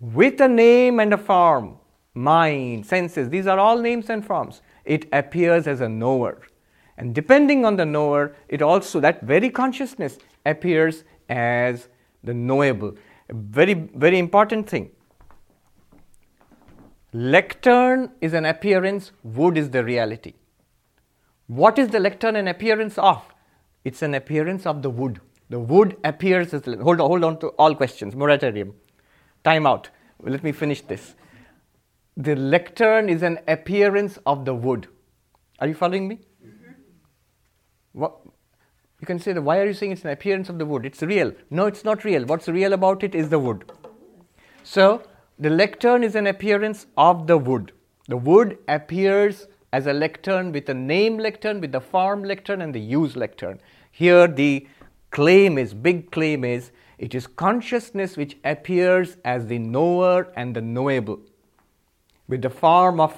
With 0.00 0.40
a 0.40 0.48
name 0.48 1.00
and 1.00 1.12
a 1.12 1.18
form, 1.18 1.78
mind, 2.14 2.86
senses, 2.86 3.28
these 3.28 3.46
are 3.48 3.58
all 3.58 3.78
names 3.78 4.10
and 4.10 4.24
forms. 4.24 4.62
It 4.84 5.06
appears 5.12 5.66
as 5.66 5.80
a 5.80 5.88
knower. 5.88 6.40
And 6.96 7.14
depending 7.14 7.64
on 7.64 7.76
the 7.76 7.84
knower, 7.84 8.34
it 8.48 8.62
also, 8.62 9.00
that 9.00 9.22
very 9.22 9.50
consciousness 9.50 10.18
appears 10.46 11.04
as 11.28 11.88
the 12.22 12.34
knowable. 12.34 12.94
Very, 13.30 13.74
very 13.74 14.18
important 14.18 14.68
thing. 14.68 14.90
Lectern 17.12 18.10
is 18.20 18.34
an 18.34 18.44
appearance, 18.44 19.12
wood 19.22 19.56
is 19.56 19.70
the 19.70 19.82
reality. 19.84 20.34
What 21.46 21.78
is 21.78 21.88
the 21.88 22.00
lectern 22.00 22.36
an 22.36 22.48
appearance 22.48 22.98
of? 22.98 23.22
It's 23.84 24.02
an 24.02 24.14
appearance 24.14 24.66
of 24.66 24.82
the 24.82 24.90
wood. 24.90 25.20
The 25.48 25.58
wood 25.58 25.96
appears 26.04 26.52
as. 26.52 26.64
Hold 26.66 27.00
on, 27.00 27.08
hold 27.08 27.24
on 27.24 27.38
to 27.40 27.48
all 27.58 27.74
questions. 27.74 28.14
Moratorium. 28.14 28.74
Time 29.44 29.66
out. 29.66 29.88
Let 30.20 30.44
me 30.44 30.52
finish 30.52 30.82
this. 30.82 31.14
The 32.16 32.36
lectern 32.36 33.08
is 33.08 33.22
an 33.22 33.38
appearance 33.48 34.18
of 34.26 34.44
the 34.44 34.54
wood. 34.54 34.88
Are 35.60 35.66
you 35.66 35.74
following 35.74 36.08
me? 36.08 36.20
You 39.00 39.06
can 39.06 39.18
say, 39.20 39.32
why 39.34 39.58
are 39.58 39.66
you 39.66 39.74
saying 39.74 39.92
it's 39.92 40.04
an 40.04 40.10
appearance 40.10 40.48
of 40.48 40.58
the 40.58 40.66
wood? 40.66 40.84
It's 40.84 41.02
real. 41.02 41.32
No, 41.50 41.66
it's 41.66 41.84
not 41.84 42.04
real. 42.04 42.24
What's 42.24 42.48
real 42.48 42.72
about 42.72 43.04
it 43.04 43.14
is 43.14 43.28
the 43.28 43.38
wood. 43.38 43.70
So, 44.64 45.02
the 45.38 45.50
lectern 45.50 46.02
is 46.02 46.16
an 46.16 46.26
appearance 46.26 46.86
of 46.96 47.28
the 47.28 47.38
wood. 47.38 47.72
The 48.08 48.16
wood 48.16 48.58
appears 48.66 49.46
as 49.72 49.86
a 49.86 49.92
lectern 49.92 50.50
with 50.50 50.68
a 50.68 50.74
name 50.74 51.18
lectern, 51.18 51.60
with 51.60 51.72
the 51.72 51.80
form 51.80 52.24
lectern, 52.24 52.60
and 52.60 52.74
the 52.74 52.80
use 52.80 53.14
lectern. 53.14 53.60
Here, 53.92 54.26
the 54.26 54.66
claim 55.10 55.58
is, 55.58 55.74
big 55.74 56.10
claim 56.10 56.42
is, 56.42 56.72
it 56.98 57.14
is 57.14 57.28
consciousness 57.28 58.16
which 58.16 58.36
appears 58.44 59.16
as 59.24 59.46
the 59.46 59.58
knower 59.58 60.32
and 60.34 60.56
the 60.56 60.60
knowable. 60.60 61.20
With 62.26 62.42
the 62.42 62.50
form 62.50 62.98
of 62.98 63.14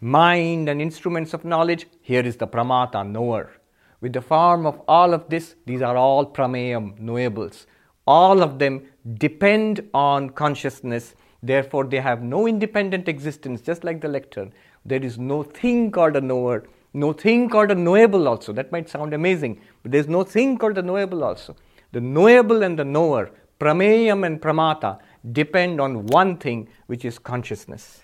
mind 0.00 0.68
and 0.68 0.82
instruments 0.82 1.32
of 1.32 1.44
knowledge, 1.44 1.86
here 2.02 2.22
is 2.22 2.36
the 2.36 2.46
pramata, 2.46 3.08
knower. 3.08 3.50
With 4.02 4.12
the 4.12 4.20
form 4.20 4.66
of 4.66 4.82
all 4.88 5.14
of 5.14 5.28
this, 5.30 5.54
these 5.64 5.80
are 5.80 5.96
all 5.96 6.26
prameyam, 6.26 7.00
knowables. 7.00 7.66
All 8.04 8.42
of 8.42 8.58
them 8.58 8.82
depend 9.14 9.88
on 9.94 10.30
consciousness, 10.30 11.14
therefore, 11.40 11.84
they 11.84 12.00
have 12.00 12.20
no 12.20 12.48
independent 12.48 13.08
existence, 13.08 13.60
just 13.60 13.84
like 13.84 14.00
the 14.00 14.08
lectern. 14.08 14.52
There 14.84 15.02
is 15.02 15.18
no 15.18 15.44
thing 15.44 15.92
called 15.92 16.16
a 16.16 16.20
knower, 16.20 16.64
no 16.92 17.12
thing 17.12 17.48
called 17.48 17.70
a 17.70 17.76
knowable 17.76 18.26
also. 18.26 18.52
That 18.52 18.72
might 18.72 18.88
sound 18.88 19.14
amazing, 19.14 19.60
but 19.84 19.92
there's 19.92 20.08
no 20.08 20.24
thing 20.24 20.58
called 20.58 20.78
a 20.78 20.82
knowable 20.82 21.22
also. 21.22 21.54
The 21.92 22.00
knowable 22.00 22.64
and 22.64 22.76
the 22.76 22.84
knower, 22.84 23.30
prameyam 23.60 24.26
and 24.26 24.42
pramata, 24.42 24.98
depend 25.30 25.80
on 25.80 26.06
one 26.06 26.38
thing, 26.38 26.68
which 26.88 27.04
is 27.04 27.20
consciousness. 27.20 28.00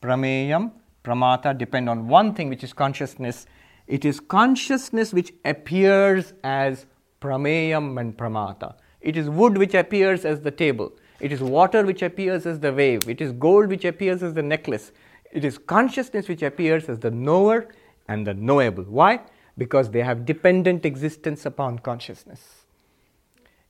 Prameyam, 0.00 0.70
pramata 1.02 1.58
depend 1.58 1.88
on 1.88 2.06
one 2.06 2.34
thing, 2.34 2.48
which 2.48 2.62
is 2.62 2.72
consciousness. 2.72 3.46
It 3.88 4.04
is 4.04 4.20
consciousness 4.20 5.12
which 5.12 5.32
appears 5.44 6.34
as 6.44 6.86
prameyam 7.20 7.98
and 7.98 8.16
pramata. 8.16 8.74
It 9.00 9.16
is 9.16 9.30
wood 9.30 9.56
which 9.56 9.74
appears 9.74 10.24
as 10.24 10.42
the 10.42 10.50
table. 10.50 10.92
It 11.20 11.32
is 11.32 11.40
water 11.40 11.84
which 11.84 12.02
appears 12.02 12.46
as 12.46 12.60
the 12.60 12.72
wave. 12.72 13.08
It 13.08 13.20
is 13.20 13.32
gold 13.32 13.68
which 13.68 13.84
appears 13.84 14.22
as 14.22 14.34
the 14.34 14.42
necklace. 14.42 14.92
It 15.32 15.44
is 15.44 15.58
consciousness 15.58 16.28
which 16.28 16.42
appears 16.42 16.88
as 16.88 16.98
the 17.00 17.10
knower 17.10 17.68
and 18.06 18.26
the 18.26 18.34
knowable. 18.34 18.84
Why? 18.84 19.20
Because 19.56 19.90
they 19.90 20.02
have 20.02 20.24
dependent 20.24 20.84
existence 20.84 21.46
upon 21.46 21.78
consciousness. 21.80 22.66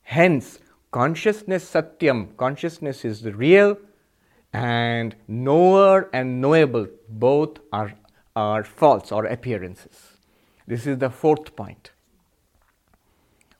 Hence, 0.03 0.59
consciousness 0.91 1.71
satyam, 1.71 2.35
consciousness 2.37 3.05
is 3.05 3.21
the 3.21 3.33
real, 3.33 3.77
and 4.53 5.15
knower 5.27 6.09
and 6.13 6.41
knowable 6.41 6.87
both 7.07 7.59
are, 7.71 7.93
are 8.35 8.63
false 8.63 9.11
or 9.11 9.25
appearances. 9.25 10.13
This 10.67 10.85
is 10.85 10.97
the 10.99 11.09
fourth 11.09 11.55
point. 11.55 11.91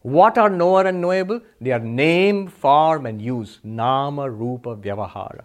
What 0.01 0.37
are 0.37 0.49
knower 0.49 0.85
and 0.85 1.01
knowable? 1.01 1.41
They 1.59 1.71
are 1.71 1.79
name, 1.79 2.47
form, 2.47 3.05
and 3.05 3.21
use. 3.21 3.59
Nama, 3.63 4.29
Rupa, 4.29 4.75
Vyavahara. 4.75 5.43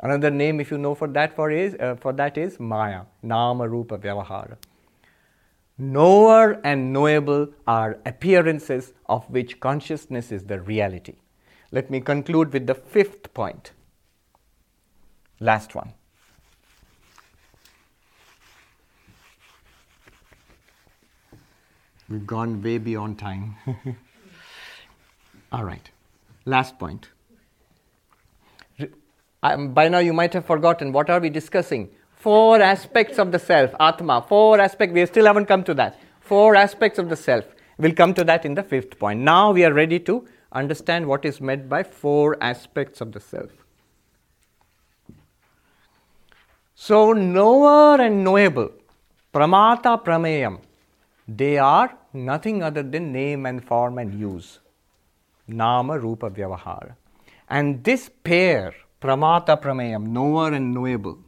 Another 0.00 0.30
name, 0.30 0.60
if 0.60 0.70
you 0.70 0.78
know 0.78 0.94
for 0.94 1.08
that, 1.08 1.36
for 1.36 1.50
is 1.50 1.76
uh, 1.78 1.96
for 1.96 2.12
that 2.14 2.38
is 2.38 2.58
Maya. 2.58 3.02
Nama, 3.22 3.68
Rupa, 3.68 3.98
Vyavahara. 3.98 4.56
Knower 5.78 6.60
and 6.64 6.92
knowable 6.92 7.48
are 7.66 7.98
appearances 8.06 8.92
of 9.06 9.28
which 9.30 9.60
consciousness 9.60 10.32
is 10.32 10.44
the 10.44 10.60
reality. 10.60 11.16
Let 11.70 11.90
me 11.90 12.00
conclude 12.00 12.52
with 12.52 12.66
the 12.66 12.74
fifth 12.74 13.32
point. 13.34 13.72
Last 15.40 15.74
one. 15.74 15.94
We've 22.08 22.26
gone 22.26 22.62
way 22.62 22.78
beyond 22.78 23.18
time. 23.18 23.56
All 25.52 25.64
right. 25.64 25.90
Last 26.44 26.78
point. 26.78 27.08
By 29.40 29.88
now, 29.88 29.98
you 29.98 30.12
might 30.12 30.32
have 30.34 30.46
forgotten 30.46 30.92
what 30.92 31.10
are 31.10 31.18
we 31.18 31.28
discussing? 31.30 31.90
Four 32.16 32.60
aspects 32.60 33.18
of 33.18 33.32
the 33.32 33.38
self, 33.38 33.74
Atma. 33.80 34.24
Four 34.28 34.60
aspects. 34.60 34.94
We 34.94 35.04
still 35.06 35.26
haven't 35.26 35.46
come 35.46 35.64
to 35.64 35.74
that. 35.74 35.98
Four 36.20 36.54
aspects 36.54 36.98
of 36.98 37.08
the 37.08 37.16
self. 37.16 37.44
We'll 37.78 37.94
come 37.94 38.14
to 38.14 38.24
that 38.24 38.44
in 38.44 38.54
the 38.54 38.62
fifth 38.62 38.98
point. 38.98 39.20
Now 39.20 39.50
we 39.50 39.64
are 39.64 39.72
ready 39.72 39.98
to 40.00 40.26
understand 40.52 41.06
what 41.06 41.24
is 41.24 41.40
meant 41.40 41.68
by 41.68 41.82
four 41.82 42.36
aspects 42.40 43.00
of 43.00 43.12
the 43.12 43.20
self. 43.20 43.50
So, 46.74 47.12
knower 47.12 48.00
and 48.00 48.24
knowable, 48.24 48.70
pramata 49.32 50.02
prameyam, 50.04 50.60
they 51.26 51.58
are 51.58 51.96
nothing 52.12 52.62
other 52.62 52.82
than 52.82 53.12
name 53.12 53.46
and 53.46 53.64
form 53.64 53.98
and 53.98 54.18
use. 54.18 54.60
Nama 55.46 55.98
Rupa 55.98 56.30
Vyavahara. 56.30 56.96
And 57.48 57.84
this 57.84 58.10
pair, 58.24 58.74
pramata 59.00 59.60
prameyam, 59.60 60.06
knower 60.06 60.52
and 60.52 60.72
knowable, 60.74 61.18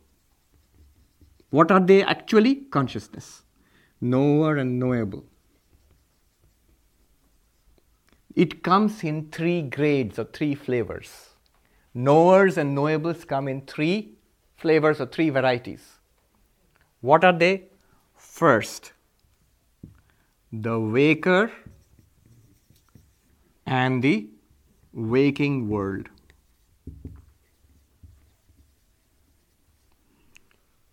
what 1.50 1.70
are 1.70 1.80
they 1.80 2.02
actually? 2.02 2.56
Consciousness. 2.56 3.42
knower 4.00 4.56
and 4.56 4.78
knowable. 4.78 5.24
It 8.34 8.62
comes 8.62 9.02
in 9.04 9.30
three 9.30 9.62
grades 9.62 10.18
or 10.18 10.24
three 10.24 10.54
flavors. 10.54 11.30
Knowers 11.94 12.58
and 12.58 12.76
knowables 12.76 13.26
come 13.26 13.46
in 13.48 13.62
three 13.62 14.16
flavors 14.56 15.00
or 15.00 15.06
three 15.06 15.30
varieties. 15.30 15.84
What 17.00 17.24
are 17.24 17.32
they? 17.32 17.64
First, 18.16 18.92
the 20.62 20.78
waker 20.78 21.50
and 23.66 24.02
the 24.02 24.28
waking 24.92 25.68
world. 25.68 26.08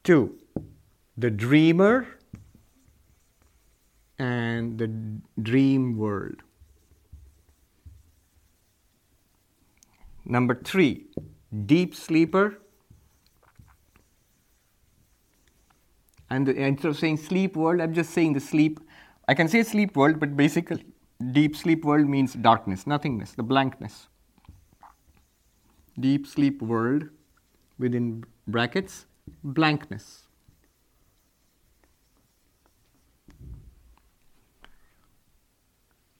Two, 0.03 0.39
the 1.15 1.29
dreamer 1.29 2.07
and 4.17 4.79
the 4.79 4.89
dream 5.41 5.95
world. 5.97 6.41
Number 10.25 10.55
three, 10.55 11.05
deep 11.65 11.93
sleeper. 11.93 12.57
And 16.29 16.47
instead 16.47 16.89
of 16.89 16.97
saying 16.97 17.17
sleep 17.17 17.55
world, 17.55 17.81
I'm 17.81 17.93
just 17.93 18.11
saying 18.11 18.33
the 18.33 18.39
sleep. 18.39 18.79
I 19.31 19.33
can 19.33 19.47
say 19.47 19.63
sleep 19.63 19.95
world, 19.95 20.19
but 20.19 20.35
basically, 20.35 20.83
deep 21.31 21.55
sleep 21.55 21.85
world 21.85 22.05
means 22.05 22.33
darkness, 22.33 22.85
nothingness, 22.85 23.31
the 23.31 23.43
blankness. 23.43 24.07
Deep 25.97 26.27
sleep 26.27 26.61
world, 26.61 27.05
within 27.79 28.25
brackets, 28.45 29.05
blankness. 29.41 30.23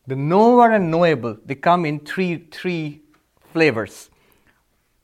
The 0.08 0.16
knower 0.16 0.72
and 0.72 0.90
knowable, 0.90 1.38
they 1.46 1.56
come 1.56 1.86
in 1.86 2.00
three, 2.00 2.48
three 2.50 3.02
flavors. 3.52 4.10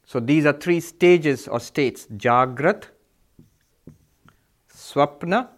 So 0.06 0.22
these 0.22 0.46
are 0.46 0.54
three 0.54 0.80
stages 0.80 1.46
or 1.50 1.60
states 1.60 2.08
Jagrat, 2.16 2.86
Swapna, 4.74 5.50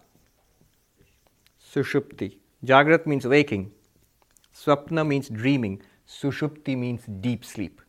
Sushupti. 1.71 2.38
Jagrat 2.63 3.05
means 3.05 3.25
waking, 3.25 3.71
Swapna 4.53 5.07
means 5.07 5.29
dreaming, 5.29 5.81
Sushupti 6.07 6.77
means 6.77 7.03
deep 7.21 7.45
sleep. 7.45 7.81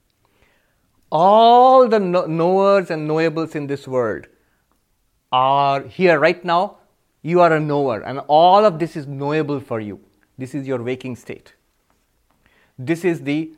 All 1.10 1.88
the 1.88 1.98
knowers 1.98 2.90
and 2.90 3.10
knowables 3.10 3.56
in 3.56 3.66
this 3.66 3.88
world 3.88 4.26
are 5.32 5.82
here 5.82 6.20
right 6.20 6.44
now. 6.44 6.76
You 7.22 7.40
are 7.40 7.52
a 7.52 7.60
knower, 7.60 8.00
and 8.00 8.20
all 8.28 8.64
of 8.64 8.78
this 8.78 8.96
is 8.96 9.06
knowable 9.06 9.60
for 9.60 9.80
you. 9.80 10.00
This 10.38 10.54
is 10.54 10.66
your 10.66 10.82
waking 10.82 11.16
state. 11.16 11.54
This 12.78 13.04
is 13.04 13.22
the 13.22 13.52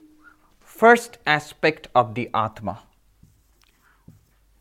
first 0.61 1.19
aspect 1.27 1.89
of 1.95 2.15
the 2.15 2.31
Atma. 2.35 2.83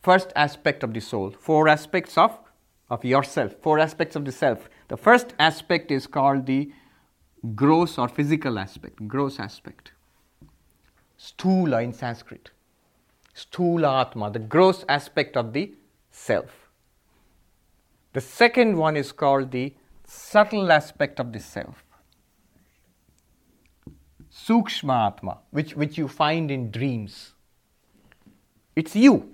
First 0.03 0.33
aspect 0.35 0.83
of 0.83 0.93
the 0.93 0.99
soul. 0.99 1.31
Four 1.31 1.67
aspects 1.67 2.17
of, 2.17 2.37
of 2.91 3.05
yourself, 3.05 3.55
four 3.61 3.79
aspects 3.79 4.17
of 4.17 4.25
the 4.25 4.33
self. 4.33 4.69
The 4.89 4.97
first 4.97 5.33
aspect 5.39 5.91
is 5.91 6.05
called 6.07 6.45
the 6.45 6.71
gross 7.55 7.97
or 7.97 8.09
physical 8.09 8.59
aspect, 8.59 9.07
gross 9.07 9.39
aspect. 9.39 9.93
Stula 11.17 11.81
in 11.81 11.93
Sanskrit. 11.93 12.51
Stula 13.33 14.01
Atma, 14.01 14.29
the 14.29 14.39
gross 14.39 14.83
aspect 14.89 15.37
of 15.37 15.53
the 15.53 15.73
self. 16.11 16.69
The 18.11 18.19
second 18.19 18.75
one 18.75 18.97
is 18.97 19.13
called 19.13 19.51
the 19.51 19.73
subtle 20.05 20.69
aspect 20.69 21.21
of 21.21 21.31
the 21.31 21.39
self. 21.39 21.85
Sukshma 24.29 25.07
Atma, 25.07 25.37
which, 25.51 25.77
which 25.77 25.97
you 25.97 26.09
find 26.09 26.51
in 26.51 26.71
dreams. 26.71 27.35
It's 28.75 28.97
you, 28.97 29.33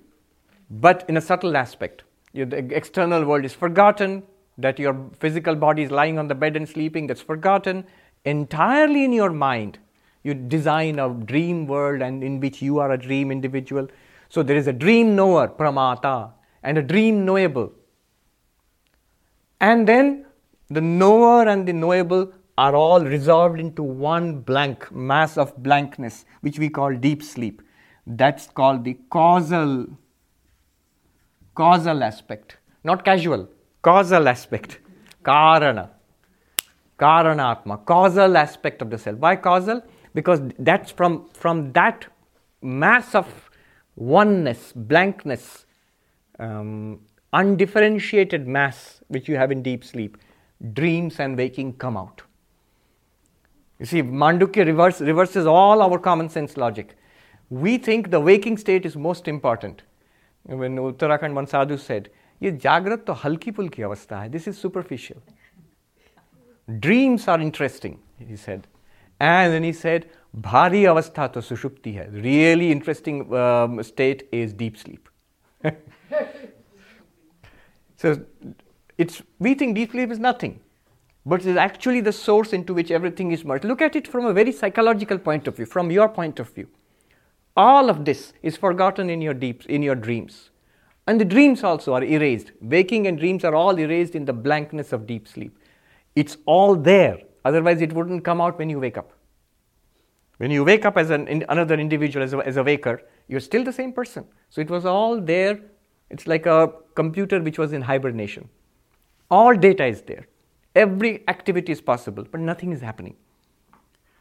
but 0.70 1.04
in 1.10 1.18
a 1.18 1.22
subtle 1.22 1.58
aspect. 1.58 2.04
The 2.46 2.76
external 2.76 3.26
world 3.26 3.46
is 3.46 3.54
forgotten, 3.54 4.24
that 4.58 4.80
your 4.80 5.10
physical 5.20 5.56
body 5.56 5.84
is 5.84 5.92
lying 5.92 6.18
on 6.18 6.28
the 6.28 6.36
bed 6.36 6.56
and 6.56 6.68
sleeping, 6.68 7.08
that's 7.08 7.22
forgotten. 7.22 7.86
Entirely 8.26 9.04
in 9.06 9.14
your 9.14 9.32
mind, 9.32 9.80
you 10.24 10.34
design 10.34 11.00
a 11.00 11.10
dream 11.10 11.68
world 11.68 12.02
and 12.02 12.24
in 12.24 12.40
which 12.40 12.62
you 12.62 12.80
are 12.80 12.92
a 12.92 12.98
dream 12.98 13.32
individual. 13.32 13.88
So 14.30 14.44
there 14.44 14.58
is 14.58 14.68
a 14.68 14.74
dream 14.74 15.16
knower, 15.16 15.48
pramata, 15.48 16.32
and 16.64 16.78
a 16.78 16.82
dream 16.82 17.24
knowable. 17.24 17.72
And 19.62 19.88
then 19.88 20.26
the 20.70 20.82
knower 20.82 21.48
and 21.48 21.68
the 21.68 21.74
knowable 21.74 22.34
are 22.58 22.76
all 22.76 23.06
resolved 23.06 23.60
into 23.60 23.84
one 23.84 24.42
blank 24.42 24.92
mass 24.92 25.38
of 25.38 25.56
blankness, 25.62 26.26
which 26.42 26.60
we 26.60 26.70
call 26.70 26.94
deep 26.96 27.24
sleep. 27.24 27.62
That's 28.06 28.48
called 28.48 28.84
the 28.84 28.98
causal 29.10 29.88
causal 31.58 32.04
aspect, 32.04 32.58
not 32.84 33.04
casual, 33.04 33.50
causal 33.82 34.28
aspect. 34.28 34.80
Karana. 35.24 35.90
Karanatma, 37.00 37.86
causal 37.86 38.38
aspect 38.38 38.82
of 38.82 38.90
the 38.90 38.98
self. 38.98 39.18
Why 39.20 39.36
causal? 39.36 39.84
Because 40.14 40.42
that's 40.58 40.92
from, 40.92 41.30
from 41.34 41.72
that 41.74 42.08
mass 42.62 43.14
of 43.14 43.28
oneness, 43.96 44.74
blankness, 44.76 45.66
um, 46.40 47.00
undifferentiated 47.34 48.48
mass 48.48 49.02
which 49.10 49.28
you 49.28 49.36
have 49.36 49.52
in 49.52 49.62
deep 49.62 49.84
sleep, 49.84 50.18
dreams 50.74 51.20
and 51.20 51.38
waking 51.38 51.74
come 51.74 51.98
out. 51.98 52.24
You 53.80 53.86
see, 53.86 54.02
Mandukya 54.02 54.66
reverse, 54.66 55.02
reverses 55.02 55.46
all 55.46 55.82
our 55.84 56.00
common 56.00 56.30
sense 56.30 56.58
logic. 56.58 56.96
We 57.50 57.78
think 57.78 58.10
the 58.10 58.20
waking 58.20 58.58
state 58.58 58.86
is 58.88 58.96
most 58.96 59.28
important 59.28 59.84
When 60.45 60.77
Uttarakhand 60.77 61.35
one 61.35 61.47
sadhu 61.47 61.79
said, 61.79 62.09
ये 62.43 62.51
जागृत 62.63 63.05
तो 63.07 63.13
हल्की 63.25 63.51
फुल्की 63.57 63.83
अवस्था 63.83 64.21
है 64.21 64.29
this 64.29 64.49
is 64.49 64.55
superficial 64.55 65.21
dreams 66.81 67.29
are 67.29 67.43
interesting 67.43 67.95
he 68.29 68.37
said 68.37 68.63
and 69.23 69.53
then 69.53 69.65
he 69.65 69.73
said 69.73 70.05
भारी 70.47 70.85
अवस्था 70.93 71.27
तो 71.37 71.41
सुषुप्ति 71.41 71.93
है 71.93 72.07
really 72.23 72.71
interesting 72.71 73.23
state 73.91 74.29
is 74.35 74.57
deep 74.57 74.77
sleep 74.77 75.09
so 78.03 78.11
it's 78.99 79.23
we 79.39 79.55
think 79.55 79.77
deep 79.77 79.93
sleep 79.93 80.11
is 80.11 80.19
nothing 80.19 80.55
but 81.25 81.41
it 81.41 81.47
is 81.47 81.57
actually 81.57 82.01
the 82.01 82.13
source 82.13 82.53
into 82.53 82.75
which 82.75 82.91
everything 82.91 83.31
is 83.31 83.45
merged. 83.45 83.65
Look 83.65 83.81
at 83.81 83.95
it 83.95 84.09
from 84.09 84.25
a 84.27 84.33
very 84.33 84.53
psychological 84.53 85.19
point 85.19 85.47
of 85.47 85.57
view, 85.57 85.67
from 85.67 85.91
your 85.91 86.09
point 86.09 86.41
of 86.41 86.49
view. 86.51 86.67
All 87.58 87.90
of 87.90 88.06
this 88.06 88.34
is 88.44 88.56
forgotten 88.56 89.10
in 89.10 89.20
your 89.20 89.34
deep, 89.34 89.66
in 89.66 89.82
your 89.82 89.96
dreams. 89.96 90.52
And 91.08 91.20
the 91.20 91.26
dreams 91.26 91.64
also 91.64 91.94
are 91.96 92.04
erased. 92.04 92.52
Waking 92.62 93.08
and 93.08 93.18
dreams 93.18 93.44
are 93.44 93.56
all 93.56 93.80
erased 93.80 94.14
in 94.14 94.26
the 94.26 94.34
blankness 94.34 94.94
of 94.94 95.08
deep 95.08 95.28
sleep. 95.28 95.58
It's 96.16 96.38
all 96.46 96.76
there. 96.76 97.20
Otherwise, 97.44 97.82
it 97.82 97.94
wouldn't 97.94 98.24
come 98.24 98.42
out 98.42 98.60
when 98.60 98.70
you 98.70 98.80
wake 98.80 98.98
up. 98.98 99.12
When 100.38 100.52
you 100.52 100.64
wake 100.64 100.86
up 100.86 100.98
as 100.98 101.10
an, 101.10 101.28
in, 101.28 101.46
another 101.50 101.76
individual, 101.76 102.24
as 102.24 102.34
a, 102.34 102.38
as 102.40 102.58
a 102.58 102.64
waker, 102.64 103.02
you're 103.28 103.40
still 103.40 103.64
the 103.64 103.74
same 103.74 103.92
person. 103.92 104.26
So 104.50 104.62
it 104.62 104.70
was 104.70 104.86
all 104.86 105.20
there. 105.20 105.60
It's 106.12 106.28
like 106.28 106.46
a 106.46 106.72
computer 106.94 107.42
which 107.42 107.58
was 107.58 107.74
in 107.74 107.82
hibernation. 107.82 108.50
All 109.32 109.56
data 109.56 109.86
is 109.86 110.04
there. 110.04 110.28
Every 110.76 111.28
activity 111.28 111.72
is 111.72 111.82
possible, 111.82 112.24
but 112.32 112.40
nothing 112.40 112.72
is 112.72 112.82
happening. 112.82 113.16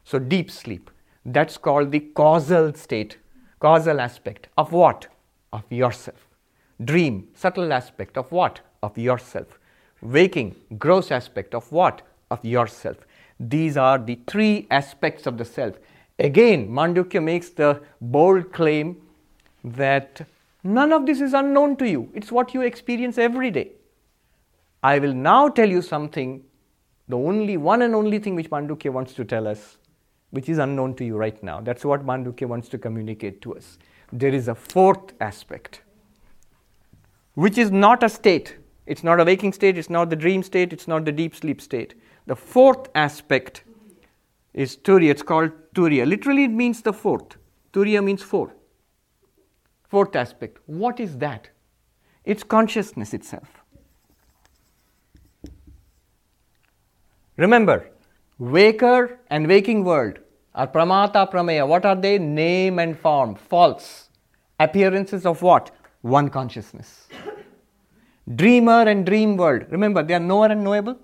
So, 0.05 0.19
deep 0.19 0.51
sleep, 0.51 0.91
that's 1.25 1.59
called 1.59 1.91
the 1.91 2.01
causal 2.01 2.73
state, 2.75 3.19
causal 3.59 4.01
aspect 4.01 4.49
of 4.57 4.73
what? 4.73 5.07
Of 5.53 5.65
yourself. 5.71 6.27
Dream, 6.85 7.29
subtle 7.35 7.73
aspect 7.73 8.17
of 8.19 8.31
what? 8.31 8.61
Of 8.83 8.99
yourself. 8.99 9.59
Waking, 10.03 10.55
gross 10.79 11.11
aspect 11.11 11.55
of 11.55 11.71
what? 11.73 12.03
Of 12.31 12.45
yourself. 12.45 12.99
These 13.41 13.77
are 13.77 13.99
the 13.99 14.19
three 14.27 14.67
aspects 14.71 15.27
of 15.27 15.39
the 15.39 15.45
self. 15.45 15.77
Again, 16.19 16.69
Mandukya 16.69 17.23
makes 17.23 17.51
the 17.51 17.83
bold 18.01 18.53
claim 18.53 19.01
that 19.65 20.27
none 20.63 20.93
of 20.93 21.07
this 21.07 21.21
is 21.21 21.35
unknown 21.35 21.77
to 21.77 21.89
you. 21.89 22.11
It's 22.15 22.33
what 22.33 22.55
you 22.55 22.63
experience 22.63 23.19
every 23.19 23.51
day. 23.51 23.73
I 24.83 24.99
will 24.99 25.13
now 25.13 25.49
tell 25.49 25.69
you 25.69 25.83
something, 25.83 26.45
the 27.09 27.17
only 27.17 27.57
one 27.57 27.83
and 27.83 27.95
only 27.95 28.19
thing 28.19 28.35
which 28.35 28.51
Mandukya 28.51 28.93
wants 28.93 29.15
to 29.15 29.25
tell 29.25 29.47
us, 29.47 29.79
which 30.31 30.49
is 30.49 30.59
unknown 30.59 30.95
to 30.95 31.05
you 31.05 31.17
right 31.17 31.43
now. 31.43 31.61
That's 31.61 31.85
what 31.85 32.05
Mandukya 32.05 32.47
wants 32.47 32.69
to 32.71 32.79
communicate 32.79 33.41
to 33.43 33.57
us. 33.57 33.79
There 34.13 34.35
is 34.35 34.49
a 34.49 34.55
fourth 34.55 35.15
aspect, 35.21 35.83
which 37.35 37.59
is 37.59 37.71
not 37.71 38.03
a 38.03 38.09
state. 38.09 38.57
It's 38.87 39.03
not 39.03 39.19
a 39.21 39.25
waking 39.25 39.53
state, 39.53 39.77
it's 39.77 39.91
not 39.91 40.11
the 40.11 40.17
dream 40.17 40.45
state, 40.45 40.73
it's 40.73 40.87
not 40.87 41.05
the 41.05 41.13
deep 41.13 41.35
sleep 41.35 41.61
state. 41.61 41.95
The 42.27 42.37
fourth 42.37 42.89
aspect 42.95 43.65
is 44.55 44.77
Turiya. 44.77 45.11
It's 45.11 45.23
called 45.23 45.51
Turiya. 45.75 46.07
Literally, 46.07 46.45
it 46.45 46.51
means 46.51 46.83
the 46.83 46.93
fourth. 46.93 47.37
Turiya 47.73 48.03
means 48.03 48.23
four. 48.23 48.55
Fourth 49.89 50.17
aspect. 50.17 50.59
What 50.67 51.01
is 51.01 51.19
that? 51.19 51.51
It's 52.25 52.43
consciousness 52.43 53.13
itself. 53.15 53.49
Remember, 57.37 57.91
waker 58.39 59.19
and 59.31 59.47
waking 59.47 59.85
world 59.85 60.19
are 60.55 60.67
pramata 60.67 61.31
prameya. 61.31 61.67
What 61.67 61.85
are 61.85 61.97
they? 61.97 62.19
Name 62.19 62.79
and 62.79 62.99
form. 62.99 63.35
False. 63.35 64.09
Appearances 64.59 65.27
of 65.27 65.43
what? 65.43 65.71
One 66.01 66.29
consciousness. 66.29 67.09
Dreamer 68.35 68.83
and 68.89 69.05
dream 69.07 69.37
world. 69.37 69.67
Remember, 69.71 70.03
they 70.03 70.15
are 70.15 70.21
knower 70.21 70.47
and 70.47 70.65
knowable. 70.65 70.99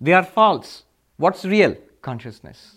They 0.00 0.12
are 0.12 0.24
false. 0.24 0.84
What's 1.16 1.44
real? 1.44 1.76
Consciousness. 2.02 2.76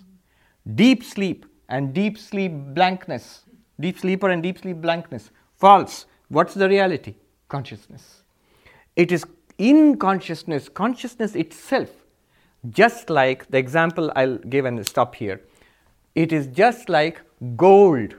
Deep 0.75 1.03
sleep 1.03 1.45
and 1.69 1.93
deep 1.93 2.17
sleep 2.17 2.51
blankness. 2.73 3.43
Deep 3.79 3.99
sleeper 3.99 4.29
and 4.29 4.43
deep 4.43 4.59
sleep 4.59 4.77
blankness. 4.77 5.31
False. 5.57 6.05
What's 6.27 6.53
the 6.53 6.67
reality? 6.67 7.15
Consciousness. 7.47 8.23
It 8.95 9.11
is 9.11 9.25
in 9.57 9.97
consciousness, 9.97 10.69
consciousness 10.69 11.35
itself, 11.35 11.89
just 12.69 13.09
like 13.09 13.49
the 13.49 13.57
example 13.57 14.11
I'll 14.15 14.37
give 14.37 14.65
and 14.65 14.85
stop 14.85 15.15
here. 15.15 15.41
It 16.15 16.31
is 16.31 16.47
just 16.47 16.89
like 16.89 17.21
gold. 17.55 18.15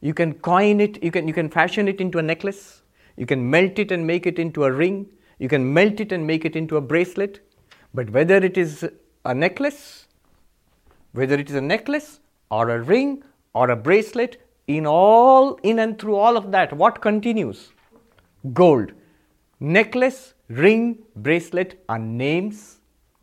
You 0.00 0.14
can 0.14 0.34
coin 0.34 0.80
it, 0.80 1.02
you 1.02 1.10
can, 1.10 1.28
you 1.28 1.34
can 1.34 1.48
fashion 1.48 1.88
it 1.88 2.00
into 2.00 2.18
a 2.18 2.22
necklace, 2.22 2.82
you 3.16 3.26
can 3.26 3.48
melt 3.48 3.78
it 3.78 3.90
and 3.92 4.06
make 4.06 4.26
it 4.26 4.38
into 4.38 4.64
a 4.64 4.72
ring, 4.72 5.06
you 5.38 5.48
can 5.48 5.72
melt 5.72 6.00
it 6.00 6.12
and 6.12 6.26
make 6.26 6.44
it 6.44 6.56
into 6.56 6.76
a 6.76 6.80
bracelet. 6.80 7.40
But 7.94 8.10
whether 8.10 8.36
it 8.36 8.58
is 8.58 8.88
a 9.24 9.34
necklace, 9.34 10.06
whether 11.12 11.34
it 11.34 11.48
is 11.48 11.56
a 11.56 11.60
necklace 11.60 12.20
or 12.50 12.70
a 12.70 12.82
ring 12.82 13.22
or 13.54 13.70
a 13.70 13.76
bracelet, 13.76 14.42
in 14.66 14.86
all, 14.86 15.54
in 15.62 15.78
and 15.78 15.98
through 15.98 16.16
all 16.16 16.36
of 16.36 16.50
that, 16.52 16.72
what 16.72 17.00
continues? 17.00 17.70
Gold. 18.52 18.92
Necklace, 19.60 20.34
ring, 20.48 20.98
bracelet 21.14 21.82
are 21.88 21.98
names, 21.98 22.75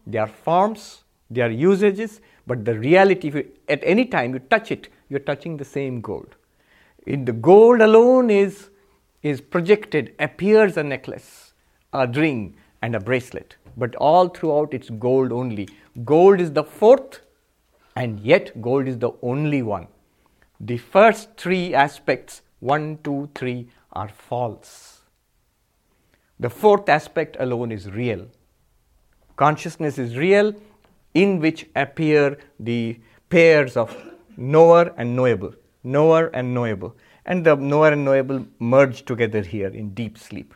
they 0.05 0.17
are 0.17 0.27
forms, 0.27 1.03
they 1.29 1.41
are 1.41 1.49
usages, 1.49 2.21
but 2.45 2.65
the 2.65 2.77
reality, 2.77 3.29
you, 3.29 3.51
at 3.69 3.79
any 3.83 4.05
time 4.05 4.33
you 4.33 4.39
touch 4.39 4.71
it, 4.71 4.89
you're 5.09 5.19
touching 5.19 5.57
the 5.57 5.65
same 5.65 6.01
gold. 6.01 6.35
In 7.07 7.25
the 7.25 7.33
gold 7.33 7.81
alone 7.81 8.29
is, 8.29 8.69
is 9.21 9.41
projected, 9.41 10.13
appears 10.19 10.77
a 10.77 10.83
necklace, 10.83 11.53
a 11.93 12.07
ring, 12.07 12.55
and 12.81 12.95
a 12.95 12.99
bracelet, 12.99 13.55
but 13.77 13.95
all 13.95 14.27
throughout 14.27 14.73
it's 14.73 14.89
gold 14.89 15.31
only. 15.31 15.69
Gold 16.03 16.41
is 16.41 16.51
the 16.51 16.63
fourth, 16.63 17.21
and 17.95 18.19
yet 18.19 18.61
gold 18.61 18.87
is 18.87 18.97
the 18.99 19.11
only 19.21 19.61
one. 19.61 19.87
The 20.59 20.77
first 20.77 21.37
three 21.37 21.73
aspects, 21.73 22.41
one, 22.59 22.99
two, 23.03 23.29
three, 23.35 23.69
are 23.93 24.09
false. 24.09 25.01
The 26.39 26.49
fourth 26.49 26.89
aspect 26.89 27.37
alone 27.39 27.71
is 27.71 27.89
real. 27.89 28.27
Consciousness 29.35 29.97
is 29.97 30.17
real, 30.17 30.53
in 31.13 31.39
which 31.39 31.67
appear 31.75 32.37
the 32.59 32.99
pairs 33.29 33.77
of 33.77 33.95
knower 34.37 34.93
and 34.97 35.15
knowable, 35.15 35.53
knower 35.83 36.27
and 36.27 36.53
knowable. 36.53 36.95
And 37.25 37.45
the 37.45 37.55
knower 37.55 37.93
and 37.93 38.03
knowable 38.03 38.45
merge 38.59 39.05
together 39.05 39.41
here 39.41 39.69
in 39.69 39.93
deep 39.93 40.17
sleep. 40.17 40.53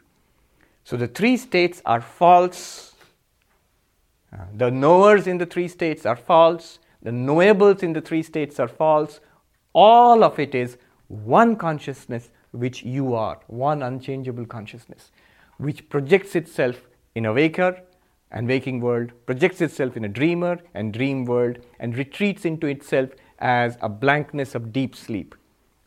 So 0.83 0.97
the 0.97 1.07
three 1.07 1.37
states 1.37 1.81
are 1.85 2.01
false. 2.01 2.95
Uh, 4.33 4.45
the 4.55 4.69
knowers 4.69 5.27
in 5.27 5.37
the 5.37 5.45
three 5.45 5.67
states 5.67 6.05
are 6.05 6.15
false. 6.15 6.79
The 7.01 7.11
knowables 7.11 7.83
in 7.83 7.93
the 7.93 8.01
three 8.01 8.23
states 8.23 8.59
are 8.59 8.67
false. 8.67 9.19
All 9.73 10.23
of 10.23 10.39
it 10.39 10.53
is 10.55 10.77
one 11.07 11.55
consciousness 11.55 12.29
which 12.51 12.83
you 12.83 13.13
are, 13.13 13.39
one 13.47 13.83
unchangeable 13.83 14.45
consciousness, 14.45 15.11
which 15.57 15.87
projects 15.89 16.35
itself 16.35 16.87
in 17.15 17.25
a 17.25 17.33
waker 17.33 17.81
and 18.31 18.47
waking 18.47 18.81
world, 18.81 19.11
projects 19.25 19.61
itself 19.61 19.95
in 19.95 20.05
a 20.05 20.09
dreamer 20.09 20.59
and 20.73 20.93
dream 20.93 21.25
world, 21.25 21.59
and 21.79 21.97
retreats 21.97 22.45
into 22.45 22.67
itself 22.67 23.09
as 23.39 23.77
a 23.81 23.89
blankness 23.89 24.55
of 24.55 24.73
deep 24.73 24.95
sleep, 24.95 25.35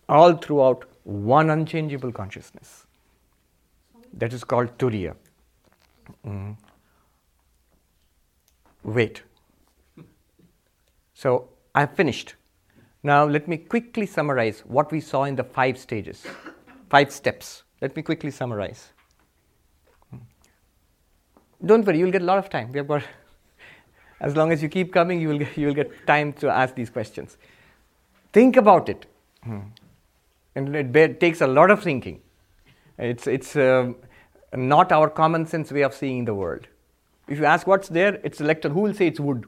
all 0.08 0.34
throughout 0.34 0.84
one 1.04 1.50
unchangeable 1.50 2.12
consciousness. 2.12 2.86
That 4.14 4.32
is 4.32 4.44
called 4.44 4.76
Turiya. 4.78 5.14
Mm. 6.26 6.56
Wait. 8.82 9.22
So 11.14 11.48
I've 11.74 11.94
finished. 11.94 12.34
Now 13.02 13.24
let 13.24 13.48
me 13.48 13.56
quickly 13.56 14.06
summarize 14.06 14.60
what 14.60 14.90
we 14.90 15.00
saw 15.00 15.24
in 15.24 15.36
the 15.36 15.44
five 15.44 15.78
stages, 15.78 16.26
five 16.88 17.12
steps. 17.12 17.62
Let 17.80 17.96
me 17.96 18.02
quickly 18.02 18.30
summarize. 18.30 18.90
Don't 21.64 21.84
worry, 21.86 21.98
you'll 21.98 22.10
get 22.10 22.22
a 22.22 22.24
lot 22.24 22.38
of 22.38 22.48
time. 22.48 22.72
We 22.72 22.78
have 22.78 22.88
got, 22.88 23.02
as 24.20 24.36
long 24.36 24.52
as 24.52 24.62
you 24.62 24.68
keep 24.68 24.92
coming, 24.92 25.20
you 25.20 25.28
will 25.28 25.38
get, 25.38 25.56
you 25.56 25.66
will 25.66 25.74
get 25.74 26.06
time 26.06 26.32
to 26.34 26.48
ask 26.48 26.74
these 26.74 26.90
questions. 26.90 27.36
Think 28.32 28.56
about 28.56 28.88
it. 28.88 29.06
Hmm. 29.42 29.60
And 30.54 30.74
it 30.74 31.20
takes 31.20 31.40
a 31.40 31.46
lot 31.46 31.70
of 31.70 31.82
thinking. 31.82 32.20
It's, 32.98 33.26
it's 33.26 33.56
um, 33.56 33.96
not 34.54 34.92
our 34.92 35.08
common 35.08 35.46
sense 35.46 35.70
way 35.72 35.82
of 35.82 35.94
seeing 35.94 36.24
the 36.24 36.34
world. 36.34 36.66
If 37.28 37.38
you 37.38 37.44
ask 37.44 37.66
what's 37.66 37.88
there, 37.88 38.20
it's 38.24 38.40
lectern. 38.40 38.72
Who 38.72 38.80
will 38.80 38.94
say 38.94 39.06
it's 39.06 39.20
wood? 39.20 39.46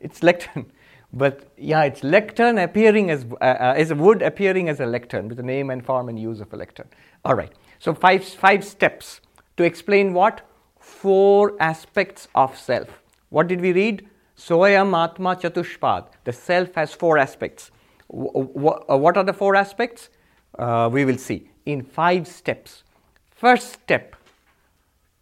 It's 0.00 0.22
lectern. 0.22 0.72
But 1.12 1.48
yeah, 1.56 1.84
it's 1.84 2.02
lectern 2.02 2.58
appearing 2.58 3.10
as, 3.10 3.24
uh, 3.40 3.44
uh, 3.44 3.74
as 3.76 3.92
a 3.92 3.94
wood 3.94 4.22
appearing 4.22 4.68
as 4.68 4.80
a 4.80 4.86
lectern 4.86 5.28
with 5.28 5.36
the 5.36 5.42
name 5.42 5.70
and 5.70 5.86
form 5.86 6.08
and 6.08 6.18
use 6.18 6.40
of 6.40 6.52
a 6.52 6.56
lectern. 6.56 6.88
All 7.24 7.34
right. 7.34 7.52
So 7.78 7.94
five, 7.94 8.24
five 8.24 8.64
steps 8.64 9.20
to 9.56 9.62
explain 9.62 10.12
what? 10.12 10.42
Four 10.86 11.56
aspects 11.60 12.28
of 12.34 12.56
self. 12.56 12.88
What 13.30 13.48
did 13.48 13.60
we 13.60 13.72
read? 13.72 14.08
Soyam 14.38 14.96
Atma 14.96 15.34
Chatushpat. 15.34 16.06
The 16.24 16.32
self 16.32 16.74
has 16.74 16.92
four 16.92 17.18
aspects. 17.18 17.70
Uh, 18.08 18.96
what 19.04 19.16
are 19.16 19.24
the 19.24 19.32
four 19.32 19.56
aspects? 19.56 20.10
Uh, 20.56 20.88
we 20.92 21.04
will 21.04 21.18
see 21.18 21.50
in 21.64 21.82
five 21.82 22.28
steps. 22.28 22.84
First 23.30 23.72
step 23.72 24.14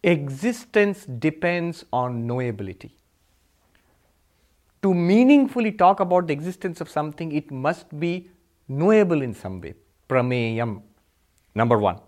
existence 0.03 1.05
depends 1.05 1.83
on 1.91 2.27
knowability. 2.27 2.91
To 4.83 4.93
meaningfully 4.93 5.71
talk 5.71 5.99
about 5.99 6.27
the 6.27 6.33
existence 6.33 6.79
of 6.79 6.89
something, 6.89 7.31
it 7.31 7.49
must 7.49 7.99
be 7.99 8.29
knowable 8.67 9.23
in 9.23 9.33
some 9.33 9.59
way. 9.61 9.73
Prameyam. 10.07 10.83
Number 11.55 11.79
one. 11.79 11.99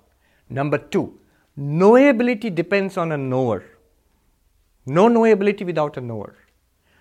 Number 0.47 0.77
two, 0.77 1.19
knowability 1.57 2.53
depends 2.53 2.97
on 2.97 3.11
a 3.11 3.17
knower. 3.17 3.63
No 4.85 5.07
knowability 5.07 5.65
without 5.65 5.97
a 5.97 6.01
knower. 6.01 6.35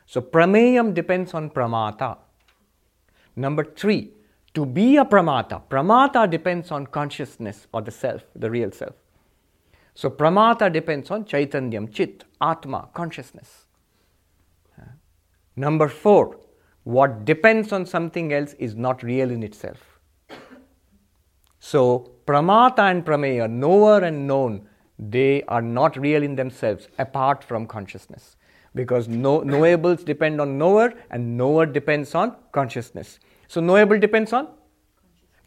So 0.06 0.20
prameyam 0.20 0.94
depends 0.94 1.34
on 1.34 1.50
pramata. 1.50 2.18
Number 3.36 3.64
three, 3.64 4.12
to 4.54 4.64
be 4.64 4.96
a 4.96 5.04
pramata, 5.04 5.62
pramata 5.68 6.28
depends 6.30 6.70
on 6.70 6.86
consciousness 6.86 7.66
or 7.72 7.82
the 7.82 7.90
self, 7.90 8.22
the 8.34 8.50
real 8.50 8.72
self. 8.72 8.94
So 9.94 10.10
pramata 10.10 10.72
depends 10.72 11.10
on 11.10 11.24
chaitanyam, 11.24 11.92
chit, 11.92 12.24
atma, 12.40 12.88
consciousness. 12.94 13.66
Number 15.56 15.88
four, 15.88 16.38
what 16.84 17.24
depends 17.24 17.72
on 17.72 17.86
something 17.86 18.32
else 18.32 18.52
is 18.54 18.74
not 18.74 19.02
real 19.02 19.30
in 19.30 19.42
itself. 19.42 19.98
So 21.58 22.15
Pramata 22.26 22.90
and 22.90 23.04
Prameya, 23.04 23.48
knower 23.48 24.00
and 24.00 24.26
known, 24.26 24.68
they 24.98 25.42
are 25.44 25.62
not 25.62 25.96
real 25.96 26.22
in 26.22 26.34
themselves 26.34 26.88
apart 26.98 27.44
from 27.44 27.66
consciousness. 27.66 28.36
Because 28.74 29.08
know, 29.08 29.40
knowables 29.40 30.04
depend 30.04 30.40
on 30.40 30.58
knower 30.58 30.92
and 31.10 31.36
knower 31.36 31.64
depends 31.66 32.14
on 32.14 32.36
consciousness. 32.52 33.18
So 33.48 33.60
knowable 33.60 33.98
depends 33.98 34.32
on 34.32 34.48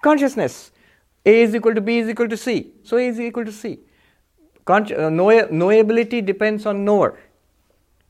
consciousness. 0.02 0.72
A 1.26 1.42
is 1.42 1.54
equal 1.54 1.76
to 1.76 1.82
B 1.82 2.00
is 2.00 2.10
equal 2.10 2.30
to 2.30 2.38
C. 2.38 2.74
So 2.84 2.98
A 2.98 3.08
is 3.08 3.20
equal 3.20 3.46
to 3.46 3.52
C. 3.52 3.80
Uh, 4.68 5.10
know- 5.10 5.48
knowability 5.48 6.26
depends 6.26 6.66
on 6.66 6.86
knower. 6.86 7.20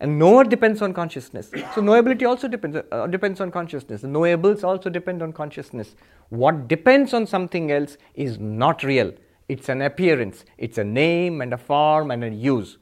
And 0.01 0.17
knower 0.17 0.45
depends 0.45 0.81
on 0.81 0.93
consciousness. 0.93 1.49
So 1.49 1.81
knowability 1.81 2.27
also 2.27 2.47
depends, 2.47 2.77
uh, 2.91 3.07
depends 3.07 3.41
on 3.41 3.51
consciousness. 3.51 4.01
The 4.01 4.07
knowables 4.07 4.63
also 4.63 4.89
depend 4.89 5.21
on 5.21 5.33
consciousness. 5.33 5.95
What 6.29 6.67
depends 6.69 7.13
on 7.13 7.27
something 7.27 7.71
else 7.71 7.97
is 8.15 8.39
not 8.39 8.83
real. 8.83 9.11
It's 9.49 9.67
an 9.67 9.81
appearance, 9.81 10.45
it's 10.57 10.77
a 10.77 10.83
name 10.83 11.41
and 11.41 11.53
a 11.53 11.57
form 11.57 12.11
and 12.11 12.23
a 12.23 12.29
use. 12.29 12.77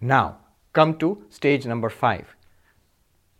Now, 0.00 0.38
come 0.72 0.96
to 0.98 1.24
stage 1.28 1.66
number 1.66 1.90
five. 1.90 2.34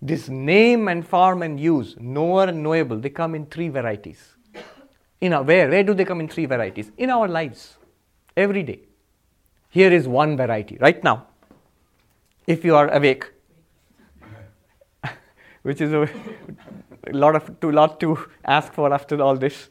This 0.02 0.28
name 0.28 0.88
and 0.88 1.06
form 1.06 1.42
and 1.42 1.58
use, 1.58 1.96
knower 1.98 2.44
and 2.44 2.62
knowable, 2.62 2.98
they 2.98 3.08
come 3.08 3.34
in 3.34 3.46
three 3.46 3.70
varieties. 3.70 4.36
In 5.22 5.32
our, 5.32 5.42
where? 5.42 5.70
Where 5.70 5.82
do 5.82 5.94
they 5.94 6.04
come 6.04 6.20
in 6.20 6.28
three 6.28 6.44
varieties? 6.44 6.92
In 6.98 7.08
our 7.08 7.26
lives, 7.26 7.78
every 8.36 8.62
day. 8.62 8.80
Here 9.70 9.90
is 9.90 10.06
one 10.06 10.36
variety, 10.36 10.76
right 10.78 11.02
now. 11.02 11.28
If 12.46 12.64
you 12.64 12.76
are 12.76 12.88
awake, 12.92 13.32
which 15.62 15.80
is 15.80 15.92
a 15.92 16.08
lot 17.12 17.36
of 17.36 17.60
too 17.60 17.72
lot 17.72 18.00
to 18.00 18.18
ask 18.44 18.72
for 18.72 18.92
after 18.92 19.20
all 19.22 19.36
this. 19.36 19.70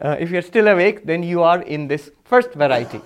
Uh, 0.00 0.16
if 0.18 0.30
you're 0.30 0.42
still 0.42 0.68
awake, 0.68 1.04
then 1.06 1.22
you 1.22 1.42
are 1.42 1.60
in 1.62 1.88
this 1.88 2.10
first 2.24 2.52
variety, 2.54 3.00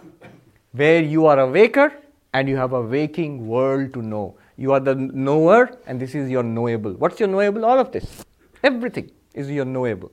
where 0.73 1.03
you 1.03 1.27
are 1.27 1.41
a 1.41 1.47
waker 1.47 1.93
and 2.35 2.49
you 2.49 2.57
have 2.57 2.73
a 2.73 2.83
waking 2.83 3.47
world 3.47 3.93
to 3.95 4.03
know. 4.03 4.37
You 4.57 4.73
are 4.73 4.81
the 4.81 4.95
knower, 4.95 5.79
and 5.87 6.01
this 6.01 6.15
is 6.15 6.31
your 6.31 6.43
knowable. 6.43 6.93
What's 6.93 7.19
your 7.19 7.29
knowable? 7.29 7.65
All 7.65 7.79
of 7.79 7.93
this. 7.93 8.25
Everything 8.63 9.11
is 9.35 9.51
your 9.51 9.65
knowable. 9.65 10.13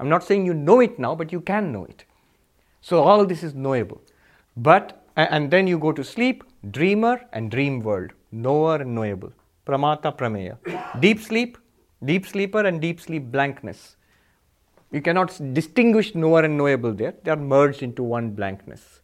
I'm 0.00 0.08
not 0.08 0.24
saying 0.24 0.46
you 0.46 0.54
know 0.54 0.80
it 0.80 0.98
now, 0.98 1.14
but 1.14 1.32
you 1.32 1.40
can 1.40 1.72
know 1.72 1.84
it. 1.84 2.04
So 2.80 3.02
all 3.02 3.24
this 3.24 3.42
is 3.42 3.54
knowable. 3.54 4.02
But 4.56 5.02
and 5.16 5.50
then 5.50 5.66
you 5.66 5.78
go 5.78 5.92
to 5.92 6.04
sleep, 6.04 6.44
dreamer 6.70 7.20
and 7.32 7.50
dream 7.50 7.80
world, 7.80 8.12
knower 8.32 8.76
and 8.76 8.94
knowable. 8.94 9.32
Pramata 9.66 10.16
prameya. 10.16 10.56
Deep 11.00 11.20
sleep, 11.20 11.58
deep 12.04 12.26
sleeper 12.26 12.60
and 12.60 12.80
deep 12.80 13.00
sleep 13.00 13.24
blankness. 13.24 13.96
You 14.92 15.02
cannot 15.02 15.38
distinguish 15.52 16.14
knower 16.14 16.42
and 16.42 16.56
knowable 16.56 16.92
there. 16.92 17.14
They 17.24 17.30
are 17.30 17.36
merged 17.36 17.82
into 17.82 18.02
one 18.02 18.30
blankness. 18.30 19.00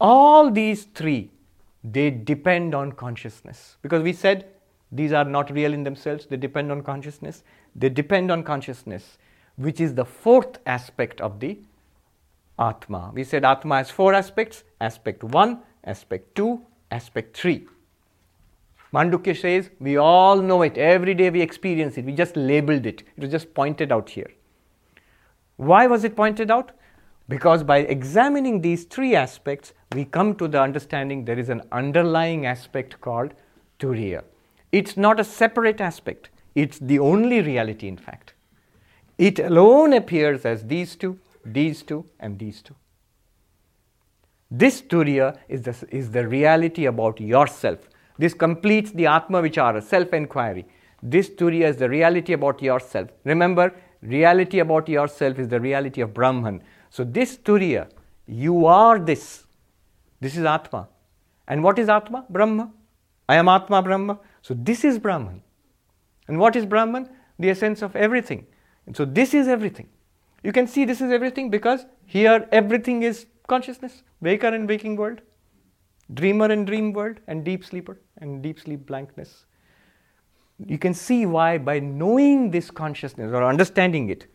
All 0.00 0.50
these 0.50 0.84
three, 0.84 1.30
they 1.82 2.10
depend 2.10 2.74
on 2.74 2.92
consciousness. 2.92 3.76
Because 3.82 4.02
we 4.02 4.12
said 4.12 4.46
these 4.92 5.12
are 5.12 5.24
not 5.24 5.50
real 5.50 5.72
in 5.72 5.82
themselves, 5.82 6.26
they 6.26 6.36
depend 6.36 6.70
on 6.70 6.82
consciousness. 6.82 7.42
They 7.74 7.88
depend 7.88 8.30
on 8.30 8.44
consciousness, 8.44 9.18
which 9.56 9.80
is 9.80 9.94
the 9.94 10.04
fourth 10.04 10.58
aspect 10.66 11.20
of 11.20 11.40
the 11.40 11.58
Atma. 12.58 13.10
We 13.12 13.24
said 13.24 13.44
Atma 13.44 13.78
has 13.78 13.90
four 13.90 14.14
aspects 14.14 14.64
aspect 14.80 15.22
1, 15.24 15.58
aspect 15.86 16.34
2, 16.34 16.60
aspect 16.90 17.36
3. 17.36 17.66
Mandukya 18.92 19.36
says 19.38 19.70
we 19.80 19.96
all 19.96 20.40
know 20.40 20.62
it, 20.62 20.78
every 20.78 21.14
day 21.14 21.30
we 21.30 21.40
experience 21.40 21.96
it, 21.96 22.04
we 22.04 22.12
just 22.12 22.36
labeled 22.36 22.86
it, 22.86 23.02
it 23.16 23.20
was 23.20 23.30
just 23.30 23.52
pointed 23.54 23.92
out 23.92 24.10
here. 24.10 24.30
Why 25.56 25.86
was 25.86 26.04
it 26.04 26.16
pointed 26.16 26.50
out? 26.50 26.72
Because 27.28 27.64
by 27.64 27.78
examining 27.78 28.60
these 28.60 28.84
three 28.84 29.16
aspects, 29.16 29.72
we 29.92 30.04
come 30.04 30.34
to 30.36 30.46
the 30.46 30.60
understanding 30.60 31.24
there 31.24 31.38
is 31.38 31.48
an 31.48 31.62
underlying 31.72 32.46
aspect 32.46 33.00
called 33.00 33.34
Turiya. 33.80 34.22
It's 34.70 34.96
not 34.96 35.18
a 35.18 35.24
separate 35.24 35.80
aspect, 35.80 36.30
it's 36.54 36.78
the 36.78 36.98
only 36.98 37.40
reality, 37.40 37.88
in 37.88 37.96
fact. 37.96 38.34
It 39.18 39.38
alone 39.38 39.92
appears 39.92 40.44
as 40.44 40.64
these 40.64 40.94
two, 40.94 41.18
these 41.44 41.82
two, 41.82 42.04
and 42.20 42.38
these 42.38 42.62
two. 42.62 42.76
This 44.50 44.80
Turiya 44.80 45.36
is 45.48 45.62
the, 45.62 45.86
is 45.90 46.10
the 46.10 46.26
reality 46.26 46.86
about 46.86 47.20
yourself. 47.20 47.88
This 48.18 48.32
completes 48.32 48.92
the 48.92 49.06
Atma 49.06 49.42
Vichara, 49.42 49.82
self 49.82 50.12
inquiry. 50.12 50.66
This 51.02 51.28
Turiya 51.28 51.68
is 51.68 51.76
the 51.76 51.88
reality 51.88 52.32
about 52.32 52.62
yourself. 52.62 53.10
Remember, 53.24 53.74
reality 54.02 54.60
about 54.60 54.88
yourself 54.88 55.38
is 55.38 55.48
the 55.48 55.60
reality 55.60 56.00
of 56.00 56.14
Brahman. 56.14 56.62
So, 56.90 57.04
this 57.04 57.36
Turiya, 57.36 57.88
you 58.26 58.66
are 58.66 58.98
this. 58.98 59.44
This 60.20 60.36
is 60.36 60.44
Atma. 60.44 60.88
And 61.48 61.62
what 61.62 61.78
is 61.78 61.88
Atma? 61.88 62.24
Brahma. 62.30 62.70
Ayam 63.28 63.48
Atma 63.48 63.82
Brahma. 63.82 64.18
So, 64.42 64.54
this 64.54 64.84
is 64.84 64.98
Brahman. 64.98 65.42
And 66.28 66.38
what 66.38 66.56
is 66.56 66.64
Brahman? 66.64 67.08
The 67.38 67.50
essence 67.50 67.82
of 67.82 67.94
everything. 67.96 68.46
And 68.86 68.96
so, 68.96 69.04
this 69.04 69.34
is 69.34 69.48
everything. 69.48 69.88
You 70.42 70.52
can 70.52 70.66
see 70.66 70.84
this 70.84 71.00
is 71.00 71.10
everything 71.10 71.50
because 71.50 71.84
here 72.04 72.48
everything 72.52 73.02
is 73.02 73.26
consciousness, 73.46 74.02
waker 74.20 74.48
and 74.48 74.68
waking 74.68 74.96
world, 74.96 75.20
dreamer 76.14 76.46
and 76.46 76.66
dream 76.66 76.92
world, 76.92 77.18
and 77.26 77.44
deep 77.44 77.64
sleeper 77.64 78.00
and 78.18 78.42
deep 78.42 78.60
sleep 78.60 78.86
blankness. 78.86 79.46
You 80.64 80.78
can 80.78 80.94
see 80.94 81.26
why, 81.26 81.58
by 81.58 81.80
knowing 81.80 82.50
this 82.50 82.70
consciousness 82.70 83.32
or 83.32 83.44
understanding 83.44 84.08
it, 84.08 84.26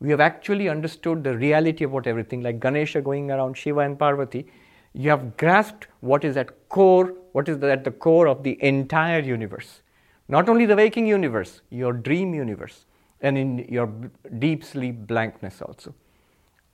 we 0.00 0.10
have 0.10 0.20
actually 0.20 0.68
understood 0.68 1.24
the 1.24 1.36
reality 1.36 1.84
about 1.84 2.06
everything, 2.06 2.42
like 2.42 2.60
Ganesha 2.60 3.00
going 3.00 3.30
around 3.30 3.56
Shiva 3.56 3.80
and 3.80 3.98
Parvati. 3.98 4.46
You 4.92 5.10
have 5.10 5.36
grasped 5.36 5.88
what 6.00 6.24
is 6.24 6.36
at 6.36 6.68
core, 6.68 7.14
what 7.32 7.48
is 7.48 7.62
at 7.62 7.84
the 7.84 7.90
core 7.90 8.26
of 8.28 8.42
the 8.42 8.62
entire 8.62 9.20
universe. 9.20 9.82
Not 10.28 10.48
only 10.48 10.66
the 10.66 10.76
waking 10.76 11.06
universe, 11.06 11.62
your 11.70 11.92
dream 11.92 12.34
universe, 12.34 12.86
and 13.20 13.36
in 13.36 13.58
your 13.68 13.92
deep 14.38 14.62
sleep 14.64 15.06
blankness 15.06 15.60
also. 15.62 15.94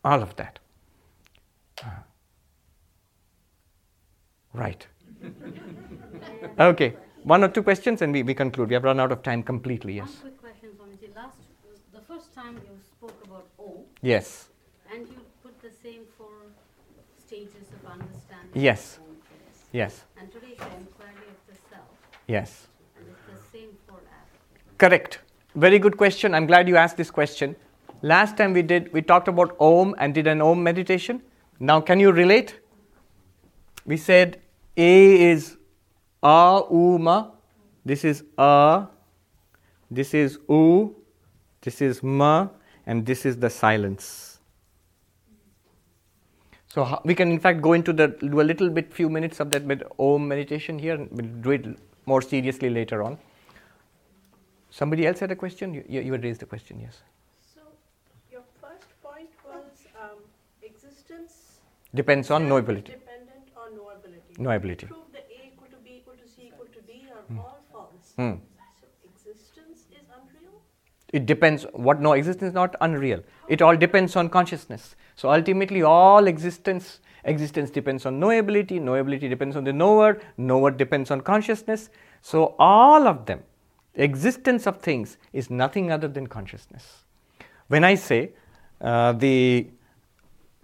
All 0.04 0.22
of 0.22 0.36
that. 0.36 0.58
Ah. 1.82 2.02
Right. 4.52 4.86
okay. 6.60 6.94
One 7.24 7.42
or 7.42 7.48
two 7.48 7.62
questions 7.62 8.02
and 8.02 8.12
we, 8.12 8.22
we 8.22 8.34
conclude. 8.34 8.68
We 8.68 8.74
have 8.74 8.84
run 8.84 9.00
out 9.00 9.10
of 9.10 9.22
time 9.22 9.42
completely, 9.42 9.94
yes. 9.94 10.08
One 10.22 10.32
quick 10.32 10.40
question, 10.42 10.68
Swamiji. 10.78 11.16
Last, 11.16 11.38
the 11.92 12.00
first 12.00 12.34
time 12.34 12.54
you 12.54 12.78
spoke 12.78 13.18
about 13.24 13.46
O. 13.58 13.84
Yes. 14.02 14.48
And 14.92 15.08
you 15.08 15.20
put 15.42 15.60
the 15.62 15.70
same 15.82 16.02
four 16.16 16.28
stages 17.18 17.66
of 17.72 17.90
understanding. 17.90 18.62
Yes. 18.62 18.98
Yes. 19.72 20.04
And 20.20 20.30
today 20.30 20.52
is 20.52 20.60
inquiry 20.78 21.26
of 21.30 21.40
the 21.48 21.58
self. 21.70 21.88
Yes. 22.28 22.68
And 22.96 23.06
it's 23.08 23.42
the 23.42 23.58
same 23.58 23.70
four 23.88 23.98
aspects. 23.98 24.74
Correct. 24.78 25.18
Very 25.56 25.78
good 25.78 25.96
question. 25.96 26.34
I'm 26.34 26.46
glad 26.46 26.68
you 26.68 26.76
asked 26.76 26.96
this 26.96 27.10
question. 27.10 27.56
Last 28.02 28.36
time 28.36 28.52
we 28.52 28.62
did, 28.62 28.92
we 28.92 29.00
talked 29.02 29.28
about 29.28 29.56
Om 29.58 29.94
and 29.98 30.14
did 30.14 30.26
an 30.26 30.42
Om 30.42 30.62
meditation. 30.62 31.22
Now, 31.60 31.80
can 31.80 32.00
you 32.00 32.12
relate? 32.12 32.60
We 33.86 33.96
said 33.96 34.40
A 34.76 35.30
is 35.30 35.56
A, 36.22 36.62
U, 36.70 36.98
Ma. 36.98 37.30
This 37.84 38.04
is 38.04 38.24
A. 38.38 38.86
This 39.90 40.14
is 40.14 40.38
U. 40.48 40.96
This 41.60 41.80
is 41.80 42.02
Ma. 42.02 42.48
And 42.86 43.06
this 43.06 43.24
is 43.24 43.38
the 43.38 43.50
silence. 43.50 44.38
So 46.74 47.00
we 47.04 47.14
can, 47.14 47.30
in 47.30 47.38
fact, 47.38 47.62
go 47.62 47.72
into 47.72 47.92
the 47.92 48.08
do 48.08 48.40
a 48.40 48.42
little 48.42 48.68
bit, 48.68 48.92
few 48.92 49.08
minutes 49.08 49.38
of 49.38 49.50
that 49.50 49.64
med- 49.64 49.84
Om 49.96 50.26
meditation 50.26 50.76
here, 50.76 50.94
and 50.94 51.08
we'll 51.12 51.30
do 51.40 51.50
it 51.52 51.78
more 52.04 52.20
seriously 52.20 52.68
later 52.68 53.02
on. 53.04 53.16
Somebody 54.70 55.06
else 55.06 55.20
had 55.20 55.30
a 55.30 55.36
question? 55.36 55.72
You, 55.72 55.84
you, 55.88 56.00
you 56.00 56.12
had 56.12 56.24
raised 56.24 56.42
a 56.42 56.46
question, 56.46 56.80
yes. 56.80 57.02
So, 57.54 57.60
your 58.32 58.42
first 58.60 58.88
point 59.04 59.30
was 59.46 59.86
um, 60.02 60.18
existence 60.62 61.60
Depends 61.94 62.30
on 62.30 62.48
knowability. 62.48 62.84
dependent 62.86 63.48
on 63.56 63.72
knowability. 63.78 64.36
Knowability. 64.38 64.88
Prove 64.88 65.12
the 65.12 65.18
A 65.18 65.48
equal 65.52 65.68
to 65.68 65.76
B 65.84 65.90
equal 65.98 66.14
to 66.14 66.28
C 66.28 66.48
equal 66.48 66.66
to 66.66 66.80
D 66.80 67.06
are 67.12 67.22
Hmm. 67.28 67.38
all 67.38 67.58
false. 67.72 68.12
Hmm. 68.16 68.32
So, 68.80 68.86
existence 69.04 69.86
is 69.90 70.08
unreal? 70.18 70.60
It 71.12 71.26
depends. 71.26 71.66
What 71.72 72.00
no 72.00 72.12
existence 72.14 72.48
is 72.48 72.54
not 72.54 72.74
unreal. 72.80 73.22
It 73.48 73.62
all 73.62 73.76
depends 73.76 74.16
on 74.16 74.28
consciousness. 74.28 74.96
So 75.14 75.30
ultimately, 75.30 75.82
all 75.82 76.26
existence 76.26 77.00
existence 77.24 77.70
depends 77.70 78.04
on 78.04 78.20
knowability. 78.20 78.80
Knowability 78.80 79.28
depends 79.28 79.56
on 79.56 79.64
the 79.64 79.72
knower. 79.72 80.20
Knower 80.36 80.70
depends 80.72 81.10
on 81.10 81.20
consciousness. 81.20 81.88
So 82.20 82.54
all 82.58 83.06
of 83.06 83.24
them, 83.26 83.44
existence 83.94 84.66
of 84.66 84.78
things 84.88 85.16
is 85.32 85.48
nothing 85.50 85.92
other 85.92 86.08
than 86.08 86.26
consciousness. 86.26 87.04
When 87.68 87.84
I 87.84 87.94
say 87.94 88.32
uh, 88.80 89.12
the 89.12 89.68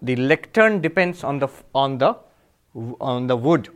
the 0.03 0.17
lectern 0.17 0.81
depends 0.81 1.25
on 1.25 1.39
the 1.39 1.49
on 1.75 1.99
the 1.99 2.15
on 3.01 3.27
the 3.27 3.37
wood, 3.37 3.69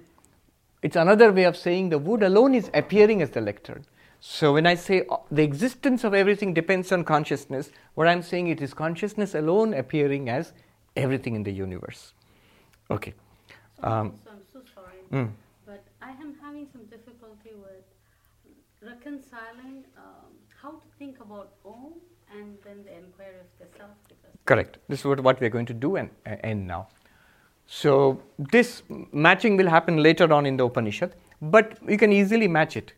it's 0.83 0.97
another 0.97 1.33
way 1.33 1.45
of 1.45 1.57
saying 1.57 1.89
the 1.89 1.99
wood 1.99 2.23
alone 2.23 2.55
is 2.55 2.71
appearing 2.75 3.23
as 3.23 3.31
the 3.31 3.41
lectern. 3.41 3.85
So 4.21 4.55
when 4.55 4.67
I 4.67 4.75
say 4.75 5.05
uh, 5.11 5.19
the 5.31 5.43
existence 5.43 6.03
of 6.05 6.15
everything 6.15 6.55
depends 6.55 6.93
on 6.93 7.05
consciousness, 7.05 7.71
what 7.95 8.09
I'm 8.09 8.23
saying 8.23 8.49
it 8.49 8.63
is 8.63 8.73
consciousness 8.73 9.35
alone 9.35 9.75
appearing 9.75 10.31
as 10.31 10.53
everything 10.97 11.35
in 11.35 11.43
the 11.43 11.53
universe. 11.53 12.15
Okay. 12.91 13.13
Um, 13.83 14.19
so 14.25 14.31
I'm 14.31 14.43
so 14.51 14.61
sorry, 14.75 15.01
mm. 15.13 15.31
but 15.67 15.83
I 16.01 16.11
am 16.13 16.35
having 16.41 16.67
some 16.73 16.85
difficulty 16.85 17.53
with 17.55 17.85
reconciling 18.81 19.85
um, 19.99 20.33
how 20.63 20.71
to 20.71 20.87
think 20.99 21.21
about 21.21 21.53
Om 21.65 21.93
and 22.33 22.57
then 22.65 22.83
the 22.85 22.97
inquiry 22.97 23.41
of 23.41 23.47
the 23.59 23.67
self. 23.77 23.91
Correct. 24.47 24.79
This 24.89 25.01
is 25.01 25.07
what, 25.07 25.41
we're 25.41 25.51
going 25.51 25.67
to 25.67 25.75
do 25.75 25.97
and 25.97 26.11
end 26.25 26.67
now. 26.67 26.89
So 27.67 28.21
this 28.39 28.83
matching 29.13 29.57
will 29.57 29.69
happen 29.69 30.03
later 30.03 30.33
on 30.33 30.45
in 30.47 30.57
the 30.57 30.65
Upanishad, 30.65 31.15
but 31.41 31.79
you 31.89 31.97
can 31.97 32.13
easily 32.13 32.47
match 32.47 32.77
it. 32.77 32.93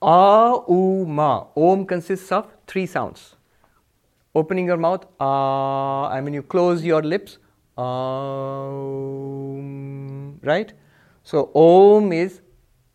A, 0.00 0.62
U, 0.66 1.04
Ma. 1.06 1.44
Om 1.56 1.84
consists 1.84 2.32
of 2.32 2.46
three 2.66 2.86
sounds. 2.86 3.36
Opening 4.34 4.66
your 4.66 4.78
mouth, 4.78 5.04
ah, 5.18 6.10
and 6.10 6.24
when 6.24 6.32
you 6.32 6.42
close 6.42 6.82
your 6.84 7.02
lips, 7.02 7.38
um, 7.76 7.90
right? 10.42 10.72
So 11.22 11.50
Om 11.54 12.12
is 12.12 12.40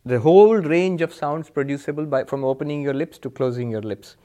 the 0.05 0.19
whole 0.19 0.55
range 0.55 1.01
of 1.01 1.13
sounds 1.13 1.49
producible 1.49 2.05
by 2.05 2.23
from 2.23 2.43
opening 2.43 2.81
your 2.81 2.93
lips 2.93 3.17
to 3.19 3.29
closing 3.29 3.69
your 3.69 3.81
lips. 3.81 4.15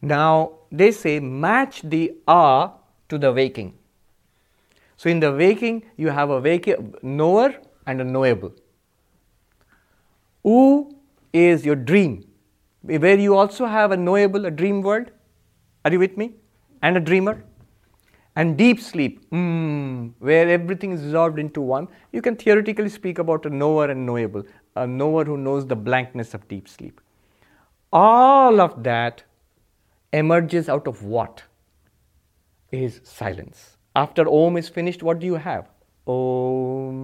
Now 0.00 0.52
they 0.70 0.92
say 0.92 1.20
match 1.20 1.82
the 1.82 2.14
ah 2.26 2.74
to 3.08 3.18
the 3.18 3.32
waking. 3.32 3.74
So 4.96 5.08
in 5.08 5.20
the 5.20 5.32
waking, 5.32 5.84
you 5.96 6.08
have 6.08 6.30
a 6.30 6.40
waking 6.40 6.94
knower 7.02 7.54
and 7.86 8.00
a 8.00 8.04
knowable. 8.04 8.52
U 10.44 10.96
is 11.32 11.64
your 11.64 11.76
dream, 11.76 12.26
where 12.82 13.18
you 13.18 13.36
also 13.36 13.66
have 13.66 13.92
a 13.92 13.96
knowable, 13.96 14.46
a 14.46 14.50
dream 14.50 14.82
world. 14.82 15.10
Are 15.84 15.92
you 15.92 15.98
with 15.98 16.16
me? 16.16 16.34
And 16.82 16.96
a 16.96 17.00
dreamer. 17.00 17.44
And 18.36 18.56
deep 18.56 18.80
sleep, 18.80 19.28
mm, 19.30 20.12
where 20.18 20.48
everything 20.48 20.92
is 20.92 21.02
dissolved 21.02 21.38
into 21.38 21.60
one. 21.60 21.88
You 22.12 22.22
can 22.22 22.36
theoretically 22.36 22.88
speak 22.88 23.18
about 23.18 23.44
a 23.44 23.50
knower 23.50 23.90
and 23.90 24.06
knowable, 24.06 24.44
a, 24.76 24.82
a 24.82 24.86
knower 24.86 25.24
who 25.24 25.36
knows 25.36 25.66
the 25.66 25.76
blankness 25.76 26.32
of 26.32 26.46
deep 26.48 26.68
sleep. 26.68 27.00
All 27.92 28.60
of 28.60 28.82
that 28.84 29.24
emerges 30.12 30.68
out 30.68 30.86
of 30.86 31.02
what? 31.02 31.42
Is 32.70 33.00
silence. 33.02 33.76
After 33.96 34.28
Om 34.28 34.56
is 34.56 34.68
finished, 34.68 35.02
what 35.02 35.18
do 35.18 35.26
you 35.26 35.34
have? 35.34 35.68
Om. 36.06 36.94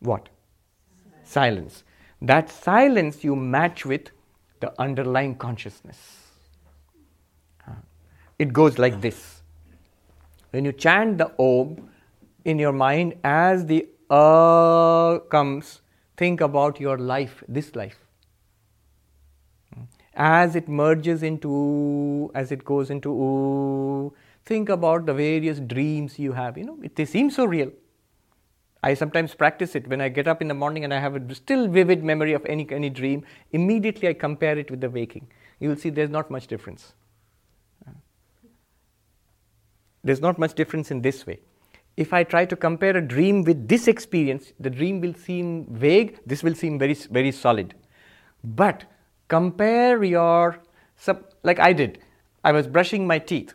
What? 0.00 0.28
Silence. 1.24 1.84
That 2.20 2.50
silence 2.50 3.24
you 3.24 3.36
match 3.36 3.86
with 3.86 4.10
the 4.60 4.72
underlying 4.78 5.36
consciousness. 5.36 6.18
It 8.38 8.52
goes 8.52 8.78
like 8.78 9.00
this. 9.00 9.42
When 10.50 10.64
you 10.64 10.72
chant 10.72 11.18
the 11.18 11.32
Om 11.38 11.90
in 12.44 12.58
your 12.58 12.72
mind, 12.72 13.14
as 13.22 13.66
the 13.66 13.88
uh 14.10 15.18
comes, 15.30 15.82
think 16.16 16.40
about 16.40 16.80
your 16.80 16.98
life, 16.98 17.44
this 17.48 17.76
life. 17.76 18.09
As 20.22 20.54
it 20.54 20.68
merges 20.68 21.22
into, 21.22 22.30
as 22.34 22.52
it 22.52 22.62
goes 22.62 22.90
into 22.90 23.10
ooh, 23.10 24.12
think 24.44 24.68
about 24.68 25.06
the 25.06 25.14
various 25.14 25.60
dreams 25.60 26.18
you 26.18 26.32
have. 26.32 26.58
You 26.58 26.64
know, 26.64 26.78
it, 26.82 26.94
they 26.94 27.06
seem 27.06 27.30
so 27.30 27.46
real. 27.46 27.72
I 28.82 28.92
sometimes 28.92 29.34
practice 29.34 29.74
it 29.74 29.88
when 29.88 30.02
I 30.02 30.10
get 30.10 30.28
up 30.28 30.42
in 30.42 30.48
the 30.48 30.54
morning 30.54 30.84
and 30.84 30.92
I 30.92 31.00
have 31.00 31.16
a 31.16 31.34
still 31.34 31.68
vivid 31.68 32.04
memory 32.04 32.34
of 32.34 32.44
any, 32.44 32.66
any 32.70 32.90
dream. 32.90 33.24
Immediately 33.52 34.08
I 34.08 34.12
compare 34.12 34.58
it 34.58 34.70
with 34.70 34.82
the 34.82 34.90
waking. 34.90 35.26
You 35.58 35.70
will 35.70 35.76
see 35.76 35.88
there's 35.88 36.10
not 36.10 36.30
much 36.30 36.46
difference. 36.46 36.92
There's 40.04 40.20
not 40.20 40.38
much 40.38 40.54
difference 40.54 40.90
in 40.90 41.00
this 41.00 41.26
way. 41.26 41.40
If 41.96 42.12
I 42.12 42.24
try 42.24 42.44
to 42.44 42.56
compare 42.56 42.94
a 42.94 43.02
dream 43.02 43.42
with 43.42 43.68
this 43.68 43.88
experience, 43.88 44.52
the 44.60 44.70
dream 44.70 45.00
will 45.00 45.14
seem 45.14 45.66
vague, 45.70 46.18
this 46.26 46.42
will 46.42 46.54
seem 46.54 46.78
very, 46.78 46.94
very 46.94 47.32
solid. 47.32 47.74
But 48.44 48.84
compare 49.30 50.04
your, 50.04 50.60
sub 50.96 51.24
like 51.42 51.58
I 51.58 51.72
did, 51.72 51.98
I 52.44 52.52
was 52.52 52.66
brushing 52.66 53.06
my 53.06 53.18
teeth. 53.18 53.54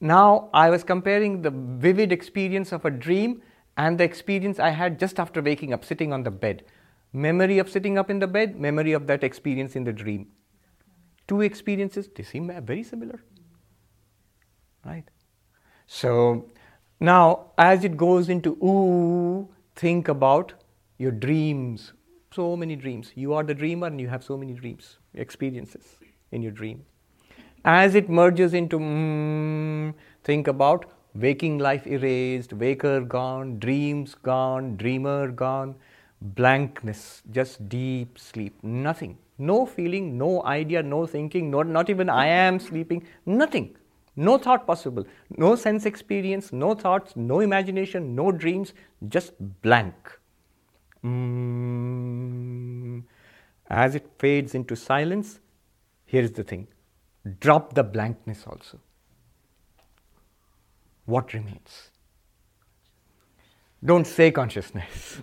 Now 0.00 0.50
I 0.52 0.70
was 0.70 0.84
comparing 0.84 1.42
the 1.42 1.50
vivid 1.50 2.12
experience 2.12 2.72
of 2.72 2.84
a 2.84 2.90
dream 2.90 3.42
and 3.76 3.98
the 3.98 4.04
experience 4.04 4.58
I 4.58 4.70
had 4.70 4.98
just 4.98 5.20
after 5.20 5.40
waking 5.40 5.72
up, 5.72 5.84
sitting 5.84 6.12
on 6.12 6.24
the 6.24 6.30
bed. 6.30 6.64
Memory 7.12 7.58
of 7.58 7.70
sitting 7.70 7.96
up 7.96 8.10
in 8.10 8.18
the 8.18 8.26
bed, 8.26 8.56
memory 8.58 8.92
of 8.92 9.06
that 9.06 9.22
experience 9.22 9.76
in 9.76 9.84
the 9.84 9.92
dream. 9.92 10.26
Two 11.28 11.40
experiences, 11.40 12.08
they 12.14 12.22
seem 12.22 12.50
very 12.66 12.82
similar. 12.82 13.22
Right? 14.84 15.08
So 15.86 16.50
now, 17.00 17.52
as 17.56 17.84
it 17.84 17.96
goes 17.96 18.28
into 18.28 18.50
ooh, 18.62 19.48
think 19.74 20.08
about 20.08 20.54
your 20.98 21.12
dreams. 21.12 21.92
So 22.34 22.56
many 22.56 22.74
dreams. 22.74 23.12
You 23.14 23.32
are 23.34 23.44
the 23.44 23.54
dreamer 23.54 23.86
and 23.86 24.00
you 24.00 24.08
have 24.08 24.24
so 24.24 24.36
many 24.36 24.54
dreams, 24.54 24.98
experiences 25.14 25.96
in 26.32 26.42
your 26.42 26.50
dream. 26.50 26.84
As 27.64 27.94
it 27.94 28.08
merges 28.08 28.54
into 28.54 28.78
mm, 28.78 29.94
think 30.24 30.48
about 30.48 30.86
waking 31.14 31.58
life 31.58 31.86
erased, 31.86 32.52
waker 32.52 33.00
gone, 33.02 33.58
dreams 33.60 34.16
gone, 34.16 34.76
dreamer 34.76 35.28
gone, 35.28 35.76
blankness, 36.20 37.22
just 37.30 37.68
deep 37.68 38.18
sleep, 38.18 38.52
nothing. 38.64 39.16
No 39.38 39.64
feeling, 39.64 40.18
no 40.18 40.44
idea, 40.44 40.82
no 40.82 41.06
thinking, 41.06 41.50
not, 41.52 41.68
not 41.68 41.88
even 41.88 42.10
I 42.10 42.26
am 42.26 42.58
sleeping, 42.58 43.06
nothing. 43.26 43.76
No 44.16 44.38
thought 44.38 44.66
possible, 44.66 45.06
no 45.38 45.54
sense 45.54 45.86
experience, 45.86 46.52
no 46.52 46.74
thoughts, 46.74 47.14
no 47.16 47.40
imagination, 47.40 48.14
no 48.16 48.32
dreams, 48.32 48.72
just 49.08 49.34
blank. 49.62 50.18
Mm. 51.04 53.02
As 53.68 53.94
it 53.94 54.06
fades 54.18 54.54
into 54.54 54.74
silence, 54.76 55.40
here's 56.06 56.32
the 56.32 56.44
thing 56.44 56.68
drop 57.40 57.74
the 57.74 57.82
blankness 57.82 58.44
also. 58.46 58.80
What 61.06 61.34
remains? 61.34 61.90
Don't 63.84 64.06
say 64.06 64.30
consciousness. 64.30 65.18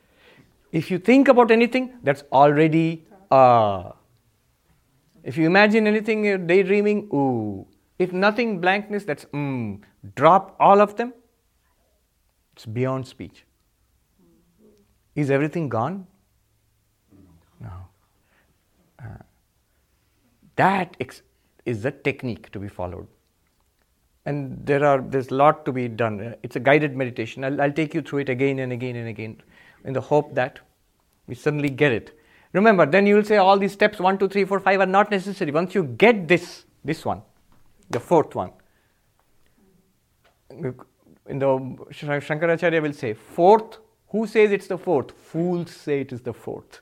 if 0.72 0.90
you 0.90 0.98
think 0.98 1.28
about 1.28 1.50
anything, 1.50 1.92
that's 2.02 2.24
already 2.32 3.04
ah. 3.30 3.92
If 5.22 5.36
you 5.36 5.46
imagine 5.46 5.86
anything, 5.86 6.24
you're 6.24 6.38
daydreaming, 6.38 7.08
ooh. 7.12 7.66
If 7.98 8.12
nothing, 8.12 8.60
blankness, 8.60 9.04
that's 9.04 9.26
mm. 9.26 9.80
Drop 10.16 10.56
all 10.58 10.80
of 10.80 10.96
them. 10.96 11.12
It's 12.54 12.66
beyond 12.66 13.06
speech. 13.06 13.44
Is 15.14 15.30
everything 15.30 15.68
gone? 15.68 16.06
No. 17.60 17.70
Uh, 18.98 19.22
that 20.56 20.96
ex- 21.00 21.22
is 21.66 21.82
the 21.82 21.90
technique 21.90 22.50
to 22.52 22.58
be 22.58 22.68
followed. 22.68 23.06
And 24.24 24.64
there 24.64 24.84
are 24.84 25.00
there's 25.00 25.28
a 25.28 25.34
lot 25.34 25.64
to 25.64 25.72
be 25.72 25.88
done. 25.88 26.34
It's 26.42 26.56
a 26.56 26.60
guided 26.60 26.96
meditation. 26.96 27.44
I'll, 27.44 27.60
I'll 27.60 27.72
take 27.72 27.92
you 27.92 28.02
through 28.02 28.20
it 28.20 28.28
again 28.28 28.60
and 28.60 28.72
again 28.72 28.96
and 28.96 29.08
again, 29.08 29.42
in 29.84 29.92
the 29.92 30.00
hope 30.00 30.34
that 30.34 30.60
we 31.26 31.34
suddenly 31.34 31.68
get 31.68 31.92
it. 31.92 32.18
Remember, 32.52 32.86
then 32.86 33.06
you 33.06 33.16
will 33.16 33.24
say 33.24 33.36
all 33.38 33.58
these 33.58 33.72
steps 33.72 33.98
one, 33.98 34.18
two, 34.18 34.28
three, 34.28 34.44
four, 34.44 34.60
five 34.60 34.80
are 34.80 34.86
not 34.86 35.10
necessary. 35.10 35.50
Once 35.50 35.74
you 35.74 35.84
get 35.84 36.28
this, 36.28 36.64
this 36.84 37.04
one, 37.04 37.22
the 37.90 37.98
fourth 37.98 38.34
one, 38.34 38.52
in 40.50 41.38
the 41.38 41.46
Shankaracharya 41.90 42.82
will 42.82 42.92
say, 42.92 43.14
fourth, 43.14 43.78
who 44.12 44.26
says 44.26 44.52
it's 44.52 44.66
the 44.66 44.78
fourth? 44.78 45.10
Fools 45.12 45.70
say 45.70 46.02
it 46.02 46.12
is 46.12 46.20
the 46.20 46.34
fourth. 46.34 46.80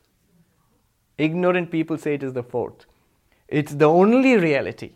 Ignorant 1.16 1.70
people 1.70 1.96
say 1.96 2.14
it 2.14 2.24
is 2.24 2.32
the 2.32 2.42
fourth. 2.42 2.86
It's 3.46 3.72
the 3.72 3.84
only 3.84 4.36
reality 4.36 4.92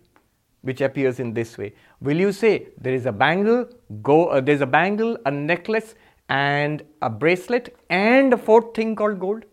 which 0.62 0.81
appears 0.81 1.20
in 1.20 1.32
this 1.32 1.56
way. 1.56 1.74
Will 2.01 2.16
you 2.16 2.32
say 2.32 2.69
there 2.81 2.94
is 2.94 3.06
a 3.06 3.12
bangle, 3.12 3.69
go, 4.02 4.27
uh, 4.27 4.40
there's 4.40 4.62
a 4.62 4.66
bangle, 4.66 5.16
a 5.27 5.31
necklace, 5.31 5.94
and 6.28 6.82
a 7.02 7.11
bracelet, 7.11 7.77
and 7.89 8.32
a 8.32 8.36
fourth 8.36 8.74
thing 8.74 8.97
called 8.97 9.20
gold? 9.20 9.44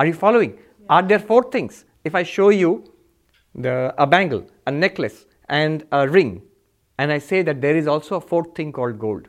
Are 0.00 0.06
you 0.06 0.14
following? 0.14 0.54
Yeah. 0.54 0.86
Are 0.90 1.02
there 1.02 1.18
four 1.20 1.50
things? 1.50 1.84
If 2.04 2.14
I 2.14 2.22
show 2.22 2.48
you 2.48 2.92
the, 3.54 3.94
a 3.98 4.06
bangle, 4.06 4.46
a 4.66 4.72
necklace, 4.72 5.26
and 5.48 5.86
a 5.92 6.08
ring, 6.08 6.42
and 6.98 7.12
I 7.12 7.18
say 7.18 7.42
that 7.42 7.60
there 7.60 7.76
is 7.76 7.86
also 7.86 8.16
a 8.16 8.20
fourth 8.20 8.54
thing 8.56 8.72
called 8.72 8.98
gold. 8.98 9.28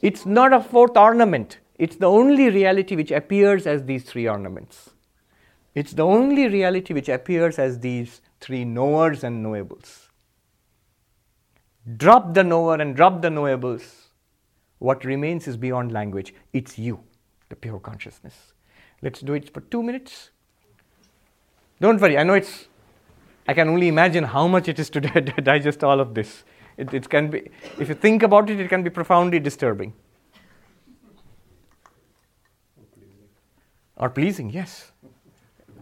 It's 0.00 0.24
not 0.24 0.52
a 0.52 0.60
fourth 0.60 0.96
ornament, 0.96 1.58
it's 1.78 1.96
the 1.96 2.06
only 2.06 2.50
reality 2.50 2.96
which 2.96 3.10
appears 3.10 3.66
as 3.66 3.84
these 3.84 4.04
three 4.04 4.28
ornaments. 4.28 4.90
It's 5.74 5.92
the 5.92 6.04
only 6.04 6.48
reality 6.48 6.92
which 6.92 7.08
appears 7.08 7.58
as 7.58 7.78
these 7.78 8.20
three 8.40 8.64
knowers 8.64 9.22
and 9.22 9.44
knowables. 9.44 10.08
Drop 11.96 12.34
the 12.34 12.42
knower 12.42 12.74
and 12.74 12.96
drop 12.96 13.22
the 13.22 13.28
knowables. 13.28 14.08
What 14.78 15.04
remains 15.04 15.46
is 15.46 15.56
beyond 15.56 15.92
language. 15.92 16.34
It's 16.52 16.78
you, 16.78 17.00
the 17.48 17.56
pure 17.56 17.78
consciousness. 17.78 18.52
Let's 19.02 19.20
do 19.20 19.34
it 19.34 19.52
for 19.54 19.60
two 19.60 19.82
minutes. 19.82 20.30
Don't 21.80 22.00
worry, 22.00 22.18
I 22.18 22.24
know 22.24 22.34
it's, 22.34 22.66
I 23.46 23.54
can 23.54 23.68
only 23.68 23.88
imagine 23.88 24.24
how 24.24 24.48
much 24.48 24.68
it 24.68 24.78
is 24.78 24.90
to 24.90 25.00
digest 25.42 25.84
all 25.84 26.00
of 26.00 26.14
this. 26.14 26.44
It, 26.78 26.94
it 26.94 27.08
can 27.10 27.28
be, 27.28 27.50
if 27.78 27.88
you 27.88 27.94
think 27.94 28.22
about 28.22 28.48
it, 28.48 28.60
it 28.60 28.68
can 28.68 28.82
be 28.84 28.88
profoundly 28.88 29.40
disturbing. 29.40 29.92
Or 33.96 34.08
pleasing, 34.08 34.48
yes. 34.50 34.92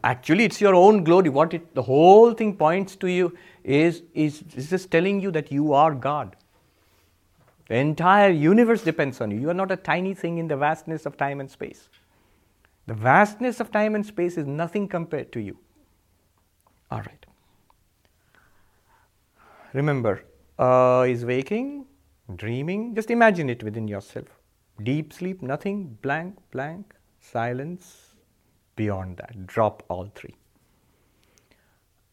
Actually, 0.03 0.45
it's 0.45 0.61
your 0.61 0.75
own 0.75 1.05
glory. 1.05 1.29
What 1.29 1.53
it, 1.53 1.75
the 1.75 1.83
whole 1.83 2.33
thing 2.33 2.57
points 2.57 2.97
to 2.97 3.09
you 3.09 3.37
is, 3.63 4.03
is, 4.15 4.43
is 4.55 4.71
just 4.71 4.91
telling 4.91 5.21
you 5.21 5.31
that 5.33 5.53
you 5.53 5.75
are 5.75 5.95
God. 5.95 6.35
The 7.69 7.77
entire 7.77 8.31
universe 8.31 8.83
depends 8.83 9.21
on 9.21 9.31
you. 9.31 9.39
You 9.39 9.51
are 9.51 9.55
not 9.55 9.71
a 9.71 9.77
tiny 9.77 10.15
thing 10.15 10.39
in 10.39 10.49
the 10.49 10.57
vastness 10.57 11.05
of 11.05 11.19
time 11.19 11.41
and 11.41 11.51
space. 11.51 11.89
The 12.87 12.95
vastness 12.95 13.61
of 13.61 13.71
time 13.71 13.95
and 13.95 14.07
space 14.07 14.39
is 14.39 14.47
nothing 14.47 14.89
compared 14.89 15.31
to 15.33 15.41
you. 15.41 15.59
All 16.91 17.01
right. 17.01 17.27
Remember, 19.75 20.23
uh, 20.59 21.05
is 21.09 21.25
waking, 21.25 21.87
dreaming. 22.35 22.95
Just 22.95 23.11
imagine 23.11 23.51
it 23.51 23.63
within 23.63 23.89
yourself. 23.89 24.29
Deep 24.83 25.13
sleep, 25.13 25.43
nothing, 25.43 25.99
blank, 26.03 26.37
blank, 26.51 26.95
silence. 27.21 28.15
Beyond 28.77 29.17
that, 29.19 29.47
drop 29.47 29.83
all 29.89 30.11
three. 30.15 30.35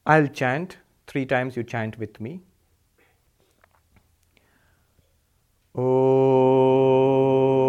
I'll 0.05 0.27
chant. 0.27 0.77
Three 1.07 1.25
times 1.25 1.57
you 1.57 1.63
chant 1.63 1.99
with 1.99 2.21
me. 2.21 2.41
Oh. 5.75 7.62